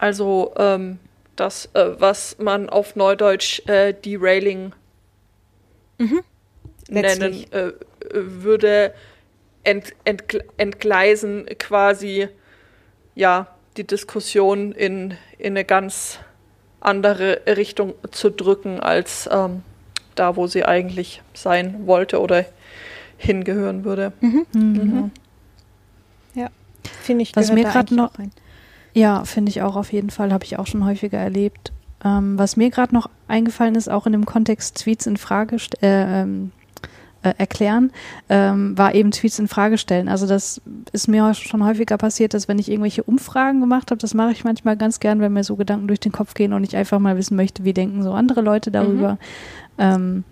Also 0.00 0.54
ähm, 0.56 0.98
das, 1.36 1.68
äh, 1.74 1.90
was 1.98 2.38
man 2.38 2.70
auf 2.70 2.96
Neudeutsch 2.96 3.60
äh, 3.68 3.92
Derailing 3.92 4.72
mhm. 5.98 6.22
nennen 6.88 7.52
äh, 7.52 7.72
würde, 8.10 8.94
ent, 9.62 9.92
ent, 10.04 10.24
entgleisen 10.56 11.44
quasi 11.58 12.28
ja 13.14 13.48
die 13.76 13.86
Diskussion 13.86 14.72
in, 14.72 15.18
in 15.36 15.52
eine 15.52 15.66
ganz 15.66 16.18
andere 16.80 17.42
Richtung 17.46 17.92
zu 18.10 18.30
drücken, 18.30 18.80
als 18.80 19.28
ähm, 19.30 19.62
da, 20.14 20.34
wo 20.36 20.46
sie 20.46 20.64
eigentlich 20.64 21.20
sein 21.34 21.86
wollte 21.86 22.20
oder 22.20 22.46
hingehören 23.18 23.84
würde. 23.84 24.14
Mhm. 24.22 24.46
Mhm. 24.54 25.10
Ja, 26.34 26.48
finde 27.02 27.22
ich. 27.22 27.36
Was 27.36 27.52
mir 27.52 27.64
gerade 27.64 27.94
noch 27.94 28.18
rein. 28.18 28.32
Ja, 28.92 29.24
finde 29.24 29.50
ich 29.50 29.62
auch 29.62 29.76
auf 29.76 29.92
jeden 29.92 30.10
Fall, 30.10 30.32
habe 30.32 30.44
ich 30.44 30.58
auch 30.58 30.66
schon 30.66 30.84
häufiger 30.84 31.18
erlebt. 31.18 31.72
Ähm, 32.04 32.38
was 32.38 32.56
mir 32.56 32.70
gerade 32.70 32.94
noch 32.94 33.10
eingefallen 33.28 33.74
ist, 33.74 33.90
auch 33.90 34.06
in 34.06 34.12
dem 34.12 34.26
Kontext 34.26 34.78
Tweets 34.78 35.06
in 35.06 35.16
Frage 35.16 35.56
äh, 35.82 36.22
ähm, 36.22 36.52
äh, 37.22 37.34
erklären, 37.36 37.92
ähm, 38.30 38.76
war 38.78 38.94
eben 38.94 39.10
Tweets 39.10 39.38
in 39.38 39.48
Frage 39.48 39.76
stellen. 39.76 40.08
Also 40.08 40.26
das 40.26 40.62
ist 40.92 41.08
mir 41.08 41.34
schon 41.34 41.64
häufiger 41.64 41.98
passiert, 41.98 42.32
dass 42.32 42.48
wenn 42.48 42.58
ich 42.58 42.70
irgendwelche 42.70 43.02
Umfragen 43.02 43.60
gemacht 43.60 43.90
habe, 43.90 44.00
das 44.00 44.14
mache 44.14 44.32
ich 44.32 44.44
manchmal 44.44 44.76
ganz 44.76 45.00
gern, 45.00 45.20
wenn 45.20 45.34
mir 45.34 45.44
so 45.44 45.56
Gedanken 45.56 45.88
durch 45.88 46.00
den 46.00 46.12
Kopf 46.12 46.32
gehen 46.32 46.54
und 46.54 46.64
ich 46.64 46.76
einfach 46.76 46.98
mal 46.98 47.18
wissen 47.18 47.36
möchte, 47.36 47.64
wie 47.64 47.74
denken 47.74 48.02
so 48.02 48.12
andere 48.12 48.40
Leute 48.40 48.70
darüber. 48.70 49.12
Mhm. 49.12 49.18
Ähm, 49.78 50.24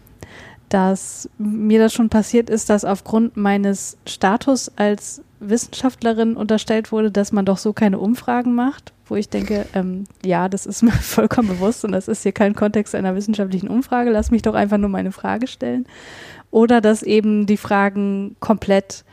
dass 0.70 1.28
mir 1.38 1.78
das 1.78 1.92
schon 1.94 2.08
passiert 2.08 2.50
ist, 2.50 2.68
dass 2.68 2.84
aufgrund 2.84 3.36
meines 3.36 3.96
Status 4.06 4.70
als 4.76 5.22
Wissenschaftlerin 5.40 6.36
unterstellt 6.36 6.92
wurde, 6.92 7.10
dass 7.10 7.32
man 7.32 7.44
doch 7.44 7.58
so 7.58 7.72
keine 7.72 7.98
Umfragen 7.98 8.54
macht, 8.54 8.92
wo 9.06 9.16
ich 9.16 9.28
denke, 9.28 9.66
ähm, 9.74 10.04
ja, 10.24 10.48
das 10.48 10.66
ist 10.66 10.82
mir 10.82 10.92
vollkommen 11.00 11.48
bewusst 11.48 11.84
und 11.84 11.92
das 11.92 12.08
ist 12.08 12.22
hier 12.22 12.32
kein 12.32 12.54
Kontext 12.54 12.94
einer 12.94 13.14
wissenschaftlichen 13.14 13.68
Umfrage, 13.68 14.10
lass 14.10 14.30
mich 14.30 14.42
doch 14.42 14.54
einfach 14.54 14.78
nur 14.78 14.90
meine 14.90 15.12
Frage 15.12 15.46
stellen. 15.46 15.86
Oder 16.50 16.80
dass 16.80 17.02
eben 17.02 17.46
die 17.46 17.58
Fragen 17.58 18.36
komplett 18.40 19.04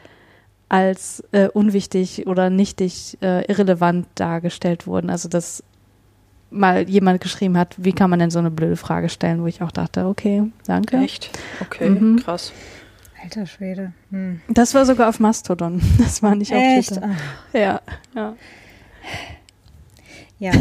als 0.70 1.24
äh, 1.32 1.48
unwichtig 1.50 2.28
oder 2.28 2.50
nichtig 2.50 3.18
äh, 3.22 3.46
irrelevant 3.46 4.08
dargestellt 4.16 4.88
wurden. 4.88 5.10
Also 5.10 5.30
dass 5.30 5.64
mal 6.50 6.90
jemand 6.90 7.22
geschrieben 7.22 7.58
hat, 7.58 7.76
wie 7.78 7.94
kann 7.94 8.10
man 8.10 8.20
denn 8.20 8.32
so 8.32 8.40
eine 8.40 8.52
blöde 8.52 8.78
Frage 8.78 9.10
stellen, 9.10 9.42
wo 9.42 9.48
ich 9.48 9.62
auch 9.62 9.72
dachte, 9.72 10.06
okay, 10.06 10.44
danke. 10.66 10.98
Echt? 10.98 11.30
Okay, 11.62 11.90
mhm. 11.90 12.18
krass. 12.18 12.54
Alter 13.26 13.48
Schwede. 13.48 13.92
Hm. 14.12 14.40
Das 14.48 14.76
war 14.76 14.86
sogar 14.86 15.10
auf 15.10 15.20
Mastodon. 15.20 15.82
Das 15.98 16.22
war 16.22 16.36
nicht 16.36 16.54
auf 16.54 16.62
Echt? 16.62 16.90
Twitter. 16.90 17.10
Ah. 17.54 17.58
Ja, 17.58 17.82
ja. 18.14 18.36
Ja. 20.38 20.52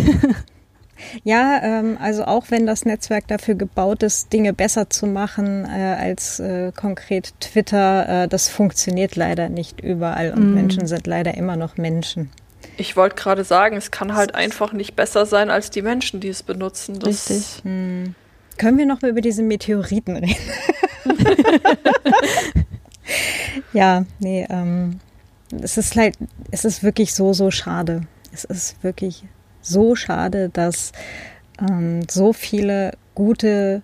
ja, 1.25 1.61
ähm, 1.63 1.99
also 2.01 2.25
auch 2.25 2.47
wenn 2.49 2.65
das 2.65 2.87
Netzwerk 2.87 3.29
dafür 3.29 3.55
gebaut 3.55 4.03
ist, 4.03 4.33
Dinge 4.33 4.55
besser 4.55 4.89
zu 4.89 5.07
machen 5.07 5.67
äh, 5.67 5.97
als 6.01 6.41
äh, 6.41 6.73
konkret 6.73 7.39
Twitter, 7.39 8.25
äh, 8.25 8.29
das 8.29 8.49
funktioniert 8.49 9.15
leider 9.15 9.51
nicht 9.51 9.83
überall 9.83 10.33
und 10.33 10.53
mm. 10.53 10.55
Menschen 10.55 10.87
sind 10.87 11.07
leider 11.07 11.35
immer 11.35 11.57
noch 11.57 11.77
Menschen. 11.77 12.31
Ich 12.79 12.97
wollte 12.97 13.17
gerade 13.17 13.45
sagen, 13.45 13.77
es 13.77 13.91
kann 13.91 14.15
halt 14.15 14.35
einfach 14.35 14.73
nicht 14.73 14.97
besser 14.97 15.27
sein 15.27 15.51
als 15.51 15.69
die 15.69 15.83
Menschen, 15.83 16.21
die 16.21 16.29
es 16.29 16.43
benutzen. 16.43 16.99
Das 16.99 17.29
Richtig. 17.29 17.63
Hm. 17.63 18.15
Können 18.59 18.79
wir 18.79 18.87
noch 18.87 19.03
mal 19.03 19.11
über 19.11 19.21
diese 19.21 19.43
Meteoriten 19.43 20.17
reden? 20.17 20.37
ja, 23.73 24.05
nee, 24.19 24.47
ähm, 24.49 25.01
es 25.63 25.77
ist 25.77 25.97
halt, 25.97 26.17
es 26.51 26.65
ist 26.65 26.83
wirklich 26.83 27.15
so, 27.15 27.33
so 27.33 27.51
schade. 27.51 28.07
Es 28.33 28.45
ist 28.45 28.83
wirklich 28.83 29.25
so 29.61 29.95
schade, 29.95 30.51
dass 30.51 30.93
ähm, 31.61 32.03
so 32.11 32.33
viele 32.33 32.97
gute 33.15 33.83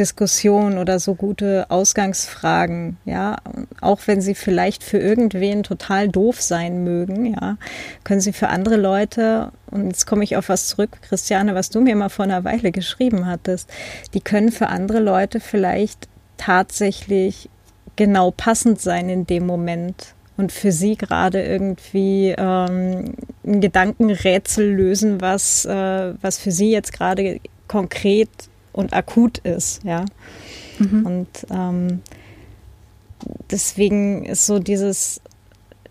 Diskussion 0.00 0.78
oder 0.78 0.98
so 0.98 1.14
gute 1.14 1.66
Ausgangsfragen, 1.68 2.96
ja, 3.04 3.36
auch 3.82 4.00
wenn 4.06 4.22
sie 4.22 4.34
vielleicht 4.34 4.82
für 4.82 4.98
irgendwen 4.98 5.62
total 5.62 6.08
doof 6.08 6.40
sein 6.40 6.82
mögen, 6.82 7.26
ja, 7.26 7.58
können 8.02 8.22
sie 8.22 8.32
für 8.32 8.48
andere 8.48 8.76
Leute, 8.76 9.52
und 9.70 9.88
jetzt 9.88 10.06
komme 10.06 10.24
ich 10.24 10.36
auf 10.36 10.48
was 10.48 10.68
zurück, 10.68 10.98
Christiane, 11.02 11.54
was 11.54 11.68
du 11.68 11.82
mir 11.82 11.94
mal 11.94 12.08
vor 12.08 12.24
einer 12.24 12.44
Weile 12.44 12.72
geschrieben 12.72 13.26
hattest, 13.26 13.70
die 14.14 14.20
können 14.20 14.50
für 14.50 14.68
andere 14.68 15.00
Leute 15.00 15.38
vielleicht 15.38 16.08
tatsächlich 16.38 17.50
genau 17.96 18.30
passend 18.30 18.80
sein 18.80 19.10
in 19.10 19.26
dem 19.26 19.46
Moment 19.46 20.14
und 20.38 20.50
für 20.50 20.72
sie 20.72 20.96
gerade 20.96 21.42
irgendwie 21.42 22.34
ähm, 22.38 23.12
ein 23.44 23.60
Gedankenrätsel 23.60 24.72
lösen, 24.72 25.20
was, 25.20 25.66
äh, 25.66 26.14
was 26.22 26.38
für 26.38 26.50
sie 26.50 26.70
jetzt 26.70 26.94
gerade 26.94 27.40
konkret 27.68 28.30
und 28.80 28.92
akut 28.92 29.38
ist, 29.38 29.84
ja. 29.84 30.04
Mhm. 30.78 31.06
Und 31.06 31.28
ähm, 31.50 32.02
deswegen 33.50 34.24
ist 34.24 34.46
so 34.46 34.58
dieses, 34.58 35.20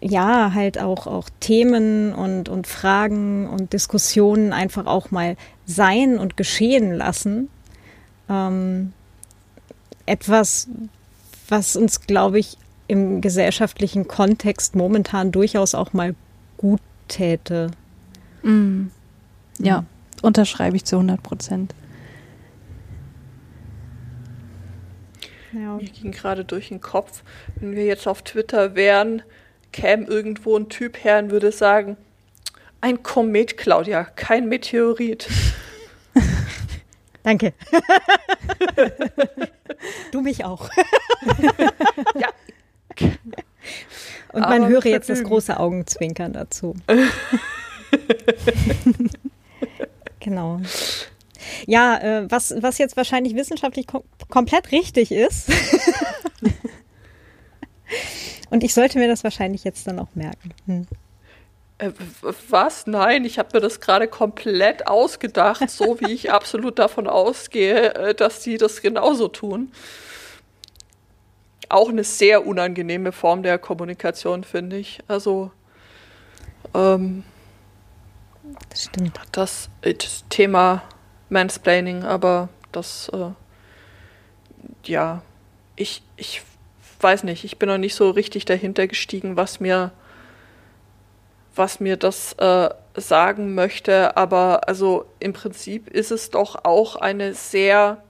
ja, 0.02 0.53
halt 0.53 0.80
auch, 0.80 1.07
auch 1.07 1.30
Themen 1.40 2.14
und, 2.14 2.49
und 2.49 2.68
Fragen 2.68 3.48
und 3.48 3.74
Diskussionen 3.74 4.53
einfach 4.53 4.86
auch 4.86 5.11
mal 5.11 5.36
sein 5.66 6.18
und 6.18 6.38
geschehen 6.38 6.94
lassen. 6.94 7.49
Ähm, 8.30 8.94
etwas, 10.06 10.68
was 11.48 11.76
uns, 11.76 12.02
glaube 12.02 12.40
ich, 12.40 12.57
im 12.88 13.22
gesellschaftlichen 13.22 14.07
Kontext 14.07 14.76
momentan 14.76 15.32
durchaus 15.32 15.76
auch 15.76 15.94
mal 15.94 16.16
gut 16.57 16.82
täte. 17.07 17.70
Mhm. 18.41 18.90
Ja, 19.60 19.84
unterschreibe 20.22 20.76
ich 20.76 20.86
zu 20.86 20.95
100 20.95 21.22
Prozent. 21.22 21.76
Ja. 25.54 25.78
Mir 25.78 25.90
ging 25.90 26.12
gerade 26.12 26.46
durch 26.46 26.70
den 26.70 26.82
Kopf, 26.82 27.24
wenn 27.56 27.76
wir 27.76 27.86
jetzt 27.86 28.08
auf 28.08 28.22
Twitter 28.22 28.76
wären, 28.76 29.24
käme 29.72 30.06
irgendwo 30.06 30.58
ein 30.58 30.70
Typ 30.70 31.04
her 31.04 31.20
und 31.20 31.32
würde 31.32 31.52
sagen, 31.52 31.98
ein 32.82 33.04
Komet, 33.04 33.58
Claudia, 33.58 34.04
kein 34.04 34.48
Meteorit. 34.48 35.28
Danke. 37.24 37.54
du 40.12 40.22
mich 40.22 40.46
auch. 40.46 40.70
ja. 42.16 42.30
Und 44.32 44.42
man 44.42 44.64
Aber 44.64 44.70
höre 44.70 44.86
jetzt 44.86 45.10
das 45.10 45.24
große 45.24 45.60
Augenzwinkern 45.60 46.34
dazu. 46.34 46.76
genau. 50.20 50.62
Ja, 51.66 51.98
äh, 51.98 52.26
was, 52.30 52.53
was 52.61 52.78
jetzt 52.78 52.98
wahrscheinlich 52.98 53.36
wissenschaftlich 53.36 53.88
kom 53.88 54.03
komplett 54.30 54.72
richtig 54.72 55.11
ist. 55.11 55.49
Und 58.49 58.64
ich 58.64 58.74
sollte 58.74 58.98
mir 58.98 59.07
das 59.07 59.24
wahrscheinlich 59.24 59.64
jetzt 59.64 59.88
dann 59.88 59.99
auch 59.99 60.14
merken. 60.16 60.53
Hm. 60.66 60.88
Äh, 61.80 61.91
was? 62.49 62.88
Nein, 62.88 63.26
ich 63.26 63.40
habe 63.40 63.49
mir 63.53 63.61
das 63.61 63.80
gerade 63.80 64.07
komplett 64.07 64.88
ausgedacht, 64.88 65.70
so 65.70 65.99
wie 65.99 66.11
ich 66.11 66.32
absolut 66.32 66.80
davon 66.80 67.07
ausgehe, 67.07 67.94
äh, 67.95 68.14
dass 68.14 68.41
die 68.41 68.57
das 68.57 68.82
genauso 68.82 69.28
tun. 69.28 69.72
Auch 71.70 71.90
eine 71.90 72.03
sehr 72.03 72.45
unangenehme 72.48 73.11
Form 73.11 73.44
der 73.44 73.60
Kommunikation, 73.60 74.44
finde 74.44 74.78
ich. 74.78 74.99
Also, 75.07 75.52
ähm, 76.74 77.24
das 78.70 78.86
stimmt. 78.86 79.20
Das, 79.32 79.70
das 79.82 80.26
Thema 80.30 80.84
Mansplaining, 81.30 82.04
aber 82.04 82.50
das, 82.72 83.10
äh, 83.10 83.32
ja, 84.86 85.22
ich, 85.76 86.02
ich 86.18 86.42
weiß 87.00 87.24
nicht, 87.24 87.44
ich 87.44 87.58
bin 87.58 87.70
noch 87.70 87.78
nicht 87.78 87.96
so 87.96 88.10
richtig 88.10 88.46
dahinter 88.46 88.88
gestiegen, 88.88 89.38
was 89.38 89.60
mir, 89.60 89.92
was 91.56 91.80
mir 91.80 91.98
das 91.98 92.34
äh, 92.34 92.70
sagen 92.96 93.56
möchte, 93.56 94.18
aber 94.18 94.68
also 94.68 95.06
im 95.20 95.34
Prinzip 95.34 95.88
ist 95.90 96.12
es 96.12 96.30
doch 96.30 96.66
auch 96.66 96.96
eine 96.96 97.34
sehr 97.34 98.04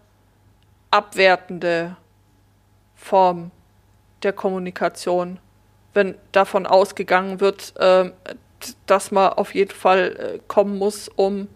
abwertende 0.91 1.95
Form 2.95 3.51
der 4.23 4.33
Kommunikation, 4.33 5.39
wenn 5.93 6.15
davon 6.31 6.65
ausgegangen 6.65 7.39
wird, 7.39 7.73
äh, 7.77 8.11
dass 8.85 9.11
man 9.11 9.33
auf 9.33 9.55
jeden 9.55 9.71
Fall 9.71 10.15
äh, 10.35 10.39
kommen 10.47 10.77
muss, 10.77 11.09
um 11.09 11.47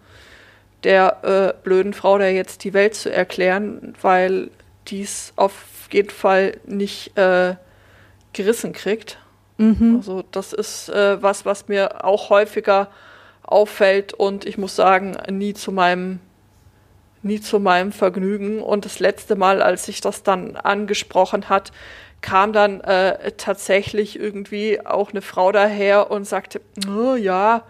der 0.84 1.24
äh, 1.24 1.64
blöden 1.64 1.94
Frau 1.94 2.18
da 2.18 2.28
jetzt 2.28 2.64
die 2.64 2.74
Welt 2.74 2.96
zu 2.96 3.12
erklären, 3.12 3.94
weil 4.02 4.50
dies 4.88 5.34
auf 5.36 5.54
jeden 5.92 6.10
Fall 6.10 6.58
nicht 6.66 7.18
äh, 7.18 7.56
gerissen 8.34 8.74
kriegt. 8.74 9.18
Mhm. 9.58 9.98
Also 9.98 10.24
das 10.32 10.54
ist 10.54 10.90
äh, 10.90 11.22
was, 11.22 11.46
was 11.46 11.68
mir 11.68 12.04
auch 12.04 12.30
häufiger 12.30 12.90
auffällt 13.44 14.14
und 14.14 14.46
ich 14.46 14.58
muss 14.58 14.76
sagen, 14.76 15.18
nie 15.30 15.54
zu 15.54 15.72
meinem 15.72 16.20
nie 17.24 17.40
zu 17.40 17.60
meinem 17.60 17.92
Vergnügen. 17.92 18.62
Und 18.62 18.86
das 18.86 19.00
letzte 19.00 19.36
Mal, 19.36 19.62
als 19.62 19.86
sich 19.86 20.02
das 20.02 20.24
dann 20.24 20.56
angesprochen 20.56 21.50
hat, 21.50 21.72
kam 22.22 22.54
dann 22.54 22.82
äh, 22.82 23.32
tatsächlich 23.38 24.20
irgendwie 24.20 24.86
auch 24.86 25.12
eine 25.12 25.22
Frau 25.22 25.52
daher 25.52 26.12
und 26.12 26.26
sagte, 26.26 26.62
oh, 26.88 27.16
ja, 27.16 27.64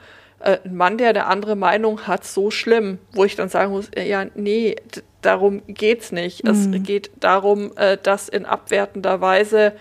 äh, 0.43 0.59
ein 0.63 0.75
Mann, 0.75 0.97
der 0.97 1.09
eine 1.09 1.25
andere 1.25 1.55
Meinung 1.55 2.07
hat, 2.07 2.25
so 2.25 2.51
schlimm, 2.51 2.99
wo 3.11 3.23
ich 3.23 3.35
dann 3.35 3.49
sagen 3.49 3.71
muss, 3.71 3.89
äh, 3.89 4.07
ja, 4.07 4.25
nee, 4.35 4.75
darum 5.21 5.61
geht's 5.67 6.11
nicht. 6.11 6.43
Mhm. 6.43 6.49
Es 6.49 6.83
geht 6.83 7.11
darum, 7.19 7.71
äh, 7.77 7.97
dass 8.01 8.29
in 8.29 8.45
abwertender 8.45 9.21
Weise 9.21 9.73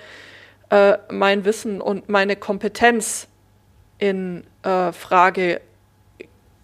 äh, 0.71 0.99
mein 1.11 1.45
Wissen 1.45 1.81
und 1.81 2.09
meine 2.09 2.37
Kompetenz 2.37 3.29
in 3.99 4.45
äh, 4.63 4.93
Frage 4.93 5.61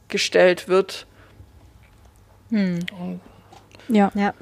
gestellt 0.09 0.69
wird. 0.69 1.07
Hm. 2.51 2.79
Ja. 3.89 4.11
ja. 4.15 4.33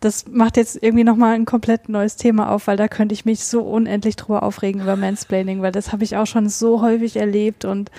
Das 0.00 0.26
macht 0.26 0.56
jetzt 0.56 0.82
irgendwie 0.82 1.04
nochmal 1.04 1.34
ein 1.34 1.44
komplett 1.44 1.88
neues 1.88 2.16
Thema 2.16 2.50
auf, 2.50 2.66
weil 2.66 2.76
da 2.76 2.88
könnte 2.88 3.12
ich 3.12 3.24
mich 3.24 3.44
so 3.44 3.62
unendlich 3.62 4.16
drüber 4.16 4.42
aufregen 4.42 4.82
über 4.82 4.96
Mansplaining, 4.96 5.62
weil 5.62 5.72
das 5.72 5.92
habe 5.92 6.04
ich 6.04 6.16
auch 6.16 6.26
schon 6.26 6.48
so 6.48 6.82
häufig 6.82 7.16
erlebt 7.16 7.64
und 7.64 7.90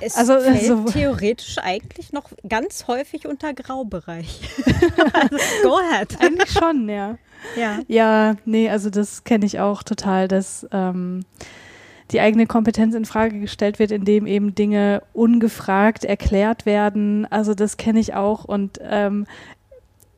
es 0.00 0.16
also, 0.16 0.40
fällt 0.40 0.70
also, 0.70 0.84
theoretisch 0.84 1.58
eigentlich 1.58 2.12
noch 2.12 2.30
ganz 2.48 2.86
häufig 2.86 3.26
unter 3.26 3.52
Graubereich. 3.54 4.40
also, 5.12 5.36
go 5.62 5.78
ahead. 5.78 6.16
Eigentlich 6.20 6.50
schon, 6.50 6.88
ja. 6.88 7.18
Ja, 7.56 7.78
ja 7.88 8.36
nee, 8.44 8.68
also 8.68 8.90
das 8.90 9.24
kenne 9.24 9.46
ich 9.46 9.60
auch 9.60 9.82
total, 9.82 10.28
dass 10.28 10.66
ähm, 10.72 11.24
die 12.10 12.20
eigene 12.20 12.46
Kompetenz 12.46 12.94
in 12.94 13.04
Frage 13.04 13.40
gestellt 13.40 13.78
wird, 13.78 13.92
indem 13.92 14.26
eben 14.26 14.54
Dinge 14.54 15.02
ungefragt 15.12 16.04
erklärt 16.04 16.66
werden. 16.66 17.26
Also 17.30 17.54
das 17.54 17.76
kenne 17.76 18.00
ich 18.00 18.14
auch 18.14 18.44
und 18.44 18.78
ähm, 18.82 19.26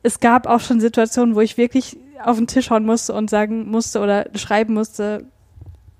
es 0.01 0.19
gab 0.19 0.47
auch 0.47 0.59
schon 0.59 0.81
Situationen, 0.81 1.35
wo 1.35 1.41
ich 1.41 1.57
wirklich 1.57 1.97
auf 2.21 2.37
den 2.37 2.47
Tisch 2.47 2.69
hauen 2.69 2.85
musste 2.85 3.13
und 3.13 3.29
sagen 3.29 3.69
musste 3.69 3.99
oder 3.99 4.27
schreiben 4.35 4.73
musste, 4.73 5.25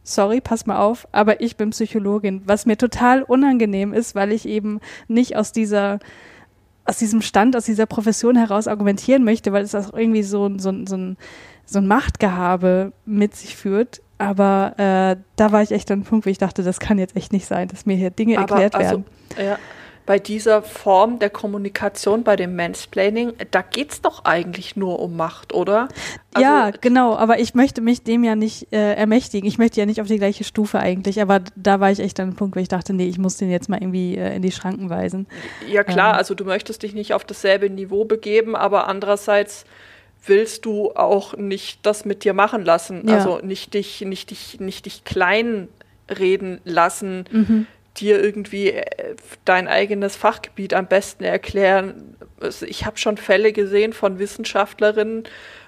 sorry, 0.04 0.42
pass 0.42 0.66
mal 0.66 0.78
auf, 0.78 1.08
aber 1.12 1.42
ich 1.42 1.58
bin 1.58 1.72
Psychologin, 1.72 2.42
was 2.46 2.66
mir 2.66 2.78
total 2.78 3.24
unangenehm 3.24 3.94
ist, 3.94 4.16
weil 4.16 4.32
ich 4.32 4.48
eben 4.48 4.80
nicht 5.08 5.36
aus 5.36 5.52
dieser 5.52 6.00
aus 6.86 6.98
diesem 6.98 7.22
Stand, 7.22 7.56
aus 7.56 7.66
dieser 7.66 7.86
Profession 7.86 8.36
heraus 8.36 8.68
argumentieren 8.68 9.24
möchte, 9.24 9.54
weil 9.54 9.64
es 9.64 9.74
auch 9.74 9.94
irgendwie 9.94 10.24
so, 10.24 10.50
so, 10.58 10.74
so, 10.86 10.98
ein, 10.98 11.18
so 11.66 11.80
ein 11.80 11.88
Machtgehabe 11.88 12.92
mit 13.06 13.36
sich 13.36 13.56
führt. 13.56 14.02
Aber 14.18 14.74
äh, 14.78 15.22
da 15.36 15.52
war 15.52 15.62
ich 15.62 15.72
echt 15.72 15.90
an 15.92 16.00
einem 16.00 16.04
Punkt, 16.04 16.26
wo 16.26 16.30
ich 16.30 16.38
dachte, 16.38 16.64
das 16.64 16.80
kann 16.80 16.98
jetzt 16.98 17.16
echt 17.16 17.34
nicht 17.34 17.46
sein, 17.46 17.68
dass 17.68 17.86
mir 17.86 17.96
hier 17.96 18.10
Dinge 18.10 18.38
aber 18.38 18.62
erklärt 18.62 18.76
also, 18.76 18.90
werden. 18.90 19.06
Ja, 19.38 19.58
bei 20.06 20.20
dieser 20.20 20.62
Form 20.62 21.20
der 21.20 21.30
Kommunikation, 21.30 22.24
bei 22.24 22.36
dem 22.36 22.56
Mansplaining, 22.56 23.34
da 23.52 23.62
geht 23.62 23.92
es 23.92 24.02
doch 24.02 24.26
eigentlich 24.26 24.76
nur 24.76 25.00
um 25.00 25.16
Macht, 25.16 25.54
oder? 25.54 25.88
Also, 26.34 26.46
ja, 26.46 26.72
genau, 26.72 27.16
aber 27.16 27.40
ich 27.40 27.56
möchte 27.56 27.82
mich 27.82 28.04
dem 28.04 28.24
ja 28.24 28.36
nicht 28.36 28.74
äh, 28.74 28.96
ermächtigen. 28.96 29.48
Ich 29.48 29.58
möchte 29.58 29.80
ja 29.80 29.86
nicht 29.86 30.02
auf 30.02 30.08
die 30.08 30.18
gleiche 30.18 30.44
Stufe 30.44 30.80
eigentlich, 30.80 31.22
aber 31.22 31.42
da 31.56 31.80
war 31.80 31.92
ich 31.92 32.00
echt 32.00 32.20
an 32.20 32.28
einem 32.28 32.36
Punkt, 32.36 32.56
wo 32.56 32.60
ich 32.60 32.68
dachte, 32.68 32.94
nee, 32.94 33.08
ich 33.08 33.18
muss 33.18 33.38
den 33.38 33.50
jetzt 33.50 33.70
mal 33.70 33.82
irgendwie 33.82 34.18
äh, 34.18 34.36
in 34.36 34.42
die 34.42 34.52
Schranken 34.52 34.90
weisen. 34.90 35.28
Ja, 35.70 35.84
klar, 35.84 36.14
ähm. 36.14 36.18
also 36.18 36.36
du 36.36 36.44
möchtest 36.44 36.84
dich 36.84 36.94
nicht 36.94 37.14
auf 37.14 37.24
dasselbe 37.24 37.70
Niveau 37.70 38.04
begeben, 38.04 38.56
aber 38.56 38.88
andererseits 38.88 39.66
willst 40.26 40.66
du 40.66 40.92
auch 40.92 41.36
nicht 41.38 41.86
das 41.86 42.06
mit 42.06 42.24
dir 42.24 42.34
machen 42.34 42.64
lassen, 42.66 43.08
ja. 43.08 43.16
also 43.16 43.40
nicht 43.40 43.74
dich, 43.74 44.02
nicht 44.02 44.32
dich, 44.32 44.60
nicht 44.60 44.86
dich 44.86 45.04
klein 45.04 45.68
reden 46.10 46.60
lassen. 46.66 47.26
Mhm 47.32 47.68
dir 47.98 48.24
irgendwie 48.24 48.70
äh, 48.72 49.16
dein 49.46 49.68
eigenes 49.68 50.16
Fachgebiet 50.16 50.74
am 50.74 50.88
besten 50.88 51.24
erklären. 51.24 52.16
Ich 52.62 52.86
habe 52.86 52.98
schon 52.98 53.18
Fälle 53.18 53.54
gesehen 53.54 53.94
von 53.94 54.20
Wissenschaftlerinnen, 54.20 55.24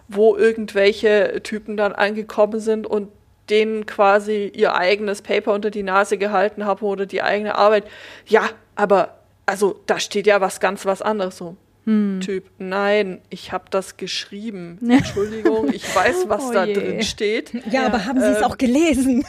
wo 0.08 0.36
irgendwelche 0.36 1.42
Typen 1.44 1.78
dann 1.78 1.94
angekommen 1.94 2.60
sind 2.60 2.88
und 2.88 3.10
denen 3.50 3.86
quasi 3.86 4.52
ihr 4.54 4.76
eigenes 4.76 5.22
Paper 5.22 5.54
unter 5.54 5.70
die 5.70 5.84
Nase 5.84 6.18
gehalten 6.18 6.66
haben 6.66 6.86
oder 6.86 7.06
die 7.06 7.22
eigene 7.22 7.56
Arbeit. 7.56 7.86
Ja, 8.26 8.50
aber 8.76 9.20
also 9.46 9.80
da 9.86 10.00
steht 10.00 10.26
ja 10.26 10.42
was 10.42 10.60
ganz 10.60 10.86
was 10.86 11.02
anderes 11.02 11.38
so 11.38 11.56
hm. 11.86 12.20
Typ, 12.22 12.50
nein, 12.58 13.22
ich 13.30 13.52
habe 13.52 13.66
das 13.70 13.96
geschrieben. 13.96 14.80
Entschuldigung, 14.90 15.72
ich 15.72 15.96
weiß, 15.96 16.26
was 16.28 16.46
oh 16.50 16.54
da 16.54 16.66
je. 16.66 16.74
drin 16.74 17.04
steht. 17.04 17.54
Ja, 17.54 17.62
ja 17.82 17.86
aber 17.86 18.06
haben 18.06 18.20
Sie 18.20 18.26
es 18.26 18.40
ähm, 18.40 18.44
auch 18.44 18.58
gelesen? 18.58 19.24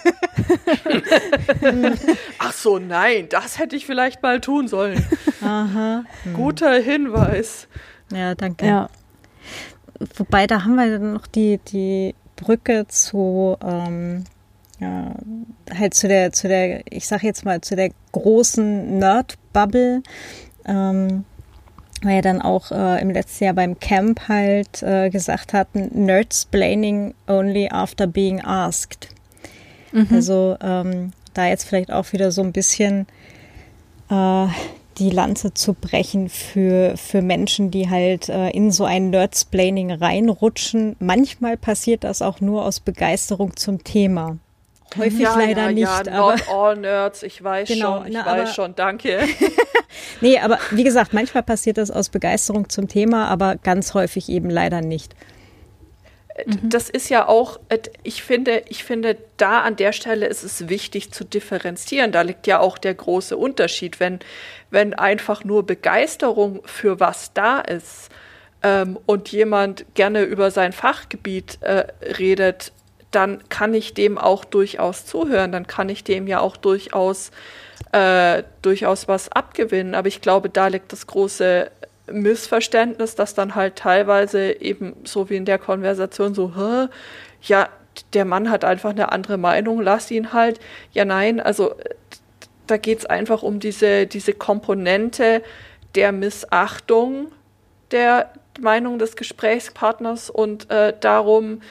Ach 2.39 2.53
so, 2.53 2.79
nein, 2.79 3.29
das 3.29 3.59
hätte 3.59 3.77
ich 3.77 3.85
vielleicht 3.85 4.23
mal 4.23 4.41
tun 4.41 4.69
sollen. 4.69 5.05
Aha. 5.43 6.05
Hm. 6.23 6.33
Guter 6.33 6.75
Hinweis. 6.77 7.69
Ja, 8.11 8.35
danke. 8.35 8.67
Ja. 8.67 8.89
Wobei, 10.17 10.47
da 10.47 10.65
haben 10.65 10.77
wir 10.77 10.99
dann 10.99 11.13
noch 11.13 11.27
die, 11.27 11.59
die 11.59 12.15
Brücke 12.37 12.87
zu, 12.89 13.57
ähm, 13.63 14.25
ja, 14.81 15.15
halt 15.75 15.93
zu 15.93 16.09
der, 16.09 16.33
zu 16.33 16.49
der, 16.49 16.83
ich 16.91 17.07
sag 17.07 17.23
jetzt 17.23 17.45
mal, 17.45 17.61
zu 17.61 17.77
der 17.77 17.91
großen 18.13 18.99
Nerd-Bubble. 18.99 20.03
Ähm, 20.67 21.25
weil 22.05 22.17
er 22.17 22.23
dann 22.23 22.43
auch 22.43 22.71
äh, 22.71 23.01
im 23.01 23.11
letzten 23.11 23.45
Jahr 23.45 23.55
beim 23.55 23.79
Camp 23.79 24.29
halt 24.29 24.83
äh, 24.83 25.11
gesagt 25.11 25.53
hatten, 25.53 25.91
Nerds 25.93 26.47
blaming 26.47 27.15
only 27.27 27.69
after 27.71 28.07
being 28.07 28.41
asked. 28.41 29.09
Mhm. 29.93 30.09
Also 30.13 30.57
ähm, 30.61 31.13
da 31.35 31.47
jetzt 31.47 31.65
vielleicht 31.65 31.93
auch 31.93 32.13
wieder 32.13 32.31
so 32.31 32.43
ein 32.43 32.53
bisschen 32.53 33.07
äh, 34.11 34.47
die 34.99 35.11
Lanze 35.11 35.53
zu 35.53 35.75
brechen 35.75 36.29
für, 36.29 36.97
für 36.97 37.21
Menschen, 37.21 37.71
die 37.71 37.91
halt 37.91 38.29
äh, 38.29 38.51
in 38.51 38.71
so 38.71 38.85
ein 38.85 39.11
Nerdsplaining 39.11 39.93
reinrutschen. 39.93 40.97
Manchmal 41.01 41.57
passiert 41.57 42.05
das 42.05 42.23
auch 42.23 42.41
nur 42.41 42.65
aus 42.65 42.81
Begeisterung 42.81 43.57
zum 43.57 43.85
Thema. 43.85 44.39
Häufig 44.97 45.21
ja, 45.21 45.37
leider 45.37 45.71
ja, 45.71 45.73
nicht. 45.73 46.07
Ja, 46.07 46.19
not 46.19 46.49
all 46.49 46.77
nerds, 46.77 47.23
ich 47.23 47.43
weiß 47.43 47.69
genau, 47.69 47.99
schon, 47.99 48.07
ich 48.07 48.15
na, 48.15 48.25
weiß 48.25 48.55
schon, 48.55 48.75
danke. 48.75 49.21
nee, 50.21 50.39
aber 50.39 50.59
wie 50.71 50.85
gesagt, 50.85 51.13
manchmal 51.13 51.43
passiert 51.43 51.79
das 51.79 51.91
aus 51.91 52.09
Begeisterung 52.09 52.69
zum 52.69 52.89
Thema, 52.89 53.29
aber 53.29 53.57
ganz 53.57 53.95
häufig 53.95 54.29
eben 54.29 54.51
leider 54.51 54.81
nicht. 54.81 55.15
mhm. 56.45 56.69
das 56.69 56.91
ist 56.91 57.09
ja 57.09 57.27
auch, 57.29 57.59
äh, 57.69 57.79
ich 58.03 58.23
finde, 58.23 58.63
ich 58.69 58.85
finde, 58.85 59.17
da 59.37 59.61
an 59.61 59.77
der 59.77 59.93
Stelle 59.93 60.27
ist 60.27 60.43
es 60.43 60.69
wichtig 60.69 61.13
zu 61.13 61.25
differenzieren. 61.25 62.13
Da 62.13 62.23
liegt 62.23 62.47
ja 62.47 62.61
auch 62.61 62.79
der 62.79 62.95
große 62.95 63.37
Unterschied. 63.37 64.01
Wenn, 64.01 64.21
wenn 64.71 64.95
einfach 64.95 65.45
nur 65.45 65.65
Begeisterung 65.65 66.61
für 66.65 67.01
was 67.01 67.33
da 67.33 67.61
ist 67.61 68.11
ähm, 68.63 68.99
und 69.07 69.29
jemand 69.33 69.87
gerne 69.95 70.23
über 70.23 70.51
sein 70.51 70.73
Fachgebiet 70.73 71.59
äh, 71.63 71.87
redet, 72.19 72.73
dann 73.11 73.49
kann 73.49 73.73
ich 73.73 73.95
dem 73.95 74.19
auch 74.19 74.45
durchaus 74.45 75.07
zuhören, 75.07 75.53
dann 75.53 75.67
kann 75.67 75.89
ich 75.89 76.05
dem 76.05 76.27
ja 76.27 76.41
auch 76.41 76.57
durchaus, 76.57 77.31
äh, 77.93 78.43
durchaus 78.63 79.09
was 79.09 79.31
abgewinnen. 79.31 79.95
Aber 79.95 80.09
ich 80.09 80.21
glaube, 80.21 80.49
da 80.49 80.69
liegt 80.69 80.93
das 80.93 81.07
große 81.07 81.71
Missverständnis, 82.11 83.15
dass 83.15 83.35
dann 83.35 83.55
halt 83.55 83.77
teilweise 83.77 84.61
eben 84.61 84.95
so 85.05 85.29
wie 85.31 85.37
in 85.37 85.45
der 85.45 85.59
Konversation 85.59 86.35
so, 86.35 86.55
Hä? 86.57 86.89
ja, 87.43 87.69
der 88.13 88.25
Mann 88.25 88.51
hat 88.51 88.65
einfach 88.65 88.91
eine 88.91 89.11
andere 89.13 89.39
Meinung, 89.39 89.81
lass 89.81 90.11
ihn 90.11 90.33
halt. 90.33 90.61
Ja, 90.93 91.05
nein, 91.05 91.41
also 91.41 91.75
da 92.67 92.77
geht 92.77 93.01
es 93.01 93.07
einfach 93.07 93.43
um 93.43 93.61
diese, 93.61 94.07
diese 94.07 94.33
Komponente 94.33 95.43
der 95.95 96.13
Missachtung 96.13 97.29
der 97.91 98.31
Meinung 98.61 98.99
des 98.99 99.17
Gesprächspartners 99.17 100.31
und 100.31 100.71
äh, 100.71 100.93
darum, 100.99 101.63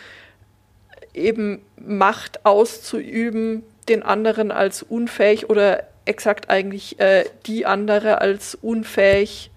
eben 1.13 1.61
Macht 1.77 2.45
auszuüben, 2.45 3.63
den 3.87 4.03
anderen 4.03 4.51
als 4.51 4.83
unfähig 4.83 5.49
oder 5.49 5.83
exakt 6.05 6.49
eigentlich 6.49 6.99
äh, 6.99 7.25
die 7.45 7.65
andere 7.65 8.21
als 8.21 8.55
unfähig 8.55 9.51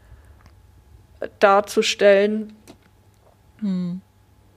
darzustellen. 1.40 2.54
Hm. 3.60 4.00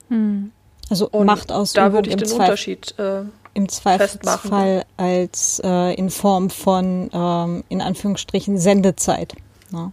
Hm. 0.10 0.52
Also 0.90 1.10
Und 1.10 1.26
Machtausübung 1.26 1.86
da 1.86 1.94
würde 1.94 2.10
ich 2.10 2.16
den 2.16 2.28
Zweif 2.28 2.40
Unterschied 2.40 3.00
äh, 3.00 3.24
im 3.54 3.70
Zweifelsfall 3.70 4.86
als 4.98 5.62
äh, 5.64 5.94
in 5.96 6.10
Form 6.10 6.50
von 6.50 7.10
ähm, 7.14 7.64
in 7.70 7.82
Anführungsstrichen 7.82 8.58
Sendezeit. 8.58 9.36
Ne? 9.72 9.92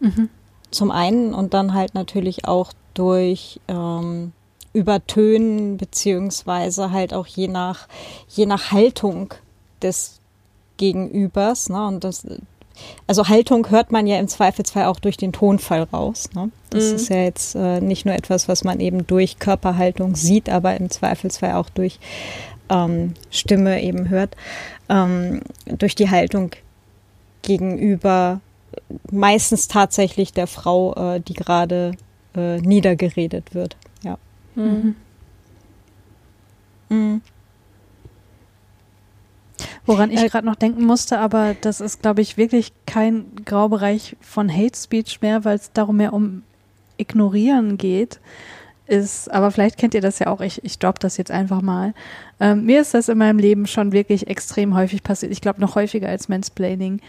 Mhm. 0.00 0.28
Zum 0.70 0.90
einen 0.90 1.34
und 1.34 1.54
dann 1.54 1.74
halt 1.74 1.94
natürlich 1.94 2.46
auch 2.46 2.72
durch 2.94 3.60
ähm, 3.68 4.32
Übertönen 4.72 5.76
beziehungsweise 5.76 6.92
halt 6.92 7.12
auch 7.14 7.26
je 7.26 7.48
nach 7.48 7.88
je 8.28 8.46
nach 8.46 8.70
Haltung 8.70 9.34
des 9.82 10.21
Gegenübers. 10.82 11.68
Ne? 11.68 11.86
Und 11.86 12.02
das 12.02 12.26
also 13.06 13.28
Haltung 13.28 13.70
hört 13.70 13.92
man 13.92 14.08
ja 14.08 14.18
im 14.18 14.26
Zweifelsfall 14.26 14.86
auch 14.86 14.98
durch 14.98 15.16
den 15.16 15.32
Tonfall 15.32 15.84
raus. 15.84 16.28
Ne? 16.34 16.50
Das 16.70 16.88
mhm. 16.88 16.96
ist 16.96 17.08
ja 17.08 17.22
jetzt 17.22 17.54
äh, 17.54 17.80
nicht 17.80 18.04
nur 18.04 18.16
etwas, 18.16 18.48
was 18.48 18.64
man 18.64 18.80
eben 18.80 19.06
durch 19.06 19.38
Körperhaltung 19.38 20.16
sieht, 20.16 20.48
aber 20.48 20.76
im 20.76 20.90
Zweifelsfall 20.90 21.52
auch 21.52 21.70
durch 21.70 22.00
ähm, 22.68 23.14
Stimme 23.30 23.80
eben 23.80 24.08
hört, 24.08 24.36
ähm, 24.88 25.42
durch 25.66 25.94
die 25.94 26.10
Haltung 26.10 26.50
gegenüber 27.42 28.40
meistens 29.12 29.68
tatsächlich 29.68 30.32
der 30.32 30.48
Frau, 30.48 30.94
äh, 30.94 31.20
die 31.20 31.34
gerade 31.34 31.92
äh, 32.34 32.58
niedergeredet 32.58 33.54
wird. 33.54 33.76
Ja. 34.02 34.18
Mhm. 34.56 34.96
Mhm. 36.88 37.20
Woran 39.86 40.10
ich 40.10 40.22
äh, 40.22 40.28
gerade 40.28 40.46
noch 40.46 40.56
denken 40.56 40.84
musste, 40.84 41.18
aber 41.18 41.54
das 41.60 41.80
ist, 41.80 42.02
glaube 42.02 42.20
ich, 42.20 42.36
wirklich 42.36 42.72
kein 42.86 43.26
Graubereich 43.44 44.16
von 44.20 44.52
Hate 44.52 44.76
Speech 44.76 45.20
mehr, 45.20 45.44
weil 45.44 45.56
es 45.56 45.72
darum 45.72 45.96
mehr 45.96 46.12
um 46.12 46.42
Ignorieren 46.96 47.78
geht. 47.78 48.20
Ist, 48.86 49.30
aber 49.30 49.50
vielleicht 49.50 49.78
kennt 49.78 49.94
ihr 49.94 50.00
das 50.00 50.18
ja 50.18 50.26
auch, 50.26 50.40
ich, 50.40 50.64
ich 50.64 50.78
droppe 50.78 50.98
das 51.00 51.16
jetzt 51.16 51.30
einfach 51.30 51.62
mal. 51.62 51.94
Ähm, 52.40 52.66
mir 52.66 52.80
ist 52.80 52.94
das 52.94 53.08
in 53.08 53.16
meinem 53.16 53.38
Leben 53.38 53.66
schon 53.66 53.92
wirklich 53.92 54.26
extrem 54.26 54.74
häufig 54.74 55.02
passiert. 55.02 55.32
Ich 55.32 55.40
glaube 55.40 55.60
noch 55.60 55.76
häufiger 55.76 56.08
als 56.08 56.28
Mansplaining, 56.28 57.00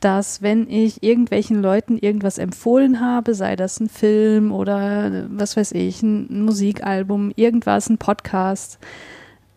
dass 0.00 0.42
wenn 0.42 0.68
ich 0.68 1.02
irgendwelchen 1.02 1.62
Leuten 1.62 1.96
irgendwas 1.96 2.38
empfohlen 2.38 3.00
habe, 3.00 3.34
sei 3.34 3.56
das 3.56 3.80
ein 3.80 3.88
Film 3.88 4.52
oder 4.52 5.26
was 5.30 5.56
weiß 5.56 5.72
ich, 5.72 6.02
ein 6.02 6.44
Musikalbum, 6.44 7.32
irgendwas, 7.34 7.88
ein 7.88 7.98
Podcast, 7.98 8.78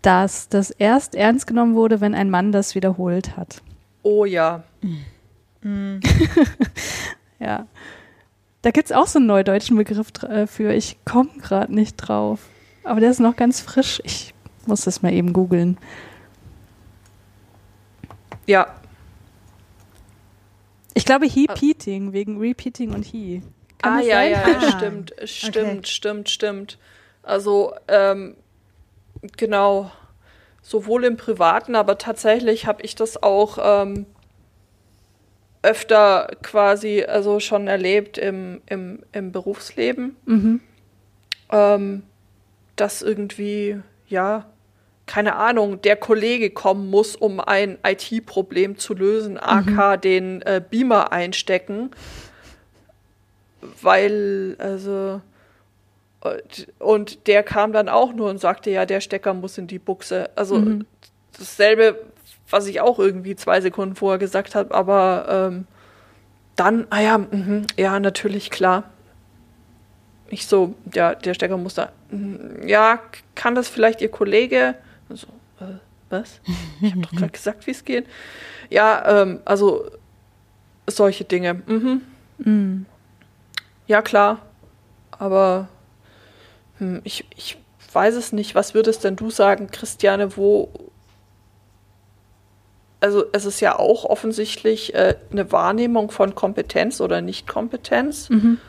dass 0.06 0.50
das 0.50 0.70
erst 0.70 1.16
ernst 1.16 1.48
genommen 1.48 1.76
wurde, 1.76 2.00
wenn 2.00 2.14
ein 2.14 2.30
Mann 2.30 2.52
das 2.52 2.76
wiederholt 2.76 3.36
hat. 3.38 3.62
Oh 4.04 4.26
ja. 4.26 4.64
Mhm. 5.62 6.00
ja. 7.40 7.66
Da 8.62 8.72
gibt 8.72 8.90
es 8.90 8.96
auch 8.96 9.08
so 9.08 9.18
einen 9.18 9.28
neudeutschen 9.28 9.76
Begriff 9.78 10.10
äh, 10.24 10.46
für. 10.46 10.74
Ich 10.74 10.98
komme 11.06 11.30
gerade 11.42 11.74
nicht 11.74 11.96
drauf. 11.96 12.42
Aber 12.84 13.00
der 13.00 13.10
ist 13.10 13.20
noch 13.20 13.36
ganz 13.36 13.62
frisch. 13.62 14.00
Ich 14.04 14.34
muss 14.68 14.82
das 14.82 15.02
mal 15.02 15.12
eben 15.12 15.34
googeln. 15.34 15.78
Ja. 18.46 18.68
Ich 20.94 21.06
glaube, 21.06 21.26
He-Peating, 21.26 22.14
wegen 22.14 22.38
Repeating 22.38 22.94
und 22.94 23.04
He. 23.04 23.42
Kann 23.80 24.00
ah, 24.00 24.02
ja, 24.02 24.16
sein? 24.18 24.32
ja, 24.32 24.50
ja, 24.50 24.58
ah. 24.58 24.72
stimmt, 24.72 25.14
stimmt, 25.26 25.58
okay. 25.58 25.86
stimmt, 25.86 26.30
stimmt. 26.30 26.78
Also, 27.24 27.74
ähm, 27.88 28.36
Genau. 29.38 29.92
Sowohl 30.62 31.04
im 31.06 31.18
Privaten, 31.18 31.76
aber 31.76 31.98
tatsächlich 31.98 32.66
habe 32.66 32.82
ich 32.82 32.96
das 32.96 33.22
auch 33.22 33.60
ähm, 33.62 34.08
öfter 35.62 36.30
quasi 36.42 37.04
also 37.04 37.40
schon 37.40 37.68
erlebt 37.68 38.18
im, 38.18 38.62
im, 38.68 39.04
im 39.12 39.32
Berufsleben. 39.32 40.16
Mhm. 40.26 40.62
Ähm, 41.52 42.04
dass 42.76 43.02
irgendwie, 43.02 43.80
ja, 44.08 44.46
keine 45.06 45.36
Ahnung, 45.36 45.82
der 45.82 45.96
Kollege 45.96 46.50
kommen 46.50 46.90
muss, 46.90 47.16
um 47.16 47.40
ein 47.40 47.78
IT-Problem 47.86 48.78
zu 48.78 48.94
lösen, 48.94 49.38
AK 49.38 49.68
mhm. 49.68 50.02
den 50.02 50.42
äh, 50.42 50.62
Beamer 50.68 51.12
einstecken. 51.12 51.92
Weil, 53.82 54.56
also, 54.58 55.22
und 56.80 57.28
der 57.28 57.44
kam 57.44 57.74
dann 57.74 57.90
auch 57.90 58.14
nur 58.14 58.30
und 58.30 58.40
sagte, 58.40 58.72
ja, 58.72 58.86
der 58.86 59.02
Stecker 59.02 59.34
muss 59.34 59.58
in 59.58 59.68
die 59.68 59.80
Buchse. 59.80 60.30
Also 60.36 60.58
mhm. 60.58 60.86
dasselbe, 61.38 62.00
was 62.50 62.68
ich 62.68 62.82
auch 62.82 63.00
irgendwie 63.00 63.36
zwei 63.36 63.62
Sekunden 63.62 63.96
vorher 63.96 64.20
gesagt 64.20 64.56
habe, 64.56 64.74
aber 64.74 65.50
ähm, 65.52 65.68
dann, 66.56 66.88
ah 66.90 67.02
ja, 67.02 67.18
mh, 67.18 67.64
ja, 67.78 68.00
natürlich, 68.00 68.50
klar. 68.50 68.86
Ich 70.30 70.48
so, 70.48 70.74
ja, 70.94 71.14
der 71.16 71.34
Stecker 71.34 71.58
muss 71.58 71.76
da. 71.76 71.92
Mh, 72.10 72.68
ja, 72.68 73.00
kann 73.36 73.56
das 73.56 73.68
vielleicht 73.68 74.02
Ihr 74.02 74.10
Kollege? 74.10 74.76
So, 75.10 75.28
äh, 75.60 75.78
was? 76.10 76.40
Ich 76.82 76.92
habe 76.92 77.02
doch 77.02 77.12
gerade 77.12 77.32
gesagt, 77.32 77.68
wie 77.68 77.72
es 77.72 77.84
geht. 77.84 78.08
Ja, 78.70 79.22
ähm, 79.22 79.40
also 79.46 79.90
solche 80.88 81.26
Dinge. 81.26 81.56
Mhm. 81.66 82.02
Mhm. 82.38 82.86
Ja, 83.88 84.02
klar. 84.02 84.40
Aber 85.12 85.68
hm, 86.78 87.02
ich, 87.04 87.26
ich 87.36 87.58
weiß 87.92 88.16
es 88.16 88.34
nicht. 88.34 88.56
Was 88.56 88.74
würdest 88.74 89.04
denn 89.04 89.16
du 89.16 89.30
sagen, 89.30 89.68
Christiane, 89.68 90.38
wo. 90.38 90.70
Also, 93.00 93.26
es 93.34 93.46
ist 93.46 93.60
ja 93.60 93.78
auch 93.78 94.06
offensichtlich 94.06 94.94
äh, 94.94 95.16
eine 95.32 95.52
Wahrnehmung 95.52 96.12
von 96.12 96.34
Kompetenz 96.36 97.02
oder 97.02 97.22
Nicht-Kompetenz. 97.22 98.30
Mhm. 98.30 98.60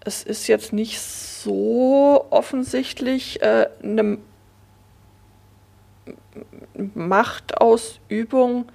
Es 0.00 0.22
ist 0.22 0.46
jetzt 0.46 0.72
nicht 0.72 1.00
so 1.00 2.26
offensichtlich 2.30 3.42
äh, 3.42 3.68
eine 3.82 4.18
Machtausübung 6.94 8.70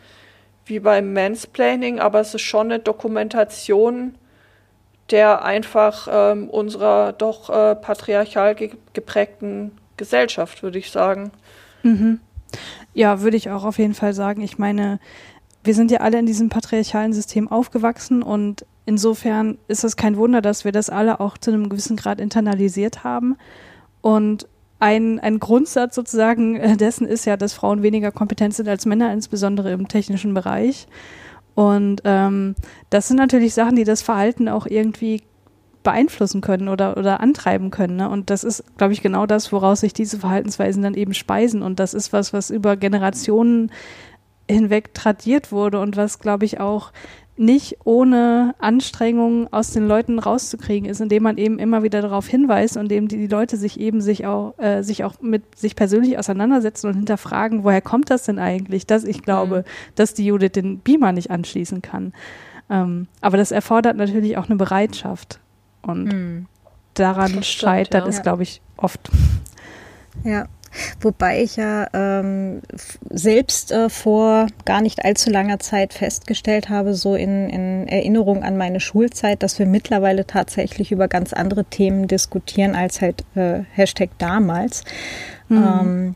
wie 0.66 0.80
beim 0.80 1.14
Mansplaining, 1.14 2.00
aber 2.00 2.20
es 2.20 2.34
ist 2.34 2.42
schon 2.42 2.68
eine 2.68 2.80
Dokumentation 2.80 4.16
der 5.12 5.44
einfach 5.44 6.08
ähm, 6.12 6.50
unserer 6.50 7.14
doch 7.14 7.50
äh, 7.50 7.76
patriarchal 7.76 8.56
ge 8.56 8.72
geprägten 8.94 9.72
Gesellschaft, 9.98 10.64
würde 10.64 10.80
ich 10.80 10.90
sagen. 10.90 11.32
Mhm. 11.84 12.20
Ja, 12.94 13.22
würde 13.22 13.38
ich 13.38 13.50
auch 13.50 13.64
auf 13.64 13.78
jeden 13.78 13.94
Fall 13.94 14.14
sagen. 14.14 14.42
Ich 14.42 14.58
meine, 14.58 15.00
wir 15.64 15.74
sind 15.74 15.92
ja 15.92 16.00
alle 16.00 16.20
in 16.20 16.26
diesem 16.26 16.50
patriarchalen 16.50 17.14
System 17.14 17.50
aufgewachsen 17.50 18.24
und 18.24 18.66
insofern 18.86 19.58
ist 19.68 19.84
es 19.84 19.96
kein 19.96 20.18
Wunder, 20.18 20.42
dass 20.42 20.66
wir 20.66 20.72
das 20.72 20.90
alle 20.90 21.20
auch 21.20 21.38
zu 21.38 21.52
einem 21.52 21.70
gewissen 21.70 21.98
Grad 21.98 22.20
internalisiert 22.20 23.04
haben. 23.04 23.38
Und 24.02 24.48
ein, 24.80 25.20
ein 25.20 25.40
Grundsatz 25.40 25.94
sozusagen 25.94 26.56
äh, 26.56 26.76
dessen 26.76 27.08
ist 27.08 27.26
ja, 27.26 27.38
dass 27.38 27.54
Frauen 27.54 27.84
weniger 27.84 28.12
kompetent 28.12 28.56
sind 28.56 28.68
als 28.68 28.86
Männer, 28.88 29.14
insbesondere 29.14 29.72
im 29.72 29.88
technischen 29.88 30.34
Bereich. 30.34 30.88
Und 31.62 32.02
ähm, 32.06 32.56
das 32.90 33.08
sind 33.08 33.18
natürlich 33.18 33.54
Sachen, 33.54 33.76
die 33.76 33.84
das 33.84 34.02
Verhalten 34.02 34.50
auch 34.50 34.66
irgendwie 34.66 35.22
beeinflussen 35.84 36.42
können 36.42 36.70
oder, 36.70 36.98
oder 36.98 37.22
antreiben 37.22 37.70
können. 37.70 37.98
Ne? 37.98 38.10
Und 38.10 38.32
das 38.32 38.44
ist, 38.44 38.64
glaube 38.78 38.94
ich, 38.94 39.04
genau 39.04 39.28
das, 39.28 39.52
woraus 39.52 39.82
sich 39.82 39.94
diese 39.94 40.18
Verhaltensweisen 40.18 40.82
dann 40.82 40.96
eben 40.96 41.14
speisen. 41.14 41.62
Und 41.62 41.80
das 41.80 41.94
ist 41.94 42.14
was, 42.14 42.34
was 42.34 42.50
über 42.50 42.78
Generationen 42.78 43.72
hinweg 44.50 44.96
tradiert 44.96 45.52
wurde 45.52 45.80
und 45.80 45.98
was, 45.98 46.18
glaube 46.18 46.46
ich, 46.46 46.60
auch 46.60 46.92
nicht 47.42 47.78
ohne 47.86 48.54
Anstrengung 48.60 49.52
aus 49.52 49.72
den 49.72 49.88
Leuten 49.88 50.20
rauszukriegen 50.20 50.88
ist, 50.88 51.02
indem 51.02 51.24
man 51.24 51.38
eben 51.40 51.58
immer 51.58 51.82
wieder 51.82 52.02
darauf 52.02 52.28
hinweist 52.28 52.78
und 52.78 52.84
indem 52.84 53.08
die, 53.08 53.18
die 53.18 53.28
Leute 53.28 53.58
sich 53.58 53.80
eben 53.80 54.00
sich 54.00 54.28
auch, 54.28 54.58
äh, 54.60 54.84
sich 54.84 55.04
auch 55.04 55.20
mit 55.22 55.58
sich 55.58 55.76
persönlich 55.76 56.20
auseinandersetzen 56.20 56.88
und 56.88 56.96
hinterfragen, 56.96 57.64
woher 57.64 57.82
kommt 57.82 58.12
das 58.12 58.26
denn 58.26 58.38
eigentlich, 58.38 58.86
dass 58.86 59.04
ich 59.04 59.24
glaube, 59.24 59.60
mhm. 59.60 59.94
dass 59.96 60.14
die 60.14 60.26
Judith 60.26 60.52
den 60.52 60.80
Beamer 60.80 61.14
nicht 61.14 61.32
anschließen 61.32 61.82
kann. 61.82 62.14
Ähm, 62.70 63.08
aber 63.22 63.38
das 63.38 63.52
erfordert 63.52 63.98
natürlich 63.98 64.38
auch 64.38 64.46
eine 64.46 64.56
Bereitschaft. 64.56 65.40
Und 65.82 66.06
mhm. 66.06 66.46
daran 66.94 67.30
stimmt, 67.30 67.46
scheitert 67.46 68.04
ja. 68.04 68.10
es, 68.10 68.22
glaube 68.22 68.44
ich, 68.44 68.62
oft. 68.78 69.10
Ja, 70.24 70.46
Wobei 71.00 71.42
ich 71.42 71.58
ja 71.58 71.88
ähm, 71.94 72.62
selbst 73.10 73.72
äh, 73.72 73.90
vor 73.90 74.48
gar 74.66 74.82
nicht 74.82 75.04
allzu 75.04 75.30
langer 75.30 75.60
Zeit 75.60 75.94
festgestellt 75.94 76.70
habe, 76.70 76.94
so 76.94 77.16
in, 77.16 77.50
in 77.50 77.88
Erinnerung 77.88 78.44
an 78.44 78.58
meine 78.58 78.80
Schulzeit, 78.80 79.44
dass 79.44 79.60
wir 79.60 79.66
mittlerweile 79.66 80.26
tatsächlich 80.26 80.92
über 80.92 81.08
ganz 81.08 81.34
andere 81.34 81.66
Themen 81.66 82.08
diskutieren 82.08 82.76
als 82.76 83.02
halt 83.02 83.24
äh, 83.36 83.64
Hashtag 83.72 84.10
damals, 84.18 84.84
mhm. 85.50 85.58
ähm, 85.58 86.16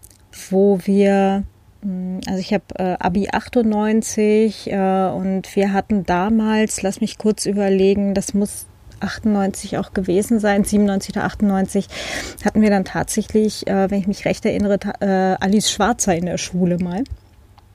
wo 0.49 0.79
wir 0.83 1.43
hm, 1.81 2.21
also 2.27 2.39
ich 2.39 2.53
habe 2.53 2.63
äh, 2.75 2.97
Abi 2.99 3.29
98 3.31 4.71
äh, 4.71 5.09
und 5.09 5.55
wir 5.55 5.71
hatten 5.71 6.05
damals, 6.05 6.81
lass 6.81 6.99
mich 6.99 7.17
kurz 7.17 7.45
überlegen, 7.45 8.13
das 8.13 8.33
muss 8.33 8.65
98 8.99 9.77
auch 9.77 9.93
gewesen 9.93 10.39
sein, 10.39 10.63
97 10.63 11.15
oder 11.15 11.25
98, 11.25 11.87
hatten 12.43 12.61
wir 12.61 12.69
dann 12.69 12.85
tatsächlich, 12.85 13.67
äh, 13.67 13.89
wenn 13.89 13.99
ich 13.99 14.07
mich 14.07 14.25
recht 14.25 14.45
erinnere, 14.45 14.79
äh, 14.99 15.43
Alice 15.43 15.71
Schwarzer 15.71 16.15
in 16.15 16.25
der 16.25 16.37
Schule 16.37 16.77
mal. 16.77 17.03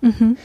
Mhm. 0.00 0.36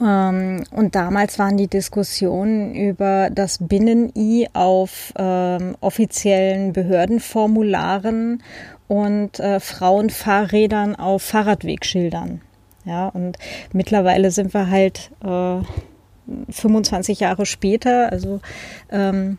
Ähm, 0.00 0.64
und 0.70 0.94
damals 0.94 1.38
waren 1.38 1.56
die 1.56 1.66
Diskussionen 1.66 2.74
über 2.74 3.30
das 3.30 3.58
Binnen-I 3.60 4.48
auf 4.52 5.12
ähm, 5.16 5.76
offiziellen 5.80 6.72
Behördenformularen 6.72 8.42
und 8.86 9.40
äh, 9.40 9.60
Frauenfahrrädern 9.60 10.96
auf 10.96 11.22
Fahrradwegschildern. 11.22 12.40
Ja, 12.84 13.08
und 13.08 13.38
mittlerweile 13.72 14.30
sind 14.30 14.54
wir 14.54 14.70
halt 14.70 15.10
äh, 15.22 15.60
25 16.50 17.20
Jahre 17.20 17.44
später, 17.44 18.10
also 18.10 18.40
ähm, 18.90 19.38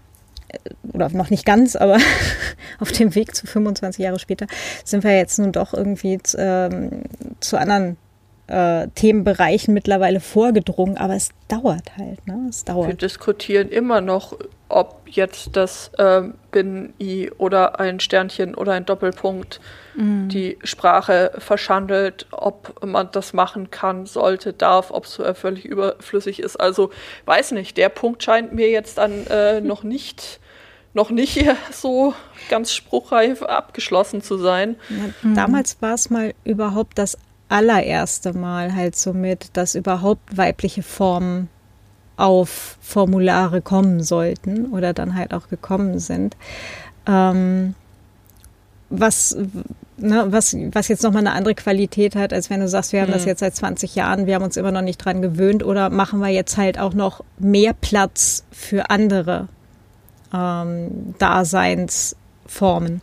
oder 0.93 1.09
noch 1.09 1.29
nicht 1.29 1.45
ganz, 1.45 1.75
aber 1.75 1.97
auf 2.79 2.91
dem 2.91 3.15
Weg 3.15 3.35
zu 3.35 3.47
25 3.47 4.03
Jahre 4.03 4.19
später 4.19 4.47
sind 4.83 5.03
wir 5.03 5.15
jetzt 5.15 5.39
nun 5.39 5.51
doch 5.51 5.73
irgendwie 5.73 6.19
ähm, 6.37 7.03
zu 7.39 7.57
anderen 7.57 7.97
äh, 8.47 8.87
Themenbereichen 8.95 9.73
mittlerweile 9.73 10.19
vorgedrungen, 10.19 10.97
aber 10.97 11.15
es 11.15 11.29
dauert 11.47 11.97
halt, 11.97 12.25
ne? 12.27 12.47
Es 12.49 12.65
dauert. 12.65 12.87
Wir 12.87 12.95
diskutieren 12.95 13.69
immer 13.69 14.01
noch, 14.01 14.37
ob 14.69 15.01
jetzt 15.05 15.55
das 15.55 15.89
äh, 15.97 16.21
Binnen-I 16.51 17.31
oder 17.37 17.79
ein 17.79 17.99
Sternchen 17.99 18.55
oder 18.55 18.73
ein 18.73 18.85
Doppelpunkt 18.85 19.59
mhm. 19.95 20.29
die 20.29 20.57
Sprache 20.63 21.31
verschandelt, 21.39 22.27
ob 22.31 22.85
man 22.85 23.09
das 23.11 23.33
machen 23.33 23.71
kann, 23.71 24.05
sollte, 24.05 24.53
darf, 24.53 24.91
ob 24.91 25.05
es 25.05 25.19
völlig 25.33 25.65
überflüssig 25.65 26.39
ist. 26.39 26.55
Also 26.55 26.91
weiß 27.25 27.51
nicht, 27.51 27.77
der 27.77 27.89
Punkt 27.89 28.23
scheint 28.23 28.53
mir 28.53 28.69
jetzt 28.69 28.99
dann 28.99 29.25
äh, 29.27 29.59
noch 29.61 29.83
nicht 29.83 30.39
noch 30.93 31.11
nicht 31.11 31.45
so 31.71 32.15
ganz 32.49 32.73
spruchreif 32.73 33.43
abgeschlossen 33.43 34.23
zu 34.23 34.37
sein. 34.39 34.75
Ja, 34.89 35.35
damals 35.35 35.79
war 35.81 35.93
es 35.93 36.09
mal 36.09 36.33
überhaupt 36.43 36.97
das 36.97 37.15
allererste 37.47 38.33
Mal 38.33 38.75
halt 38.75 38.95
so 38.95 39.13
mit, 39.13 39.55
dass 39.55 39.75
überhaupt 39.75 40.35
weibliche 40.35 40.83
Formen 40.83 41.47
auf 42.19 42.77
Formulare 42.81 43.61
kommen 43.61 44.03
sollten 44.03 44.67
oder 44.67 44.93
dann 44.93 45.15
halt 45.15 45.33
auch 45.33 45.47
gekommen 45.47 45.99
sind. 45.99 46.35
Ähm, 47.07 47.75
was, 48.89 49.37
ne, 49.97 50.25
was, 50.29 50.55
was 50.71 50.87
jetzt 50.87 51.03
nochmal 51.03 51.25
eine 51.25 51.33
andere 51.33 51.55
Qualität 51.55 52.15
hat, 52.15 52.33
als 52.33 52.49
wenn 52.49 52.59
du 52.59 52.67
sagst, 52.67 52.91
wir 52.91 53.01
haben 53.01 53.09
mhm. 53.09 53.13
das 53.13 53.25
jetzt 53.25 53.39
seit 53.39 53.55
20 53.55 53.95
Jahren, 53.95 54.25
wir 54.25 54.35
haben 54.35 54.43
uns 54.43 54.57
immer 54.57 54.71
noch 54.71 54.81
nicht 54.81 54.97
dran 54.97 55.21
gewöhnt 55.21 55.63
oder 55.63 55.89
machen 55.89 56.19
wir 56.19 56.29
jetzt 56.29 56.57
halt 56.57 56.79
auch 56.79 56.93
noch 56.93 57.23
mehr 57.37 57.73
Platz 57.73 58.43
für 58.51 58.89
andere 58.89 59.47
ähm, 60.33 61.15
Daseinsformen. 61.19 63.01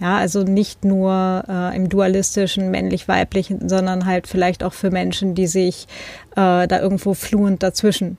Ja, 0.00 0.16
also 0.16 0.42
nicht 0.42 0.84
nur 0.84 1.44
äh, 1.48 1.76
im 1.76 1.88
dualistischen 1.88 2.70
männlich-weiblichen, 2.70 3.68
sondern 3.68 4.06
halt 4.06 4.26
vielleicht 4.26 4.64
auch 4.64 4.72
für 4.72 4.90
Menschen, 4.90 5.34
die 5.36 5.46
sich 5.46 5.86
äh, 6.32 6.66
da 6.66 6.80
irgendwo 6.80 7.14
fluent 7.14 7.62
dazwischen 7.62 8.18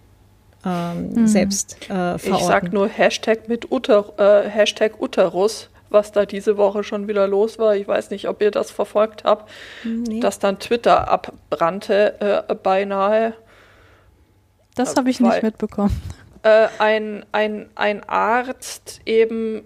ähm, 0.65 1.11
mhm. 1.13 1.27
selbst 1.27 1.77
äh, 1.83 2.17
verorten. 2.17 2.33
Ich 2.33 2.43
sag 2.43 2.73
nur 2.73 2.87
Hashtag 2.87 3.47
mit 3.47 3.71
Uter, 3.71 4.13
äh, 4.17 4.49
Hashtag 4.49 4.99
Uterus, 5.01 5.69
was 5.89 6.11
da 6.11 6.25
diese 6.25 6.57
Woche 6.57 6.83
schon 6.83 7.07
wieder 7.07 7.27
los 7.27 7.59
war. 7.59 7.75
Ich 7.75 7.87
weiß 7.87 8.09
nicht, 8.09 8.27
ob 8.27 8.41
ihr 8.41 8.51
das 8.51 8.71
verfolgt 8.71 9.23
habt, 9.23 9.49
nee. 9.83 10.19
dass 10.19 10.39
dann 10.39 10.59
Twitter 10.59 11.07
abbrannte 11.07 12.45
äh, 12.49 12.55
beinahe. 12.55 13.33
Das 14.75 14.95
habe 14.95 15.09
ich 15.09 15.19
nicht 15.19 15.43
mitbekommen. 15.43 16.01
Äh, 16.43 16.67
ein, 16.79 17.25
ein, 17.31 17.69
ein 17.75 18.03
Arzt 18.07 19.01
eben 19.05 19.63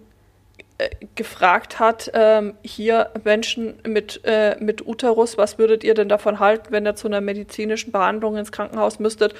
äh, 0.77 0.89
gefragt 1.15 1.79
hat, 1.79 2.09
ähm, 2.13 2.53
hier 2.61 3.09
Menschen 3.25 3.79
mit, 3.85 4.21
äh, 4.23 4.55
mit 4.61 4.87
Uterus, 4.87 5.37
was 5.37 5.57
würdet 5.57 5.83
ihr 5.83 5.93
denn 5.93 6.07
davon 6.07 6.39
halten, 6.39 6.67
wenn 6.69 6.85
ihr 6.85 6.95
zu 6.95 7.07
einer 7.07 7.19
medizinischen 7.19 7.91
Behandlung 7.91 8.37
ins 8.37 8.53
Krankenhaus 8.53 8.99
müsstet 8.99 9.33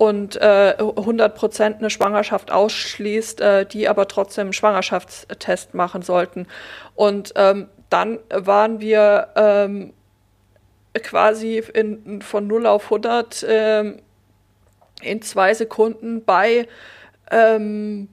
und 0.00 0.36
äh, 0.36 0.76
100 0.78 1.34
Prozent 1.34 1.80
eine 1.80 1.90
Schwangerschaft 1.90 2.50
ausschließt, 2.50 3.42
äh, 3.42 3.66
die 3.66 3.86
aber 3.86 4.08
trotzdem 4.08 4.46
einen 4.46 4.52
Schwangerschaftstest 4.54 5.74
machen 5.74 6.00
sollten. 6.00 6.46
Und 6.94 7.34
ähm, 7.36 7.68
dann 7.90 8.18
waren 8.30 8.80
wir 8.80 9.28
ähm, 9.36 9.92
quasi 10.94 11.62
in, 11.74 12.22
von 12.22 12.46
0 12.46 12.66
auf 12.66 12.84
100 12.84 13.44
ähm, 13.46 13.98
in 15.02 15.20
zwei 15.20 15.52
Sekunden 15.52 16.24
bei 16.24 16.66
ähm, 17.30 18.08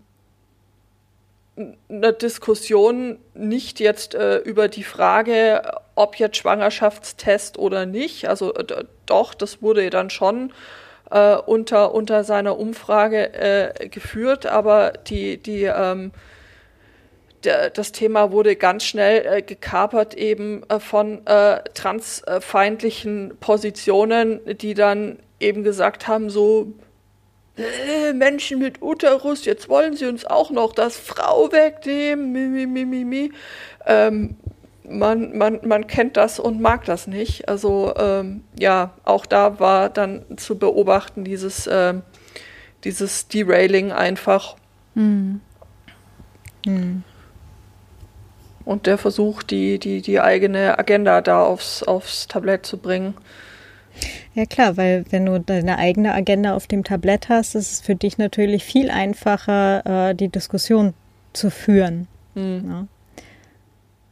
einer 1.88 2.12
Diskussion 2.12 3.18
nicht 3.34 3.80
jetzt 3.80 4.14
äh, 4.14 4.40
über 4.40 4.68
die 4.68 4.84
Frage, 4.84 5.62
ob 5.96 6.18
jetzt 6.18 6.36
Schwangerschaftstest 6.36 7.58
oder 7.58 7.86
nicht. 7.86 8.28
Also 8.28 8.54
doch, 9.06 9.34
das 9.34 9.62
wurde 9.62 9.90
dann 9.90 10.10
schon 10.10 10.52
äh, 11.12 11.36
unter, 11.36 11.94
unter 11.94 12.24
seiner 12.24 12.58
Umfrage 12.58 13.34
äh, 13.34 13.90
geführt, 13.90 14.46
aber 14.46 14.94
die, 15.08 15.38
die, 15.38 15.64
ähm, 15.64 16.12
das 17.42 17.92
Thema 17.92 18.32
wurde 18.32 18.56
ganz 18.56 18.84
schnell 18.84 19.26
äh, 19.26 19.42
gekapert 19.42 20.16
eben 20.16 20.64
äh, 20.70 20.80
von 20.80 21.26
äh, 21.28 21.62
transfeindlichen 21.74 23.38
Positionen, 23.40 24.40
die 24.58 24.74
dann 24.74 25.20
eben 25.40 25.64
gesagt 25.64 26.08
haben, 26.08 26.30
so, 26.30 26.74
äh, 27.58 28.14
Menschen 28.14 28.60
mit 28.60 28.82
Uterus, 28.82 29.46
jetzt 29.46 29.70
wollen 29.70 29.96
sie 29.96 30.06
uns 30.06 30.26
auch 30.26 30.52
noch 30.52 30.74
das 30.74 30.98
Frau 30.98 31.52
wegnehmen, 31.52 32.32
mi, 32.32 32.48
mi, 32.48 32.66
mi, 32.66 32.86
mi, 32.86 33.06
mi. 33.06 33.32
Ähm, 33.86 34.36
man, 34.90 35.38
man, 35.38 35.60
man 35.64 35.88
kennt 35.88 36.18
das 36.18 36.40
und 36.40 36.62
mag 36.62 36.86
das 36.86 37.08
nicht. 37.08 37.50
Also 37.50 37.94
ähm, 37.98 38.44
ja, 38.58 38.94
auch 39.04 39.26
da 39.26 39.60
war 39.60 39.90
dann 39.90 40.26
zu 40.38 40.58
beobachten 40.58 41.24
dieses, 41.24 41.70
ähm, 41.72 42.04
dieses 42.84 43.28
Derailing 43.28 43.92
einfach. 43.92 44.56
Hm. 44.96 45.42
Hm. 46.66 47.04
Und 48.66 48.86
der 48.86 48.98
Versuch, 48.98 49.44
die, 49.44 49.80
die, 49.80 50.02
die 50.02 50.20
eigene 50.20 50.78
Agenda 50.78 51.22
da 51.22 51.44
aufs, 51.44 51.84
aufs 51.84 52.28
Tablett 52.28 52.66
zu 52.66 52.78
bringen. 52.78 53.14
Ja 54.36 54.46
klar, 54.46 54.78
weil 54.78 55.06
wenn 55.10 55.26
du 55.26 55.40
deine 55.40 55.78
eigene 55.78 56.14
Agenda 56.14 56.56
auf 56.56 56.68
dem 56.68 56.84
Tablett 56.84 57.30
hast, 57.30 57.56
ist 57.56 57.72
es 57.72 57.82
für 57.82 57.96
dich 57.96 58.18
natürlich 58.18 58.64
viel 58.64 58.92
einfacher, 58.92 60.10
äh, 60.10 60.16
die 60.16 60.28
Diskussion 60.28 60.94
zu 61.34 61.50
führen. 61.50 62.08
Mhm. 62.36 62.66
Ja. 62.70 62.88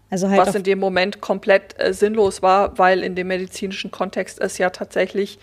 Also 0.09 0.29
halt 0.29 0.39
Was 0.39 0.55
in 0.55 0.63
dem 0.63 0.79
Moment 0.79 1.21
komplett 1.21 1.75
äh, 1.79 1.93
sinnlos 1.93 2.41
war, 2.41 2.77
weil 2.77 3.03
in 3.03 3.15
dem 3.15 3.27
medizinischen 3.27 3.91
Kontext 3.91 4.39
es 4.39 4.57
ja 4.57 4.69
tatsächlich 4.69 5.39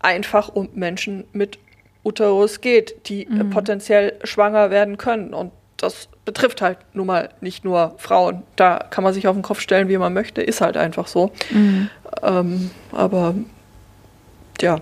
einfach 0.00 0.48
um 0.48 0.68
Menschen 0.74 1.24
mit 1.32 1.58
Uterus 2.04 2.60
geht, 2.60 3.08
die 3.08 3.24
äh, 3.24 3.30
mhm. 3.30 3.40
äh, 3.40 3.44
potenziell 3.44 4.18
schwanger 4.24 4.70
werden 4.70 4.98
können. 4.98 5.32
Und 5.32 5.52
das 5.76 6.08
betrifft 6.24 6.62
halt 6.62 6.78
nun 6.92 7.06
mal 7.06 7.30
nicht 7.40 7.64
nur 7.64 7.94
Frauen. 7.98 8.42
Da 8.56 8.78
kann 8.90 9.04
man 9.04 9.14
sich 9.14 9.28
auf 9.28 9.36
den 9.36 9.42
Kopf 9.42 9.60
stellen, 9.60 9.88
wie 9.88 9.98
man 9.98 10.12
möchte, 10.12 10.42
ist 10.42 10.60
halt 10.60 10.76
einfach 10.76 11.06
so. 11.06 11.32
Mhm. 11.50 11.88
Ähm, 12.22 12.70
aber 12.92 13.34
ja. 14.60 14.78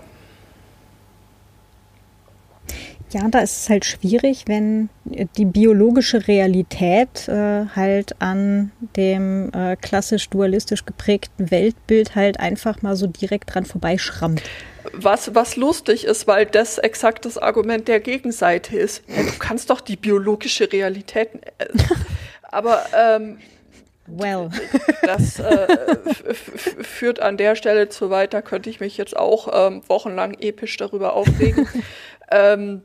Ja, 3.13 3.27
da 3.27 3.39
ist 3.39 3.63
es 3.63 3.69
halt 3.69 3.83
schwierig, 3.83 4.43
wenn 4.47 4.89
die 5.03 5.43
biologische 5.43 6.29
Realität 6.29 7.27
äh, 7.27 7.65
halt 7.75 8.15
an 8.21 8.71
dem 8.95 9.51
äh, 9.53 9.75
klassisch 9.75 10.29
dualistisch 10.29 10.85
geprägten 10.85 11.51
Weltbild 11.51 12.15
halt 12.15 12.39
einfach 12.39 12.81
mal 12.81 12.95
so 12.95 13.07
direkt 13.07 13.53
dran 13.53 13.65
vorbeischrammt. 13.65 14.43
Was, 14.93 15.35
was 15.35 15.57
lustig 15.57 16.05
ist, 16.05 16.25
weil 16.27 16.45
das 16.45 16.77
exakt 16.77 17.25
das 17.25 17.37
Argument 17.37 17.89
der 17.89 17.99
Gegenseite 17.99 18.77
ist. 18.77 19.03
Ja, 19.07 19.23
du 19.23 19.37
kannst 19.39 19.69
doch 19.69 19.81
die 19.81 19.97
biologische 19.97 20.71
Realität. 20.71 21.31
Äh, 21.57 21.67
aber 22.43 22.85
ähm, 22.97 23.39
well. 24.07 24.49
das 25.03 25.37
äh, 25.39 26.33
führt 26.33 27.19
an 27.19 27.35
der 27.35 27.55
Stelle 27.55 27.89
zu 27.89 28.09
weit. 28.09 28.33
Da 28.33 28.41
könnte 28.41 28.69
ich 28.69 28.79
mich 28.79 28.95
jetzt 28.95 29.17
auch 29.17 29.49
ähm, 29.67 29.81
wochenlang 29.89 30.35
episch 30.39 30.77
darüber 30.77 31.13
aufregen. 31.13 31.67
ähm, 32.31 32.83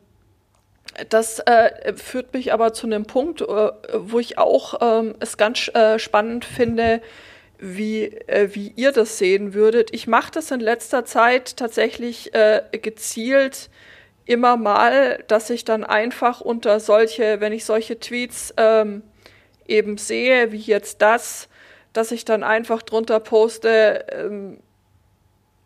das 1.08 1.40
äh, 1.40 1.94
führt 1.94 2.32
mich 2.32 2.52
aber 2.52 2.72
zu 2.72 2.86
einem 2.86 3.04
Punkt, 3.04 3.42
äh, 3.42 3.70
wo 3.94 4.18
ich 4.18 4.38
auch 4.38 4.74
ähm, 4.80 5.14
es 5.20 5.36
ganz 5.36 5.68
äh, 5.68 5.98
spannend 5.98 6.44
finde, 6.44 7.00
wie, 7.58 8.04
äh, 8.04 8.50
wie 8.52 8.72
ihr 8.76 8.92
das 8.92 9.18
sehen 9.18 9.54
würdet. 9.54 9.92
Ich 9.92 10.06
mache 10.06 10.32
das 10.32 10.50
in 10.50 10.60
letzter 10.60 11.04
Zeit 11.04 11.56
tatsächlich 11.56 12.34
äh, 12.34 12.62
gezielt 12.72 13.70
immer 14.24 14.56
mal, 14.56 15.22
dass 15.28 15.50
ich 15.50 15.64
dann 15.64 15.84
einfach 15.84 16.40
unter 16.40 16.80
solche, 16.80 17.40
wenn 17.40 17.52
ich 17.52 17.64
solche 17.64 17.98
Tweets 17.98 18.52
ähm, 18.56 19.02
eben 19.68 19.98
sehe, 19.98 20.52
wie 20.52 20.58
jetzt 20.58 21.00
das, 21.00 21.48
dass 21.92 22.12
ich 22.12 22.24
dann 22.24 22.42
einfach 22.42 22.82
drunter 22.82 23.20
poste, 23.20 24.04
ähm, 24.10 24.58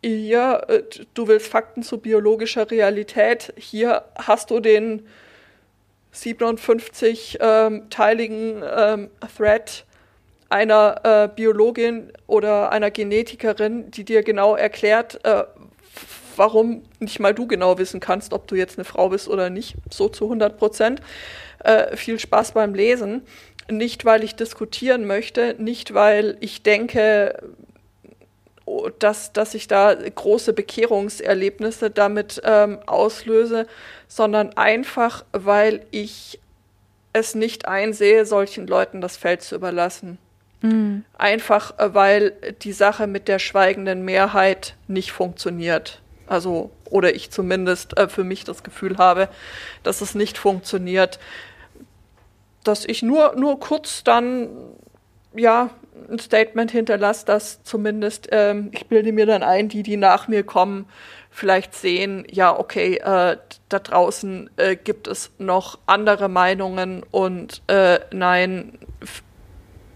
hier, 0.03 0.63
äh, 0.67 0.83
du 1.13 1.27
willst 1.27 1.47
Fakten 1.47 1.83
zu 1.83 1.97
biologischer 1.99 2.69
Realität, 2.69 3.53
hier 3.57 4.05
hast 4.15 4.51
du 4.51 4.59
den 4.59 5.07
57-teiligen 6.13 8.63
ähm, 8.63 9.09
Thread 9.37 9.85
einer 10.49 11.01
äh, 11.03 11.29
Biologin 11.33 12.11
oder 12.27 12.71
einer 12.71 12.91
Genetikerin, 12.91 13.89
die 13.91 14.03
dir 14.03 14.23
genau 14.23 14.55
erklärt, 14.55 15.23
äh, 15.23 15.45
warum 16.35 16.83
nicht 16.99 17.19
mal 17.19 17.33
du 17.33 17.47
genau 17.47 17.77
wissen 17.77 17.99
kannst, 17.99 18.33
ob 18.33 18.47
du 18.47 18.55
jetzt 18.55 18.77
eine 18.77 18.85
Frau 18.85 19.09
bist 19.09 19.27
oder 19.27 19.49
nicht, 19.49 19.75
so 19.89 20.09
zu 20.09 20.25
100 20.25 20.57
Prozent. 20.57 21.01
Äh, 21.59 21.95
viel 21.95 22.19
Spaß 22.19 22.53
beim 22.53 22.73
Lesen. 22.73 23.23
Nicht, 23.69 24.05
weil 24.05 24.23
ich 24.23 24.35
diskutieren 24.35 25.05
möchte, 25.05 25.55
nicht, 25.57 25.93
weil 25.93 26.37
ich 26.41 26.63
denke, 26.63 27.39
dass, 28.99 29.33
dass 29.33 29.53
ich 29.53 29.67
da 29.67 29.93
große 29.93 30.53
Bekehrungserlebnisse 30.53 31.89
damit 31.89 32.41
ähm, 32.43 32.79
auslöse, 32.85 33.67
sondern 34.07 34.55
einfach, 34.57 35.23
weil 35.31 35.85
ich 35.91 36.39
es 37.13 37.35
nicht 37.35 37.67
einsehe, 37.67 38.25
solchen 38.25 38.67
Leuten 38.67 39.01
das 39.01 39.17
Feld 39.17 39.41
zu 39.41 39.55
überlassen. 39.55 40.17
Mhm. 40.61 41.03
Einfach, 41.17 41.77
äh, 41.79 41.93
weil 41.93 42.31
die 42.61 42.73
Sache 42.73 43.07
mit 43.07 43.27
der 43.27 43.39
schweigenden 43.39 44.05
Mehrheit 44.05 44.75
nicht 44.87 45.11
funktioniert. 45.11 46.01
Also, 46.27 46.71
oder 46.89 47.13
ich 47.13 47.31
zumindest 47.31 47.97
äh, 47.97 48.07
für 48.07 48.23
mich 48.23 48.43
das 48.43 48.63
Gefühl 48.63 48.97
habe, 48.97 49.27
dass 49.83 50.01
es 50.01 50.15
nicht 50.15 50.37
funktioniert. 50.37 51.19
Dass 52.63 52.85
ich 52.85 53.01
nur, 53.01 53.35
nur 53.35 53.59
kurz 53.59 54.03
dann, 54.03 54.49
ja, 55.33 55.71
ein 56.09 56.19
Statement 56.19 56.71
hinterlasse, 56.71 57.25
dass 57.25 57.63
zumindest, 57.63 58.29
ähm, 58.31 58.69
ich 58.73 58.87
bilde 58.87 59.11
mir 59.11 59.25
dann 59.25 59.43
ein, 59.43 59.69
die, 59.69 59.83
die 59.83 59.97
nach 59.97 60.27
mir 60.27 60.43
kommen, 60.43 60.85
vielleicht 61.29 61.73
sehen, 61.73 62.25
ja, 62.29 62.57
okay, 62.57 62.95
äh, 62.95 63.37
da 63.69 63.79
draußen 63.79 64.49
äh, 64.57 64.75
gibt 64.75 65.07
es 65.07 65.31
noch 65.37 65.79
andere 65.85 66.27
Meinungen 66.29 67.03
und 67.11 67.61
äh, 67.67 67.99
nein, 68.11 68.77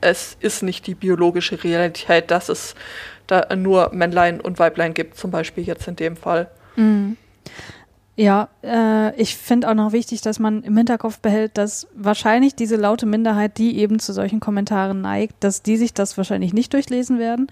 es 0.02 0.38
ist 0.40 0.64
nicht 0.64 0.88
die 0.88 0.96
biologische 0.96 1.64
Realität, 1.64 2.32
dass 2.32 2.50
es 2.50 2.76
da 3.28 3.56
nur 3.56 3.90
Männlein 3.92 4.40
und 4.40 4.60
Weiblein 4.60 4.94
gibt, 4.94 5.18
zum 5.18 5.32
Beispiel 5.32 5.64
jetzt 5.64 5.88
in 5.88 5.96
dem 5.96 6.16
Fall. 6.16 6.50
Mhm. 6.76 7.18
Ja, 8.18 8.48
äh, 8.64 9.14
ich 9.22 9.36
finde 9.36 9.70
auch 9.70 9.74
noch 9.74 9.92
wichtig, 9.92 10.22
dass 10.22 10.40
man 10.40 10.64
im 10.64 10.78
Hinterkopf 10.78 11.20
behält, 11.20 11.58
dass 11.58 11.88
wahrscheinlich 11.94 12.56
diese 12.56 12.78
laute 12.78 13.06
Minderheit, 13.06 13.58
die 13.58 13.78
eben 13.78 14.00
zu 14.00 14.14
solchen 14.14 14.40
Kommentaren 14.40 15.02
neigt, 15.02 15.44
dass 15.44 15.64
die 15.64 15.76
sich 15.76 15.94
das 15.94 16.16
wahrscheinlich 16.18 16.54
nicht 16.54 16.72
durchlesen 16.74 17.20
werden, 17.20 17.48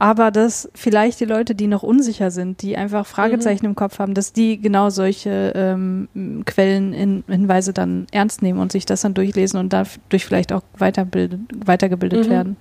aber 0.00 0.32
dass 0.32 0.68
vielleicht 0.74 1.20
die 1.20 1.26
Leute, 1.26 1.54
die 1.54 1.68
noch 1.68 1.84
unsicher 1.84 2.32
sind, 2.32 2.62
die 2.62 2.76
einfach 2.76 3.06
Fragezeichen 3.06 3.66
mhm. 3.66 3.72
im 3.72 3.74
Kopf 3.76 4.00
haben, 4.00 4.14
dass 4.14 4.32
die 4.32 4.60
genau 4.60 4.90
solche 4.90 5.52
ähm, 5.54 6.08
Quellen, 6.44 6.92
in, 6.92 7.22
Hinweise 7.28 7.72
dann 7.72 8.06
ernst 8.10 8.42
nehmen 8.42 8.58
und 8.58 8.72
sich 8.72 8.86
das 8.86 9.02
dann 9.02 9.14
durchlesen 9.14 9.60
und 9.60 9.72
dadurch 9.72 10.24
vielleicht 10.24 10.52
auch 10.52 10.62
weitergebildet 10.76 12.26
mhm. 12.26 12.30
werden. 12.30 12.56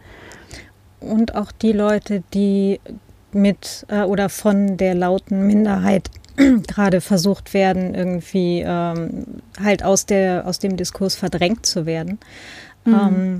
Und 0.99 1.34
auch 1.34 1.51
die 1.51 1.71
Leute, 1.71 2.23
die 2.34 2.80
mit 3.31 3.85
äh, 3.88 4.01
oder 4.01 4.30
von 4.30 4.77
der 4.77 4.93
lauten 4.93 5.47
Minderheit 5.47 6.09
gerade 6.68 7.02
versucht 7.02 7.53
werden, 7.53 7.94
irgendwie 7.95 8.64
ähm, 8.66 9.26
halt 9.61 9.84
aus, 9.84 10.06
der, 10.06 10.48
aus 10.48 10.60
dem 10.60 10.78
Diskurs 10.78 11.16
verdrängt 11.16 11.66
zu 11.66 11.86
werden, 11.86 12.20
mhm. 12.86 12.94
ähm, 12.94 13.40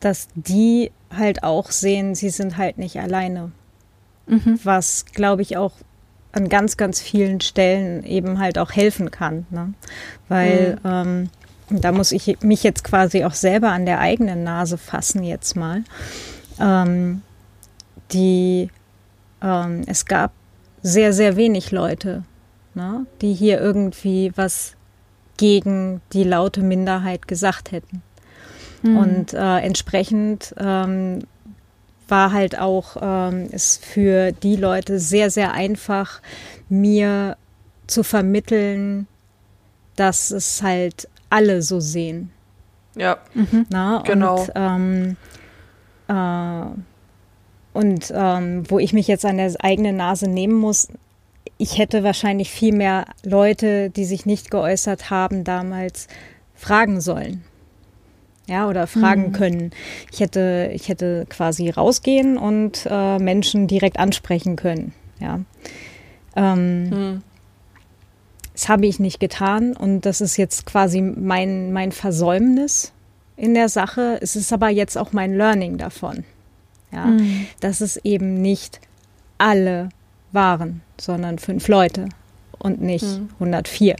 dass 0.00 0.28
die 0.34 0.90
halt 1.14 1.42
auch 1.42 1.70
sehen, 1.70 2.14
sie 2.14 2.30
sind 2.30 2.56
halt 2.56 2.78
nicht 2.78 2.98
alleine. 2.98 3.52
Mhm. 4.26 4.58
Was, 4.62 5.06
glaube 5.06 5.42
ich, 5.42 5.56
auch 5.56 5.72
an 6.32 6.48
ganz, 6.48 6.76
ganz 6.76 7.00
vielen 7.00 7.40
Stellen 7.40 8.04
eben 8.04 8.38
halt 8.38 8.58
auch 8.58 8.72
helfen 8.72 9.10
kann. 9.10 9.46
Ne? 9.50 9.74
Weil 10.28 10.78
mhm. 10.82 11.28
ähm, 11.70 11.80
da 11.80 11.92
muss 11.92 12.12
ich 12.12 12.38
mich 12.42 12.62
jetzt 12.62 12.84
quasi 12.84 13.24
auch 13.24 13.34
selber 13.34 13.70
an 13.70 13.86
der 13.86 13.98
eigenen 13.98 14.44
Nase 14.44 14.78
fassen 14.78 15.22
jetzt 15.24 15.56
mal. 15.56 15.82
Ähm, 16.60 17.22
die, 18.12 18.70
ähm, 19.42 19.82
es 19.86 20.06
gab 20.06 20.32
sehr, 20.82 21.12
sehr 21.12 21.36
wenig 21.36 21.70
Leute, 21.72 22.24
ne, 22.74 23.06
die 23.20 23.32
hier 23.32 23.60
irgendwie 23.60 24.32
was 24.36 24.74
gegen 25.36 26.00
die 26.12 26.24
laute 26.24 26.62
Minderheit 26.62 27.26
gesagt 27.26 27.72
hätten. 27.72 28.02
Mhm. 28.82 28.96
Und 28.96 29.34
äh, 29.34 29.58
entsprechend 29.58 30.54
ähm, 30.58 31.20
war 32.08 32.32
halt 32.32 32.58
auch 32.58 32.96
ähm, 33.00 33.48
es 33.50 33.78
für 33.78 34.32
die 34.32 34.56
Leute 34.56 34.98
sehr, 34.98 35.30
sehr 35.30 35.52
einfach, 35.52 36.20
mir 36.68 37.36
zu 37.86 38.02
vermitteln, 38.02 39.06
dass 39.96 40.30
es 40.30 40.62
halt 40.62 41.08
alle 41.30 41.62
so 41.62 41.80
sehen. 41.80 42.30
Ja, 42.96 43.18
mhm. 43.34 43.66
Na, 43.70 44.02
genau. 44.04 44.40
Und, 44.40 44.52
ähm, 44.54 45.16
äh, 46.08 46.64
und 47.72 48.12
ähm, 48.14 48.68
wo 48.68 48.78
ich 48.78 48.92
mich 48.92 49.06
jetzt 49.06 49.24
an 49.24 49.36
der 49.36 49.54
eigenen 49.60 49.96
Nase 49.96 50.28
nehmen 50.28 50.54
muss, 50.54 50.88
ich 51.60 51.76
hätte 51.76 52.02
wahrscheinlich 52.02 52.50
viel 52.50 52.74
mehr 52.74 53.04
Leute, 53.22 53.90
die 53.90 54.06
sich 54.06 54.24
nicht 54.24 54.50
geäußert 54.50 55.10
haben, 55.10 55.44
damals 55.44 56.08
fragen 56.54 57.00
sollen 57.00 57.44
ja, 58.50 58.68
oder 58.68 58.88
fragen 58.88 59.28
mhm. 59.28 59.32
können. 59.32 59.70
Ich 60.10 60.18
hätte, 60.18 60.70
ich 60.74 60.88
hätte 60.88 61.24
quasi 61.28 61.70
rausgehen 61.70 62.36
und 62.36 62.86
äh, 62.90 63.18
Menschen 63.18 63.68
direkt 63.68 63.98
ansprechen 63.98 64.56
können, 64.56 64.92
ja. 65.20 65.40
Ähm, 66.34 66.90
mhm. 66.90 67.22
Das 68.52 68.68
habe 68.68 68.86
ich 68.86 68.98
nicht 68.98 69.20
getan 69.20 69.76
und 69.76 70.02
das 70.02 70.20
ist 70.20 70.36
jetzt 70.36 70.66
quasi 70.66 71.00
mein, 71.00 71.72
mein 71.72 71.92
Versäumnis 71.92 72.92
in 73.36 73.54
der 73.54 73.68
Sache. 73.68 74.18
Es 74.20 74.34
ist 74.34 74.52
aber 74.52 74.68
jetzt 74.68 74.98
auch 74.98 75.12
mein 75.12 75.34
Learning 75.34 75.78
davon, 75.78 76.24
ja, 76.92 77.06
mhm. 77.06 77.46
dass 77.60 77.80
es 77.80 77.98
eben 77.98 78.42
nicht 78.42 78.80
alle 79.38 79.90
waren, 80.32 80.82
sondern 81.00 81.38
fünf 81.38 81.68
Leute 81.68 82.08
und 82.58 82.80
nicht 82.80 83.04
104 83.34 83.96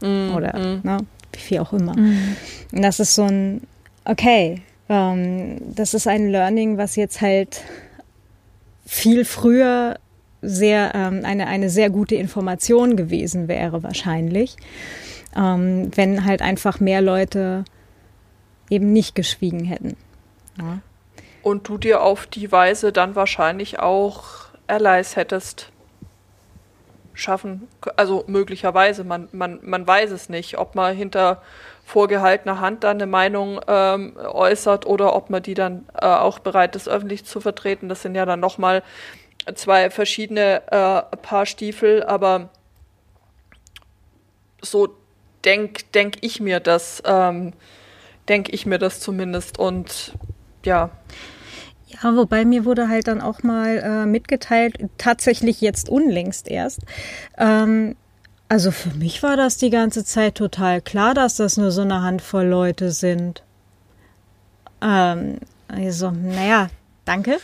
mhm. 0.00 0.08
mhm. 0.08 0.34
oder 0.34 0.58
mhm. 0.58 0.80
ne, 0.82 0.98
wie 1.32 1.40
viel 1.40 1.58
auch 1.60 1.72
immer. 1.72 1.96
Mhm. 1.96 2.36
Und 2.72 2.82
das 2.82 3.00
ist 3.00 3.14
so 3.14 3.24
ein, 3.24 3.62
okay, 4.04 4.62
ähm, 4.88 5.58
das 5.74 5.94
ist 5.94 6.06
ein 6.06 6.28
Learning, 6.28 6.78
was 6.78 6.96
jetzt 6.96 7.20
halt 7.20 7.62
viel 8.84 9.24
früher 9.24 9.98
sehr 10.42 10.94
ähm, 10.94 11.22
eine, 11.24 11.46
eine 11.46 11.70
sehr 11.70 11.90
gute 11.90 12.14
Information 12.14 12.96
gewesen 12.96 13.48
wäre 13.48 13.82
wahrscheinlich, 13.82 14.56
ähm, 15.36 15.90
wenn 15.96 16.24
halt 16.24 16.42
einfach 16.42 16.78
mehr 16.78 17.02
Leute 17.02 17.64
eben 18.70 18.92
nicht 18.92 19.14
geschwiegen 19.14 19.64
hätten. 19.64 19.96
Ja. 20.58 20.78
Und 21.42 21.68
du 21.68 21.78
dir 21.78 22.02
auf 22.02 22.26
die 22.26 22.50
Weise 22.50 22.92
dann 22.92 23.14
wahrscheinlich 23.14 23.78
auch 23.78 24.46
Allies 24.66 25.16
hättest 25.16 25.70
schaffen, 27.16 27.66
also 27.96 28.24
möglicherweise, 28.28 29.02
man, 29.02 29.28
man, 29.32 29.58
man 29.62 29.86
weiß 29.86 30.10
es 30.10 30.28
nicht, 30.28 30.58
ob 30.58 30.74
man 30.74 30.94
hinter 30.94 31.42
vorgehaltener 31.84 32.60
Hand 32.60 32.84
dann 32.84 32.98
eine 32.98 33.06
Meinung 33.06 33.60
ähm, 33.66 34.16
äußert 34.16 34.86
oder 34.86 35.16
ob 35.16 35.30
man 35.30 35.42
die 35.42 35.54
dann 35.54 35.86
äh, 35.94 36.06
auch 36.06 36.38
bereit 36.38 36.76
ist, 36.76 36.88
öffentlich 36.88 37.24
zu 37.24 37.40
vertreten. 37.40 37.88
Das 37.88 38.02
sind 38.02 38.14
ja 38.14 38.26
dann 38.26 38.40
nochmal 38.40 38.82
zwei 39.54 39.90
verschiedene 39.90 40.62
äh, 40.70 41.16
Paar 41.16 41.46
Stiefel, 41.46 42.02
aber 42.02 42.50
so 44.60 44.96
denke 45.44 45.84
denk 45.94 46.16
ich 46.22 46.40
mir 46.40 46.60
das, 46.60 47.02
ähm, 47.06 47.52
denke 48.28 48.52
ich 48.52 48.66
mir 48.66 48.78
das 48.78 49.00
zumindest. 49.00 49.58
Und 49.58 50.12
ja. 50.64 50.90
Ja, 52.02 52.16
wobei 52.16 52.44
mir 52.44 52.64
wurde 52.64 52.88
halt 52.88 53.08
dann 53.08 53.20
auch 53.20 53.42
mal 53.42 53.78
äh, 53.78 54.06
mitgeteilt, 54.06 54.78
tatsächlich 54.98 55.60
jetzt 55.60 55.88
unlängst 55.88 56.48
erst. 56.48 56.80
Ähm, 57.38 57.96
also 58.48 58.70
für 58.70 58.90
mich 58.90 59.22
war 59.22 59.36
das 59.36 59.56
die 59.56 59.70
ganze 59.70 60.04
Zeit 60.04 60.36
total 60.36 60.80
klar, 60.80 61.14
dass 61.14 61.36
das 61.36 61.56
nur 61.56 61.70
so 61.70 61.82
eine 61.82 62.02
Handvoll 62.02 62.44
Leute 62.44 62.92
sind. 62.92 63.42
Ähm, 64.80 65.38
also, 65.68 66.10
naja, 66.10 66.68
danke. 67.04 67.38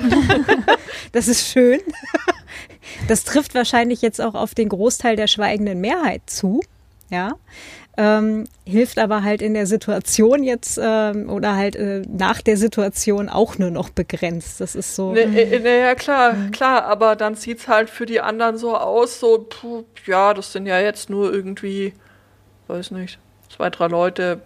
das 1.12 1.28
ist 1.28 1.48
schön. 1.48 1.80
Das 3.08 3.24
trifft 3.24 3.54
wahrscheinlich 3.54 4.00
jetzt 4.00 4.20
auch 4.20 4.34
auf 4.34 4.54
den 4.54 4.68
Großteil 4.68 5.16
der 5.16 5.26
schweigenden 5.26 5.80
Mehrheit 5.80 6.22
zu. 6.26 6.60
Ja. 7.10 7.34
Ähm, 7.98 8.44
hilft 8.66 8.98
aber 8.98 9.22
halt 9.22 9.40
in 9.40 9.54
der 9.54 9.66
Situation 9.66 10.42
jetzt 10.42 10.78
ähm, 10.82 11.30
oder 11.30 11.56
halt 11.56 11.76
äh, 11.76 12.02
nach 12.06 12.42
der 12.42 12.58
Situation 12.58 13.30
auch 13.30 13.56
nur 13.56 13.70
noch 13.70 13.88
begrenzt. 13.88 14.60
Das 14.60 14.74
ist 14.74 14.94
so. 14.94 15.14
Naja, 15.14 15.28
ne, 15.28 15.60
ne, 15.60 15.96
klar, 15.96 16.34
mhm. 16.34 16.50
klar, 16.50 16.84
aber 16.84 17.16
dann 17.16 17.36
sieht 17.36 17.60
es 17.60 17.68
halt 17.68 17.88
für 17.88 18.04
die 18.04 18.20
anderen 18.20 18.58
so 18.58 18.76
aus, 18.76 19.18
so, 19.18 19.46
puh, 19.48 19.84
ja, 20.04 20.34
das 20.34 20.52
sind 20.52 20.66
ja 20.66 20.78
jetzt 20.78 21.08
nur 21.08 21.32
irgendwie, 21.32 21.94
weiß 22.68 22.90
nicht, 22.90 23.18
zwei, 23.48 23.70
drei 23.70 23.86
Leute, 23.86 24.40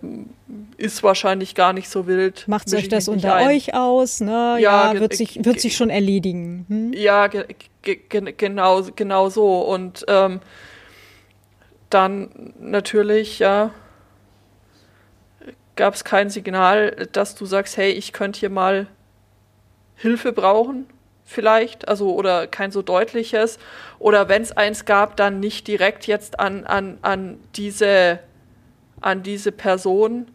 ist 0.76 1.02
wahrscheinlich 1.02 1.54
gar 1.54 1.72
nicht 1.72 1.88
so 1.88 2.06
wild. 2.06 2.46
Macht 2.46 2.72
euch 2.72 2.88
das 2.88 3.08
unter 3.08 3.34
ein. 3.34 3.48
euch 3.48 3.74
aus, 3.74 4.20
ne? 4.20 4.58
Ja, 4.60 4.92
ja 4.92 5.00
wird, 5.00 5.14
sich, 5.14 5.44
wird 5.44 5.60
sich 5.60 5.76
schon 5.76 5.90
erledigen. 5.90 6.66
Hm? 6.68 6.92
Ja, 6.92 7.26
ge 7.26 7.44
ge 7.82 7.98
genau, 8.36 8.82
genau 8.94 9.28
so. 9.28 9.60
Und 9.62 10.04
ähm, 10.08 10.40
dann 11.90 12.54
natürlich, 12.60 13.38
ja, 13.40 13.72
gab 15.76 15.94
es 15.94 16.04
kein 16.04 16.30
Signal, 16.30 17.08
dass 17.12 17.34
du 17.34 17.46
sagst, 17.46 17.76
hey, 17.76 17.90
ich 17.90 18.12
könnte 18.12 18.40
hier 18.40 18.50
mal 18.50 18.86
Hilfe 19.96 20.32
brauchen, 20.32 20.86
vielleicht, 21.24 21.88
also 21.88 22.14
oder 22.14 22.46
kein 22.46 22.70
so 22.70 22.82
deutliches. 22.82 23.58
Oder 23.98 24.28
wenn 24.28 24.42
es 24.42 24.52
eins 24.52 24.84
gab, 24.84 25.16
dann 25.16 25.40
nicht 25.40 25.66
direkt 25.68 26.06
jetzt 26.06 26.40
an, 26.40 26.64
an, 26.64 26.98
an 27.02 27.38
diese, 27.56 28.20
an 29.00 29.22
diese 29.22 29.52
Person. 29.52 30.30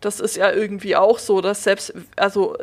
Das 0.00 0.20
ist 0.20 0.36
ja 0.36 0.52
irgendwie 0.52 0.96
auch 0.96 1.18
so, 1.18 1.40
dass 1.40 1.64
selbst, 1.64 1.92
also 2.16 2.56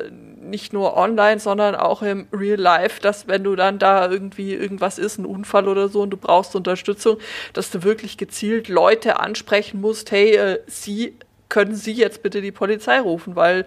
nicht 0.49 0.73
nur 0.73 0.95
online, 0.97 1.39
sondern 1.39 1.75
auch 1.75 2.01
im 2.01 2.27
Real 2.31 2.59
Life, 2.59 3.01
dass 3.01 3.27
wenn 3.27 3.43
du 3.43 3.55
dann 3.55 3.79
da 3.79 4.09
irgendwie 4.09 4.53
irgendwas 4.53 4.97
ist, 4.97 5.17
ein 5.17 5.25
Unfall 5.25 5.67
oder 5.67 5.89
so 5.89 6.01
und 6.01 6.09
du 6.09 6.17
brauchst 6.17 6.55
Unterstützung, 6.55 7.17
dass 7.53 7.71
du 7.71 7.83
wirklich 7.83 8.17
gezielt 8.17 8.67
Leute 8.67 9.19
ansprechen 9.19 9.81
musst, 9.81 10.11
hey, 10.11 10.35
äh, 10.35 10.59
sie 10.67 11.17
können 11.49 11.75
Sie 11.75 11.93
jetzt 11.93 12.23
bitte 12.23 12.41
die 12.41 12.51
Polizei 12.51 12.99
rufen, 12.99 13.35
weil 13.35 13.65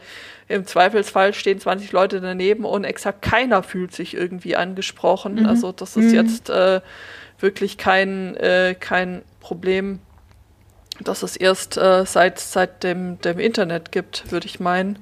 im 0.48 0.66
Zweifelsfall 0.66 1.32
stehen 1.32 1.60
20 1.60 1.92
Leute 1.92 2.20
daneben 2.20 2.64
und 2.64 2.84
exakt 2.84 3.22
keiner 3.22 3.62
fühlt 3.62 3.94
sich 3.94 4.14
irgendwie 4.14 4.56
angesprochen. 4.56 5.36
Mhm. 5.36 5.46
Also 5.46 5.72
das 5.72 5.96
ist 5.96 6.06
mhm. 6.08 6.14
jetzt 6.14 6.50
äh, 6.50 6.80
wirklich 7.38 7.78
kein, 7.78 8.36
äh, 8.36 8.74
kein 8.78 9.22
Problem, 9.40 10.00
das 11.00 11.22
es 11.22 11.36
erst 11.36 11.76
äh, 11.76 12.04
seit, 12.04 12.40
seit 12.40 12.82
dem, 12.82 13.20
dem 13.20 13.38
Internet 13.38 13.92
gibt, 13.92 14.32
würde 14.32 14.46
ich 14.46 14.58
meinen. 14.58 14.98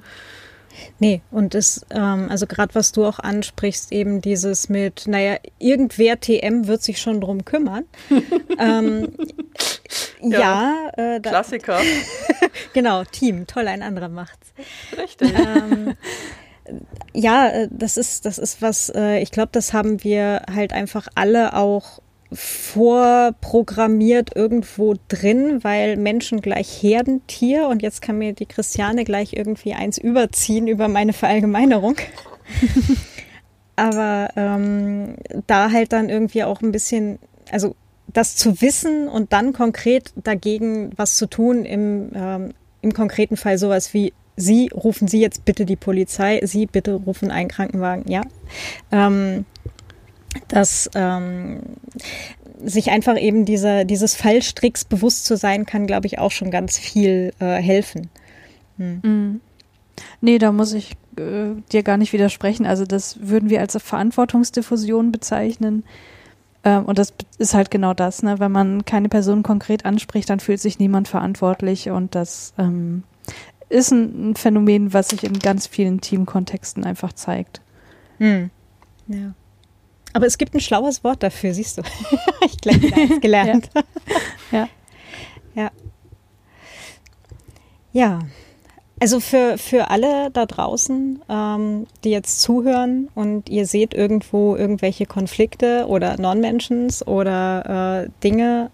Nee, 0.98 1.22
und 1.30 1.54
es, 1.54 1.84
ähm, 1.90 2.28
also 2.30 2.46
gerade 2.46 2.74
was 2.74 2.92
du 2.92 3.04
auch 3.04 3.18
ansprichst, 3.18 3.92
eben 3.92 4.20
dieses 4.20 4.68
mit, 4.68 5.06
naja, 5.06 5.36
irgendwer 5.58 6.20
TM 6.20 6.66
wird 6.66 6.82
sich 6.82 7.00
schon 7.00 7.20
drum 7.20 7.44
kümmern. 7.44 7.84
ähm, 8.58 9.12
ja, 10.20 10.40
ja 10.40 10.90
äh, 10.96 11.20
da, 11.20 11.30
Klassiker. 11.30 11.80
genau, 12.72 13.04
Team, 13.04 13.46
toll, 13.46 13.68
ein 13.68 13.82
anderer 13.82 14.08
macht's. 14.08 14.52
Richtig. 14.96 15.32
Ähm, 15.34 15.94
ja, 17.12 17.48
äh, 17.48 17.68
das 17.70 17.96
ist, 17.96 18.26
das 18.26 18.38
ist 18.38 18.62
was, 18.62 18.90
äh, 18.94 19.18
ich 19.18 19.30
glaube, 19.30 19.50
das 19.52 19.72
haben 19.72 20.02
wir 20.02 20.42
halt 20.52 20.72
einfach 20.72 21.08
alle 21.14 21.54
auch 21.54 22.00
vorprogrammiert 22.32 24.34
irgendwo 24.34 24.94
drin, 25.08 25.62
weil 25.62 25.96
Menschen 25.96 26.40
gleich 26.40 26.82
Herdentier 26.82 27.68
und 27.68 27.82
jetzt 27.82 28.02
kann 28.02 28.18
mir 28.18 28.32
die 28.32 28.46
Christiane 28.46 29.04
gleich 29.04 29.34
irgendwie 29.34 29.74
eins 29.74 29.98
überziehen 29.98 30.66
über 30.66 30.88
meine 30.88 31.12
Verallgemeinerung. 31.12 31.96
Aber 33.76 34.30
ähm, 34.36 35.16
da 35.46 35.70
halt 35.70 35.92
dann 35.92 36.08
irgendwie 36.08 36.44
auch 36.44 36.62
ein 36.62 36.72
bisschen, 36.72 37.18
also 37.50 37.76
das 38.12 38.36
zu 38.36 38.60
wissen 38.60 39.08
und 39.08 39.32
dann 39.32 39.52
konkret 39.52 40.12
dagegen 40.16 40.92
was 40.96 41.16
zu 41.16 41.26
tun, 41.26 41.64
im, 41.64 42.10
ähm, 42.14 42.54
im 42.80 42.94
konkreten 42.94 43.36
Fall 43.36 43.58
sowas 43.58 43.94
wie 43.94 44.12
Sie 44.36 44.70
rufen 44.74 45.08
Sie 45.08 45.20
jetzt 45.20 45.46
bitte 45.46 45.64
die 45.64 45.76
Polizei, 45.76 46.40
Sie 46.44 46.66
bitte 46.66 46.94
rufen 46.94 47.30
einen 47.30 47.48
Krankenwagen, 47.48 48.10
ja. 48.10 48.20
Ähm, 48.92 49.46
dass 50.48 50.90
ähm, 50.94 51.60
sich 52.64 52.90
einfach 52.90 53.18
eben 53.18 53.44
dieser, 53.44 53.84
dieses 53.84 54.14
Fallstricks 54.14 54.84
bewusst 54.84 55.26
zu 55.26 55.36
sein, 55.36 55.66
kann, 55.66 55.86
glaube 55.86 56.06
ich, 56.06 56.18
auch 56.18 56.30
schon 56.30 56.50
ganz 56.50 56.78
viel 56.78 57.32
äh, 57.38 57.56
helfen. 57.56 58.08
Hm. 58.78 59.00
Mhm. 59.02 59.40
Nee, 60.20 60.38
da 60.38 60.52
muss 60.52 60.72
ich 60.72 60.92
äh, 61.16 61.54
dir 61.72 61.82
gar 61.82 61.96
nicht 61.96 62.12
widersprechen. 62.12 62.66
Also 62.66 62.84
das 62.84 63.28
würden 63.28 63.50
wir 63.50 63.60
als 63.60 63.76
Verantwortungsdiffusion 63.82 65.12
bezeichnen. 65.12 65.84
Ähm, 66.64 66.84
und 66.84 66.98
das 66.98 67.14
ist 67.38 67.54
halt 67.54 67.70
genau 67.70 67.94
das, 67.94 68.22
ne? 68.22 68.38
Wenn 68.38 68.52
man 68.52 68.84
keine 68.84 69.08
Person 69.08 69.42
konkret 69.42 69.84
anspricht, 69.84 70.28
dann 70.28 70.40
fühlt 70.40 70.60
sich 70.60 70.78
niemand 70.78 71.08
verantwortlich 71.08 71.90
und 71.90 72.14
das 72.14 72.52
ähm, 72.58 73.04
ist 73.68 73.92
ein, 73.92 74.30
ein, 74.30 74.36
Phänomen, 74.36 74.92
was 74.92 75.08
sich 75.08 75.24
in 75.24 75.38
ganz 75.38 75.66
vielen 75.66 76.00
Teamkontexten 76.00 76.84
einfach 76.84 77.12
zeigt. 77.12 77.60
Hm. 78.18 78.50
Ja. 79.08 79.34
Aber 80.16 80.24
es 80.24 80.38
gibt 80.38 80.54
ein 80.54 80.60
schlaues 80.60 81.04
Wort 81.04 81.22
dafür, 81.22 81.52
siehst 81.52 81.76
du. 81.76 81.82
ich 82.40 82.64
wieder 82.64 82.96
eins 82.96 83.20
gelernt. 83.20 83.68
ja. 84.50 84.66
ja. 85.54 85.70
Ja. 87.92 88.20
Also 88.98 89.20
für, 89.20 89.58
für 89.58 89.90
alle 89.90 90.30
da 90.30 90.46
draußen, 90.46 91.20
ähm, 91.28 91.86
die 92.02 92.08
jetzt 92.08 92.40
zuhören 92.40 93.10
und 93.14 93.50
ihr 93.50 93.66
seht 93.66 93.92
irgendwo 93.92 94.56
irgendwelche 94.56 95.04
Konflikte 95.04 95.84
oder 95.86 96.18
Non-Mentions 96.18 97.06
oder 97.06 98.06
äh, 98.06 98.10
Dinge, 98.24 98.70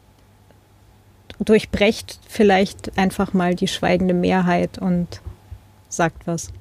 durchbrecht 1.40 2.20
vielleicht 2.28 2.96
einfach 2.96 3.32
mal 3.32 3.56
die 3.56 3.66
schweigende 3.66 4.14
Mehrheit 4.14 4.78
und 4.78 5.20
sagt 5.88 6.28
was. 6.28 6.52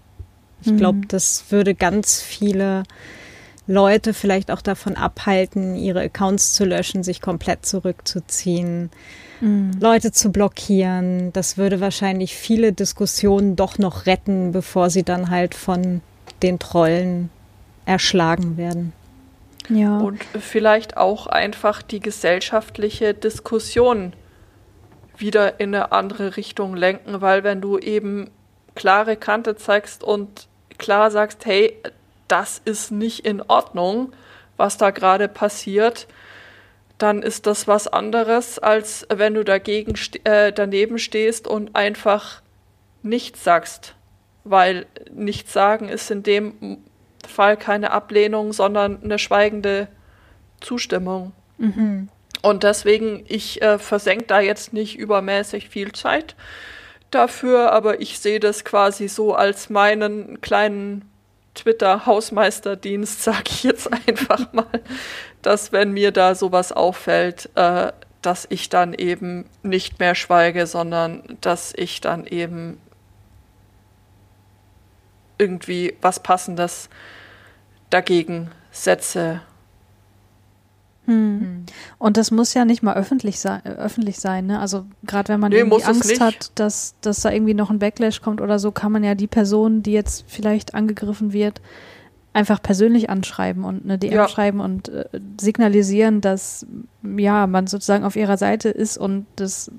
Ich 0.63 0.75
glaube, 0.75 0.97
mhm. 0.97 1.07
das 1.07 1.45
würde 1.49 1.75
ganz 1.75 2.19
viele 2.19 2.81
Leute 3.67 4.13
vielleicht 4.13 4.51
auch 4.51 4.61
davon 4.61 4.95
abhalten, 4.95 5.75
ihre 5.75 6.01
Accounts 6.01 6.53
zu 6.53 6.65
löschen, 6.65 7.03
sich 7.03 7.21
komplett 7.21 7.65
zurückzuziehen, 7.65 8.89
mhm. 9.39 9.71
Leute 9.79 10.11
zu 10.11 10.31
blockieren. 10.31 11.31
Das 11.33 11.57
würde 11.57 11.79
wahrscheinlich 11.79 12.35
viele 12.35 12.73
Diskussionen 12.73 13.55
doch 13.55 13.77
noch 13.77 14.05
retten, 14.05 14.51
bevor 14.51 14.89
sie 14.89 15.03
dann 15.03 15.29
halt 15.29 15.55
von 15.55 16.01
den 16.41 16.59
Trollen 16.59 17.29
erschlagen 17.85 18.57
werden. 18.57 18.93
Ja. 19.69 19.99
Und 19.99 20.23
vielleicht 20.39 20.97
auch 20.97 21.27
einfach 21.27 21.81
die 21.81 21.99
gesellschaftliche 21.99 23.13
Diskussion 23.13 24.13
wieder 25.17 25.59
in 25.59 25.73
eine 25.75 25.91
andere 25.91 26.35
Richtung 26.35 26.75
lenken, 26.75 27.21
weil 27.21 27.43
wenn 27.43 27.61
du 27.61 27.77
eben 27.77 28.29
klare 28.75 29.17
Kante 29.17 29.55
zeigst 29.55 30.03
und 30.03 30.47
klar 30.77 31.11
sagst, 31.11 31.45
hey, 31.45 31.77
das 32.31 32.61
ist 32.63 32.91
nicht 32.91 33.25
in 33.25 33.41
Ordnung, 33.41 34.13
was 34.57 34.77
da 34.77 34.91
gerade 34.91 35.27
passiert, 35.27 36.07
dann 36.97 37.23
ist 37.23 37.47
das 37.47 37.67
was 37.67 37.87
anderes, 37.87 38.59
als 38.59 39.07
wenn 39.09 39.33
du 39.33 39.43
dagegen 39.43 39.95
äh, 40.23 40.53
daneben 40.53 40.99
stehst 40.99 41.47
und 41.47 41.75
einfach 41.75 42.41
nichts 43.01 43.43
sagst. 43.43 43.95
Weil 44.43 44.85
nichts 45.11 45.53
sagen 45.53 45.89
ist 45.89 46.11
in 46.11 46.23
dem 46.23 46.83
Fall 47.27 47.57
keine 47.57 47.91
Ablehnung, 47.91 48.53
sondern 48.53 49.03
eine 49.03 49.19
schweigende 49.19 49.87
Zustimmung. 50.59 51.33
Mhm. 51.57 52.09
Und 52.41 52.63
deswegen, 52.63 53.23
ich 53.27 53.61
äh, 53.61 53.77
versenke 53.77 54.25
da 54.25 54.39
jetzt 54.39 54.73
nicht 54.73 54.97
übermäßig 54.97 55.69
viel 55.69 55.91
Zeit 55.91 56.35
dafür, 57.11 57.71
aber 57.71 57.99
ich 58.01 58.19
sehe 58.19 58.39
das 58.39 58.63
quasi 58.63 59.07
so 59.07 59.35
als 59.35 59.69
meinen 59.69 60.41
kleinen 60.41 61.10
Twitter-Hausmeisterdienst, 61.55 63.23
sage 63.23 63.43
ich 63.47 63.63
jetzt 63.63 63.91
einfach 63.91 64.51
mal, 64.53 64.81
dass 65.41 65.71
wenn 65.71 65.91
mir 65.91 66.11
da 66.11 66.35
sowas 66.35 66.71
auffällt, 66.71 67.49
äh, 67.55 67.91
dass 68.21 68.45
ich 68.49 68.69
dann 68.69 68.93
eben 68.93 69.45
nicht 69.63 69.99
mehr 69.99 70.13
schweige, 70.13 70.67
sondern 70.67 71.23
dass 71.41 71.73
ich 71.75 72.01
dann 72.01 72.27
eben 72.27 72.79
irgendwie 75.39 75.95
was 76.01 76.21
Passendes 76.21 76.87
dagegen 77.89 78.51
setze. 78.71 79.41
Hm. 81.11 81.65
Und 81.97 82.17
das 82.17 82.31
muss 82.31 82.53
ja 82.53 82.65
nicht 82.65 82.83
mal 82.83 82.95
öffentlich 82.95 83.39
sein, 83.39 83.63
öffentlich 83.65 84.19
sein, 84.19 84.47
ne? 84.47 84.59
Also 84.59 84.85
gerade 85.03 85.29
wenn 85.29 85.39
man 85.39 85.51
nee, 85.51 85.59
irgendwie 85.59 85.83
Angst 85.83 86.19
hat, 86.19 86.51
dass, 86.55 86.95
dass 87.01 87.21
da 87.21 87.31
irgendwie 87.31 87.53
noch 87.53 87.69
ein 87.69 87.79
Backlash 87.79 88.21
kommt 88.21 88.41
oder 88.41 88.59
so, 88.59 88.71
kann 88.71 88.91
man 88.91 89.03
ja 89.03 89.15
die 89.15 89.27
Person, 89.27 89.83
die 89.83 89.91
jetzt 89.91 90.25
vielleicht 90.27 90.73
angegriffen 90.73 91.33
wird, 91.33 91.61
einfach 92.33 92.61
persönlich 92.61 93.09
anschreiben 93.09 93.65
und 93.65 93.83
eine 93.83 93.97
DM 93.97 94.13
ja. 94.13 94.27
schreiben 94.27 94.61
und 94.61 94.89
äh, 94.89 95.05
signalisieren, 95.39 96.21
dass 96.21 96.65
ja 97.03 97.45
man 97.45 97.67
sozusagen 97.67 98.05
auf 98.05 98.15
ihrer 98.15 98.37
Seite 98.37 98.69
ist 98.69 98.97
und 98.97 99.25
das 99.35 99.69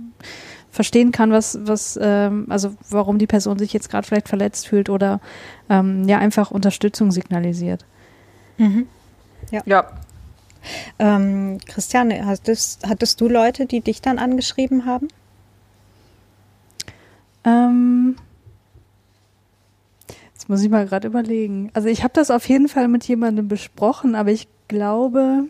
verstehen 0.71 1.13
kann, 1.13 1.33
was, 1.33 1.59
was, 1.63 1.99
ähm, 2.01 2.47
also 2.49 2.75
warum 2.89 3.19
die 3.19 3.27
Person 3.27 3.59
sich 3.59 3.73
jetzt 3.73 3.91
gerade 3.91 4.07
vielleicht 4.07 4.29
verletzt 4.29 4.67
fühlt 4.67 4.89
oder 4.91 5.21
ähm, 5.69 6.09
ja 6.09 6.19
einfach 6.19 6.51
Unterstützung 6.51 7.11
signalisiert. 7.11 7.85
Mhm. 8.59 8.87
Ja. 9.51 9.63
ja. 9.67 9.85
Ähm, 10.99 11.59
Christiane, 11.67 12.27
hattest, 12.27 12.87
hattest 12.87 13.21
du 13.21 13.29
Leute, 13.29 13.67
die 13.67 13.81
dich 13.81 14.01
dann 14.01 14.19
angeschrieben 14.19 14.87
haben? 14.87 15.09
Ähm, 17.45 18.17
jetzt 20.35 20.49
muss 20.49 20.63
ich 20.63 20.71
mal 20.71 20.87
gerade 20.87 21.09
überlegen. 21.09 21.71
Also 21.75 21.89
ich 21.89 22.03
habe 22.03 22.15
das 22.15 22.31
auf 22.31 22.49
jeden 22.49 22.69
Fall 22.69 22.89
mit 22.89 23.05
jemandem 23.05 23.49
besprochen, 23.49 24.15
aber 24.15 24.31
ich 24.31 24.49
glaube, 24.69 25.45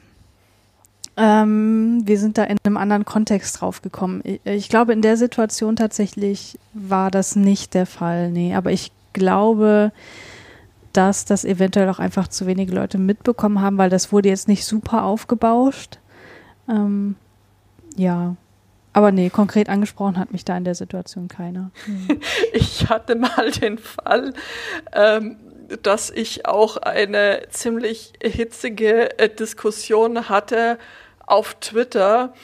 ähm, 1.16 2.02
wir 2.04 2.18
sind 2.18 2.38
da 2.38 2.44
in 2.44 2.56
einem 2.64 2.76
anderen 2.76 3.04
Kontext 3.04 3.60
drauf 3.60 3.82
gekommen. 3.82 4.22
Ich, 4.24 4.40
ich, 4.44 4.68
glaube, 4.68 4.92
in 4.92 5.02
der 5.02 5.16
Situation 5.16 5.76
tatsächlich 5.76 6.58
war 6.72 7.10
das 7.10 7.36
nicht 7.36 7.74
der 7.74 7.86
Fall. 7.86 8.30
Nee, 8.30 8.54
aber 8.54 8.72
ich 8.72 8.92
glaube, 9.12 9.92
dass 10.92 11.24
das 11.24 11.44
eventuell 11.44 11.88
auch 11.88 11.98
einfach 11.98 12.28
zu 12.28 12.46
wenige 12.46 12.72
Leute 12.74 12.98
mitbekommen 12.98 13.60
haben, 13.60 13.78
weil 13.78 13.90
das 13.90 14.12
wurde 14.12 14.28
jetzt 14.28 14.48
nicht 14.48 14.64
super 14.64 15.04
aufgebauscht. 15.04 15.98
Ähm, 16.68 17.16
ja. 17.96 18.36
Aber 18.94 19.10
nee, 19.10 19.30
konkret 19.30 19.68
angesprochen 19.70 20.18
hat 20.18 20.32
mich 20.32 20.44
da 20.44 20.56
in 20.56 20.64
der 20.64 20.74
Situation 20.74 21.28
keiner. 21.28 21.70
Hm. 21.84 22.20
Ich 22.52 22.88
hatte 22.88 23.14
mal 23.14 23.50
den 23.50 23.78
Fall, 23.78 24.34
ähm, 24.92 25.38
dass 25.82 26.10
ich 26.10 26.46
auch 26.46 26.76
eine 26.76 27.44
ziemlich 27.50 28.12
hitzige 28.22 29.18
äh, 29.18 29.28
Diskussion 29.28 30.28
hatte 30.28 30.78
auf 31.26 31.54
Twitter, 31.60 32.34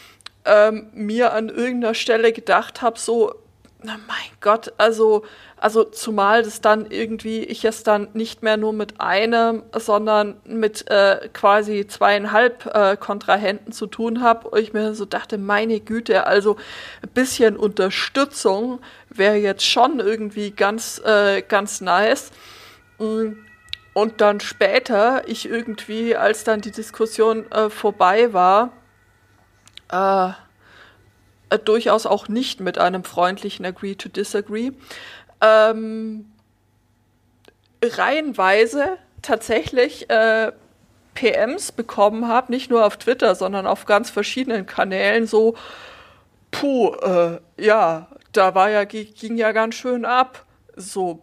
ähm, 0.46 0.88
mir 0.94 1.34
an 1.34 1.50
irgendeiner 1.50 1.94
Stelle 1.94 2.32
gedacht 2.32 2.80
habe, 2.80 2.98
so, 2.98 3.34
na 3.80 3.96
mein 4.08 4.16
Gott, 4.40 4.72
also, 4.76 5.24
also 5.56 5.84
zumal 5.84 6.42
das 6.42 6.60
dann 6.60 6.90
irgendwie, 6.90 7.44
ich 7.44 7.64
es 7.64 7.84
dann 7.84 8.08
nicht 8.12 8.42
mehr 8.42 8.56
nur 8.56 8.72
mit 8.72 9.00
einem, 9.00 9.62
sondern 9.72 10.40
mit 10.44 10.90
äh, 10.90 11.28
quasi 11.32 11.86
zweieinhalb 11.86 12.66
äh, 12.74 12.96
Kontrahenten 12.96 13.72
zu 13.72 13.86
tun 13.86 14.20
habe, 14.20 14.48
und 14.48 14.58
ich 14.58 14.72
mir 14.72 14.94
so 14.94 15.04
dachte, 15.04 15.38
meine 15.38 15.78
Güte, 15.78 16.26
also 16.26 16.56
ein 17.02 17.10
bisschen 17.10 17.56
Unterstützung 17.56 18.80
wäre 19.10 19.36
jetzt 19.36 19.64
schon 19.64 20.00
irgendwie 20.00 20.50
ganz, 20.50 21.00
äh, 21.04 21.42
ganz 21.42 21.80
nice. 21.80 22.32
Mm, 22.98 23.34
und 23.94 24.20
dann 24.20 24.40
später, 24.40 25.28
ich 25.28 25.48
irgendwie, 25.48 26.16
als 26.16 26.42
dann 26.42 26.60
die 26.60 26.72
Diskussion 26.72 27.50
äh, 27.52 27.70
vorbei 27.70 28.32
war, 28.32 28.72
äh, 29.90 30.32
äh, 31.50 31.58
durchaus 31.58 32.06
auch 32.06 32.28
nicht 32.28 32.60
mit 32.60 32.78
einem 32.78 33.04
freundlichen 33.04 33.64
Agree 33.64 33.94
to 33.94 34.08
Disagree, 34.08 34.72
ähm, 35.40 36.26
reihenweise 37.82 38.98
tatsächlich 39.22 40.08
äh, 40.10 40.52
PMs 41.14 41.72
bekommen 41.72 42.28
habe, 42.28 42.52
nicht 42.52 42.70
nur 42.70 42.86
auf 42.86 42.96
Twitter, 42.96 43.34
sondern 43.34 43.66
auf 43.66 43.86
ganz 43.86 44.10
verschiedenen 44.10 44.66
Kanälen, 44.66 45.26
so, 45.26 45.56
puh, 46.50 46.94
äh, 46.94 47.40
ja, 47.56 48.08
da 48.32 48.54
war 48.54 48.70
ja, 48.70 48.84
ging 48.84 49.36
ja 49.36 49.52
ganz 49.52 49.74
schön 49.74 50.04
ab. 50.04 50.44
So, 50.76 51.20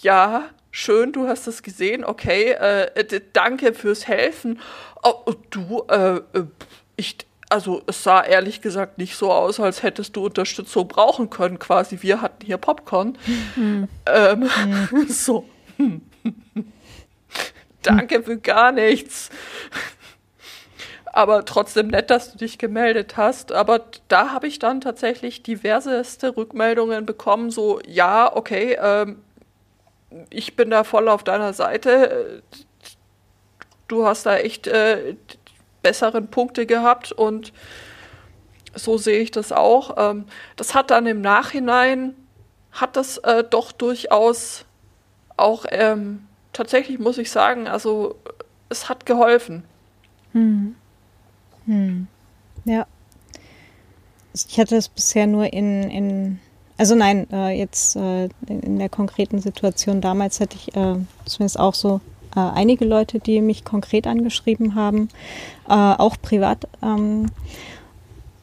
ja, 0.00 0.48
schön, 0.70 1.12
du 1.12 1.28
hast 1.28 1.46
es 1.46 1.62
gesehen, 1.62 2.04
okay, 2.04 2.52
äh, 2.52 3.20
danke 3.32 3.72
fürs 3.72 4.08
Helfen. 4.08 4.60
Oh, 5.02 5.32
du, 5.50 5.84
äh, 5.88 6.16
äh 6.16 6.46
ich, 6.96 7.16
also 7.52 7.82
es 7.86 8.02
sah 8.02 8.22
ehrlich 8.22 8.62
gesagt 8.62 8.96
nicht 8.96 9.14
so 9.14 9.30
aus, 9.30 9.60
als 9.60 9.82
hättest 9.82 10.16
du 10.16 10.24
Unterstützung 10.24 10.88
brauchen 10.88 11.28
können. 11.28 11.58
Quasi, 11.58 11.98
wir 12.00 12.22
hatten 12.22 12.46
hier 12.46 12.56
Popcorn. 12.56 13.18
Mhm. 13.56 13.88
Ähm, 14.06 14.40
mhm. 14.90 15.06
So. 15.08 15.44
Danke 17.82 18.22
für 18.22 18.38
gar 18.38 18.72
nichts. 18.72 19.28
Aber 21.12 21.44
trotzdem 21.44 21.88
nett, 21.88 22.08
dass 22.08 22.32
du 22.32 22.38
dich 22.38 22.56
gemeldet 22.56 23.18
hast. 23.18 23.52
Aber 23.52 23.84
da 24.08 24.30
habe 24.30 24.46
ich 24.46 24.58
dann 24.58 24.80
tatsächlich 24.80 25.42
diverseste 25.42 26.34
Rückmeldungen 26.34 27.04
bekommen. 27.04 27.50
So, 27.50 27.80
ja, 27.86 28.34
okay, 28.34 28.78
ähm, 28.80 29.18
ich 30.30 30.56
bin 30.56 30.70
da 30.70 30.84
voll 30.84 31.08
auf 31.08 31.22
deiner 31.22 31.52
Seite. 31.52 32.42
Du 33.88 34.06
hast 34.06 34.24
da 34.24 34.38
echt 34.38 34.66
äh, 34.68 35.16
besseren 35.82 36.28
Punkte 36.28 36.66
gehabt 36.66 37.12
und 37.12 37.52
so 38.74 38.96
sehe 38.96 39.20
ich 39.20 39.30
das 39.30 39.52
auch. 39.52 39.96
Ähm, 39.98 40.24
das 40.56 40.74
hat 40.74 40.90
dann 40.90 41.06
im 41.06 41.20
Nachhinein, 41.20 42.14
hat 42.72 42.96
das 42.96 43.18
äh, 43.18 43.44
doch 43.44 43.72
durchaus 43.72 44.64
auch 45.36 45.66
ähm, 45.70 46.26
tatsächlich, 46.52 46.98
muss 46.98 47.18
ich 47.18 47.30
sagen, 47.30 47.68
also 47.68 48.16
es 48.68 48.88
hat 48.88 49.06
geholfen. 49.06 49.64
Hm. 50.32 50.74
Hm. 51.66 52.06
Ja. 52.64 52.86
Ich 54.34 54.58
hatte 54.58 54.76
es 54.76 54.88
bisher 54.88 55.26
nur 55.26 55.52
in, 55.52 55.90
in 55.90 56.40
also 56.78 56.94
nein, 56.94 57.26
äh, 57.30 57.50
jetzt 57.58 57.96
äh, 57.96 58.28
in 58.48 58.78
der 58.78 58.88
konkreten 58.88 59.40
Situation 59.40 60.00
damals 60.00 60.40
hatte 60.40 60.56
ich 60.56 60.74
äh, 60.74 60.96
zumindest 61.26 61.58
auch 61.58 61.74
so 61.74 62.00
äh, 62.34 62.40
einige 62.40 62.84
Leute, 62.84 63.18
die 63.18 63.40
mich 63.40 63.64
konkret 63.64 64.06
angeschrieben 64.06 64.74
haben, 64.74 65.08
äh, 65.68 65.72
auch 65.72 66.16
privat. 66.20 66.68
Ähm, 66.82 67.26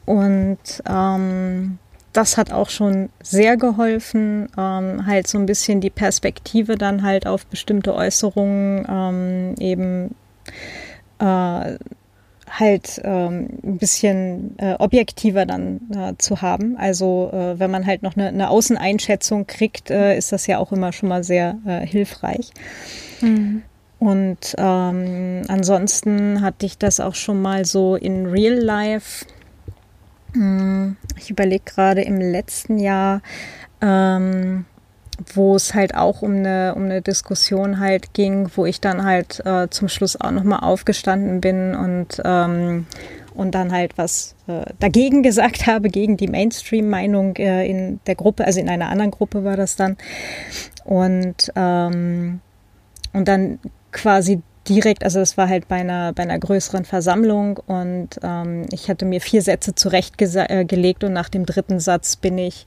und 0.06 0.58
ähm, 0.88 1.78
das 2.12 2.36
hat 2.36 2.52
auch 2.52 2.70
schon 2.70 3.10
sehr 3.22 3.56
geholfen, 3.56 4.48
ähm, 4.58 5.06
halt 5.06 5.28
so 5.28 5.38
ein 5.38 5.46
bisschen 5.46 5.80
die 5.80 5.90
Perspektive 5.90 6.76
dann 6.76 7.02
halt 7.02 7.26
auf 7.26 7.46
bestimmte 7.46 7.94
Äußerungen 7.94 8.86
ähm, 8.88 9.54
eben 9.58 10.14
äh, 11.20 11.78
halt 12.58 13.00
ähm, 13.04 13.48
ein 13.62 13.78
bisschen 13.78 14.58
äh, 14.58 14.74
objektiver 14.78 15.46
dann 15.46 15.80
äh, 15.94 16.14
zu 16.18 16.42
haben. 16.42 16.76
Also 16.76 17.30
äh, 17.32 17.58
wenn 17.60 17.70
man 17.70 17.86
halt 17.86 18.02
noch 18.02 18.16
eine, 18.16 18.28
eine 18.28 18.50
Außeneinschätzung 18.50 19.46
kriegt, 19.46 19.90
äh, 19.90 20.16
ist 20.16 20.32
das 20.32 20.48
ja 20.48 20.58
auch 20.58 20.72
immer 20.72 20.92
schon 20.92 21.08
mal 21.08 21.22
sehr 21.22 21.58
äh, 21.64 21.86
hilfreich. 21.86 22.50
Mhm. 23.20 23.62
Und 24.00 24.54
ähm, 24.56 25.42
ansonsten 25.48 26.40
hatte 26.40 26.64
ich 26.64 26.78
das 26.78 27.00
auch 27.00 27.14
schon 27.14 27.40
mal 27.42 27.66
so 27.66 27.96
in 27.96 28.24
Real 28.24 28.54
Life. 28.54 29.26
Hm, 30.32 30.96
ich 31.18 31.30
überlege 31.30 31.64
gerade 31.66 32.00
im 32.00 32.18
letzten 32.18 32.78
Jahr, 32.78 33.20
ähm, 33.82 34.64
wo 35.34 35.54
es 35.54 35.74
halt 35.74 35.94
auch 35.94 36.22
um 36.22 36.36
eine, 36.36 36.74
um 36.74 36.84
eine 36.84 37.02
Diskussion 37.02 37.78
halt 37.78 38.14
ging, 38.14 38.50
wo 38.56 38.64
ich 38.64 38.80
dann 38.80 39.04
halt 39.04 39.44
äh, 39.44 39.68
zum 39.68 39.88
Schluss 39.88 40.18
auch 40.18 40.30
nochmal 40.30 40.60
aufgestanden 40.60 41.42
bin 41.42 41.74
und, 41.74 42.22
ähm, 42.24 42.86
und 43.34 43.54
dann 43.54 43.70
halt 43.70 43.98
was 43.98 44.34
äh, 44.46 44.64
dagegen 44.78 45.22
gesagt 45.22 45.66
habe, 45.66 45.90
gegen 45.90 46.16
die 46.16 46.28
Mainstream-Meinung 46.28 47.36
äh, 47.36 47.68
in 47.68 48.00
der 48.06 48.14
Gruppe, 48.14 48.46
also 48.46 48.60
in 48.60 48.70
einer 48.70 48.88
anderen 48.88 49.10
Gruppe 49.10 49.44
war 49.44 49.58
das 49.58 49.76
dann. 49.76 49.98
Und, 50.86 51.52
ähm, 51.54 52.40
und 53.12 53.28
dann 53.28 53.58
quasi 53.92 54.42
direkt, 54.68 55.04
also 55.04 55.20
es 55.20 55.36
war 55.36 55.48
halt 55.48 55.68
bei 55.68 55.76
einer, 55.76 56.12
bei 56.12 56.22
einer 56.22 56.38
größeren 56.38 56.84
Versammlung 56.84 57.56
und 57.66 58.08
ähm, 58.22 58.66
ich 58.72 58.88
hatte 58.88 59.04
mir 59.04 59.20
vier 59.20 59.42
Sätze 59.42 59.74
zurechtgelegt 59.74 61.02
äh, 61.02 61.06
und 61.06 61.12
nach 61.12 61.28
dem 61.28 61.46
dritten 61.46 61.80
Satz 61.80 62.16
bin 62.16 62.38
ich 62.38 62.66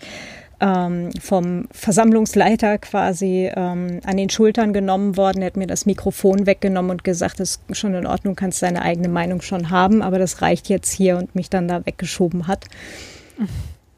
ähm, 0.60 1.12
vom 1.20 1.68
Versammlungsleiter 1.72 2.78
quasi 2.78 3.52
ähm, 3.56 4.00
an 4.06 4.18
den 4.18 4.30
Schultern 4.30 4.74
genommen 4.74 5.18
worden. 5.18 5.42
Er 5.42 5.48
hat 5.48 5.58
mir 5.58 5.68
das 5.68 5.86
Mikrofon 5.86 6.46
weggenommen 6.46 6.92
und 6.92 7.04
gesagt, 7.04 7.40
das 7.40 7.62
ist 7.68 7.78
schon 7.78 7.94
in 7.94 8.06
Ordnung, 8.06 8.36
kannst 8.36 8.62
deine 8.64 8.82
eigene 8.82 9.10
Meinung 9.10 9.42
schon 9.42 9.70
haben, 9.70 10.02
aber 10.02 10.20
das 10.20 10.42
reicht 10.42 10.70
jetzt 10.70 10.92
hier 10.92 11.18
und 11.18 11.36
mich 11.36 11.50
dann 11.50 11.68
da 11.68 11.86
weggeschoben 11.86 12.48
hat. 12.48 12.66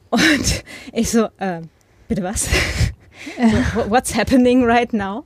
Und 0.10 0.64
ich 0.94 1.12
so, 1.12 1.26
äh, 1.38 1.62
bitte 2.08 2.24
was? 2.24 2.46
so, 3.38 3.90
what's 3.90 4.16
happening 4.16 4.64
right 4.64 4.92
now? 4.94 5.24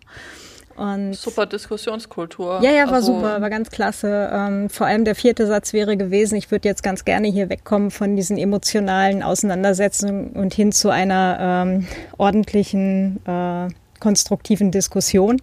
Und 0.80 1.14
super 1.14 1.46
Diskussionskultur. 1.46 2.62
Ja, 2.64 2.72
ja, 2.72 2.86
war 2.86 2.94
also, 2.94 3.16
super, 3.16 3.42
war 3.42 3.50
ganz 3.50 3.70
klasse. 3.70 4.30
Ähm, 4.32 4.70
vor 4.70 4.88
allem 4.88 5.04
der 5.04 5.14
vierte 5.14 5.46
Satz 5.46 5.74
wäre 5.74 5.98
gewesen, 5.98 6.38
ich 6.38 6.52
würde 6.52 6.70
jetzt 6.70 6.84
ganz 6.84 7.04
gerne 7.04 7.28
hier 7.28 7.50
wegkommen 7.50 7.92
von 7.92 8.16
diesen 8.16 8.38
emotionalen 8.38 9.22
Auseinandersetzungen 9.22 10.30
und 10.30 10.54
hin 10.54 10.72
zu 10.72 10.90
einer 10.90 11.66
ähm, 11.68 11.88
ordentlichen, 12.18 13.20
äh, 13.26 13.68
konstruktiven 14.00 14.72
Diskussion. 14.72 15.42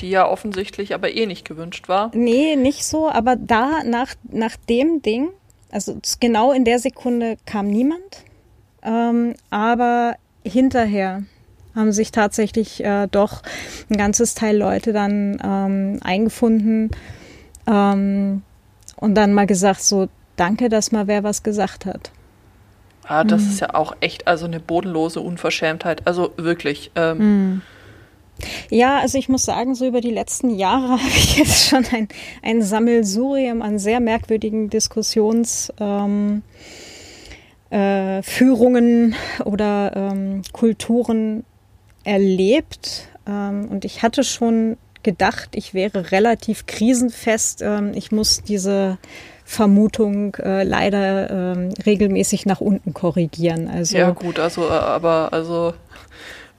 Die 0.00 0.08
ja 0.08 0.26
offensichtlich 0.26 0.94
aber 0.94 1.14
eh 1.14 1.26
nicht 1.26 1.46
gewünscht 1.46 1.90
war. 1.90 2.10
Nee, 2.14 2.56
nicht 2.56 2.86
so, 2.86 3.10
aber 3.10 3.36
da 3.36 3.82
nach, 3.84 4.14
nach 4.30 4.56
dem 4.70 5.02
Ding, 5.02 5.28
also 5.70 5.98
genau 6.18 6.52
in 6.52 6.64
der 6.64 6.78
Sekunde 6.78 7.36
kam 7.44 7.66
niemand, 7.66 8.24
ähm, 8.82 9.34
aber 9.50 10.16
hinterher 10.42 11.24
haben 11.76 11.92
sich 11.92 12.10
tatsächlich 12.10 12.82
äh, 12.82 13.06
doch 13.08 13.42
ein 13.90 13.96
ganzes 13.96 14.34
Teil 14.34 14.56
Leute 14.56 14.92
dann 14.92 15.38
ähm, 15.44 16.00
eingefunden 16.02 16.90
ähm, 17.66 18.42
und 18.96 19.14
dann 19.14 19.32
mal 19.34 19.46
gesagt, 19.46 19.82
so 19.82 20.08
danke, 20.36 20.68
dass 20.68 20.90
mal 20.90 21.06
wer 21.06 21.22
was 21.22 21.42
gesagt 21.42 21.86
hat. 21.86 22.10
Ah, 23.08 23.24
das 23.24 23.42
mhm. 23.42 23.48
ist 23.50 23.60
ja 23.60 23.74
auch 23.74 23.94
echt 24.00 24.26
also 24.26 24.46
eine 24.46 24.58
bodenlose 24.58 25.20
Unverschämtheit. 25.20 26.06
Also 26.06 26.32
wirklich. 26.36 26.90
Ähm, 26.96 27.18
mhm. 27.18 27.62
Ja, 28.68 28.98
also 28.98 29.16
ich 29.16 29.28
muss 29.28 29.44
sagen, 29.44 29.74
so 29.74 29.86
über 29.86 30.00
die 30.00 30.10
letzten 30.10 30.50
Jahre 30.50 30.88
habe 31.02 31.16
ich 31.16 31.36
jetzt 31.38 31.68
schon 31.68 31.84
ein, 31.92 32.08
ein 32.42 32.62
Sammelsurium 32.62 33.62
an 33.62 33.78
sehr 33.78 34.00
merkwürdigen 34.00 34.68
Diskussionsführungen 34.70 36.42
ähm, 37.70 39.14
äh, 39.40 39.42
oder 39.44 39.92
ähm, 39.94 40.42
Kulturen 40.52 41.44
erlebt. 42.06 43.08
Ähm, 43.26 43.68
und 43.68 43.84
ich 43.84 44.02
hatte 44.02 44.24
schon 44.24 44.76
gedacht, 45.02 45.50
ich 45.52 45.74
wäre 45.74 46.10
relativ 46.10 46.66
krisenfest. 46.66 47.62
Ähm, 47.62 47.92
ich 47.94 48.12
muss 48.12 48.42
diese 48.42 48.98
Vermutung 49.44 50.34
äh, 50.36 50.64
leider 50.64 51.30
ähm, 51.30 51.74
regelmäßig 51.84 52.46
nach 52.46 52.60
unten 52.60 52.94
korrigieren. 52.94 53.68
Also 53.68 53.96
ja 53.96 54.10
gut, 54.10 54.40
also 54.40 54.66
äh, 54.66 54.72
aber 54.72 55.28
also 55.32 55.74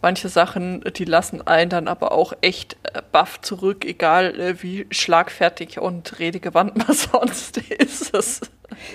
manche 0.01 0.29
Sachen, 0.29 0.83
die 0.95 1.03
lassen 1.03 1.45
einen 1.45 1.69
dann 1.69 1.87
aber 1.89 2.13
auch 2.13 2.31
echt 2.39 2.77
äh, 2.83 3.01
baff 3.11 3.41
zurück, 3.41 3.83
egal 3.83 4.39
äh, 4.39 4.63
wie 4.63 4.87
schlagfertig 4.89 5.79
und 5.79 6.19
redegewandt 6.19 6.77
man 6.77 6.95
sonst 7.11 7.57
ist. 7.57 8.13
Das, 8.13 8.41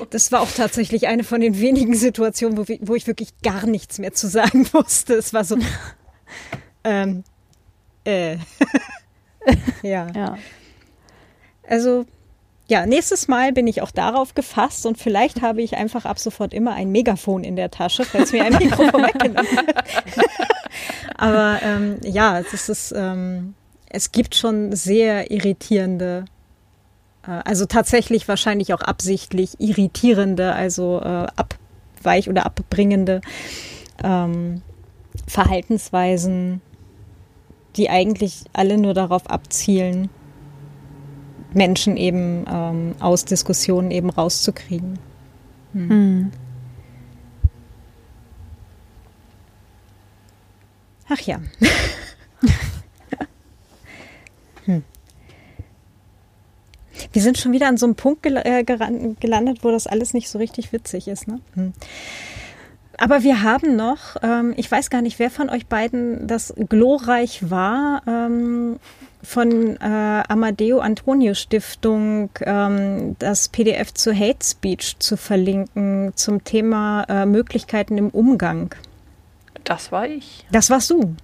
das 0.08 0.32
war 0.32 0.40
auch 0.40 0.50
tatsächlich 0.50 1.08
eine 1.08 1.24
von 1.24 1.42
den 1.42 1.60
wenigen 1.60 1.94
Situationen, 1.94 2.56
wo, 2.56 2.64
wo 2.80 2.94
ich 2.94 3.06
wirklich 3.06 3.38
gar 3.42 3.66
nichts 3.66 3.98
mehr 3.98 4.14
zu 4.14 4.26
sagen 4.28 4.66
wusste. 4.72 5.14
Es 5.14 5.34
war 5.34 5.44
so, 5.44 5.58
ähm, 6.84 7.24
äh. 8.04 8.36
ja. 9.82 10.08
ja. 10.14 10.38
Also 11.68 12.06
ja, 12.68 12.86
nächstes 12.86 13.28
Mal 13.28 13.52
bin 13.52 13.66
ich 13.66 13.82
auch 13.82 13.90
darauf 13.90 14.34
gefasst 14.34 14.86
und 14.86 14.96
vielleicht 14.96 15.42
habe 15.42 15.60
ich 15.60 15.76
einfach 15.76 16.04
ab 16.04 16.18
sofort 16.18 16.54
immer 16.54 16.74
ein 16.74 16.90
Megafon 16.90 17.44
in 17.44 17.56
der 17.56 17.70
Tasche, 17.70 18.04
falls 18.04 18.32
mir 18.32 18.44
ein 18.44 18.54
Mikrofon 18.54 19.02
weggenommen 19.02 19.66
wird. 19.66 19.84
Aber 21.16 21.58
ähm, 21.62 21.98
ja, 22.02 22.38
es 22.38 22.68
ist, 22.68 22.94
ähm, 22.96 23.54
es 23.90 24.12
gibt 24.12 24.34
schon 24.34 24.72
sehr 24.74 25.30
irritierende, 25.30 26.24
äh, 27.26 27.42
also 27.44 27.66
tatsächlich 27.66 28.26
wahrscheinlich 28.26 28.72
auch 28.72 28.80
absichtlich 28.80 29.60
irritierende, 29.60 30.54
also 30.54 31.00
äh, 31.00 31.26
abweich 31.36 32.30
oder 32.30 32.46
abbringende 32.46 33.20
ähm, 34.02 34.62
Verhaltensweisen, 35.26 36.60
die 37.76 37.90
eigentlich 37.90 38.44
alle 38.52 38.78
nur 38.78 38.94
darauf 38.94 39.28
abzielen, 39.28 40.08
Menschen 41.54 41.96
eben 41.96 42.44
ähm, 42.50 42.94
aus 43.00 43.24
Diskussionen 43.24 43.90
eben 43.90 44.10
rauszukriegen. 44.10 44.98
Hm. 45.72 45.90
Hm. 45.90 46.30
Ach 51.08 51.20
ja. 51.20 51.40
hm. 54.64 54.82
Wir 57.12 57.22
sind 57.22 57.36
schon 57.36 57.52
wieder 57.52 57.68
an 57.68 57.76
so 57.76 57.84
einem 57.84 57.96
Punkt 57.96 58.22
gel 58.22 58.38
äh, 58.38 58.64
gelandet, 58.64 59.58
wo 59.62 59.70
das 59.70 59.86
alles 59.86 60.14
nicht 60.14 60.30
so 60.30 60.38
richtig 60.38 60.72
witzig 60.72 61.08
ist. 61.08 61.28
Ne? 61.28 61.40
Aber 63.02 63.24
wir 63.24 63.42
haben 63.42 63.74
noch, 63.74 64.14
ähm, 64.22 64.54
ich 64.56 64.70
weiß 64.70 64.88
gar 64.88 65.02
nicht, 65.02 65.18
wer 65.18 65.28
von 65.28 65.50
euch 65.50 65.66
beiden 65.66 66.28
das 66.28 66.54
glorreich 66.56 67.50
war, 67.50 68.00
ähm, 68.06 68.78
von 69.24 69.76
äh, 69.80 70.22
Amadeo 70.28 70.78
Antonio 70.78 71.34
Stiftung 71.34 72.30
ähm, 72.42 73.16
das 73.18 73.48
PDF 73.48 73.92
zu 73.92 74.16
Hate 74.16 74.44
Speech 74.44 75.00
zu 75.00 75.16
verlinken 75.16 76.12
zum 76.14 76.44
Thema 76.44 77.02
äh, 77.08 77.26
Möglichkeiten 77.26 77.98
im 77.98 78.08
Umgang. 78.10 78.72
Das 79.64 79.90
war 79.90 80.06
ich. 80.06 80.46
Das 80.52 80.70
warst 80.70 80.88
du. 80.90 81.16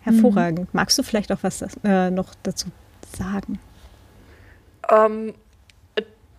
Hervorragend. 0.00 0.72
Mhm. 0.72 0.78
Magst 0.78 0.96
du 0.96 1.02
vielleicht 1.02 1.30
auch 1.30 1.42
was 1.42 1.62
äh, 1.84 2.10
noch 2.10 2.34
dazu 2.42 2.68
sagen? 3.18 3.58
Ähm, 4.90 5.34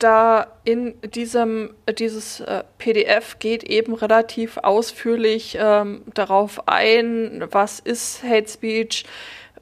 da 0.03 0.47
in 0.63 0.95
diesem 1.01 1.73
dieses 1.97 2.41
äh, 2.41 2.63
PDF 2.77 3.39
geht 3.39 3.63
eben 3.63 3.93
relativ 3.93 4.57
ausführlich 4.57 5.57
ähm, 5.59 6.03
darauf 6.13 6.67
ein, 6.67 7.43
was 7.51 7.79
ist 7.79 8.23
Hate 8.23 8.49
Speech, 8.49 9.05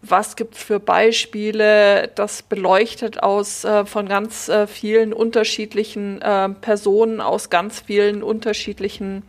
was 0.02 0.36
gibt 0.36 0.56
es 0.56 0.64
für 0.64 0.80
Beispiele, 0.80 2.10
das 2.16 2.42
beleuchtet 2.42 3.22
aus 3.22 3.64
äh, 3.64 3.86
von 3.86 4.08
ganz 4.08 4.50
äh, 4.50 4.66
vielen 4.68 5.14
unterschiedlichen 5.14 6.22
äh, 6.22 6.50
Personen 6.50 7.22
aus 7.22 7.50
ganz 7.50 7.82
vielen 7.82 8.24
unterschiedlichen 8.24 9.24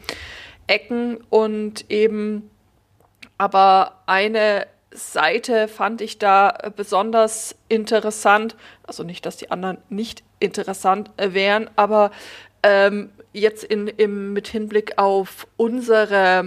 Ecken. 0.66 1.18
Und 1.28 1.90
eben 1.90 2.50
aber 3.36 4.02
eine 4.06 4.66
Seite 4.92 5.68
fand 5.68 6.00
ich 6.00 6.18
da 6.18 6.70
besonders 6.76 7.56
interessant, 7.68 8.56
also 8.86 9.02
nicht, 9.02 9.26
dass 9.26 9.36
die 9.36 9.50
anderen 9.50 9.78
nicht 9.88 10.22
interessant 10.42 11.10
wären, 11.16 11.70
aber 11.76 12.10
ähm, 12.62 13.10
jetzt 13.32 13.64
in, 13.64 13.88
im, 13.88 14.32
mit 14.32 14.48
Hinblick 14.48 14.98
auf 14.98 15.46
unsere 15.56 16.44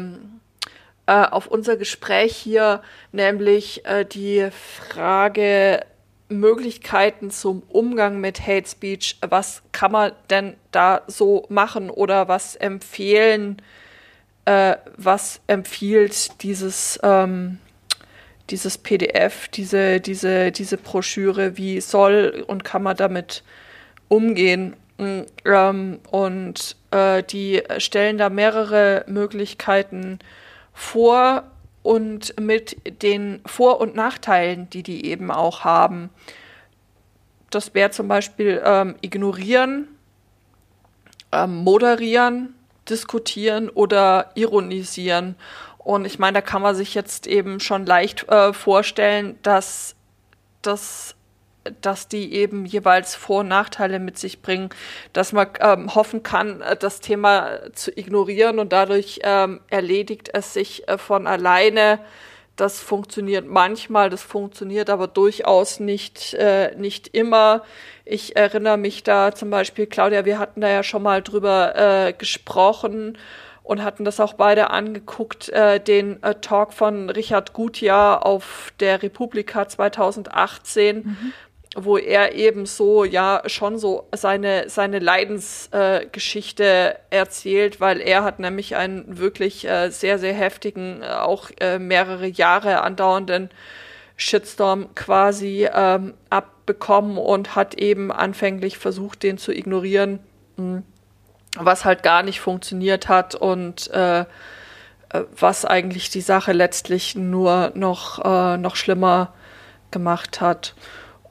äh, 1.07 1.25
auf 1.25 1.47
unser 1.47 1.77
Gespräch 1.77 2.35
hier, 2.35 2.81
nämlich 3.11 3.85
äh, 3.85 4.05
die 4.05 4.49
Frage 4.51 5.85
Möglichkeiten 6.29 7.29
zum 7.29 7.61
Umgang 7.69 8.19
mit 8.19 8.45
Hate 8.45 8.67
Speech. 8.67 9.17
Was 9.21 9.61
kann 9.71 9.91
man 9.91 10.11
denn 10.29 10.55
da 10.71 11.03
so 11.07 11.45
machen 11.49 11.89
oder 11.89 12.27
was 12.27 12.55
empfehlen, 12.55 13.61
äh, 14.45 14.77
was 14.97 15.41
empfiehlt 15.47 16.41
dieses, 16.41 16.99
ähm, 17.03 17.59
dieses 18.49 18.77
PDF, 18.77 19.47
diese, 19.49 19.99
diese, 19.99 20.51
diese 20.51 20.77
Broschüre, 20.77 21.57
wie 21.57 21.81
soll 21.81 22.43
und 22.47 22.63
kann 22.63 22.81
man 22.81 22.97
damit 22.97 23.43
umgehen? 24.07 24.75
Ähm, 24.97 25.99
und 26.09 26.75
äh, 26.91 27.23
die 27.23 27.63
stellen 27.79 28.17
da 28.17 28.29
mehrere 28.29 29.03
Möglichkeiten 29.07 30.19
vor 30.73 31.43
und 31.83 32.39
mit 32.39 33.03
den 33.03 33.41
Vor- 33.45 33.79
und 33.81 33.95
Nachteilen, 33.95 34.69
die 34.69 34.83
die 34.83 35.05
eben 35.05 35.31
auch 35.31 35.63
haben. 35.63 36.09
Das 37.49 37.73
wäre 37.73 37.91
zum 37.91 38.07
Beispiel 38.07 38.61
ähm, 38.65 38.95
ignorieren, 39.01 39.87
ähm, 41.31 41.57
moderieren, 41.57 42.55
diskutieren 42.89 43.69
oder 43.69 44.31
ironisieren. 44.35 45.35
Und 45.77 46.05
ich 46.05 46.17
meine, 46.17 46.35
da 46.35 46.41
kann 46.41 46.61
man 46.61 46.75
sich 46.75 46.95
jetzt 46.95 47.27
eben 47.27 47.59
schon 47.59 47.85
leicht 47.85 48.27
äh, 48.29 48.51
vorstellen, 48.53 49.37
dass 49.43 49.95
das 50.63 51.15
dass 51.81 52.07
die 52.07 52.33
eben 52.33 52.65
jeweils 52.65 53.15
Vor- 53.15 53.41
und 53.41 53.47
Nachteile 53.47 53.99
mit 53.99 54.17
sich 54.17 54.41
bringen, 54.41 54.69
dass 55.13 55.33
man 55.33 55.47
ähm, 55.59 55.95
hoffen 55.95 56.23
kann, 56.23 56.61
äh, 56.61 56.75
das 56.75 56.99
Thema 56.99 57.71
zu 57.73 57.91
ignorieren 57.97 58.59
und 58.59 58.71
dadurch 58.71 59.19
ähm, 59.23 59.61
erledigt 59.69 60.29
es 60.33 60.53
sich 60.53 60.87
äh, 60.87 60.97
von 60.97 61.27
alleine. 61.27 61.99
Das 62.55 62.79
funktioniert 62.79 63.45
manchmal, 63.45 64.09
das 64.09 64.23
funktioniert 64.23 64.89
aber 64.89 65.07
durchaus 65.07 65.79
nicht, 65.81 66.33
äh, 66.35 66.73
nicht 66.77 67.09
immer. 67.09 67.63
Ich 68.05 68.37
erinnere 68.37 68.77
mich 68.77 69.03
da 69.03 69.33
zum 69.33 69.49
Beispiel, 69.49 69.87
Claudia, 69.87 70.23
wir 70.23 70.39
hatten 70.39 70.61
da 70.61 70.69
ja 70.69 70.83
schon 70.83 71.03
mal 71.03 71.21
drüber 71.21 71.75
äh, 71.75 72.13
gesprochen 72.13 73.17
und 73.61 73.83
hatten 73.83 74.05
das 74.05 74.19
auch 74.19 74.33
beide 74.33 74.69
angeguckt, 74.69 75.49
äh, 75.49 75.81
den 75.81 76.21
äh, 76.23 76.35
Talk 76.35 76.71
von 76.71 77.09
Richard 77.09 77.51
Gutjahr 77.51 78.25
auf 78.25 78.71
der 78.79 79.01
Republika 79.01 79.67
2018, 79.67 80.97
mhm 80.97 81.33
wo 81.75 81.97
er 81.97 82.33
eben 82.33 82.65
so 82.65 83.03
ja 83.03 83.43
schon 83.47 83.77
so 83.77 84.07
seine 84.15 84.69
seine 84.69 84.99
Leidensgeschichte 84.99 86.63
äh, 86.63 86.95
erzählt, 87.09 87.81
weil 87.81 87.99
er 87.99 88.23
hat 88.23 88.39
nämlich 88.39 88.77
einen 88.77 89.19
wirklich 89.19 89.67
äh, 89.67 89.89
sehr 89.89 90.17
sehr 90.17 90.33
heftigen, 90.33 91.01
äh, 91.01 91.07
auch 91.07 91.51
äh, 91.59 91.77
mehrere 91.77 92.27
Jahre 92.27 92.81
andauernden 92.81 93.49
Shitstorm 94.15 94.95
quasi 94.95 95.67
ähm, 95.71 96.13
abbekommen 96.29 97.17
und 97.17 97.57
hat 97.57 97.75
eben 97.75 98.09
anfänglich 98.09 98.77
versucht, 98.77 99.23
den 99.23 99.37
zu 99.37 99.51
ignorieren, 99.51 100.19
mh, 100.55 100.83
was 101.57 101.83
halt 101.83 102.03
gar 102.03 102.23
nicht 102.23 102.39
funktioniert 102.39 103.09
hat 103.09 103.35
und 103.35 103.91
äh, 103.91 104.21
äh, 104.21 104.25
was 105.37 105.65
eigentlich 105.65 106.09
die 106.09 106.21
Sache 106.21 106.53
letztlich 106.53 107.15
nur 107.15 107.73
noch 107.75 108.23
noch 108.57 108.77
schlimmer 108.77 109.33
gemacht 109.91 110.39
hat. 110.39 110.73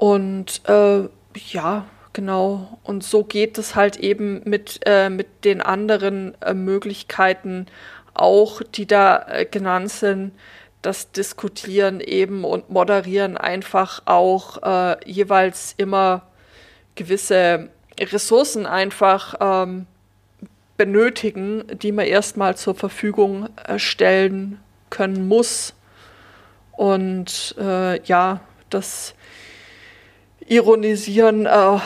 Und 0.04 0.60
äh, 0.68 1.08
ja, 1.48 1.86
genau. 2.12 2.78
Und 2.82 3.02
so 3.02 3.24
geht 3.24 3.56
es 3.56 3.74
halt 3.74 3.96
eben 3.96 4.42
mit, 4.44 4.80
äh, 4.84 5.08
mit 5.08 5.46
den 5.46 5.62
anderen 5.62 6.36
äh, 6.42 6.52
Möglichkeiten 6.52 7.64
auch, 8.12 8.60
die 8.60 8.86
da 8.86 9.26
äh, 9.28 9.46
genannt 9.46 9.90
sind. 9.90 10.32
Das 10.82 11.10
Diskutieren 11.10 12.00
eben 12.00 12.44
und 12.44 12.68
Moderieren 12.68 13.38
einfach 13.38 14.02
auch 14.04 14.62
äh, 14.62 15.10
jeweils 15.10 15.72
immer 15.78 16.26
gewisse 16.96 17.70
Ressourcen 17.98 18.66
einfach 18.66 19.36
ähm, 19.40 19.86
benötigen, 20.76 21.64
die 21.80 21.92
man 21.92 22.04
erstmal 22.04 22.58
zur 22.58 22.74
Verfügung 22.74 23.48
äh, 23.66 23.78
stellen 23.78 24.60
können 24.90 25.28
muss. 25.28 25.72
Und 26.72 27.56
ja, 27.56 28.40
das 28.68 29.14
Ironisieren, 30.46 31.46
äh, 31.46 31.78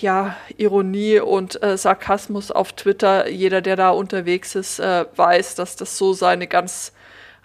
ja, 0.00 0.36
Ironie 0.56 1.20
und 1.20 1.62
äh, 1.62 1.76
Sarkasmus 1.78 2.50
auf 2.50 2.72
Twitter, 2.72 3.28
jeder, 3.28 3.62
der 3.62 3.76
da 3.76 3.90
unterwegs 3.90 4.54
ist, 4.54 4.78
äh, 4.78 5.06
weiß, 5.16 5.54
dass 5.54 5.76
das 5.76 5.96
so 5.96 6.12
seine 6.12 6.46
ganz 6.46 6.92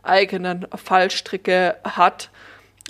eigenen 0.03 0.67
Fallstricke 0.75 1.77
hat. 1.83 2.29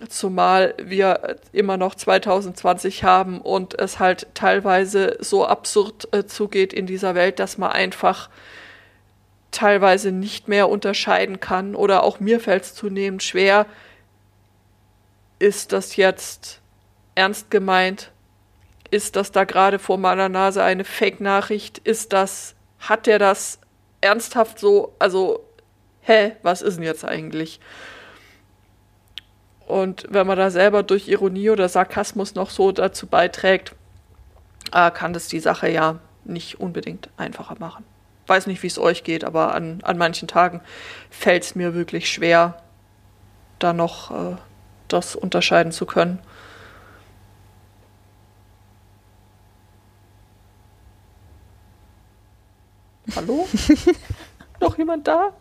Zumal 0.09 0.73
wir 0.81 1.37
immer 1.51 1.77
noch 1.77 1.93
2020 1.93 3.03
haben 3.03 3.39
und 3.39 3.79
es 3.79 3.99
halt 3.99 4.27
teilweise 4.33 5.17
so 5.19 5.45
absurd 5.45 6.07
äh, 6.11 6.25
zugeht 6.25 6.73
in 6.73 6.87
dieser 6.87 7.13
Welt, 7.13 7.37
dass 7.37 7.59
man 7.59 7.71
einfach 7.71 8.29
teilweise 9.51 10.11
nicht 10.11 10.47
mehr 10.47 10.67
unterscheiden 10.67 11.39
kann 11.39 11.75
oder 11.75 12.01
auch 12.01 12.19
mir 12.19 12.39
fällt 12.39 12.63
es 12.63 12.73
zunehmend 12.73 13.21
schwer, 13.21 13.67
ist 15.37 15.71
das 15.71 15.95
jetzt 15.95 16.62
ernst 17.15 17.51
gemeint? 17.51 18.11
Ist 18.91 19.15
das 19.15 19.31
da 19.31 19.43
gerade 19.43 19.79
vor 19.79 19.97
meiner 19.97 20.29
Nase 20.29 20.63
eine 20.63 20.83
Fake-Nachricht? 20.83 21.79
Ist 21.79 22.13
das, 22.13 22.55
hat 22.79 23.07
der 23.07 23.19
das 23.19 23.59
ernsthaft 24.01 24.59
so, 24.59 24.93
also, 24.99 25.43
hä, 26.01 26.33
was 26.43 26.61
ist 26.61 26.75
denn 26.77 26.83
jetzt 26.83 27.05
eigentlich? 27.05 27.59
Und 29.65 30.05
wenn 30.09 30.27
man 30.27 30.37
da 30.37 30.51
selber 30.51 30.83
durch 30.83 31.07
Ironie 31.07 31.49
oder 31.49 31.69
Sarkasmus 31.69 32.35
noch 32.35 32.49
so 32.49 32.71
dazu 32.71 33.07
beiträgt, 33.07 33.75
äh, 34.71 34.91
kann 34.91 35.13
das 35.13 35.27
die 35.27 35.39
Sache 35.39 35.69
ja 35.69 35.99
nicht 36.25 36.59
unbedingt 36.59 37.09
einfacher 37.17 37.55
machen. 37.59 37.85
Weiß 38.27 38.47
nicht, 38.47 38.63
wie 38.63 38.67
es 38.67 38.79
euch 38.79 39.03
geht, 39.03 39.23
aber 39.23 39.53
an, 39.53 39.79
an 39.83 39.97
manchen 39.97 40.27
Tagen 40.27 40.61
fällt 41.09 41.43
es 41.43 41.55
mir 41.55 41.73
wirklich 41.73 42.11
schwer, 42.11 42.61
da 43.59 43.73
noch 43.73 44.11
äh, 44.11 44.35
das 44.87 45.15
unterscheiden 45.15 45.71
zu 45.71 45.85
können. 45.85 46.19
Hallo? 53.15 53.47
noch 54.59 54.77
jemand 54.77 55.07
da? 55.07 55.33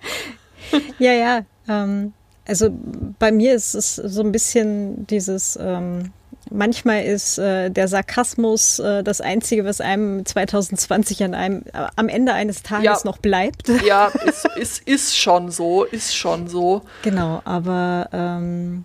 ja, 0.98 1.12
ja. 1.12 1.40
Ähm, 1.68 2.12
also 2.46 2.70
bei 3.18 3.32
mir 3.32 3.54
ist 3.54 3.74
es 3.74 3.96
so 3.96 4.20
ein 4.22 4.32
bisschen 4.32 5.06
dieses, 5.06 5.58
ähm, 5.60 6.12
manchmal 6.50 7.04
ist 7.04 7.38
äh, 7.38 7.70
der 7.70 7.88
Sarkasmus 7.88 8.78
äh, 8.78 9.02
das 9.02 9.20
Einzige, 9.20 9.64
was 9.64 9.80
einem 9.80 10.26
2020 10.26 11.24
an 11.24 11.34
einem, 11.34 11.62
äh, 11.72 11.86
am 11.96 12.08
Ende 12.08 12.34
eines 12.34 12.62
Tages 12.62 12.84
ja. 12.84 12.98
noch 13.04 13.18
bleibt. 13.18 13.68
Ja, 13.86 14.08
ist, 14.26 14.46
ist, 14.56 14.86
ist 14.86 15.16
schon 15.16 15.50
so, 15.50 15.84
ist 15.84 16.14
schon 16.14 16.48
so. 16.48 16.82
Genau, 17.02 17.40
aber, 17.44 18.08
ähm, 18.12 18.84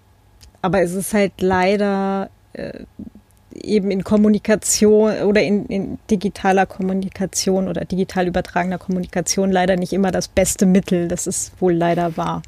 aber 0.62 0.82
es 0.82 0.94
ist 0.94 1.14
halt 1.14 1.34
leider 1.42 2.30
äh, 2.54 2.84
eben 3.62 3.92
in 3.92 4.04
Kommunikation 4.04 5.22
oder 5.24 5.42
in, 5.42 5.66
in, 5.68 6.00
digitaler 6.10 6.66
Kommunikation 6.66 7.68
oder 7.68 7.86
digital 7.86 8.28
übertragener 8.28 8.78
Kommunikation 8.78 9.52
leider 9.52 9.76
nicht 9.76 9.94
immer 9.94 10.12
das 10.12 10.28
beste 10.28 10.66
Mittel. 10.66 11.08
Das 11.08 11.28
ist 11.28 11.60
wohl 11.62 11.74
leider 11.74 12.18
wahr. 12.18 12.42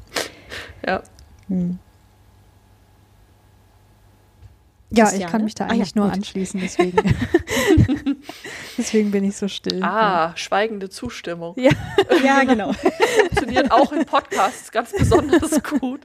Ja. 0.86 1.02
Hm. 1.48 1.78
Ja, 4.92 5.12
ich 5.12 5.24
kann 5.26 5.44
mich 5.44 5.54
da 5.54 5.66
eigentlich 5.66 5.90
ah, 5.90 5.92
ja, 5.94 6.00
nur 6.00 6.06
gut. 6.06 6.16
anschließen, 6.16 6.60
deswegen. 6.60 6.98
deswegen 8.78 9.12
bin 9.12 9.22
ich 9.22 9.36
so 9.36 9.46
still. 9.46 9.84
Ah, 9.84 10.30
ja. 10.30 10.36
schweigende 10.36 10.90
Zustimmung. 10.90 11.54
Ja, 11.56 11.70
ja 12.24 12.42
genau. 12.42 12.72
Funktioniert 13.18 13.70
auch 13.70 13.92
in 13.92 14.04
Podcasts 14.04 14.72
ganz 14.72 14.90
besonders 14.92 15.62
gut. 15.62 16.00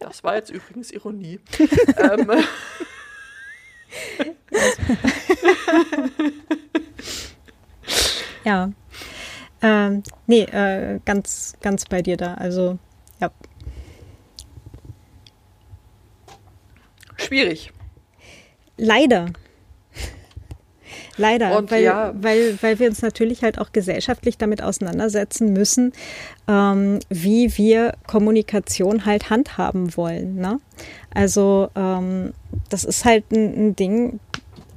Das 0.00 0.24
war 0.24 0.34
jetzt 0.34 0.50
übrigens 0.50 0.90
Ironie. 0.90 1.38
ähm. 1.96 2.28
ja. 8.44 8.70
Ähm, 9.62 10.02
nee, 10.26 10.42
äh, 10.42 11.00
ganz, 11.04 11.54
ganz 11.62 11.84
bei 11.86 12.02
dir 12.02 12.16
da. 12.16 12.34
Also, 12.34 12.78
ja. 13.20 13.30
Schwierig. 17.16 17.72
Leider. 18.76 19.26
Leider, 21.16 21.56
Und 21.56 21.70
weil, 21.70 21.84
ja. 21.84 22.12
weil, 22.14 22.58
weil 22.60 22.78
wir 22.78 22.88
uns 22.88 23.02
natürlich 23.02 23.42
halt 23.42 23.58
auch 23.58 23.72
gesellschaftlich 23.72 24.36
damit 24.36 24.62
auseinandersetzen 24.62 25.52
müssen, 25.52 25.92
ähm, 26.48 26.98
wie 27.08 27.56
wir 27.56 27.94
Kommunikation 28.06 29.06
halt 29.06 29.30
handhaben 29.30 29.96
wollen. 29.96 30.36
Ne? 30.36 30.60
Also 31.12 31.70
ähm, 31.76 32.34
das 32.68 32.84
ist 32.84 33.04
halt 33.04 33.30
ein, 33.30 33.68
ein 33.68 33.76
Ding. 33.76 34.18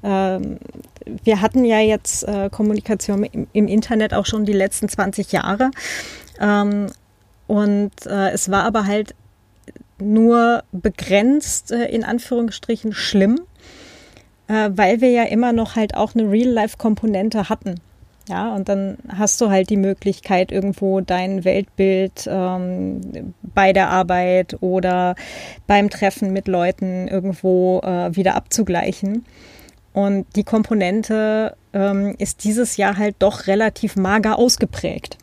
Ähm, 0.04 0.60
wir 1.24 1.42
hatten 1.42 1.66
ja 1.66 1.80
jetzt 1.80 2.24
äh, 2.28 2.50
Kommunikation 2.52 3.24
im, 3.24 3.48
im, 3.54 3.68
Internet 3.68 4.14
auch 4.14 4.26
schon 4.26 4.46
die 4.46 4.54
letzten 4.54 4.90
20 4.90 5.32
Jahre. 5.32 5.72
Ähm, 6.40 6.88
und 7.48 8.06
äh, 8.06 8.32
es 8.32 8.52
war 8.52 8.64
aber 8.64 8.86
halt 8.86 9.16
nur 10.00 10.64
begrenzt 10.72 11.72
äh, 11.72 11.86
in 11.86 12.04
Anführungsstrichen 12.04 12.94
schlimm, 12.94 13.40
äh, 14.48 14.70
weil 14.74 15.02
wir 15.02 15.12
ja 15.12 15.24
immer 15.24 15.54
noch 15.54 15.76
halt 15.76 15.96
auch 15.96 16.16
eine 16.16 16.30
Real-Life-Komponente 16.30 17.50
hatten. 17.50 17.76
Ja, 18.30 18.54
und 18.54 18.68
dann 18.68 18.98
hast 19.08 19.40
du 19.40 19.50
halt 19.50 19.70
die 19.70 19.78
Möglichkeit, 19.78 20.52
irgendwo 20.52 21.00
dein 21.00 21.46
Weltbild 21.46 22.28
ähm, 22.30 23.34
bei 23.42 23.72
der 23.72 23.90
Arbeit 23.90 24.58
oder 24.60 25.16
beim 25.66 25.90
Treffen 25.90 26.34
mit 26.34 26.50
Leuten 26.50 27.08
irgendwo 27.08 27.80
äh, 27.80 28.14
wieder 28.16 28.36
abzugleichen. 28.36 29.26
Und 29.94 30.26
die 30.36 30.44
Komponente 30.44 31.56
ähm, 31.72 32.16
ist 32.18 32.44
dieses 32.44 32.76
Jahr 32.76 32.98
halt 32.98 33.16
doch 33.20 33.48
relativ 33.48 33.96
mager 33.96 34.38
ausgeprägt. 34.38 35.18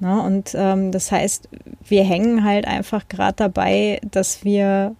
Na, 0.00 0.20
und 0.26 0.54
ähm, 0.54 0.90
das 0.90 1.12
heißt, 1.12 1.48
wir 1.86 2.02
hängen 2.04 2.44
halt 2.44 2.66
einfach 2.66 3.06
gerade 3.08 3.36
dabei, 3.36 4.00
dass 4.10 4.44
wir 4.44 4.96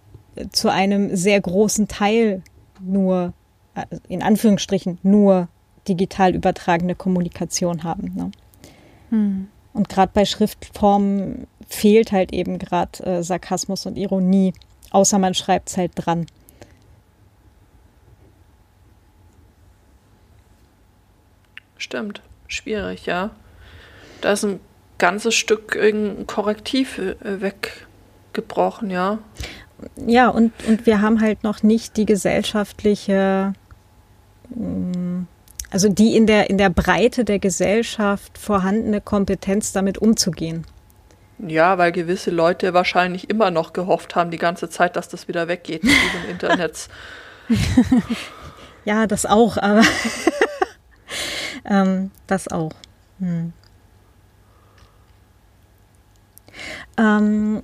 zu 0.51 0.69
einem 0.69 1.15
sehr 1.15 1.41
großen 1.41 1.87
Teil 1.87 2.43
nur, 2.83 3.33
äh, 3.75 3.85
in 4.07 4.21
Anführungsstrichen, 4.21 4.99
nur 5.03 5.47
digital 5.87 6.35
übertragene 6.35 6.95
Kommunikation 6.95 7.83
haben. 7.83 8.13
Ne? 8.15 8.31
Hm. 9.09 9.47
Und 9.73 9.89
gerade 9.89 10.11
bei 10.13 10.25
Schriftformen 10.25 11.47
fehlt 11.67 12.11
halt 12.11 12.33
eben 12.33 12.59
gerade 12.59 13.03
äh, 13.03 13.23
Sarkasmus 13.23 13.85
und 13.85 13.97
Ironie, 13.97 14.53
außer 14.91 15.17
man 15.17 15.33
schreibt 15.33 15.69
es 15.69 15.77
halt 15.77 15.91
dran. 15.95 16.25
Stimmt, 21.77 22.21
schwierig, 22.47 23.05
ja. 23.05 23.31
Da 24.21 24.33
ist 24.33 24.43
ein 24.45 24.59
ganzes 24.97 25.33
Stück 25.33 25.75
ein 25.75 26.27
Korrektiv 26.27 26.99
äh, 26.99 27.15
weggebrochen, 27.41 28.91
ja. 28.91 29.17
Ja, 30.05 30.29
und, 30.29 30.51
und 30.67 30.85
wir 30.85 31.01
haben 31.01 31.21
halt 31.21 31.43
noch 31.43 31.63
nicht 31.63 31.97
die 31.97 32.05
gesellschaftliche, 32.05 33.53
mm, 34.49 35.23
also 35.69 35.89
die 35.89 36.15
in 36.15 36.27
der, 36.27 36.49
in 36.49 36.57
der 36.57 36.69
Breite 36.69 37.25
der 37.25 37.39
Gesellschaft 37.39 38.37
vorhandene 38.37 39.01
Kompetenz, 39.01 39.71
damit 39.71 39.97
umzugehen. 39.97 40.65
Ja, 41.39 41.77
weil 41.77 41.91
gewisse 41.91 42.29
Leute 42.29 42.73
wahrscheinlich 42.73 43.29
immer 43.29 43.49
noch 43.49 43.73
gehofft 43.73 44.15
haben, 44.15 44.31
die 44.31 44.37
ganze 44.37 44.69
Zeit, 44.69 44.95
dass 44.95 45.09
das 45.09 45.27
wieder 45.27 45.47
weggeht 45.47 45.83
mit 45.83 45.93
diesem 45.93 46.29
Internet. 46.29 46.87
ja, 48.85 49.07
das 49.07 49.25
auch, 49.25 49.57
aber 49.57 49.81
ähm, 51.65 52.11
das 52.27 52.47
auch. 52.47 52.73
Hm. 53.19 53.53
Ähm, 56.97 57.63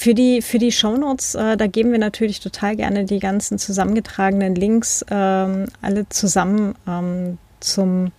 für 0.00 0.14
die, 0.14 0.40
für 0.40 0.58
die 0.58 0.72
Shownotes, 0.72 1.34
äh, 1.34 1.58
da 1.58 1.66
geben 1.66 1.92
wir 1.92 1.98
natürlich 1.98 2.40
total 2.40 2.74
gerne 2.74 3.04
die 3.04 3.18
ganzen 3.18 3.58
zusammengetragenen 3.58 4.54
Links 4.54 5.04
ähm, 5.10 5.66
alle 5.82 6.08
zusammen 6.08 6.74
ähm, 6.88 7.36
zum 7.60 8.10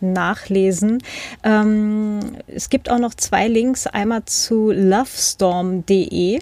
Nachlesen. 0.00 1.02
Ähm, 1.42 2.38
es 2.46 2.70
gibt 2.70 2.90
auch 2.90 2.98
noch 2.98 3.12
zwei 3.12 3.48
Links, 3.48 3.86
einmal 3.86 4.24
zu 4.24 4.70
lovestorm.de. 4.70 6.40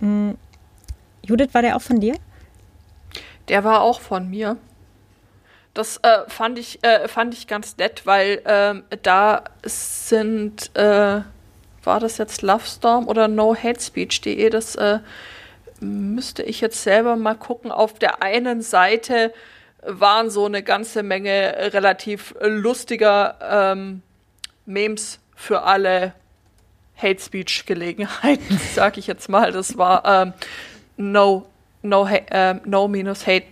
Mm, 0.00 0.30
Judith, 1.22 1.50
war 1.52 1.62
der 1.62 1.76
auch 1.76 1.82
von 1.82 2.00
dir? 2.00 2.16
Der 3.46 3.62
war 3.62 3.82
auch 3.82 4.00
von 4.00 4.28
mir. 4.28 4.56
Das 5.74 5.98
äh, 5.98 6.22
fand, 6.26 6.58
ich, 6.58 6.82
äh, 6.82 7.06
fand 7.06 7.34
ich 7.34 7.46
ganz 7.46 7.76
nett, 7.76 8.02
weil 8.04 8.42
ähm, 8.46 8.82
da 9.04 9.44
sind, 9.62 10.74
äh, 10.74 11.20
war 11.88 11.98
das 11.98 12.18
jetzt 12.18 12.42
Lovestorm 12.42 13.08
oder 13.08 13.26
nohatespeech.de, 13.26 14.50
das 14.50 14.76
äh, 14.76 15.00
müsste 15.80 16.44
ich 16.44 16.60
jetzt 16.60 16.82
selber 16.84 17.16
mal 17.16 17.34
gucken. 17.34 17.72
Auf 17.72 17.98
der 17.98 18.22
einen 18.22 18.62
Seite 18.62 19.32
waren 19.82 20.30
so 20.30 20.46
eine 20.46 20.62
ganze 20.62 21.02
Menge 21.02 21.72
relativ 21.72 22.34
lustiger 22.40 23.38
ähm, 23.72 24.02
Memes 24.66 25.18
für 25.34 25.62
alle 25.62 26.12
Hate 26.96 27.20
Speech 27.20 27.66
Gelegenheiten, 27.66 28.60
sag 28.74 28.98
ich 28.98 29.06
jetzt 29.06 29.28
mal. 29.28 29.50
Das 29.50 29.76
war 29.76 30.04
ähm, 30.04 30.32
no 30.96 31.46
no, 31.82 32.06
äh, 32.06 32.54
no 32.64 32.88
hate 32.88 33.46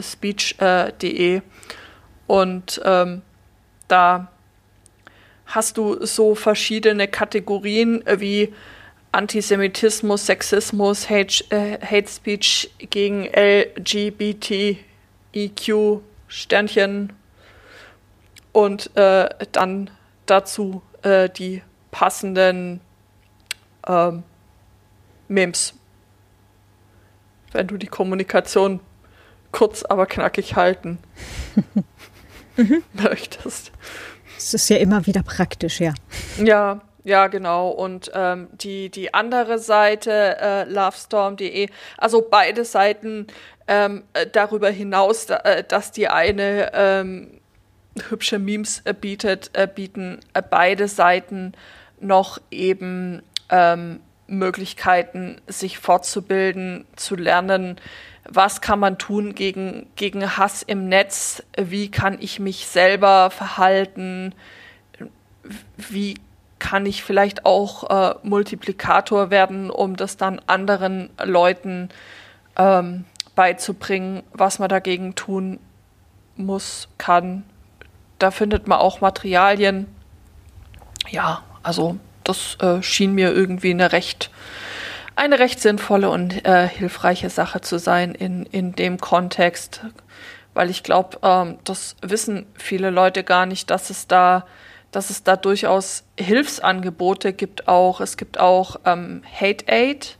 speech.de 0.00 1.36
äh, 1.36 1.42
und 2.26 2.80
ähm, 2.84 3.22
da 3.88 4.28
hast 5.46 5.76
du 5.76 6.04
so 6.04 6.34
verschiedene 6.34 7.08
Kategorien 7.08 8.02
wie 8.18 8.52
Antisemitismus, 9.12 10.26
Sexismus, 10.26 11.08
Hate, 11.08 11.44
äh, 11.50 11.78
Hate 11.80 12.08
Speech 12.08 12.70
gegen 12.90 13.26
LGBTIQ 13.26 14.80
Sternchen 16.26 17.12
und 18.52 18.96
äh, 18.96 19.28
dann 19.52 19.90
dazu 20.26 20.82
äh, 21.02 21.28
die 21.28 21.62
passenden 21.92 22.80
ähm, 23.86 24.24
Memes. 25.28 25.74
Wenn 27.52 27.68
du 27.68 27.76
die 27.76 27.86
Kommunikation 27.86 28.80
kurz, 29.52 29.84
aber 29.84 30.06
knackig 30.06 30.56
halten 30.56 30.98
möchtest. 32.94 33.70
Das 34.36 34.54
ist 34.54 34.68
ja 34.68 34.76
immer 34.76 35.06
wieder 35.06 35.22
praktisch, 35.22 35.80
ja. 35.80 35.94
Ja, 36.42 36.80
ja, 37.04 37.26
genau. 37.26 37.68
Und 37.68 38.10
ähm, 38.14 38.48
die, 38.52 38.90
die 38.90 39.12
andere 39.12 39.58
Seite, 39.58 40.36
äh, 40.40 40.64
lovestorm.de, 40.64 41.68
also 41.98 42.26
beide 42.28 42.64
Seiten 42.64 43.26
ähm, 43.68 44.04
äh, 44.14 44.26
darüber 44.26 44.70
hinaus, 44.70 45.26
da, 45.26 45.36
äh, 45.38 45.64
dass 45.64 45.92
die 45.92 46.08
eine 46.08 46.70
ähm, 46.74 47.40
hübsche 48.08 48.38
Memes 48.38 48.82
äh, 48.84 48.94
bietet, 48.94 49.50
äh, 49.52 49.68
bieten 49.72 50.20
äh, 50.32 50.42
beide 50.42 50.88
Seiten 50.88 51.52
noch 52.00 52.40
eben 52.50 53.22
ähm, 53.50 54.00
Möglichkeiten, 54.26 55.40
sich 55.46 55.78
fortzubilden, 55.78 56.86
zu 56.96 57.14
lernen, 57.14 57.76
was 58.28 58.60
kann 58.60 58.78
man 58.78 58.98
tun 58.98 59.34
gegen, 59.34 59.86
gegen 59.96 60.36
Hass 60.36 60.62
im 60.62 60.88
Netz, 60.88 61.42
wie 61.56 61.90
kann 61.90 62.16
ich 62.20 62.40
mich 62.40 62.66
selber 62.66 63.30
verhalten, 63.30 64.34
wie 65.76 66.14
kann 66.58 66.86
ich 66.86 67.04
vielleicht 67.04 67.44
auch 67.44 67.90
äh, 67.90 68.14
Multiplikator 68.22 69.30
werden, 69.30 69.70
um 69.70 69.96
das 69.96 70.16
dann 70.16 70.40
anderen 70.46 71.10
Leuten 71.22 71.90
ähm, 72.56 73.04
beizubringen, 73.34 74.22
was 74.32 74.58
man 74.58 74.68
dagegen 74.68 75.14
tun 75.14 75.58
muss, 76.36 76.88
kann. 76.96 77.44
Da 78.18 78.30
findet 78.30 78.66
man 78.66 78.78
auch 78.78 79.00
Materialien. 79.00 79.86
Ja, 81.10 81.42
also 81.62 81.98
das 82.22 82.56
äh, 82.60 82.82
schien 82.82 83.12
mir 83.12 83.32
irgendwie 83.32 83.70
eine 83.70 83.92
recht, 83.92 84.30
eine 85.16 85.38
recht 85.38 85.60
sinnvolle 85.60 86.10
und 86.10 86.44
äh, 86.46 86.68
hilfreiche 86.68 87.30
Sache 87.30 87.60
zu 87.60 87.78
sein 87.78 88.14
in, 88.14 88.46
in 88.46 88.72
dem 88.72 88.98
Kontext, 88.98 89.80
weil 90.54 90.70
ich 90.70 90.82
glaube, 90.82 91.18
ähm, 91.22 91.58
das 91.64 91.96
wissen 92.02 92.46
viele 92.54 92.90
Leute 92.90 93.24
gar 93.24 93.46
nicht, 93.46 93.70
dass 93.70 93.90
es 93.90 94.06
da, 94.06 94.46
dass 94.90 95.10
es 95.10 95.22
da 95.22 95.36
durchaus 95.36 96.04
Hilfsangebote 96.18 97.32
gibt 97.32 97.68
auch. 97.68 98.00
Es 98.00 98.16
gibt 98.16 98.38
auch 98.38 98.76
ähm, 98.84 99.22
Hate 99.40 99.66
Aid, 99.68 100.18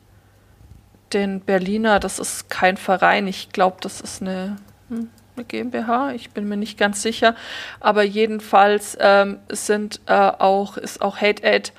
den 1.13 1.41
Berliner, 1.41 2.01
das 2.01 2.19
ist 2.19 2.51
kein 2.51 2.77
Verein, 2.77 3.27
ich 3.27 3.51
glaube, 3.51 3.77
das 3.81 4.01
ist 4.01 4.23
eine, 4.23 4.57
hm, 4.89 5.11
eine 5.37 5.45
GmbH, 5.45 6.13
ich 6.13 6.31
bin 6.31 6.49
mir 6.49 6.57
nicht 6.57 6.79
ganz 6.79 7.03
sicher, 7.03 7.37
aber 7.81 8.03
jedenfalls 8.03 8.97
ähm, 9.01 9.39
sind 9.49 10.01
äh, 10.07 10.13
auch, 10.13 10.77
ist 10.77 11.03
auch 11.03 11.21
Hate 11.21 11.45
Aid 11.45 11.73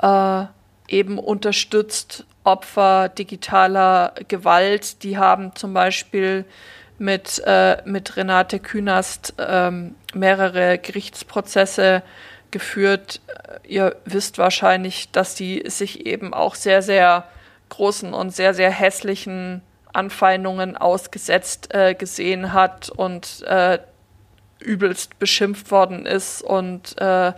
äh, 0.00 0.46
eben 0.88 1.18
unterstützt 1.18 2.24
Opfer 2.44 3.08
digitaler 3.10 4.14
Gewalt. 4.26 5.02
Die 5.02 5.18
haben 5.18 5.54
zum 5.54 5.74
Beispiel 5.74 6.44
mit, 6.98 7.42
äh, 7.46 7.82
mit 7.84 8.16
Renate 8.16 8.58
Künast 8.58 9.34
ähm, 9.38 9.94
mehrere 10.14 10.78
Gerichtsprozesse 10.78 12.02
geführt. 12.50 13.20
Ihr 13.64 13.96
wisst 14.04 14.38
wahrscheinlich, 14.38 15.10
dass 15.10 15.34
die 15.34 15.62
sich 15.66 16.06
eben 16.06 16.32
auch 16.34 16.54
sehr, 16.54 16.82
sehr 16.82 17.24
großen 17.68 18.14
und 18.14 18.34
sehr, 18.34 18.54
sehr 18.54 18.70
hässlichen 18.70 19.62
Anfeindungen 19.92 20.76
ausgesetzt 20.76 21.74
äh, 21.74 21.94
gesehen 21.94 22.52
hat 22.52 22.88
und 22.88 23.42
äh, 23.46 23.78
übelst 24.58 25.18
beschimpft 25.18 25.70
worden 25.70 26.06
ist 26.06 26.42
und 26.42 26.98
äh, 27.00 27.32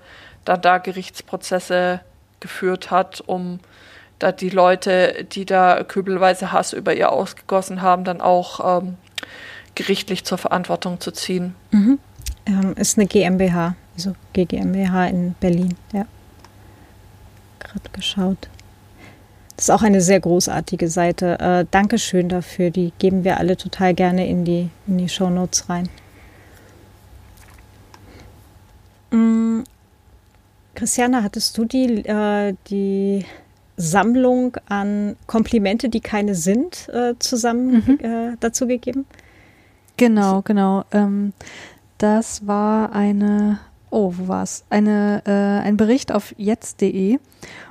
dann 0.44 0.60
da 0.62 0.78
Gerichtsprozesse 0.78 2.00
geführt 2.40 2.90
hat, 2.90 3.22
um 3.26 3.60
da 4.18 4.32
die 4.32 4.50
Leute, 4.50 5.26
die 5.32 5.46
da 5.46 5.82
kübelweise 5.84 6.52
Hass 6.52 6.72
über 6.72 6.94
ihr 6.94 7.12
ausgegossen 7.12 7.82
haben, 7.82 8.04
dann 8.04 8.20
auch 8.20 8.78
ähm, 8.82 8.96
gerichtlich 9.74 10.24
zur 10.24 10.38
Verantwortung 10.38 11.00
zu 11.00 11.10
ziehen. 11.10 11.54
Mhm. 11.70 11.98
Ähm, 12.46 12.74
ist 12.76 12.98
eine 12.98 13.06
GmbH, 13.06 13.76
also 13.96 14.14
GGMBH 14.32 15.06
in 15.06 15.34
Berlin, 15.40 15.74
ja. 15.92 16.06
Gerade 17.58 17.88
geschaut. 17.92 18.48
Das 19.56 19.68
ist 19.68 19.74
auch 19.74 19.82
eine 19.82 20.00
sehr 20.00 20.20
großartige 20.20 20.88
Seite. 20.88 21.38
Äh, 21.38 21.66
Dankeschön 21.70 22.30
dafür. 22.30 22.70
Die 22.70 22.94
geben 22.98 23.24
wir 23.24 23.36
alle 23.36 23.58
total 23.58 23.92
gerne 23.92 24.26
in 24.26 24.46
die, 24.46 24.70
in 24.86 24.96
die 24.96 25.08
Show 25.08 25.28
Notes 25.28 25.68
rein. 25.68 25.90
Mm, 29.10 29.60
Christiane, 30.80 31.22
hattest 31.22 31.58
du 31.58 31.66
die, 31.66 32.06
äh, 32.06 32.54
die 32.70 33.26
Sammlung 33.76 34.56
an 34.66 35.14
Komplimente, 35.26 35.90
die 35.90 36.00
keine 36.00 36.34
sind, 36.34 36.88
äh, 36.88 37.12
zusammen 37.18 37.84
mhm. 37.86 37.98
äh, 38.02 38.36
dazu 38.40 38.66
gegeben? 38.66 39.04
Genau, 39.98 40.40
genau. 40.40 40.84
Ähm, 40.90 41.34
das 41.98 42.46
war 42.46 42.94
eine, 42.94 43.58
oh, 43.90 44.14
wo 44.16 44.28
war 44.28 44.42
es? 44.42 44.64
Eine, 44.70 45.20
äh, 45.26 45.66
ein 45.66 45.76
Bericht 45.76 46.12
auf 46.12 46.34
jetzt.de 46.38 47.18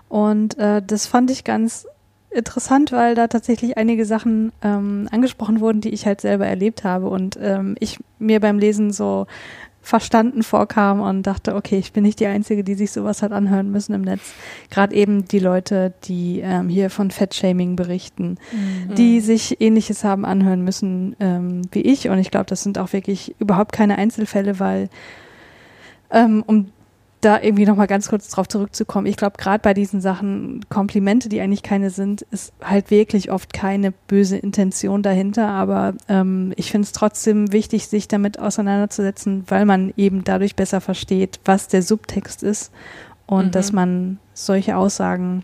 und 0.08 0.60
äh, 0.60 0.84
das 0.86 1.08
fand 1.08 1.32
ich 1.32 1.44
ganz 1.44 1.88
interessant, 2.30 2.92
weil 2.92 3.16
da 3.16 3.28
tatsächlich 3.28 3.76
einige 3.76 4.06
Sachen 4.06 4.52
ähm, 4.62 5.08
angesprochen 5.12 5.62
wurden, 5.62 5.82
die 5.82 5.90
ich 5.90 6.06
halt 6.06 6.22
selber 6.22 6.46
erlebt 6.46 6.84
habe 6.84 7.08
und 7.08 7.40
ähm, 7.42 7.76
ich 7.80 8.00
mir 8.20 8.40
beim 8.40 8.60
Lesen 8.60 8.92
so 8.92 9.26
verstanden 9.82 10.44
vorkam 10.44 11.00
und 11.02 11.24
dachte, 11.24 11.56
okay, 11.56 11.78
ich 11.78 11.94
bin 11.94 12.04
nicht 12.04 12.20
die 12.20 12.28
Einzige, 12.28 12.64
die 12.64 12.76
sich 12.76 12.92
sowas 12.92 13.22
hat 13.22 13.32
anhören 13.32 13.72
müssen 13.72 13.94
im 13.94 14.02
Netz. 14.02 14.34
Gerade 14.70 14.96
eben 14.96 15.26
die 15.26 15.40
Leute, 15.40 15.94
die 16.04 16.42
ähm, 16.44 16.70
hier 16.70 16.90
von 16.90 17.12
Fettshaming 17.12 17.76
berichten, 17.76 18.38
mhm. 18.52 18.96
die 18.96 19.20
sich 19.22 19.62
ähnliches 19.62 20.04
haben 20.04 20.26
anhören 20.26 20.64
müssen 20.64 21.16
ähm, 21.20 21.62
wie 21.72 21.82
ich. 21.82 22.10
Und 22.10 22.20
ich 22.20 22.32
glaube, 22.32 22.46
das 22.46 22.62
sind 22.62 22.78
auch 22.78 22.94
wirklich 22.94 23.36
überhaupt 23.40 23.72
keine 23.72 23.98
Einzelfälle, 23.98 24.60
weil 24.60 24.90
ähm, 26.12 26.44
um 26.46 26.72
da 27.22 27.42
irgendwie 27.42 27.66
nochmal 27.66 27.88
ganz 27.88 28.08
kurz 28.08 28.30
drauf 28.30 28.48
zurückzukommen. 28.48 29.06
Ich 29.06 29.18
glaube, 29.18 29.38
gerade 29.38 29.62
bei 29.62 29.74
diesen 29.74 30.00
Sachen, 30.00 30.66
Komplimente, 30.70 31.28
die 31.28 31.42
eigentlich 31.42 31.64
keine 31.64 31.90
sind, 31.90 32.22
ist 32.32 32.54
halt 32.64 32.92
wirklich 32.92 33.32
oft 33.32 33.52
keine 33.52 33.92
böse 33.92 34.38
Intention 34.38 35.04
dahinter. 35.04 35.50
Aber 35.50 35.96
ähm, 36.08 36.54
ich 36.56 36.72
finde 36.72 36.86
es 36.86 36.94
trotzdem 36.94 37.52
wichtig, 37.52 37.88
sich 37.88 38.08
damit 38.08 38.40
auseinanderzusetzen, 38.40 39.44
weil 39.48 39.66
man 39.66 39.94
eben 39.98 40.24
dadurch 40.24 40.56
besser 40.56 40.80
versteht, 40.80 41.42
was 41.44 41.68
der 41.68 41.82
Subtext 41.82 42.42
ist 42.42 42.72
und 43.26 43.48
mhm. 43.48 43.52
dass 43.52 43.74
man 43.74 44.20
solche 44.34 44.78
Aussagen 44.78 45.44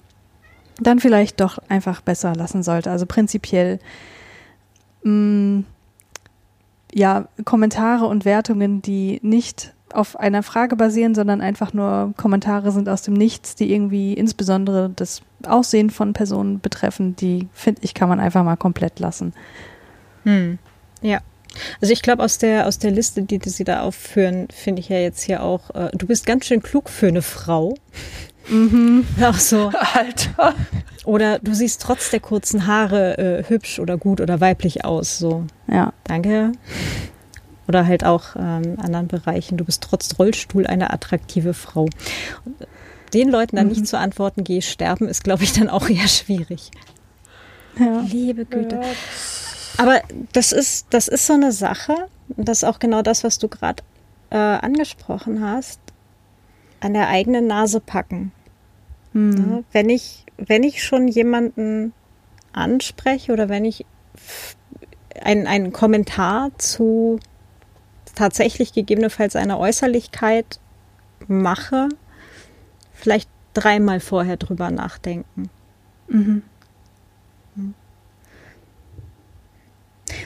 dann 0.79 0.99
vielleicht 0.99 1.41
doch 1.41 1.57
einfach 1.67 2.01
besser 2.01 2.35
lassen 2.35 2.63
sollte. 2.63 2.89
Also 2.89 3.05
prinzipiell 3.05 3.79
mh, 5.03 5.11
mm, 5.11 5.65
ja, 6.93 7.27
Kommentare 7.43 8.05
und 8.05 8.23
Wertungen, 8.23 8.81
die 8.81 9.19
nicht 9.21 9.73
auf 9.93 10.19
einer 10.19 10.43
Frage 10.43 10.75
basieren, 10.75 11.15
sondern 11.15 11.41
einfach 11.41 11.73
nur 11.73 12.13
Kommentare 12.17 12.71
sind 12.71 12.89
aus 12.89 13.01
dem 13.01 13.13
Nichts, 13.13 13.55
die 13.55 13.71
irgendwie 13.73 14.13
insbesondere 14.13 14.91
das 14.95 15.21
Aussehen 15.47 15.89
von 15.89 16.13
Personen 16.13 16.59
betreffen, 16.59 17.15
die 17.15 17.47
finde 17.53 17.81
ich, 17.83 17.93
kann 17.93 18.09
man 18.09 18.19
einfach 18.19 18.43
mal 18.43 18.57
komplett 18.57 18.99
lassen. 18.99 19.33
Hm. 20.23 20.57
Ja, 21.01 21.19
Also 21.81 21.93
ich 21.93 22.01
glaube, 22.01 22.23
aus 22.23 22.37
der, 22.37 22.67
aus 22.67 22.79
der 22.79 22.91
Liste, 22.91 23.21
die, 23.21 23.39
die 23.39 23.49
Sie 23.49 23.63
da 23.63 23.81
aufführen, 23.81 24.47
finde 24.51 24.81
ich 24.81 24.89
ja 24.89 24.97
jetzt 24.97 25.21
hier 25.21 25.43
auch, 25.43 25.69
äh, 25.75 25.89
du 25.93 26.07
bist 26.07 26.25
ganz 26.25 26.45
schön 26.45 26.61
klug 26.63 26.89
für 26.89 27.07
eine 27.07 27.21
Frau. 27.21 27.75
Mhm. 28.47 29.05
Auch 29.23 29.35
so. 29.35 29.71
Alter. 29.93 30.53
Oder 31.05 31.39
du 31.39 31.53
siehst 31.53 31.81
trotz 31.81 32.09
der 32.11 32.19
kurzen 32.19 32.67
Haare 32.67 33.17
äh, 33.17 33.43
hübsch 33.49 33.79
oder 33.79 33.97
gut 33.97 34.21
oder 34.21 34.41
weiblich 34.41 34.85
aus. 34.85 35.17
So. 35.17 35.45
Ja. 35.67 35.93
Danke. 36.03 36.51
Oder 37.67 37.87
halt 37.87 38.03
auch 38.03 38.35
ähm, 38.35 38.77
anderen 38.79 39.07
Bereichen. 39.07 39.57
Du 39.57 39.65
bist 39.65 39.83
trotz 39.83 40.19
Rollstuhl 40.19 40.67
eine 40.67 40.91
attraktive 40.91 41.53
Frau. 41.53 41.87
Den 43.13 43.29
Leuten 43.29 43.55
dann 43.55 43.67
mhm. 43.67 43.73
nicht 43.73 43.87
zu 43.87 43.97
antworten, 43.97 44.43
geh 44.43 44.61
sterben, 44.61 45.07
ist, 45.07 45.23
glaube 45.23 45.43
ich, 45.43 45.53
dann 45.53 45.69
auch 45.69 45.89
eher 45.89 46.07
schwierig. 46.07 46.71
Ja. 47.79 48.01
Liebe 48.01 48.45
Güte. 48.45 48.75
Ja. 48.75 48.81
Aber 49.77 50.01
das 50.33 50.51
ist, 50.51 50.87
das 50.91 51.07
ist 51.07 51.25
so 51.25 51.33
eine 51.33 51.51
Sache. 51.51 51.95
Das 52.29 52.59
ist 52.59 52.63
auch 52.63 52.79
genau 52.79 53.01
das, 53.01 53.23
was 53.23 53.39
du 53.39 53.47
gerade 53.47 53.83
äh, 54.29 54.37
angesprochen 54.37 55.41
hast. 55.43 55.79
An 56.79 56.93
der 56.93 57.09
eigenen 57.09 57.47
Nase 57.47 57.79
packen. 57.79 58.31
Mhm. 59.13 59.37
Ja, 59.37 59.63
wenn 59.71 59.89
ich, 59.89 60.25
wenn 60.37 60.63
ich 60.63 60.83
schon 60.83 61.07
jemanden 61.07 61.93
anspreche 62.53 63.33
oder 63.33 63.49
wenn 63.49 63.65
ich 63.65 63.85
einen, 65.21 65.47
einen 65.47 65.71
Kommentar 65.71 66.51
zu 66.57 67.19
tatsächlich 68.15 68.73
gegebenenfalls 68.73 69.35
einer 69.35 69.59
Äußerlichkeit 69.59 70.59
mache, 71.27 71.89
vielleicht 72.93 73.29
dreimal 73.53 73.99
vorher 73.99 74.37
drüber 74.37 74.71
nachdenken. 74.71 75.49
Mhm. 76.07 76.43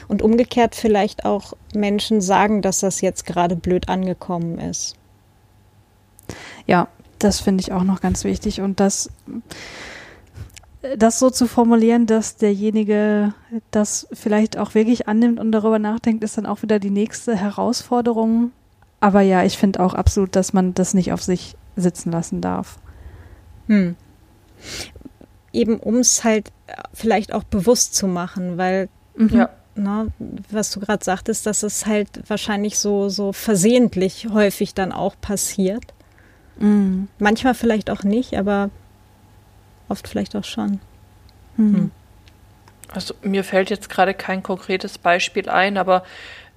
Und 0.08 0.22
umgekehrt 0.22 0.74
vielleicht 0.74 1.24
auch 1.24 1.54
Menschen 1.72 2.20
sagen, 2.20 2.62
dass 2.62 2.80
das 2.80 3.00
jetzt 3.00 3.26
gerade 3.26 3.56
blöd 3.56 3.88
angekommen 3.88 4.58
ist. 4.58 4.96
Ja, 6.66 6.88
das 7.18 7.40
finde 7.40 7.62
ich 7.62 7.72
auch 7.72 7.84
noch 7.84 8.00
ganz 8.00 8.24
wichtig. 8.24 8.60
Und 8.60 8.80
das, 8.80 9.10
das 10.96 11.18
so 11.18 11.30
zu 11.30 11.46
formulieren, 11.46 12.06
dass 12.06 12.36
derjenige 12.36 13.34
das 13.70 14.08
vielleicht 14.12 14.56
auch 14.56 14.74
wirklich 14.74 15.08
annimmt 15.08 15.38
und 15.38 15.52
darüber 15.52 15.78
nachdenkt, 15.78 16.24
ist 16.24 16.38
dann 16.38 16.46
auch 16.46 16.62
wieder 16.62 16.78
die 16.78 16.90
nächste 16.90 17.36
Herausforderung. 17.36 18.52
Aber 19.00 19.20
ja, 19.20 19.44
ich 19.44 19.58
finde 19.58 19.80
auch 19.80 19.94
absolut, 19.94 20.36
dass 20.36 20.52
man 20.52 20.74
das 20.74 20.94
nicht 20.94 21.12
auf 21.12 21.22
sich 21.22 21.56
sitzen 21.76 22.10
lassen 22.10 22.40
darf. 22.40 22.78
Hm. 23.66 23.96
Eben 25.52 25.78
um 25.78 25.96
es 25.96 26.24
halt 26.24 26.50
vielleicht 26.92 27.32
auch 27.32 27.44
bewusst 27.44 27.94
zu 27.94 28.06
machen, 28.06 28.56
weil 28.58 28.88
mhm. 29.16 29.28
ja 29.30 29.50
ne, 29.74 30.12
was 30.50 30.70
du 30.70 30.80
gerade 30.80 31.04
sagtest, 31.04 31.46
dass 31.46 31.62
es 31.62 31.86
halt 31.86 32.22
wahrscheinlich 32.28 32.78
so, 32.78 33.08
so 33.08 33.32
versehentlich 33.32 34.28
häufig 34.32 34.74
dann 34.74 34.92
auch 34.92 35.14
passiert. 35.20 35.94
Mhm. 36.58 37.08
Manchmal 37.18 37.54
vielleicht 37.54 37.90
auch 37.90 38.04
nicht, 38.04 38.36
aber 38.36 38.70
oft 39.90 40.08
vielleicht 40.08 40.36
auch 40.36 40.44
schon. 40.44 40.80
Mhm. 41.56 41.74
Hm. 41.74 41.90
Also 42.92 43.14
mir 43.22 43.44
fällt 43.44 43.70
jetzt 43.70 43.88
gerade 43.88 44.14
kein 44.14 44.42
konkretes 44.42 44.98
Beispiel 44.98 45.48
ein, 45.48 45.76
aber 45.76 46.04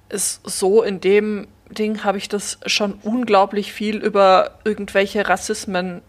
es 0.08 0.40
so 0.44 0.82
in 0.82 1.00
dem 1.00 1.46
Ding 1.70 2.04
habe 2.04 2.18
ich 2.18 2.28
das 2.28 2.58
schon 2.66 2.94
unglaublich 3.02 3.72
viel 3.72 3.96
über 3.96 4.58
irgendwelche 4.64 5.28
Rassismen 5.28 6.02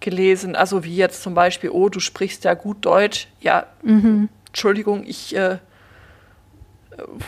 gelesen. 0.00 0.54
Also 0.54 0.84
wie 0.84 0.96
jetzt 0.96 1.22
zum 1.22 1.34
Beispiel, 1.34 1.70
oh, 1.70 1.88
du 1.88 2.00
sprichst 2.00 2.44
ja 2.44 2.54
gut 2.54 2.84
Deutsch. 2.84 3.28
Ja, 3.40 3.66
mhm. 3.82 4.28
Entschuldigung, 4.46 5.04
ich 5.04 5.34
äh, 5.34 5.58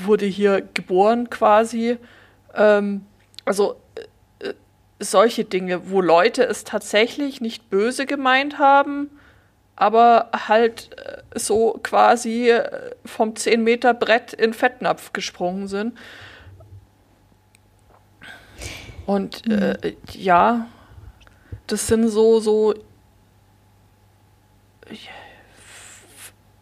wurde 0.05 0.27
hier 0.27 0.63
geboren 0.75 1.29
quasi. 1.29 1.99
Ähm, 2.55 3.05
also 3.45 3.80
solche 5.01 5.45
Dinge, 5.45 5.91
wo 5.91 6.01
Leute 6.01 6.45
es 6.45 6.65
tatsächlich 6.65 7.41
nicht 7.41 7.71
böse 7.71 8.07
gemeint 8.07 8.59
haben, 8.59 9.11
aber 9.75 10.31
halt 10.47 10.91
äh, 10.99 11.39
so 11.39 11.81
quasi 11.83 12.51
äh, 12.51 12.95
vom 13.05 13.35
10 13.35 13.65
Meter 13.65 13.95
Brett 13.95 14.33
in 14.35 14.53
Fettnapf 14.53 15.13
gesprungen 15.13 15.69
sind. 15.69 15.99
Und 19.07 19.49
mhm. 19.49 19.55
äh, 19.55 19.97
ja, 20.13 20.67
das 21.67 21.87
sind 21.87 22.09
so, 22.09 22.41
so 22.41 22.75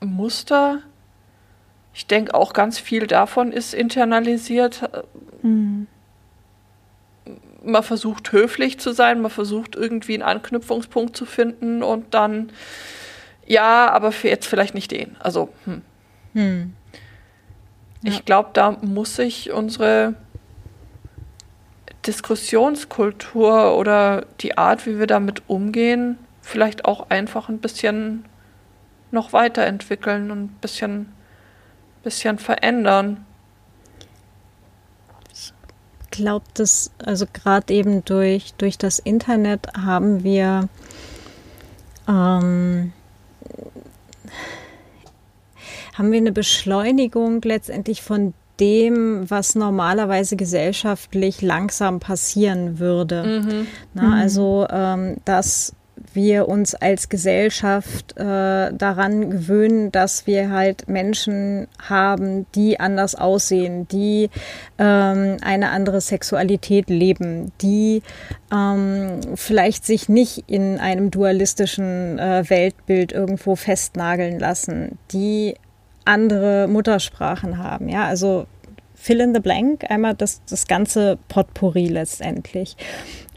Muster, 0.01 0.83
ich 1.93 2.07
denke 2.07 2.35
auch 2.35 2.53
ganz 2.53 2.79
viel 2.79 3.07
davon 3.09 3.51
ist 3.51 3.75
internalisiert. 3.75 4.89
Mhm. 5.43 5.89
Man 7.63 7.83
versucht 7.83 8.33
höflich 8.33 8.79
zu 8.79 8.93
sein, 8.93 9.21
man 9.21 9.31
versucht 9.31 9.75
irgendwie 9.75 10.15
einen 10.15 10.23
Anknüpfungspunkt 10.23 11.17
zu 11.17 11.27
finden 11.27 11.83
und 11.83 12.15
dann, 12.15 12.51
ja, 13.47 13.91
aber 13.91 14.13
für 14.13 14.29
jetzt 14.29 14.47
vielleicht 14.47 14.75
nicht 14.75 14.91
den. 14.91 15.17
Also, 15.19 15.49
hm. 15.65 15.83
Hm. 16.35 16.73
Ja. 18.03 18.13
Ich 18.13 18.25
glaube, 18.25 18.51
da 18.53 18.73
muss 18.83 19.17
sich 19.17 19.51
unsere 19.53 20.15
Diskussionskultur 22.07 23.77
oder 23.77 24.27
die 24.41 24.57
Art, 24.57 24.87
wie 24.87 24.99
wir 24.99 25.07
damit 25.07 25.43
umgehen, 25.49 26.19
vielleicht 26.43 26.85
auch 26.85 27.11
einfach 27.11 27.49
ein 27.49 27.59
bisschen 27.59 28.25
noch 29.11 29.33
weiterentwickeln 29.33 30.31
und 30.31 30.45
ein 30.45 30.57
bisschen 30.61 31.13
bisschen 32.03 32.39
verändern. 32.39 33.27
Ich 36.19 36.25
glaube, 36.25 36.47
dass, 36.55 36.91
also 37.05 37.27
gerade 37.33 37.73
eben 37.73 38.05
durch, 38.05 38.53
durch 38.55 38.77
das 38.77 38.99
Internet 38.99 39.69
haben 39.77 40.25
wir 40.25 40.69
ähm, 42.09 42.93
haben 45.95 46.11
wir 46.11 46.19
eine 46.19 46.33
Beschleunigung 46.33 47.41
letztendlich 47.43 48.03
von 48.03 48.35
dem, 48.59 49.31
was 49.31 49.55
normalerweise 49.55 50.35
gesellschaftlich 50.35 51.41
langsam 51.41 52.01
passieren 52.01 52.81
würde. 52.81 53.23
Mhm. 53.23 53.67
Na, 53.95 54.21
also, 54.21 54.67
ähm, 54.71 55.19
dass 55.25 55.73
wir 56.19 56.49
uns 56.49 56.75
als 56.75 57.09
Gesellschaft 57.09 58.19
äh, 58.19 58.73
daran 58.75 59.31
gewöhnen, 59.31 59.93
dass 59.93 60.27
wir 60.27 60.51
halt 60.51 60.89
Menschen 60.89 61.69
haben, 61.81 62.47
die 62.57 62.81
anders 62.81 63.15
aussehen, 63.15 63.87
die 63.87 64.29
ähm, 64.79 65.37
eine 65.43 65.71
andere 65.71 66.01
Sexualität 66.01 66.91
leben, 66.91 67.53
die 67.63 68.03
ähm, 68.53 69.21
vielleicht 69.37 69.87
sich 69.87 70.09
nicht 70.09 70.43
in 70.49 70.81
einem 70.81 71.13
dualistischen 71.13 72.19
äh, 72.19 72.43
Weltbild 72.51 73.13
irgendwo 73.13 73.55
festnageln 73.55 74.41
lassen, 74.41 74.99
die 75.13 75.55
andere 76.05 76.67
Muttersprachen 76.67 77.59
haben. 77.59 77.89
Ja, 77.89 78.07
also 78.07 78.47
fill 78.95 79.21
in 79.21 79.35
the 79.35 79.41
blank, 79.41 79.89
einmal 79.89 80.17
das, 80.17 80.43
das 80.51 80.67
ganze 80.67 81.17
Potpourri 81.29 81.87
letztendlich. 81.87 82.77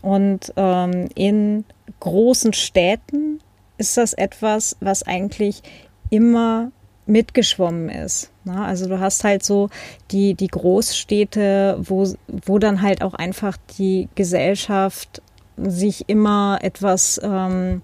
Und 0.01 0.51
ähm, 0.55 1.09
in 1.13 1.65
großen 2.01 2.51
Städten 2.51 3.39
ist 3.77 3.95
das 3.95 4.13
etwas, 4.13 4.75
was 4.81 5.03
eigentlich 5.03 5.63
immer 6.09 6.71
mitgeschwommen 7.05 7.89
ist. 7.89 8.31
Ne? 8.43 8.63
Also 8.63 8.87
du 8.87 8.99
hast 8.99 9.23
halt 9.23 9.43
so 9.43 9.69
die, 10.11 10.33
die 10.33 10.47
Großstädte, 10.47 11.77
wo, 11.79 12.07
wo 12.27 12.59
dann 12.59 12.81
halt 12.81 13.01
auch 13.01 13.13
einfach 13.13 13.57
die 13.77 14.09
Gesellschaft 14.15 15.21
sich 15.57 16.09
immer 16.09 16.59
etwas 16.61 17.19
ähm, 17.23 17.81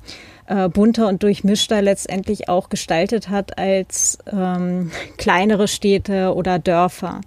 äh, 0.47 0.69
bunter 0.69 1.07
und 1.07 1.23
durchmischter 1.23 1.81
letztendlich 1.81 2.49
auch 2.49 2.69
gestaltet 2.69 3.29
hat 3.29 3.57
als 3.57 4.17
ähm, 4.31 4.91
kleinere 5.17 5.67
Städte 5.67 6.33
oder 6.33 6.59
Dörfer. 6.59 7.21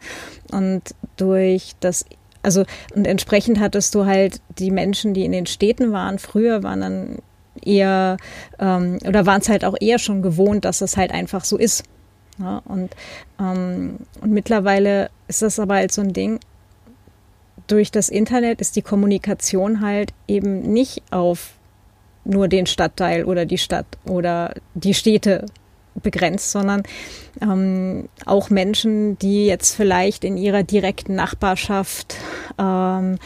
Und 0.50 0.94
durch 1.16 1.72
das 1.80 2.04
also 2.42 2.64
und 2.94 3.06
entsprechend 3.06 3.60
hattest 3.60 3.94
du 3.94 4.06
halt 4.06 4.40
die 4.58 4.70
Menschen, 4.70 5.14
die 5.14 5.24
in 5.24 5.32
den 5.32 5.46
Städten 5.46 5.92
waren, 5.92 6.18
früher 6.18 6.62
waren 6.62 6.80
dann 6.80 7.18
eher 7.62 8.16
ähm, 8.58 8.98
oder 9.06 9.26
waren 9.26 9.40
es 9.40 9.48
halt 9.48 9.64
auch 9.64 9.76
eher 9.80 9.98
schon 9.98 10.22
gewohnt, 10.22 10.64
dass 10.64 10.80
es 10.80 10.96
halt 10.96 11.10
einfach 11.12 11.44
so 11.44 11.56
ist. 11.56 11.84
Ja, 12.38 12.62
und, 12.64 12.94
ähm, 13.38 13.98
und 14.22 14.30
mittlerweile 14.30 15.10
ist 15.28 15.42
das 15.42 15.58
aber 15.58 15.74
halt 15.74 15.92
so 15.92 16.00
ein 16.00 16.14
Ding, 16.14 16.40
durch 17.66 17.90
das 17.90 18.08
Internet 18.08 18.60
ist 18.60 18.76
die 18.76 18.82
Kommunikation 18.82 19.80
halt 19.80 20.12
eben 20.26 20.72
nicht 20.72 21.02
auf 21.10 21.52
nur 22.24 22.48
den 22.48 22.66
Stadtteil 22.66 23.24
oder 23.24 23.44
die 23.44 23.58
Stadt 23.58 23.86
oder 24.06 24.54
die 24.74 24.94
Städte 24.94 25.46
begrenzt, 25.94 26.50
sondern 26.52 26.82
ähm, 27.40 28.08
auch 28.26 28.50
Menschen, 28.50 29.18
die 29.18 29.46
jetzt 29.46 29.74
vielleicht 29.74 30.24
in 30.24 30.36
ihrer 30.36 30.62
direkten 30.62 31.14
Nachbarschaft 31.14 32.16
ähm, 32.58 33.18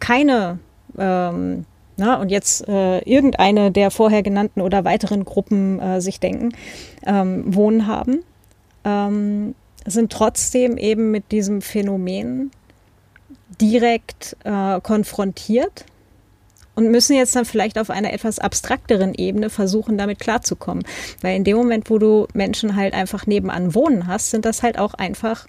keine 0.00 0.58
ähm, 0.98 1.64
na, 1.96 2.16
und 2.16 2.30
jetzt 2.30 2.66
äh, 2.68 2.98
irgendeine 3.00 3.70
der 3.70 3.90
vorher 3.90 4.22
genannten 4.22 4.60
oder 4.60 4.84
weiteren 4.84 5.24
Gruppen 5.24 5.78
äh, 5.78 6.00
sich 6.00 6.18
denken, 6.18 6.50
ähm, 7.06 7.54
wohnen 7.54 7.86
haben, 7.86 8.24
ähm, 8.84 9.54
sind 9.86 10.10
trotzdem 10.10 10.76
eben 10.76 11.10
mit 11.12 11.30
diesem 11.30 11.62
Phänomen 11.62 12.50
direkt 13.60 14.36
äh, 14.44 14.80
konfrontiert 14.80 15.84
und 16.74 16.90
müssen 16.90 17.16
jetzt 17.16 17.36
dann 17.36 17.44
vielleicht 17.44 17.78
auf 17.78 17.90
einer 17.90 18.12
etwas 18.12 18.38
abstrakteren 18.38 19.14
Ebene 19.14 19.50
versuchen, 19.50 19.96
damit 19.96 20.18
klarzukommen. 20.18 20.84
Weil 21.20 21.36
in 21.36 21.44
dem 21.44 21.56
Moment, 21.56 21.88
wo 21.90 21.98
du 21.98 22.26
Menschen 22.34 22.76
halt 22.76 22.94
einfach 22.94 23.26
nebenan 23.26 23.74
wohnen 23.74 24.06
hast, 24.06 24.30
sind 24.30 24.44
das 24.44 24.62
halt 24.62 24.78
auch 24.78 24.94
einfach 24.94 25.46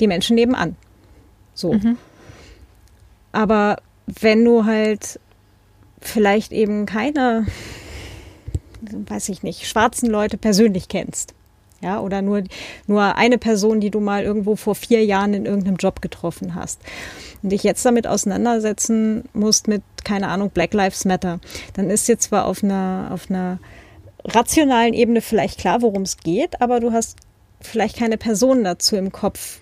die 0.00 0.06
Menschen 0.06 0.34
nebenan. 0.34 0.76
So. 1.54 1.74
Mhm. 1.74 1.98
Aber 3.32 3.78
wenn 4.06 4.44
du 4.44 4.64
halt 4.64 5.20
vielleicht 6.00 6.52
eben 6.52 6.86
keine, 6.86 7.46
weiß 8.80 9.28
ich 9.28 9.42
nicht, 9.42 9.66
schwarzen 9.66 10.08
Leute 10.08 10.36
persönlich 10.36 10.88
kennst, 10.88 11.34
ja, 11.82 12.00
oder 12.00 12.22
nur, 12.22 12.44
nur 12.86 13.16
eine 13.16 13.38
Person, 13.38 13.80
die 13.80 13.90
du 13.90 13.98
mal 13.98 14.22
irgendwo 14.22 14.54
vor 14.54 14.76
vier 14.76 15.04
Jahren 15.04 15.34
in 15.34 15.46
irgendeinem 15.46 15.76
Job 15.76 16.00
getroffen 16.00 16.54
hast 16.54 16.80
und 17.42 17.50
dich 17.50 17.64
jetzt 17.64 17.84
damit 17.84 18.06
auseinandersetzen 18.06 19.24
musst 19.32 19.66
mit, 19.66 19.82
keine 20.04 20.28
Ahnung, 20.28 20.50
Black 20.50 20.74
Lives 20.74 21.04
Matter, 21.04 21.40
dann 21.74 21.90
ist 21.90 22.08
jetzt 22.08 22.24
zwar 22.24 22.46
auf 22.46 22.62
einer, 22.62 23.10
auf 23.12 23.30
einer 23.30 23.58
rationalen 24.24 24.94
Ebene 24.94 25.20
vielleicht 25.20 25.58
klar, 25.58 25.82
worum 25.82 26.02
es 26.02 26.16
geht, 26.16 26.60
aber 26.60 26.80
du 26.80 26.92
hast 26.92 27.18
vielleicht 27.60 27.98
keine 27.98 28.18
Person 28.18 28.64
dazu 28.64 28.96
im 28.96 29.12
Kopf. 29.12 29.60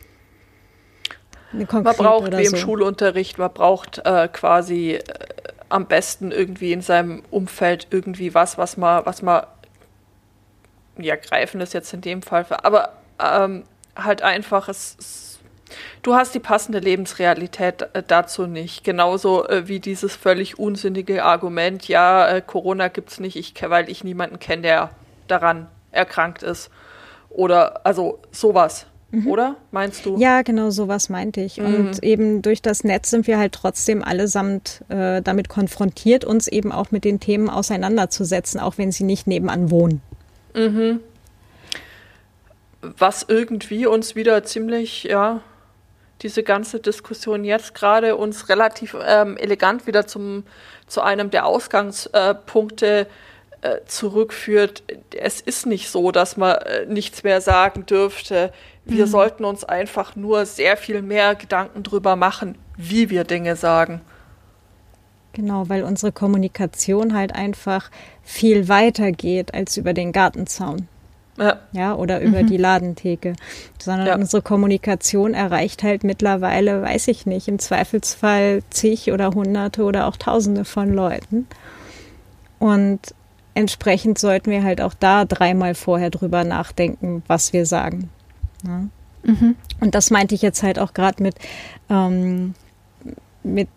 Man 1.53 1.67
braucht 1.67 2.37
wie 2.37 2.45
im 2.45 2.51
so. 2.51 2.57
Schulunterricht, 2.57 3.39
man 3.39 3.53
braucht 3.53 3.99
äh, 4.05 4.29
quasi 4.29 4.95
äh, 4.95 5.03
am 5.69 5.87
besten 5.87 6.31
irgendwie 6.31 6.73
in 6.73 6.81
seinem 6.81 7.23
Umfeld 7.31 7.89
irgendwie 7.91 8.35
was, 8.35 8.59
was 8.59 8.77
man, 8.77 9.05
was 9.05 9.23
man 9.23 9.45
ja, 10.99 11.17
greifen 11.17 11.61
ist 11.61 11.75
jetzt 11.75 11.93
in 11.93 12.01
dem 12.03 12.23
Fall, 12.23 12.47
aber 12.63 12.93
ähm, 13.19 13.65
halt 13.97 14.23
einfach, 14.23 14.69
es, 14.69 15.30
du 16.03 16.15
hast 16.15 16.35
die 16.35 16.41
passende 16.41 16.79
Lebensrealität 16.79 17.89
äh, 17.93 18.03
dazu 18.07 18.47
nicht. 18.47 18.85
Genauso 18.85 19.47
äh, 19.49 19.69
wie 19.69 19.81
dieses 19.81 20.17
völlig 20.17 20.59
unsinnige 20.59 21.25
Argument, 21.25 21.89
ja, 21.89 22.29
äh, 22.29 22.43
Corona 22.45 22.91
es 23.07 23.21
nicht, 23.21 23.37
ich, 23.37 23.55
weil 23.69 23.89
ich 23.89 24.05
niemanden 24.05 24.39
kenne, 24.39 24.63
der 24.63 24.91
daran 25.29 25.69
erkrankt 25.93 26.43
ist. 26.43 26.71
Oder, 27.31 27.87
also 27.87 28.19
sowas. 28.31 28.87
Mhm. 29.13 29.27
Oder 29.27 29.57
meinst 29.71 30.07
du? 30.07 30.19
Ja, 30.19 30.43
genau 30.43 30.71
sowas 30.71 31.09
meinte 31.09 31.41
ich. 31.41 31.59
Mhm. 31.59 31.75
Und 31.75 32.03
eben 32.03 32.43
durch 32.43 32.63
das 32.63 32.85
Netz 32.85 33.11
sind 33.11 33.27
wir 33.27 33.39
halt 33.39 33.53
trotzdem 33.53 34.05
allesamt 34.05 34.85
äh, 34.89 35.21
damit 35.23 35.49
konfrontiert, 35.49 36.25
uns 36.25 36.47
eben 36.47 36.71
auch 36.71 36.91
mit 36.91 37.05
den 37.05 37.19
Themen 37.19 37.51
auseinanderzusetzen, 37.51 38.61
auch 38.61 38.79
wenn 38.79 38.93
sie 38.93 39.05
nicht 39.05 39.27
nebenan 39.27 39.71
wohnen. 39.71 40.01
Mhm. 40.55 41.01
Was 42.83 43.25
irgendwie 43.29 43.87
uns 43.87 44.15
wieder 44.15 44.43
ziemlich, 44.45 45.05
ja, 45.05 45.41
diese 46.23 46.43
ganze 46.43 46.81
Diskussion 46.81 47.45
jetzt 47.45 47.75
gerade 47.75 48.17
uns 48.17 48.49
relativ 48.49 48.97
ähm, 49.03 49.37
elegant 49.37 49.87
wieder 49.87 50.07
zum, 50.07 50.45
zu 50.87 51.01
einem 51.01 51.31
der 51.31 51.47
Ausgangspunkte 51.47 53.07
äh, 53.63 53.79
zurückführt. 53.87 54.83
Es 55.17 55.41
ist 55.41 55.67
nicht 55.67 55.91
so, 55.91 56.13
dass 56.13 56.37
man 56.37 56.57
äh, 56.57 56.87
nichts 56.87 57.25
mehr 57.25 57.41
sagen 57.41 57.87
dürfte. 57.87 58.53
Wir 58.85 59.07
mhm. 59.07 59.11
sollten 59.11 59.45
uns 59.45 59.65
einfach 59.65 60.17
nur 60.17 60.47
sehr 60.47 60.77
viel 60.77 61.03
mehr 61.03 61.35
Gedanken 61.35 61.83
drüber 61.83 62.17
machen, 62.17 62.57
wie 62.77 63.11
wir 63.11 63.25
Dinge 63.25 63.57
sagen. 63.57 64.01
Genau, 65.33 65.69
weil 65.69 65.85
unsere 65.85 66.11
Kommunikation 66.11 67.15
halt 67.15 67.35
einfach 67.35 67.91
viel 68.23 68.69
weiter 68.69 69.13
geht 69.13 69.55
als 69.55 69.77
über 69.77 69.93
den 69.93 70.13
Gartenzaun. 70.13 70.89
Ja. 71.41 71.59
ja 71.73 71.95
oder 71.95 72.21
über 72.21 72.43
mhm. 72.43 72.47
die 72.47 72.59
Ladentheke, 72.59 73.35
sondern 73.79 74.07
ja. 74.07 74.15
unsere 74.15 74.43
Kommunikation 74.43 75.33
erreicht 75.33 75.83
halt 75.83 76.05
mittlerweile, 76.05 76.83
weiß 76.83 77.09
ich 77.09 77.25
nicht, 77.25 77.49
im 77.49 77.59
Zweifelsfall 77.59 78.63
zig 78.69 79.11
oder 79.11 79.31
hunderte 79.31 79.85
oder 79.85 80.07
auch 80.07 80.17
tausende 80.17 80.67
von 80.67 80.93
Leuten. 80.93 81.47
Und 82.59 83.15
entsprechend 83.55 84.19
sollten 84.19 84.51
wir 84.51 84.63
halt 84.63 84.83
auch 84.83 84.95
da 84.95 85.25
dreimal 85.25 85.75
vorher 85.75 86.11
drüber 86.11 86.45
nachdenken, 86.45 87.23
was 87.27 87.55
wir 87.55 87.65
sagen. 87.65 88.11
Ja. 88.67 88.85
Mhm. 89.23 89.57
Und 89.81 89.95
das 89.95 90.11
meinte 90.11 90.35
ich 90.35 90.43
jetzt 90.43 90.63
halt 90.63 90.79
auch 90.79 90.93
gerade 90.93 91.23
mit, 91.23 91.37
ähm, 91.89 92.55
mit 93.43 93.69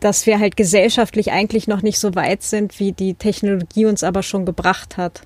dass 0.00 0.26
wir 0.26 0.38
halt 0.38 0.56
gesellschaftlich 0.56 1.32
eigentlich 1.32 1.66
noch 1.66 1.82
nicht 1.82 1.98
so 1.98 2.14
weit 2.14 2.42
sind, 2.42 2.78
wie 2.78 2.92
die 2.92 3.14
Technologie 3.14 3.86
uns 3.86 4.04
aber 4.04 4.22
schon 4.22 4.44
gebracht 4.44 4.96
hat. 4.96 5.22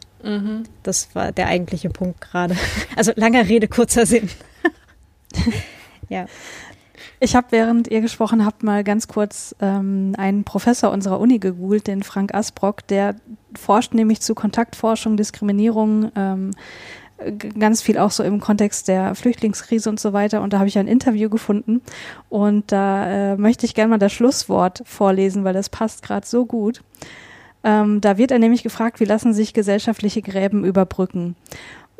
Das 0.83 1.15
war 1.15 1.33
der 1.33 1.47
eigentliche 1.47 1.91
Punkt 1.91 2.21
gerade. 2.21 2.57
Also 2.97 3.13
langer 3.17 3.49
Rede, 3.49 3.69
kurzer 3.69 4.07
Sinn. 4.07 4.29
ja. 6.09 6.27
Ich 7.21 7.37
habe, 7.37 7.49
während 7.51 7.89
ihr 7.89 8.01
gesprochen 8.01 8.45
habt, 8.45 8.63
mal 8.63 8.83
ganz 8.83 9.07
kurz 9.07 9.55
ähm, 9.61 10.15
einen 10.19 10.45
Professor 10.45 10.91
unserer 10.91 11.21
Uni 11.21 11.39
gegoogelt, 11.39 11.87
den 11.87 12.03
Frank 12.03 12.35
Asbrock, 12.35 12.87
der 12.89 13.15
forscht 13.57 13.95
nämlich 13.95 14.21
zu 14.21 14.35
Kontaktforschung, 14.35 15.17
Diskriminierung, 15.17 16.11
ähm, 16.17 16.51
ganz 17.59 17.83
viel 17.83 17.99
auch 17.99 18.11
so 18.11 18.23
im 18.23 18.41
Kontext 18.41 18.89
der 18.89 19.15
Flüchtlingskrise 19.15 19.89
und 19.89 20.01
so 20.01 20.13
weiter. 20.13 20.43
Und 20.43 20.53
da 20.53 20.59
habe 20.59 20.69
ich 20.69 20.79
ein 20.79 20.89
Interview 20.89 21.29
gefunden 21.31 21.81
und 22.29 22.73
da 22.73 23.33
äh, 23.33 23.37
möchte 23.37 23.67
ich 23.67 23.75
gerne 23.75 23.91
mal 23.91 23.99
das 23.99 24.13
Schlusswort 24.13 24.83
vorlesen, 24.85 25.45
weil 25.45 25.55
das 25.55 25.69
passt 25.69 26.03
gerade 26.03 26.27
so 26.27 26.45
gut. 26.45 26.83
Ähm, 27.65 28.01
da 28.01 28.19
wird 28.19 28.31
er 28.31 28.39
nämlich 28.39 28.63
gefragt, 28.63 29.01
wie 29.01 29.05
lassen 29.05 29.33
sich 29.33 29.55
gesellschaftliche 29.55 30.23
Gräben 30.23 30.65
überbrücken? 30.65 31.37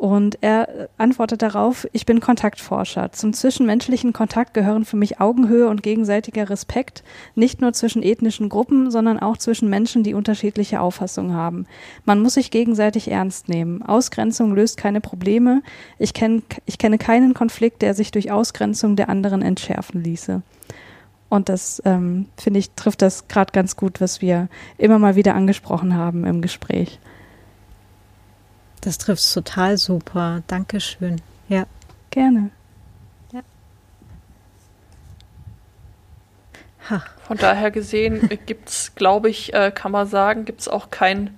Und 0.03 0.39
er 0.41 0.89
antwortet 0.97 1.43
darauf, 1.43 1.87
ich 1.93 2.05
bin 2.05 2.19
Kontaktforscher. 2.19 3.13
Zum 3.13 3.31
zwischenmenschlichen 3.31 4.11
Kontakt 4.11 4.53
gehören 4.53 4.83
für 4.83 4.97
mich 4.97 5.21
Augenhöhe 5.21 5.69
und 5.69 5.81
gegenseitiger 5.81 6.49
Respekt, 6.49 7.05
nicht 7.35 7.61
nur 7.61 7.71
zwischen 7.71 8.03
ethnischen 8.03 8.49
Gruppen, 8.49 8.91
sondern 8.91 9.17
auch 9.17 9.37
zwischen 9.37 9.69
Menschen, 9.69 10.03
die 10.03 10.13
unterschiedliche 10.13 10.81
Auffassungen 10.81 11.33
haben. 11.33 11.67
Man 12.03 12.21
muss 12.21 12.33
sich 12.33 12.51
gegenseitig 12.51 13.09
ernst 13.09 13.47
nehmen. 13.47 13.81
Ausgrenzung 13.81 14.53
löst 14.53 14.75
keine 14.75 14.99
Probleme. 14.99 15.61
Ich, 15.99 16.13
kenn, 16.13 16.43
ich 16.65 16.77
kenne 16.77 16.97
keinen 16.97 17.33
Konflikt, 17.33 17.81
der 17.81 17.93
sich 17.93 18.11
durch 18.11 18.29
Ausgrenzung 18.29 18.97
der 18.97 19.07
anderen 19.07 19.41
entschärfen 19.41 20.03
ließe. 20.03 20.41
Und 21.33 21.49
das, 21.49 21.81
ähm, 21.83 22.27
finde 22.37 22.59
ich, 22.59 22.69
trifft 22.75 23.01
das 23.01 23.27
gerade 23.27 23.51
ganz 23.53 23.75
gut, 23.75 23.99
was 23.99 24.21
wir 24.21 24.49
immer 24.77 24.99
mal 24.99 25.15
wieder 25.15 25.33
angesprochen 25.33 25.95
haben 25.95 26.25
im 26.25 26.43
Gespräch. 26.43 26.99
Das 28.81 28.99
trifft 28.99 29.33
total 29.33 29.79
super. 29.79 30.43
Dankeschön. 30.45 31.21
Ja. 31.49 31.65
Gerne. 32.11 32.51
Ja. 33.31 33.41
Ha. 36.91 37.01
Von 37.23 37.37
daher 37.37 37.71
gesehen 37.71 38.29
gibt 38.45 38.69
es, 38.69 38.93
glaube 38.93 39.31
ich, 39.31 39.55
äh, 39.55 39.71
kann 39.73 39.91
man 39.91 40.05
sagen, 40.07 40.45
gibt 40.45 40.61
es 40.61 40.67
auch 40.67 40.91
kein 40.91 41.35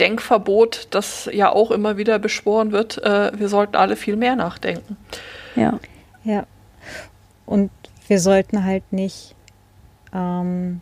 Denkverbot, 0.00 0.88
das 0.90 1.30
ja 1.32 1.52
auch 1.52 1.70
immer 1.70 1.96
wieder 1.96 2.18
beschworen 2.18 2.72
wird. 2.72 2.98
Äh, 3.04 3.30
wir 3.38 3.48
sollten 3.48 3.76
alle 3.76 3.94
viel 3.94 4.16
mehr 4.16 4.34
nachdenken. 4.34 4.96
Ja. 5.54 5.78
Ja. 6.24 6.46
Und 7.46 7.70
wir 8.08 8.20
sollten 8.20 8.64
halt 8.64 8.92
nicht 8.92 9.34
ähm, 10.12 10.80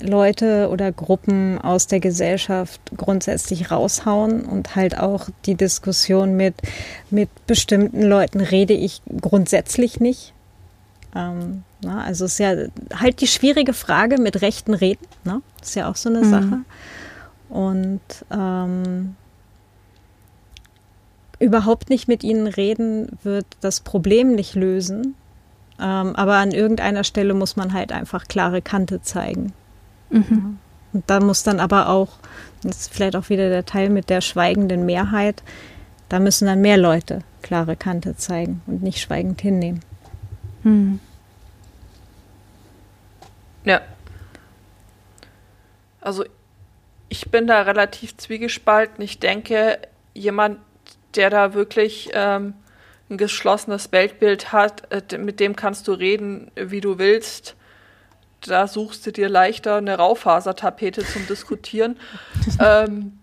Leute 0.00 0.68
oder 0.70 0.92
Gruppen 0.92 1.58
aus 1.58 1.86
der 1.86 2.00
Gesellschaft 2.00 2.80
grundsätzlich 2.96 3.70
raushauen 3.70 4.44
und 4.44 4.76
halt 4.76 4.98
auch 4.98 5.28
die 5.46 5.54
Diskussion 5.54 6.36
mit, 6.36 6.54
mit 7.10 7.28
bestimmten 7.46 8.02
Leuten 8.02 8.40
rede 8.40 8.74
ich 8.74 9.02
grundsätzlich 9.20 9.98
nicht. 9.98 10.34
Ähm, 11.14 11.64
na, 11.82 12.04
also 12.04 12.26
ist 12.26 12.38
ja 12.38 12.54
halt 12.94 13.20
die 13.20 13.26
schwierige 13.26 13.72
Frage 13.72 14.20
mit 14.20 14.40
Rechten 14.40 14.74
reden, 14.74 15.06
ne? 15.24 15.42
ist 15.60 15.74
ja 15.74 15.90
auch 15.90 15.96
so 15.96 16.08
eine 16.08 16.22
mhm. 16.22 16.30
Sache. 16.30 16.58
Und 17.48 18.00
ähm, 18.30 19.16
überhaupt 21.38 21.90
nicht 21.90 22.08
mit 22.08 22.22
ihnen 22.24 22.46
reden 22.46 23.18
wird 23.24 23.46
das 23.60 23.80
Problem 23.80 24.34
nicht 24.34 24.54
lösen. 24.54 25.16
Ähm, 25.82 26.14
aber 26.14 26.36
an 26.36 26.52
irgendeiner 26.52 27.02
Stelle 27.02 27.34
muss 27.34 27.56
man 27.56 27.72
halt 27.72 27.90
einfach 27.90 28.28
klare 28.28 28.62
Kante 28.62 29.02
zeigen. 29.02 29.52
Mhm. 30.10 30.58
Und 30.92 31.10
da 31.10 31.18
muss 31.20 31.42
dann 31.42 31.58
aber 31.58 31.88
auch, 31.88 32.10
das 32.62 32.82
ist 32.82 32.94
vielleicht 32.94 33.16
auch 33.16 33.28
wieder 33.28 33.48
der 33.48 33.66
Teil 33.66 33.90
mit 33.90 34.08
der 34.08 34.20
schweigenden 34.20 34.86
Mehrheit, 34.86 35.42
da 36.08 36.20
müssen 36.20 36.46
dann 36.46 36.60
mehr 36.60 36.76
Leute 36.76 37.22
klare 37.40 37.74
Kante 37.74 38.16
zeigen 38.16 38.62
und 38.66 38.82
nicht 38.82 39.00
schweigend 39.00 39.40
hinnehmen. 39.40 39.80
Mhm. 40.62 41.00
Ja. 43.64 43.80
Also 46.00 46.24
ich 47.08 47.30
bin 47.30 47.46
da 47.46 47.62
relativ 47.62 48.16
zwiegespalten. 48.16 49.02
Ich 49.02 49.18
denke, 49.18 49.78
jemand, 50.14 50.58
der 51.16 51.30
da 51.30 51.54
wirklich 51.54 52.10
ähm, 52.12 52.54
ein 53.12 53.18
geschlossenes 53.18 53.92
Weltbild 53.92 54.52
hat, 54.52 54.90
äh, 54.90 55.18
mit 55.18 55.40
dem 55.40 55.54
kannst 55.56 55.86
du 55.88 55.92
reden, 55.92 56.50
wie 56.56 56.80
du 56.80 56.98
willst 56.98 57.56
da 58.46 58.66
suchst 58.66 59.06
du 59.06 59.12
dir 59.12 59.28
leichter 59.28 59.76
eine 59.76 59.96
Raufasertapete 59.96 61.04
zum 61.04 61.26
Diskutieren. 61.26 61.98
ähm, 62.60 63.18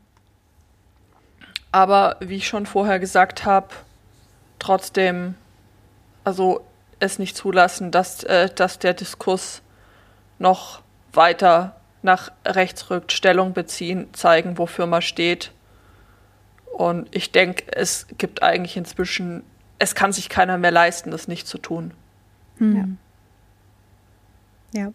aber 1.71 2.17
wie 2.19 2.37
ich 2.37 2.47
schon 2.47 2.65
vorher 2.65 2.99
gesagt 2.99 3.45
habe, 3.45 3.69
trotzdem, 4.57 5.35
also 6.23 6.65
es 6.99 7.19
nicht 7.19 7.37
zulassen, 7.37 7.91
dass, 7.91 8.23
äh, 8.23 8.49
dass 8.53 8.79
der 8.79 8.93
Diskurs 8.93 9.61
noch 10.39 10.81
weiter 11.13 11.75
nach 12.01 12.31
rechts 12.45 12.89
rückt, 12.89 13.11
Stellung 13.11 13.53
beziehen, 13.53 14.13
zeigen, 14.13 14.57
wofür 14.57 14.85
man 14.85 15.01
steht. 15.01 15.51
Und 16.65 17.13
ich 17.13 17.31
denke, 17.31 17.65
es 17.73 18.07
gibt 18.17 18.41
eigentlich 18.41 18.77
inzwischen, 18.77 19.43
es 19.79 19.95
kann 19.95 20.11
sich 20.11 20.29
keiner 20.29 20.57
mehr 20.57 20.71
leisten, 20.71 21.11
das 21.11 21.27
nicht 21.27 21.47
zu 21.47 21.57
tun. 21.57 21.93
Hm. 22.57 22.97
Ja. 24.73 24.81
ja. 24.81 24.91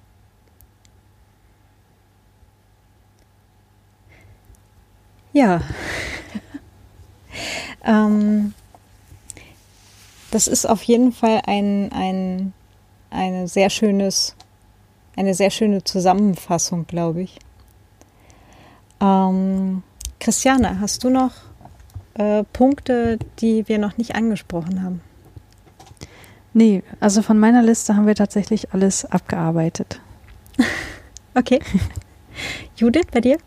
Ja. 5.32 5.60
ähm, 7.84 8.54
das 10.30 10.46
ist 10.46 10.66
auf 10.66 10.82
jeden 10.84 11.12
Fall 11.12 11.40
ein, 11.46 11.90
ein 11.92 12.52
eine 13.14 13.48
sehr 13.48 13.70
schönes, 13.70 14.34
eine 15.16 15.34
sehr 15.34 15.50
schöne 15.50 15.84
Zusammenfassung, 15.84 16.86
glaube 16.86 17.22
ich. 17.22 17.38
Ähm, 19.00 19.82
Christiane, 20.18 20.80
hast 20.80 21.04
du 21.04 21.10
noch 21.10 21.32
äh, 22.14 22.44
Punkte, 22.52 23.18
die 23.40 23.68
wir 23.68 23.78
noch 23.78 23.96
nicht 23.96 24.14
angesprochen 24.14 24.82
haben? 24.82 25.00
Nee, 26.52 26.82
also 27.00 27.22
von 27.22 27.38
meiner 27.38 27.62
Liste 27.62 27.96
haben 27.96 28.06
wir 28.06 28.14
tatsächlich 28.14 28.72
alles 28.72 29.04
abgearbeitet. 29.04 30.00
okay. 31.34 31.58
Judith, 32.76 33.06
bei 33.12 33.20
dir? 33.20 33.38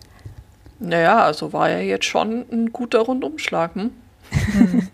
Naja, 0.79 1.23
also 1.23 1.53
war 1.53 1.69
ja 1.69 1.79
jetzt 1.79 2.05
schon 2.05 2.45
ein 2.51 2.71
guter 2.71 2.99
Rundumschlag. 2.99 3.75
Hm? 3.75 3.91
hm. 4.31 4.87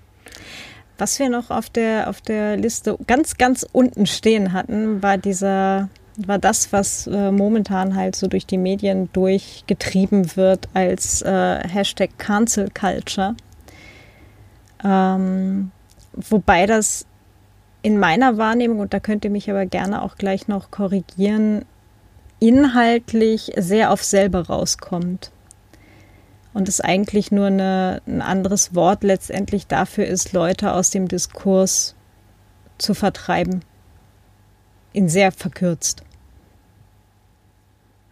Was 0.98 1.18
wir 1.18 1.28
noch 1.28 1.50
auf 1.50 1.70
der, 1.70 2.08
auf 2.08 2.22
der 2.22 2.56
Liste 2.56 2.98
ganz, 3.08 3.38
ganz 3.38 3.66
unten 3.72 4.06
stehen 4.06 4.54
hatten, 4.54 5.02
war 5.02 5.18
dieser, 5.18 5.90
war 6.18 6.38
das, 6.38 6.72
was 6.72 7.08
äh, 7.08 7.32
momentan 7.32 7.96
halt 7.96 8.16
so 8.16 8.28
durch 8.28 8.46
die 8.46 8.60
Medien 8.60 9.10
durchgetrieben 9.12 10.36
wird 10.36 10.70
als 10.76 11.24
äh, 11.24 11.68
Hashtag 11.68 12.12
Cancel 12.20 12.70
Culture. 12.70 13.36
Ähm, 14.84 15.72
wobei 16.14 16.66
das 16.66 17.06
in 17.82 18.00
meiner 18.00 18.38
Wahrnehmung, 18.38 18.80
und 18.80 18.94
da 18.94 19.00
könnt 19.00 19.26
ihr 19.26 19.32
mich 19.32 19.50
aber 19.50 19.66
gerne 19.66 20.02
auch 20.02 20.16
gleich 20.16 20.48
noch 20.48 20.72
korrigieren, 20.72 21.66
inhaltlich 22.40 23.54
sehr 23.58 23.92
auf 23.92 24.04
selber 24.04 24.48
rauskommt 24.48 25.32
und 26.54 26.70
es 26.70 26.82
eigentlich 26.82 27.32
nur 27.32 27.48
eine, 27.48 28.02
ein 28.06 28.22
anderes 28.22 28.76
Wort 28.76 29.04
letztendlich 29.04 29.68
dafür 29.68 30.06
ist, 30.06 30.34
Leute 30.34 30.74
aus 30.74 30.90
dem 30.90 31.08
Diskurs 31.08 31.96
zu 32.78 32.94
vertreiben. 32.94 33.64
In 34.94 35.10
sehr 35.10 35.32
verkürzt. 35.32 36.04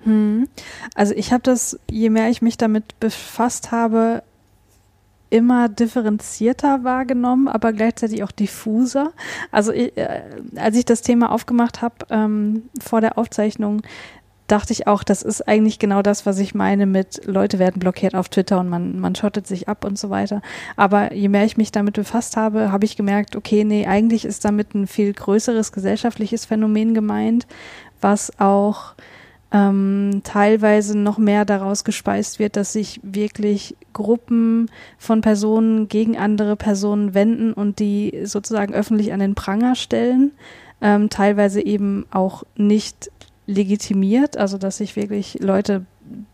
Hm. 0.03 0.47
Also 0.95 1.13
ich 1.13 1.31
habe 1.31 1.43
das, 1.43 1.79
je 1.89 2.09
mehr 2.09 2.29
ich 2.29 2.41
mich 2.41 2.57
damit 2.57 2.99
befasst 2.99 3.71
habe, 3.71 4.23
immer 5.31 5.69
differenzierter 5.69 6.83
wahrgenommen, 6.83 7.47
aber 7.47 7.73
gleichzeitig 7.73 8.23
auch 8.23 8.31
diffuser. 8.31 9.11
Also 9.51 9.71
ich, 9.71 9.97
äh, 9.97 10.21
als 10.55 10.77
ich 10.77 10.85
das 10.85 11.01
Thema 11.01 11.31
aufgemacht 11.31 11.81
habe 11.81 11.95
ähm, 12.09 12.69
vor 12.79 13.01
der 13.01 13.17
Aufzeichnung, 13.17 13.81
dachte 14.51 14.73
ich 14.73 14.85
auch, 14.87 15.03
das 15.03 15.21
ist 15.21 15.47
eigentlich 15.47 15.79
genau 15.79 16.01
das, 16.01 16.25
was 16.25 16.37
ich 16.37 16.53
meine 16.53 16.85
mit 16.85 17.25
Leute 17.25 17.57
werden 17.57 17.79
blockiert 17.79 18.13
auf 18.13 18.27
Twitter 18.27 18.59
und 18.59 18.67
man, 18.67 18.99
man 18.99 19.15
schottet 19.15 19.47
sich 19.47 19.69
ab 19.69 19.85
und 19.85 19.97
so 19.97 20.09
weiter. 20.09 20.41
Aber 20.75 21.13
je 21.13 21.29
mehr 21.29 21.45
ich 21.45 21.55
mich 21.55 21.71
damit 21.71 21.93
befasst 21.93 22.35
habe, 22.35 22.71
habe 22.71 22.83
ich 22.83 22.97
gemerkt, 22.97 23.37
okay, 23.37 23.63
nee, 23.63 23.87
eigentlich 23.87 24.25
ist 24.25 24.43
damit 24.43 24.75
ein 24.75 24.87
viel 24.87 25.13
größeres 25.13 25.71
gesellschaftliches 25.71 26.45
Phänomen 26.45 26.93
gemeint, 26.93 27.47
was 28.01 28.37
auch 28.39 28.95
ähm, 29.51 30.21
teilweise 30.23 30.97
noch 30.97 31.17
mehr 31.17 31.45
daraus 31.45 31.83
gespeist 31.83 32.39
wird, 32.39 32.55
dass 32.55 32.73
sich 32.73 33.01
wirklich 33.03 33.75
Gruppen 33.93 34.69
von 34.97 35.21
Personen 35.21 35.89
gegen 35.89 36.17
andere 36.17 36.55
Personen 36.55 37.13
wenden 37.13 37.51
und 37.53 37.79
die 37.79 38.21
sozusagen 38.23 38.73
öffentlich 38.73 39.11
an 39.11 39.19
den 39.19 39.35
Pranger 39.35 39.75
stellen. 39.75 40.31
Ähm, 40.81 41.09
teilweise 41.09 41.63
eben 41.63 42.05
auch 42.11 42.43
nicht 42.55 43.11
legitimiert, 43.45 44.37
also 44.37 44.57
dass 44.57 44.77
sich 44.77 44.95
wirklich 44.95 45.39
Leute 45.41 45.85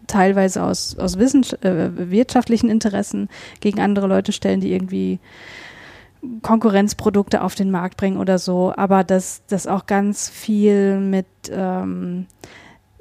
teilweise 0.06 0.64
aus, 0.64 0.98
aus 0.98 1.16
äh, 1.16 2.12
wirtschaftlichen 2.12 2.70
Interessen 2.70 3.30
gegen 3.60 3.80
andere 3.80 4.08
Leute 4.08 4.32
stellen, 4.32 4.62
die 4.62 4.72
irgendwie 4.72 5.20
Konkurrenzprodukte 6.42 7.42
auf 7.42 7.56
den 7.56 7.72
Markt 7.72 7.98
bringen 7.98 8.18
oder 8.18 8.38
so, 8.38 8.74
aber 8.76 9.04
dass 9.04 9.42
das 9.48 9.68
auch 9.68 9.86
ganz 9.86 10.30
viel 10.30 11.00
mit 11.00 11.28
ähm, 11.50 12.26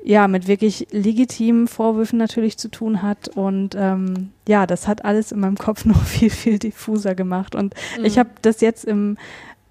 ja 0.07 0.29
mit 0.29 0.47
wirklich 0.47 0.87
legitimen 0.93 1.67
Vorwürfen 1.67 2.17
natürlich 2.17 2.59
zu 2.59 2.69
tun 2.71 3.03
hat 3.03 3.29
und 3.29 3.75
ähm, 3.77 4.31
ja, 4.47 4.65
das 4.67 4.87
hat 4.87 5.05
alles 5.05 5.33
in 5.33 5.41
meinem 5.41 5.59
Kopf 5.59 5.85
noch 5.85 6.03
viel 6.05 6.31
viel 6.31 6.59
diffuser 6.59 7.15
gemacht 7.15 7.55
und 7.55 7.75
mhm. 7.99 8.05
ich 8.05 8.19
habe 8.19 8.31
das 8.41 8.61
jetzt 8.61 8.85
im 8.85 9.19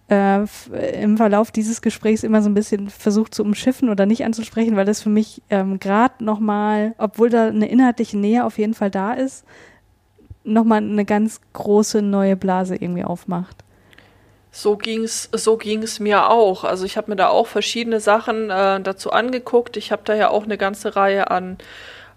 äh, 0.10 0.46
im 1.02 1.18
Verlauf 1.18 1.52
dieses 1.52 1.82
Gesprächs 1.82 2.24
immer 2.24 2.42
so 2.42 2.50
ein 2.50 2.54
bisschen 2.54 2.90
versucht 2.90 3.34
zu 3.34 3.44
umschiffen 3.44 3.90
oder 3.90 4.06
nicht 4.06 4.24
anzusprechen, 4.26 4.76
weil 4.76 4.86
das 4.86 5.02
für 5.02 5.10
mich 5.10 5.42
ähm, 5.50 5.80
gerade 5.80 6.24
nochmal, 6.24 6.94
obwohl 6.98 7.30
da 7.30 7.48
eine 7.48 7.68
inhaltliche 7.68 8.18
Nähe 8.18 8.46
auf 8.46 8.60
jeden 8.60 8.76
Fall 8.76 8.92
da 8.92 9.14
ist, 9.14 9.46
nochmal 10.44 10.84
eine 10.84 11.06
ganz 11.06 11.42
große 11.54 12.04
neue 12.04 12.36
Blase 12.36 12.76
irgendwie 12.76 13.04
aufmacht. 13.04 13.65
So 14.58 14.78
ging's, 14.78 15.28
so 15.34 15.58
ging's 15.58 16.00
mir 16.00 16.30
auch. 16.30 16.64
Also 16.64 16.86
ich 16.86 16.96
habe 16.96 17.12
mir 17.12 17.18
da 17.18 17.28
auch 17.28 17.46
verschiedene 17.46 18.00
Sachen 18.00 18.50
äh, 18.50 18.80
dazu 18.80 19.12
angeguckt. 19.12 19.76
Ich 19.76 19.92
habe 19.92 20.04
da 20.06 20.16
ja 20.16 20.30
auch 20.30 20.44
eine 20.46 20.58
ganze 20.58 20.96
Reihe 20.96 21.30
an 21.30 21.58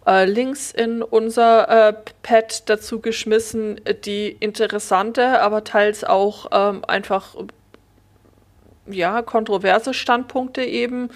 äh, 0.07 0.25
Links 0.25 0.71
in 0.71 1.03
unser 1.03 1.89
äh, 1.89 1.95
Pad 2.23 2.69
dazu 2.71 3.01
geschmissen, 3.01 3.81
die 4.05 4.29
interessante, 4.29 5.41
aber 5.41 5.65
teils 5.65 6.05
auch 6.05 6.47
ähm, 6.53 6.85
einfach 6.87 7.35
ja, 8.87 9.21
kontroverse 9.23 9.93
Standpunkte 9.93 10.63
eben 10.63 11.11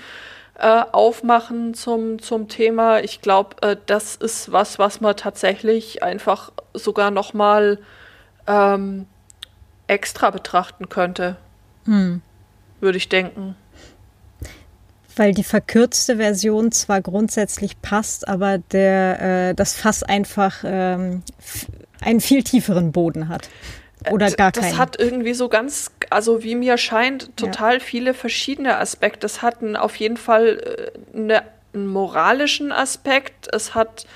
äh, 0.59 0.83
aufmachen 0.91 1.75
zum, 1.75 2.21
zum 2.21 2.49
Thema. 2.49 2.99
Ich 2.99 3.21
glaube, 3.21 3.63
äh, 3.63 3.77
das 3.87 4.17
ist 4.17 4.51
was, 4.51 4.81
was 4.81 5.01
man 5.01 5.17
tatsächlich 5.17 6.03
einfach 6.03 6.51
sogar 6.75 7.13
nochmal 7.13 7.79
ähm, 8.49 9.07
extra 9.93 10.31
betrachten 10.31 10.89
könnte, 10.89 11.37
hm. 11.85 12.23
würde 12.81 12.97
ich 12.99 13.09
denken. 13.09 13.55
Weil 15.15 15.35
die 15.35 15.45
verkürzte 15.45 16.17
Version 16.17 16.73
zwar 16.73 17.03
grundsätzlich 17.03 17.83
passt, 17.83 18.27
aber 18.27 18.59
der, 18.59 19.51
äh, 19.51 19.55
das 19.55 19.75
Fass 19.75 20.03
einfach 20.03 20.65
ähm, 20.65 21.23
einen 22.01 22.21
viel 22.21 22.43
tieferen 22.43 22.93
Boden 22.93 23.29
hat. 23.29 23.51
Oder 24.11 24.31
gar 24.31 24.53
keinen. 24.53 24.71
Das 24.71 24.79
hat 24.79 24.99
irgendwie 24.99 25.35
so 25.35 25.49
ganz, 25.49 25.91
also 26.11 26.43
wie 26.43 26.55
mir 26.55 26.79
scheint, 26.79 27.37
total 27.37 27.75
ja. 27.75 27.81
viele 27.81 28.15
verschiedene 28.15 28.79
Aspekte. 28.79 29.27
Es 29.27 29.43
hat 29.43 29.63
einen, 29.63 29.77
auf 29.77 29.97
jeden 29.97 30.17
Fall 30.17 30.97
eine, 31.15 31.35
äh, 31.35 31.43
einen 31.75 31.87
moralischen 31.87 32.73
Aspekt. 32.73 33.49
Es 33.55 33.75
hat, 33.75 34.07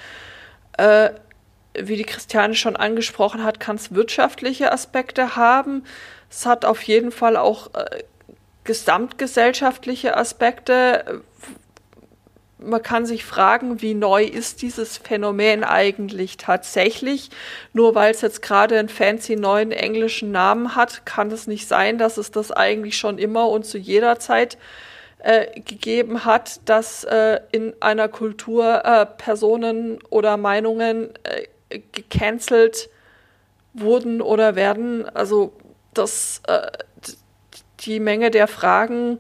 äh, 0.78 1.10
wie 1.82 1.96
die 1.96 2.04
Christiane 2.04 2.54
schon 2.54 2.76
angesprochen 2.76 3.44
hat, 3.44 3.60
kann 3.60 3.76
es 3.76 3.94
wirtschaftliche 3.94 4.72
Aspekte 4.72 5.36
haben. 5.36 5.84
Es 6.30 6.46
hat 6.46 6.64
auf 6.64 6.82
jeden 6.82 7.12
Fall 7.12 7.36
auch 7.36 7.74
äh, 7.74 8.02
gesamtgesellschaftliche 8.64 10.16
Aspekte, 10.16 11.22
man 12.58 12.82
kann 12.82 13.06
sich 13.06 13.24
fragen, 13.24 13.82
wie 13.82 13.94
neu 13.94 14.24
ist 14.24 14.62
dieses 14.62 14.98
Phänomen 14.98 15.62
eigentlich 15.62 16.36
tatsächlich? 16.36 17.30
Nur 17.72 17.94
weil 17.94 18.12
es 18.12 18.22
jetzt 18.22 18.42
gerade 18.42 18.78
einen 18.78 18.88
fancy 18.88 19.36
neuen 19.36 19.72
englischen 19.72 20.32
Namen 20.32 20.74
hat, 20.74 21.04
kann 21.04 21.30
es 21.30 21.46
nicht 21.46 21.68
sein, 21.68 21.98
dass 21.98 22.16
es 22.16 22.30
das 22.30 22.52
eigentlich 22.52 22.96
schon 22.96 23.18
immer 23.18 23.48
und 23.48 23.66
zu 23.66 23.78
jeder 23.78 24.18
Zeit 24.18 24.56
äh, 25.18 25.60
gegeben 25.60 26.24
hat, 26.24 26.60
dass 26.64 27.04
äh, 27.04 27.40
in 27.52 27.74
einer 27.80 28.08
Kultur 28.08 28.84
äh, 28.84 29.06
Personen 29.06 29.98
oder 30.10 30.36
Meinungen 30.36 31.10
äh, 31.24 31.46
gecancelt 31.68 32.88
wurden 33.72 34.22
oder 34.22 34.56
werden. 34.56 35.08
Also 35.08 35.52
das, 35.94 36.42
äh, 36.46 36.70
die 37.80 38.00
Menge 38.00 38.30
der 38.30 38.48
Fragen, 38.48 39.18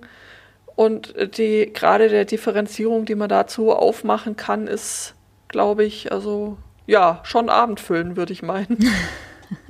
und 0.76 1.14
die 1.38 1.72
gerade 1.72 2.08
der 2.08 2.26
Differenzierung, 2.26 3.06
die 3.06 3.14
man 3.14 3.30
dazu 3.30 3.72
aufmachen 3.72 4.36
kann, 4.36 4.66
ist, 4.66 5.14
glaube 5.48 5.84
ich, 5.84 6.12
also 6.12 6.58
ja, 6.86 7.20
schon 7.24 7.48
abendfüllen, 7.48 8.16
würde 8.16 8.34
ich 8.34 8.42
meinen. 8.42 8.78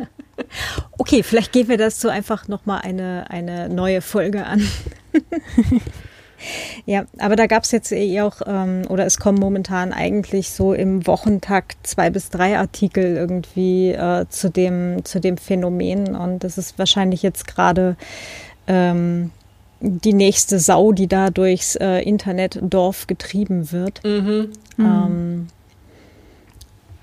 okay, 0.99 1.23
vielleicht 1.23 1.53
gehen 1.53 1.69
wir 1.69 1.79
dazu 1.79 2.09
einfach 2.09 2.49
nochmal 2.49 2.81
eine, 2.83 3.31
eine 3.31 3.69
neue 3.69 4.03
Folge 4.03 4.45
an. 4.45 4.67
Ja, 6.85 7.05
aber 7.19 7.37
da 7.37 7.47
gab 7.47 7.65
es 7.65 7.73
jetzt 7.73 7.93
eh 7.93 8.21
auch, 8.21 8.43
ähm, 8.47 8.83
oder 8.89 9.07
es 9.07 9.19
kommen 9.19 9.39
momentan 9.39 9.93
eigentlich 9.93 10.51
so 10.51 10.73
im 10.73 11.07
Wochentakt 11.07 11.87
zwei 11.87 12.11
bis 12.11 12.31
drei 12.31 12.59
Artikel 12.59 13.17
irgendwie 13.17 13.91
äh, 13.91 14.27
zu, 14.29 14.51
dem, 14.51 15.05
zu 15.05 15.21
dem 15.21 15.37
Phänomen. 15.37 16.15
Und 16.15 16.45
das 16.45 16.59
ist 16.59 16.79
wahrscheinlich 16.79 17.23
jetzt 17.23 17.47
gerade 17.47 17.97
ähm, 18.67 19.31
die 19.81 20.15
nächste 20.15 20.59
Sau, 20.59 20.93
die 20.93 21.07
da 21.07 21.31
durchs 21.31 21.77
äh, 21.77 22.01
Internetdorf 22.01 23.07
getrieben 23.07 23.73
wird. 23.73 24.03
Mhm. 24.05 24.53
Ähm, 24.79 25.49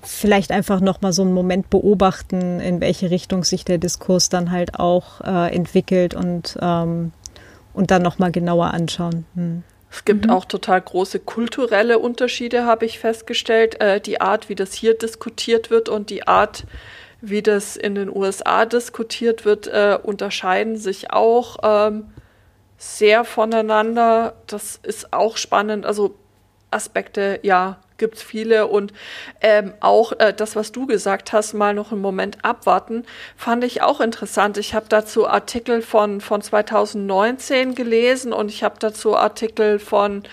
vielleicht 0.02 0.50
einfach 0.50 0.80
noch 0.80 1.00
mal 1.00 1.12
so 1.12 1.22
einen 1.22 1.32
Moment 1.32 1.70
beobachten, 1.70 2.60
in 2.60 2.80
welche 2.80 3.10
Richtung 3.10 3.44
sich 3.44 3.64
der 3.64 3.78
Diskurs 3.78 4.28
dann 4.28 4.50
halt 4.50 4.78
auch 4.78 5.20
äh, 5.20 5.54
entwickelt 5.54 6.14
und 6.14 6.58
ähm, 6.60 7.12
und 7.74 7.90
dann 7.90 8.02
noch 8.02 8.18
mal 8.18 8.32
genauer 8.32 8.72
anschauen. 8.72 9.26
Hm. 9.34 9.62
Es 9.90 10.04
gibt 10.04 10.24
mhm. 10.24 10.30
auch 10.32 10.44
total 10.44 10.80
große 10.80 11.20
kulturelle 11.20 12.00
Unterschiede, 12.00 12.64
habe 12.64 12.84
ich 12.84 12.98
festgestellt. 12.98 13.80
Äh, 13.80 14.00
die 14.00 14.20
Art, 14.20 14.48
wie 14.48 14.56
das 14.56 14.72
hier 14.72 14.98
diskutiert 14.98 15.70
wird 15.70 15.88
und 15.88 16.10
die 16.10 16.26
Art, 16.26 16.64
wie 17.20 17.42
das 17.42 17.76
in 17.76 17.94
den 17.94 18.08
USA 18.08 18.66
diskutiert 18.66 19.44
wird, 19.44 19.68
äh, 19.68 19.96
unterscheiden 20.02 20.76
sich 20.76 21.12
auch 21.12 21.58
ähm, 21.62 22.06
sehr 22.76 23.24
voneinander. 23.24 24.34
Das 24.48 24.80
ist 24.82 25.12
auch 25.12 25.36
spannend. 25.36 25.86
Also 25.86 26.16
Aspekte, 26.72 27.38
ja, 27.42 27.78
gibt 27.98 28.16
es 28.16 28.22
viele 28.22 28.66
und 28.66 28.92
ähm, 29.40 29.74
auch 29.80 30.12
äh, 30.18 30.32
das, 30.32 30.56
was 30.56 30.72
du 30.72 30.86
gesagt 30.86 31.32
hast, 31.32 31.54
mal 31.54 31.74
noch 31.74 31.92
einen 31.92 32.00
Moment 32.00 32.44
abwarten, 32.44 33.04
fand 33.36 33.64
ich 33.64 33.82
auch 33.82 34.00
interessant. 34.00 34.58
Ich 34.58 34.74
habe 34.74 34.86
dazu 34.88 35.28
Artikel 35.28 35.82
von, 35.82 36.20
von 36.20 36.42
2019 36.42 37.74
gelesen 37.74 38.32
und 38.32 38.48
ich 38.48 38.64
habe 38.64 38.76
dazu 38.78 39.16
Artikel 39.16 39.78
von 39.78 40.24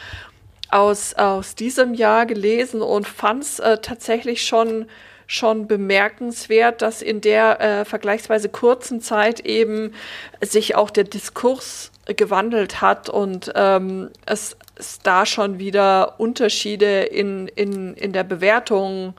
aus, 0.69 1.13
aus 1.15 1.55
diesem 1.55 1.93
Jahr 1.93 2.25
gelesen 2.25 2.81
und 2.81 3.07
fand 3.07 3.43
es 3.43 3.59
äh, 3.59 3.77
tatsächlich 3.81 4.45
schon 4.45 4.87
schon 5.27 5.65
bemerkenswert, 5.65 6.81
dass 6.81 7.01
in 7.01 7.21
der 7.21 7.61
äh, 7.61 7.85
vergleichsweise 7.85 8.49
kurzen 8.49 8.99
Zeit 8.99 9.39
eben 9.39 9.93
sich 10.41 10.75
auch 10.75 10.89
der 10.89 11.05
Diskurs 11.05 11.93
gewandelt 12.05 12.81
hat 12.81 13.07
und 13.07 13.49
ähm, 13.55 14.09
es 14.25 14.57
es 14.81 14.99
da 14.99 15.25
schon 15.25 15.59
wieder 15.59 16.19
Unterschiede 16.19 17.03
in, 17.03 17.47
in, 17.47 17.93
in 17.93 18.13
der 18.13 18.23
Bewertung 18.23 19.13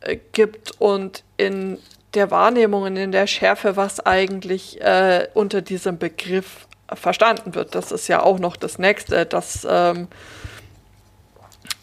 äh, 0.00 0.18
gibt 0.32 0.72
und 0.80 1.24
in 1.36 1.78
der 2.14 2.30
Wahrnehmung 2.30 2.82
und 2.82 2.96
in 2.96 3.12
der 3.12 3.26
Schärfe, 3.26 3.76
was 3.76 4.04
eigentlich 4.04 4.80
äh, 4.80 5.28
unter 5.34 5.62
diesem 5.62 5.98
Begriff 5.98 6.66
verstanden 6.92 7.54
wird. 7.54 7.74
Das 7.74 7.92
ist 7.92 8.08
ja 8.08 8.22
auch 8.22 8.38
noch 8.40 8.56
das 8.56 8.78
Nächste, 8.78 9.24
dass 9.24 9.66
ähm, 9.68 10.08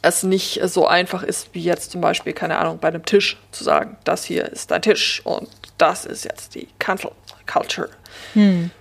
es 0.01 0.23
nicht 0.23 0.59
so 0.65 0.85
einfach 0.85 1.23
ist, 1.23 1.49
wie 1.53 1.63
jetzt 1.63 1.91
zum 1.91 2.01
Beispiel, 2.01 2.33
keine 2.33 2.57
Ahnung, 2.57 2.79
bei 2.79 2.89
einem 2.89 3.05
Tisch 3.05 3.37
zu 3.51 3.63
sagen, 3.63 3.97
das 4.03 4.25
hier 4.25 4.51
ist 4.51 4.71
dein 4.71 4.81
Tisch 4.81 5.21
und 5.25 5.49
das 5.77 6.05
ist 6.05 6.25
jetzt 6.25 6.55
die 6.55 6.67
Cancel 6.79 7.11
Culture. 7.45 7.89
Hm. 8.33 8.71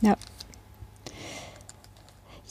Ja. 0.00 0.16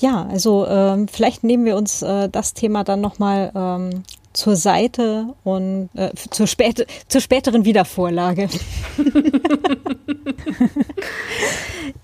Ja, 0.03 0.27
also 0.29 0.67
ähm, 0.67 1.07
vielleicht 1.07 1.45
nehmen 1.45 1.63
wir 1.63 1.77
uns 1.77 2.01
äh, 2.01 2.27
das 2.27 2.53
Thema 2.53 2.83
dann 2.83 2.99
nochmal 2.99 3.53
ähm, 3.55 4.03
zur 4.33 4.57
Seite 4.57 5.27
und 5.45 5.89
äh, 5.93 6.11
zur, 6.29 6.45
spät 6.45 6.85
zur 7.07 7.21
späteren 7.21 7.63
Wiedervorlage. 7.63 8.49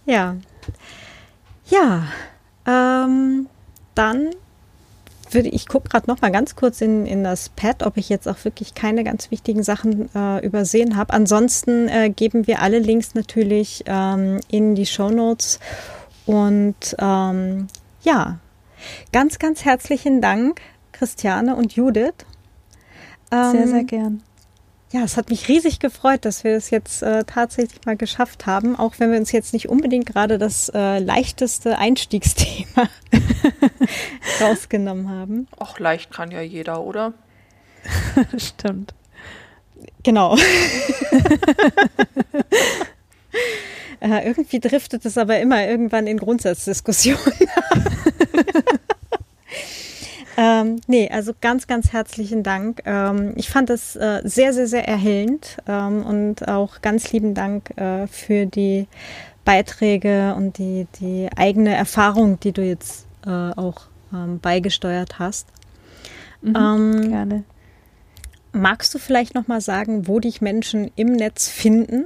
ja. 0.06 0.38
Ja. 1.70 2.04
Ähm, 2.66 3.48
dann 3.96 4.30
würde 5.32 5.50
ich 5.50 5.68
gucke 5.68 5.90
gerade 5.90 6.10
noch 6.10 6.22
mal 6.22 6.32
ganz 6.32 6.56
kurz 6.56 6.80
in, 6.80 7.06
in 7.06 7.26
das 7.26 7.50
Pad, 7.50 7.84
ob 7.84 7.98
ich 7.98 8.08
jetzt 8.08 8.30
auch 8.30 8.46
wirklich 8.46 8.76
keine 8.76 9.04
ganz 9.04 9.30
wichtigen 9.30 9.62
Sachen 9.62 10.10
äh, 10.16 10.46
übersehen 10.46 10.96
habe. 10.96 11.12
Ansonsten 11.12 11.90
äh, 11.90 12.10
geben 12.10 12.48
wir 12.48 12.62
alle 12.62 12.80
Links 12.80 13.14
natürlich 13.14 13.84
ähm, 13.88 14.40
in 14.48 14.76
die 14.76 14.86
Show 14.86 15.10
Notes 15.10 15.60
und 16.26 16.96
ähm, 16.98 17.68
ja, 18.02 18.40
ganz, 19.12 19.40
ganz 19.40 19.66
herzlichen 19.66 20.22
Dank, 20.22 20.62
Christiane 20.92 21.56
und 21.56 21.74
Judith. 21.76 22.14
Ähm, 23.32 23.52
sehr, 23.52 23.68
sehr 23.68 23.84
gern. 23.84 24.24
Ja, 24.92 25.04
es 25.04 25.18
hat 25.18 25.30
mich 25.30 25.48
riesig 25.48 25.80
gefreut, 25.80 26.26
dass 26.26 26.44
wir 26.44 26.56
es 26.56 26.72
jetzt 26.72 27.04
äh, 27.04 27.24
tatsächlich 27.24 27.86
mal 27.86 27.96
geschafft 27.96 28.48
haben, 28.48 28.76
auch 28.76 28.96
wenn 28.98 29.12
wir 29.12 29.20
uns 29.20 29.32
jetzt 29.32 29.54
nicht 29.54 29.70
unbedingt 29.70 30.08
gerade 30.08 30.40
das 30.40 30.70
äh, 30.74 30.98
leichteste 30.98 31.78
Einstiegsthema 31.78 32.90
rausgenommen 34.42 35.10
haben. 35.10 35.48
Auch 35.58 35.78
leicht 35.78 36.12
kann 36.12 36.32
ja 36.32 36.42
jeder, 36.42 36.82
oder? 36.82 37.14
Stimmt. 38.38 38.96
Genau. 40.02 40.36
Äh, 44.00 44.28
irgendwie 44.28 44.60
driftet 44.60 45.06
es 45.06 45.18
aber 45.18 45.40
immer 45.40 45.68
irgendwann 45.68 46.08
in 46.08 46.18
Grundsatzdiskussionen. 46.18 47.20
ähm, 50.38 50.82
nee, 50.88 51.10
also 51.12 51.34
ganz, 51.40 51.68
ganz 51.68 51.92
herzlichen 51.92 52.44
Dank. 52.44 52.82
Ähm, 52.86 53.34
ich 53.36 53.50
fand 53.50 53.70
das 53.70 53.96
äh, 53.96 54.22
sehr, 54.24 54.54
sehr, 54.54 54.68
sehr 54.68 54.88
erhellend 54.88 55.58
ähm, 55.68 56.06
und 56.06 56.48
auch 56.48 56.82
ganz 56.82 57.12
lieben 57.12 57.34
Dank 57.34 57.78
äh, 57.78 58.08
für 58.08 58.46
die 58.46 58.88
Beiträge 59.44 60.36
und 60.36 60.58
die, 60.58 60.88
die 61.00 61.30
eigene 61.36 61.76
Erfahrung, 61.76 62.40
die 62.40 62.52
du 62.52 62.64
jetzt 62.64 63.06
äh, 63.26 63.30
auch 63.30 63.88
ähm, 64.14 64.40
beigesteuert 64.40 65.20
hast. 65.20 65.48
Mhm, 66.42 66.56
ähm, 66.56 67.10
gerne. 67.10 67.44
Magst 68.52 68.94
du 68.94 69.00
vielleicht 69.00 69.36
noch 69.36 69.48
mal 69.48 69.62
sagen, 69.62 70.08
wo 70.08 70.20
dich 70.20 70.42
Menschen 70.42 70.92
im 70.96 71.12
Netz 71.12 71.50
finden? 71.50 72.06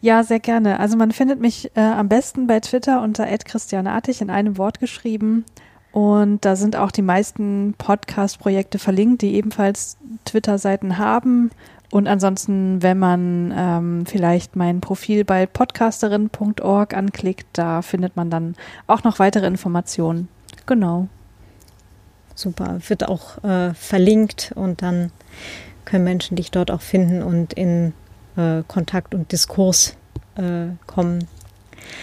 Ja, 0.00 0.22
sehr 0.22 0.38
gerne. 0.38 0.78
Also 0.78 0.96
man 0.96 1.10
findet 1.10 1.40
mich 1.40 1.72
äh, 1.74 1.80
am 1.80 2.08
besten 2.08 2.46
bei 2.46 2.60
Twitter 2.60 3.02
unter 3.02 3.26
@christianeartig 3.26 4.20
in 4.20 4.30
einem 4.30 4.56
Wort 4.56 4.78
geschrieben. 4.78 5.44
Und 5.90 6.44
da 6.44 6.54
sind 6.54 6.76
auch 6.76 6.92
die 6.92 7.02
meisten 7.02 7.74
Podcast-Projekte 7.76 8.78
verlinkt, 8.78 9.22
die 9.22 9.34
ebenfalls 9.34 9.96
Twitter-Seiten 10.24 10.98
haben. 10.98 11.50
Und 11.90 12.06
ansonsten, 12.06 12.82
wenn 12.82 12.98
man 12.98 13.52
ähm, 13.56 14.06
vielleicht 14.06 14.54
mein 14.54 14.80
Profil 14.80 15.24
bei 15.24 15.46
podcasterin.org 15.46 16.94
anklickt, 16.94 17.46
da 17.54 17.82
findet 17.82 18.14
man 18.14 18.30
dann 18.30 18.54
auch 18.86 19.04
noch 19.04 19.18
weitere 19.18 19.46
Informationen. 19.46 20.28
Genau. 20.66 21.08
Super, 22.34 22.78
wird 22.86 23.08
auch 23.08 23.42
äh, 23.42 23.74
verlinkt 23.74 24.52
und 24.54 24.82
dann 24.82 25.10
können 25.84 26.04
Menschen 26.04 26.36
dich 26.36 26.50
dort 26.50 26.70
auch 26.70 26.82
finden 26.82 27.22
und 27.22 27.54
in 27.54 27.94
äh, 28.38 28.62
Kontakt 28.66 29.14
und 29.14 29.30
Diskurs 29.32 29.96
äh, 30.36 30.68
kommen. 30.86 31.26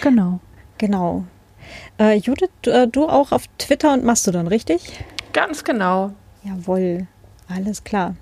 Genau. 0.02 0.40
Genau. 0.78 1.24
Äh, 1.98 2.18
Judith, 2.18 2.50
äh, 2.66 2.86
du 2.86 3.08
auch 3.08 3.32
auf 3.32 3.44
Twitter 3.58 3.92
und 3.92 4.04
Mastodon, 4.04 4.46
richtig? 4.46 5.04
Ganz 5.32 5.64
genau. 5.64 6.12
Jawohl, 6.44 7.06
alles 7.48 7.82
klar. 7.82 8.14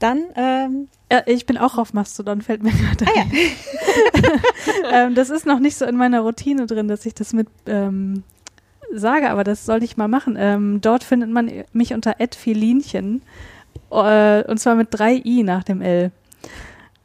Dann, 0.00 0.24
ähm, 0.34 0.88
ich 1.26 1.46
bin 1.46 1.58
auch 1.58 1.78
auf 1.78 1.92
Mastodon, 1.92 2.42
fällt 2.42 2.62
mir 2.62 2.72
gerade 2.72 3.06
ein. 3.06 3.30
Ah, 3.32 4.26
ja. 4.92 5.06
ähm, 5.06 5.14
das 5.14 5.30
ist 5.30 5.46
noch 5.46 5.60
nicht 5.60 5.76
so 5.76 5.84
in 5.84 5.96
meiner 5.96 6.20
Routine 6.20 6.66
drin, 6.66 6.88
dass 6.88 7.06
ich 7.06 7.14
das 7.14 7.32
mit 7.32 7.46
ähm, 7.66 8.24
sage, 8.92 9.30
aber 9.30 9.44
das 9.44 9.64
sollte 9.66 9.84
ich 9.84 9.96
mal 9.96 10.08
machen. 10.08 10.36
Ähm, 10.38 10.80
dort 10.80 11.04
findet 11.04 11.30
man 11.30 11.50
mich 11.72 11.94
unter 11.94 12.16
@filinchen 12.36 13.22
äh, 13.90 14.42
und 14.44 14.58
zwar 14.58 14.74
mit 14.74 14.88
drei 14.90 15.20
i 15.24 15.42
nach 15.42 15.62
dem 15.62 15.80
L. 15.80 16.10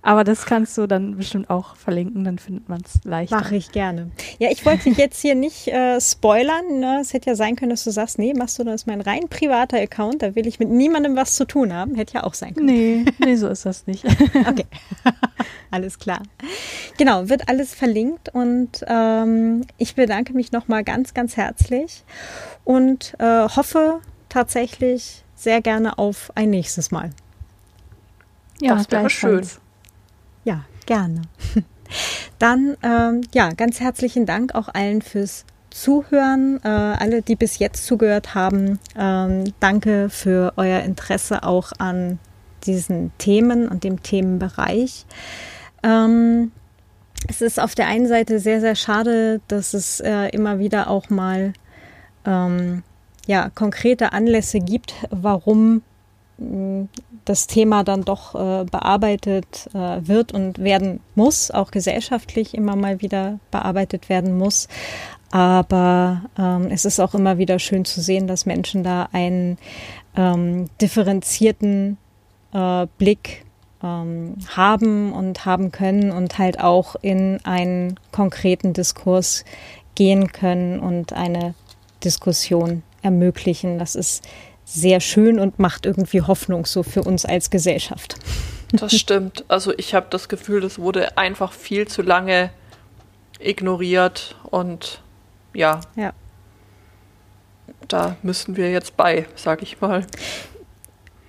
Aber 0.01 0.23
das 0.23 0.45
kannst 0.45 0.77
du 0.77 0.87
dann 0.87 1.17
bestimmt 1.17 1.49
auch 1.49 1.75
verlinken, 1.75 2.23
dann 2.23 2.39
findet 2.39 2.69
man 2.69 2.81
es 2.85 3.03
leichter. 3.03 3.35
Mache 3.35 3.57
ich 3.57 3.73
gerne. 3.73 4.11
Ja, 4.37 4.49
ich 4.49 4.65
wollte 4.65 4.85
dich 4.85 4.97
jetzt 4.97 5.21
hier 5.21 5.35
nicht 5.35 5.67
äh, 5.67 5.99
spoilern. 5.99 6.79
Ne? 6.79 6.99
Es 7.01 7.11
hätte 7.13 7.31
ja 7.31 7.35
sein 7.35 7.57
können, 7.57 7.71
dass 7.71 7.83
du 7.83 7.91
sagst, 7.91 8.17
nee, 8.17 8.33
machst 8.33 8.57
du 8.57 8.63
das 8.63 8.81
ist 8.81 8.87
mein 8.87 9.01
rein 9.01 9.27
privater 9.29 9.77
Account, 9.77 10.21
da 10.21 10.35
will 10.35 10.47
ich 10.47 10.57
mit 10.57 10.69
niemandem 10.69 11.17
was 11.17 11.35
zu 11.35 11.45
tun 11.45 11.73
haben. 11.73 11.95
Hätte 11.95 12.13
ja 12.13 12.23
auch 12.23 12.33
sein 12.33 12.53
können. 12.53 12.67
Nee, 12.67 13.05
nee, 13.19 13.35
so 13.35 13.49
ist 13.49 13.65
das 13.65 13.87
nicht. 13.87 14.05
okay. 14.47 14.65
alles 15.71 15.99
klar. 15.99 16.23
Genau, 16.97 17.27
wird 17.27 17.49
alles 17.49 17.75
verlinkt 17.75 18.29
und 18.33 18.85
ähm, 18.87 19.65
ich 19.77 19.95
bedanke 19.95 20.33
mich 20.33 20.53
nochmal 20.53 20.85
ganz, 20.85 21.13
ganz 21.13 21.35
herzlich 21.35 22.05
und 22.63 23.15
äh, 23.19 23.49
hoffe 23.49 23.99
tatsächlich 24.29 25.25
sehr 25.35 25.61
gerne 25.61 25.97
auf 25.97 26.31
ein 26.35 26.51
nächstes 26.51 26.89
Mal. 26.91 27.09
Ja, 28.61 28.75
das 28.75 28.89
wäre 28.91 29.09
schön. 29.09 29.45
Ja, 30.43 30.65
gerne. 30.85 31.21
Dann, 32.39 32.77
ähm, 32.83 33.21
ja, 33.33 33.51
ganz 33.53 33.79
herzlichen 33.79 34.25
Dank 34.25 34.55
auch 34.55 34.69
allen 34.73 35.01
fürs 35.01 35.45
Zuhören, 35.69 36.59
äh, 36.63 36.67
alle, 36.67 37.21
die 37.21 37.35
bis 37.35 37.59
jetzt 37.59 37.85
zugehört 37.85 38.33
haben. 38.33 38.79
Ähm, 38.97 39.53
danke 39.59 40.09
für 40.09 40.53
euer 40.55 40.81
Interesse 40.81 41.43
auch 41.43 41.71
an 41.77 42.19
diesen 42.65 43.11
Themen 43.17 43.67
und 43.67 43.83
dem 43.83 44.01
Themenbereich. 44.01 45.05
Ähm, 45.83 46.51
es 47.27 47.41
ist 47.41 47.59
auf 47.59 47.75
der 47.75 47.87
einen 47.87 48.07
Seite 48.07 48.39
sehr, 48.39 48.61
sehr 48.61 48.75
schade, 48.75 49.41
dass 49.47 49.73
es 49.73 49.99
äh, 49.99 50.29
immer 50.29 50.59
wieder 50.59 50.89
auch 50.89 51.09
mal 51.09 51.53
ähm, 52.25 52.83
ja, 53.27 53.49
konkrete 53.49 54.13
Anlässe 54.13 54.59
gibt, 54.59 54.93
warum 55.11 55.81
das 57.30 57.45
Thema 57.45 57.83
dann 57.83 58.01
doch 58.01 58.33
äh, 58.33 58.66
bearbeitet 58.66 59.69
äh, 59.75 60.08
wird 60.08 60.33
und 60.33 60.58
werden 60.58 60.99
muss, 61.14 61.51
auch 61.51 61.69
gesellschaftlich 61.69 62.56
immer 62.56 62.75
mal 62.75 63.01
wieder 63.01 63.40
bearbeitet 63.51 64.09
werden 64.09 64.35
muss. 64.35 64.67
Aber 65.30 66.24
ähm, 66.40 66.69
es 66.72 66.85
ist 66.85 66.99
auch 66.99 67.14
immer 67.14 67.38
wieder 67.38 67.59
schön 67.59 67.85
zu 67.85 68.01
sehen, 68.01 68.25
dass 68.25 68.48
Menschen 68.48 68.83
da 68.83 69.09
einen 69.11 69.59
ähm, 70.17 70.69
differenzierten 70.82 71.99
äh, 72.51 72.88
Blick 72.98 73.45
ähm, 73.83 74.38
haben 74.48 75.14
und 75.14 75.45
haben 75.45 75.72
können 75.72 76.11
und 76.11 76.40
halt 76.40 76.59
auch 76.59 76.95
in 76.99 77.40
einen 77.45 77.99
konkreten 78.11 78.74
Diskurs 78.74 79.45
gehen 79.93 80.32
können 80.32 80.80
und 80.80 81.14
eine 81.14 81.53
Diskussion 82.03 82.82
ermöglichen. 83.03 83.77
Das 83.77 83.93
ist 83.93 84.24
sehr 84.69 84.99
schön 84.99 85.39
und 85.39 85.57
macht 85.57 85.85
irgendwie 85.85 86.22
Hoffnung 86.22 86.65
so 86.65 86.83
für 86.83 87.01
uns 87.01 87.25
als 87.25 87.49
Gesellschaft. 87.49 88.15
Das 88.72 88.95
stimmt. 88.95 89.43
Also 89.48 89.73
ich 89.75 89.95
habe 89.95 90.07
das 90.11 90.30
Gefühl, 90.30 90.61
das 90.61 90.77
wurde 90.77 91.17
einfach 91.17 91.53
viel 91.53 91.88
zu 91.88 92.03
lange 92.03 92.51
ignoriert 93.39 94.35
und 94.43 95.01
ja. 95.53 95.81
Ja. 95.95 96.14
Da 97.88 98.15
müssen 98.22 98.57
wir 98.57 98.72
jetzt 98.72 98.95
bei, 98.95 99.25
sag 99.35 99.64
ich 99.64 99.81
mal. 99.81 100.06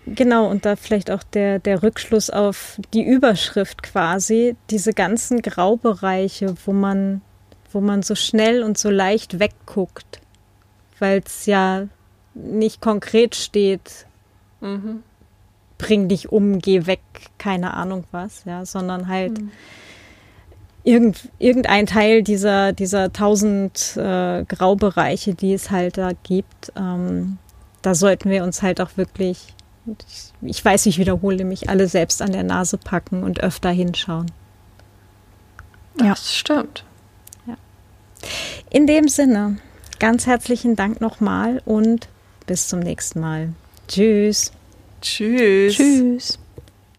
Genau, 0.05 0.47
und 0.49 0.67
da 0.67 0.77
vielleicht 0.77 1.11
auch 1.11 1.23
der, 1.23 1.61
der 1.61 1.83
Rückschluss 1.83 2.29
auf 2.29 2.79
die 2.93 3.05
Überschrift 3.05 3.83
quasi, 3.83 4.57
diese 4.69 4.93
ganzen 4.93 5.41
Graubereiche, 5.41 6.55
wo 6.67 6.73
man, 6.73 7.23
wo 7.73 7.81
man 7.81 8.03
so 8.03 8.15
schnell 8.15 8.63
und 8.63 8.77
so 8.77 8.91
leicht 8.91 9.39
wegguckt, 9.39 10.21
weil 10.99 11.23
es 11.25 11.47
ja 11.47 11.87
nicht 12.35 12.81
konkret 12.81 13.35
steht, 13.35 14.07
mhm. 14.61 15.03
bring 15.79 16.09
dich 16.09 16.31
um, 16.31 16.59
geh 16.59 16.87
weg, 16.87 17.01
keine 17.39 17.75
Ahnung 17.75 18.05
was, 18.13 18.45
ja, 18.45 18.65
sondern 18.65 19.09
halt 19.09 19.41
mhm. 19.41 19.51
irgend, 20.85 21.29
irgendein 21.39 21.87
Teil 21.87 22.23
dieser, 22.23 22.73
dieser 22.73 23.13
tausend 23.13 23.97
äh, 23.97 24.45
Graubereiche, 24.45 25.35
die 25.35 25.55
es 25.55 25.71
halt 25.71 25.99
da 25.99 26.11
gibt, 26.23 26.73
ähm, 26.77 27.39
da 27.83 27.95
sollten 27.95 28.31
wir 28.31 28.45
uns 28.45 28.63
halt 28.63 28.81
auch 28.81 28.97
wirklich 28.97 29.55
ich 30.43 30.65
weiß, 30.65 30.87
ich 30.87 30.99
wiederhole 30.99 31.45
mich, 31.45 31.69
alle 31.69 31.89
selbst 31.89 32.23
an 32.23 32.33
der 32.33 32.43
Nase 32.43 32.79
packen 32.79 33.23
und 33.23 33.41
öfter 33.41 33.71
hinschauen. 33.71 34.31
Ja. 35.99 36.11
Das 36.11 36.35
stimmt. 36.35 36.85
Ja. 37.47 37.55
In 38.71 38.87
dem 38.87 39.09
Sinne, 39.09 39.59
ganz 39.99 40.27
herzlichen 40.27 40.77
Dank 40.77 41.01
nochmal 41.01 41.63
und 41.65 42.09
bis 42.51 42.67
zum 42.67 42.81
nächsten 42.81 43.21
Mal. 43.21 43.53
Tschüss. 43.87 44.51
Tschüss. 45.01 45.77
Tschüss. 45.77 46.39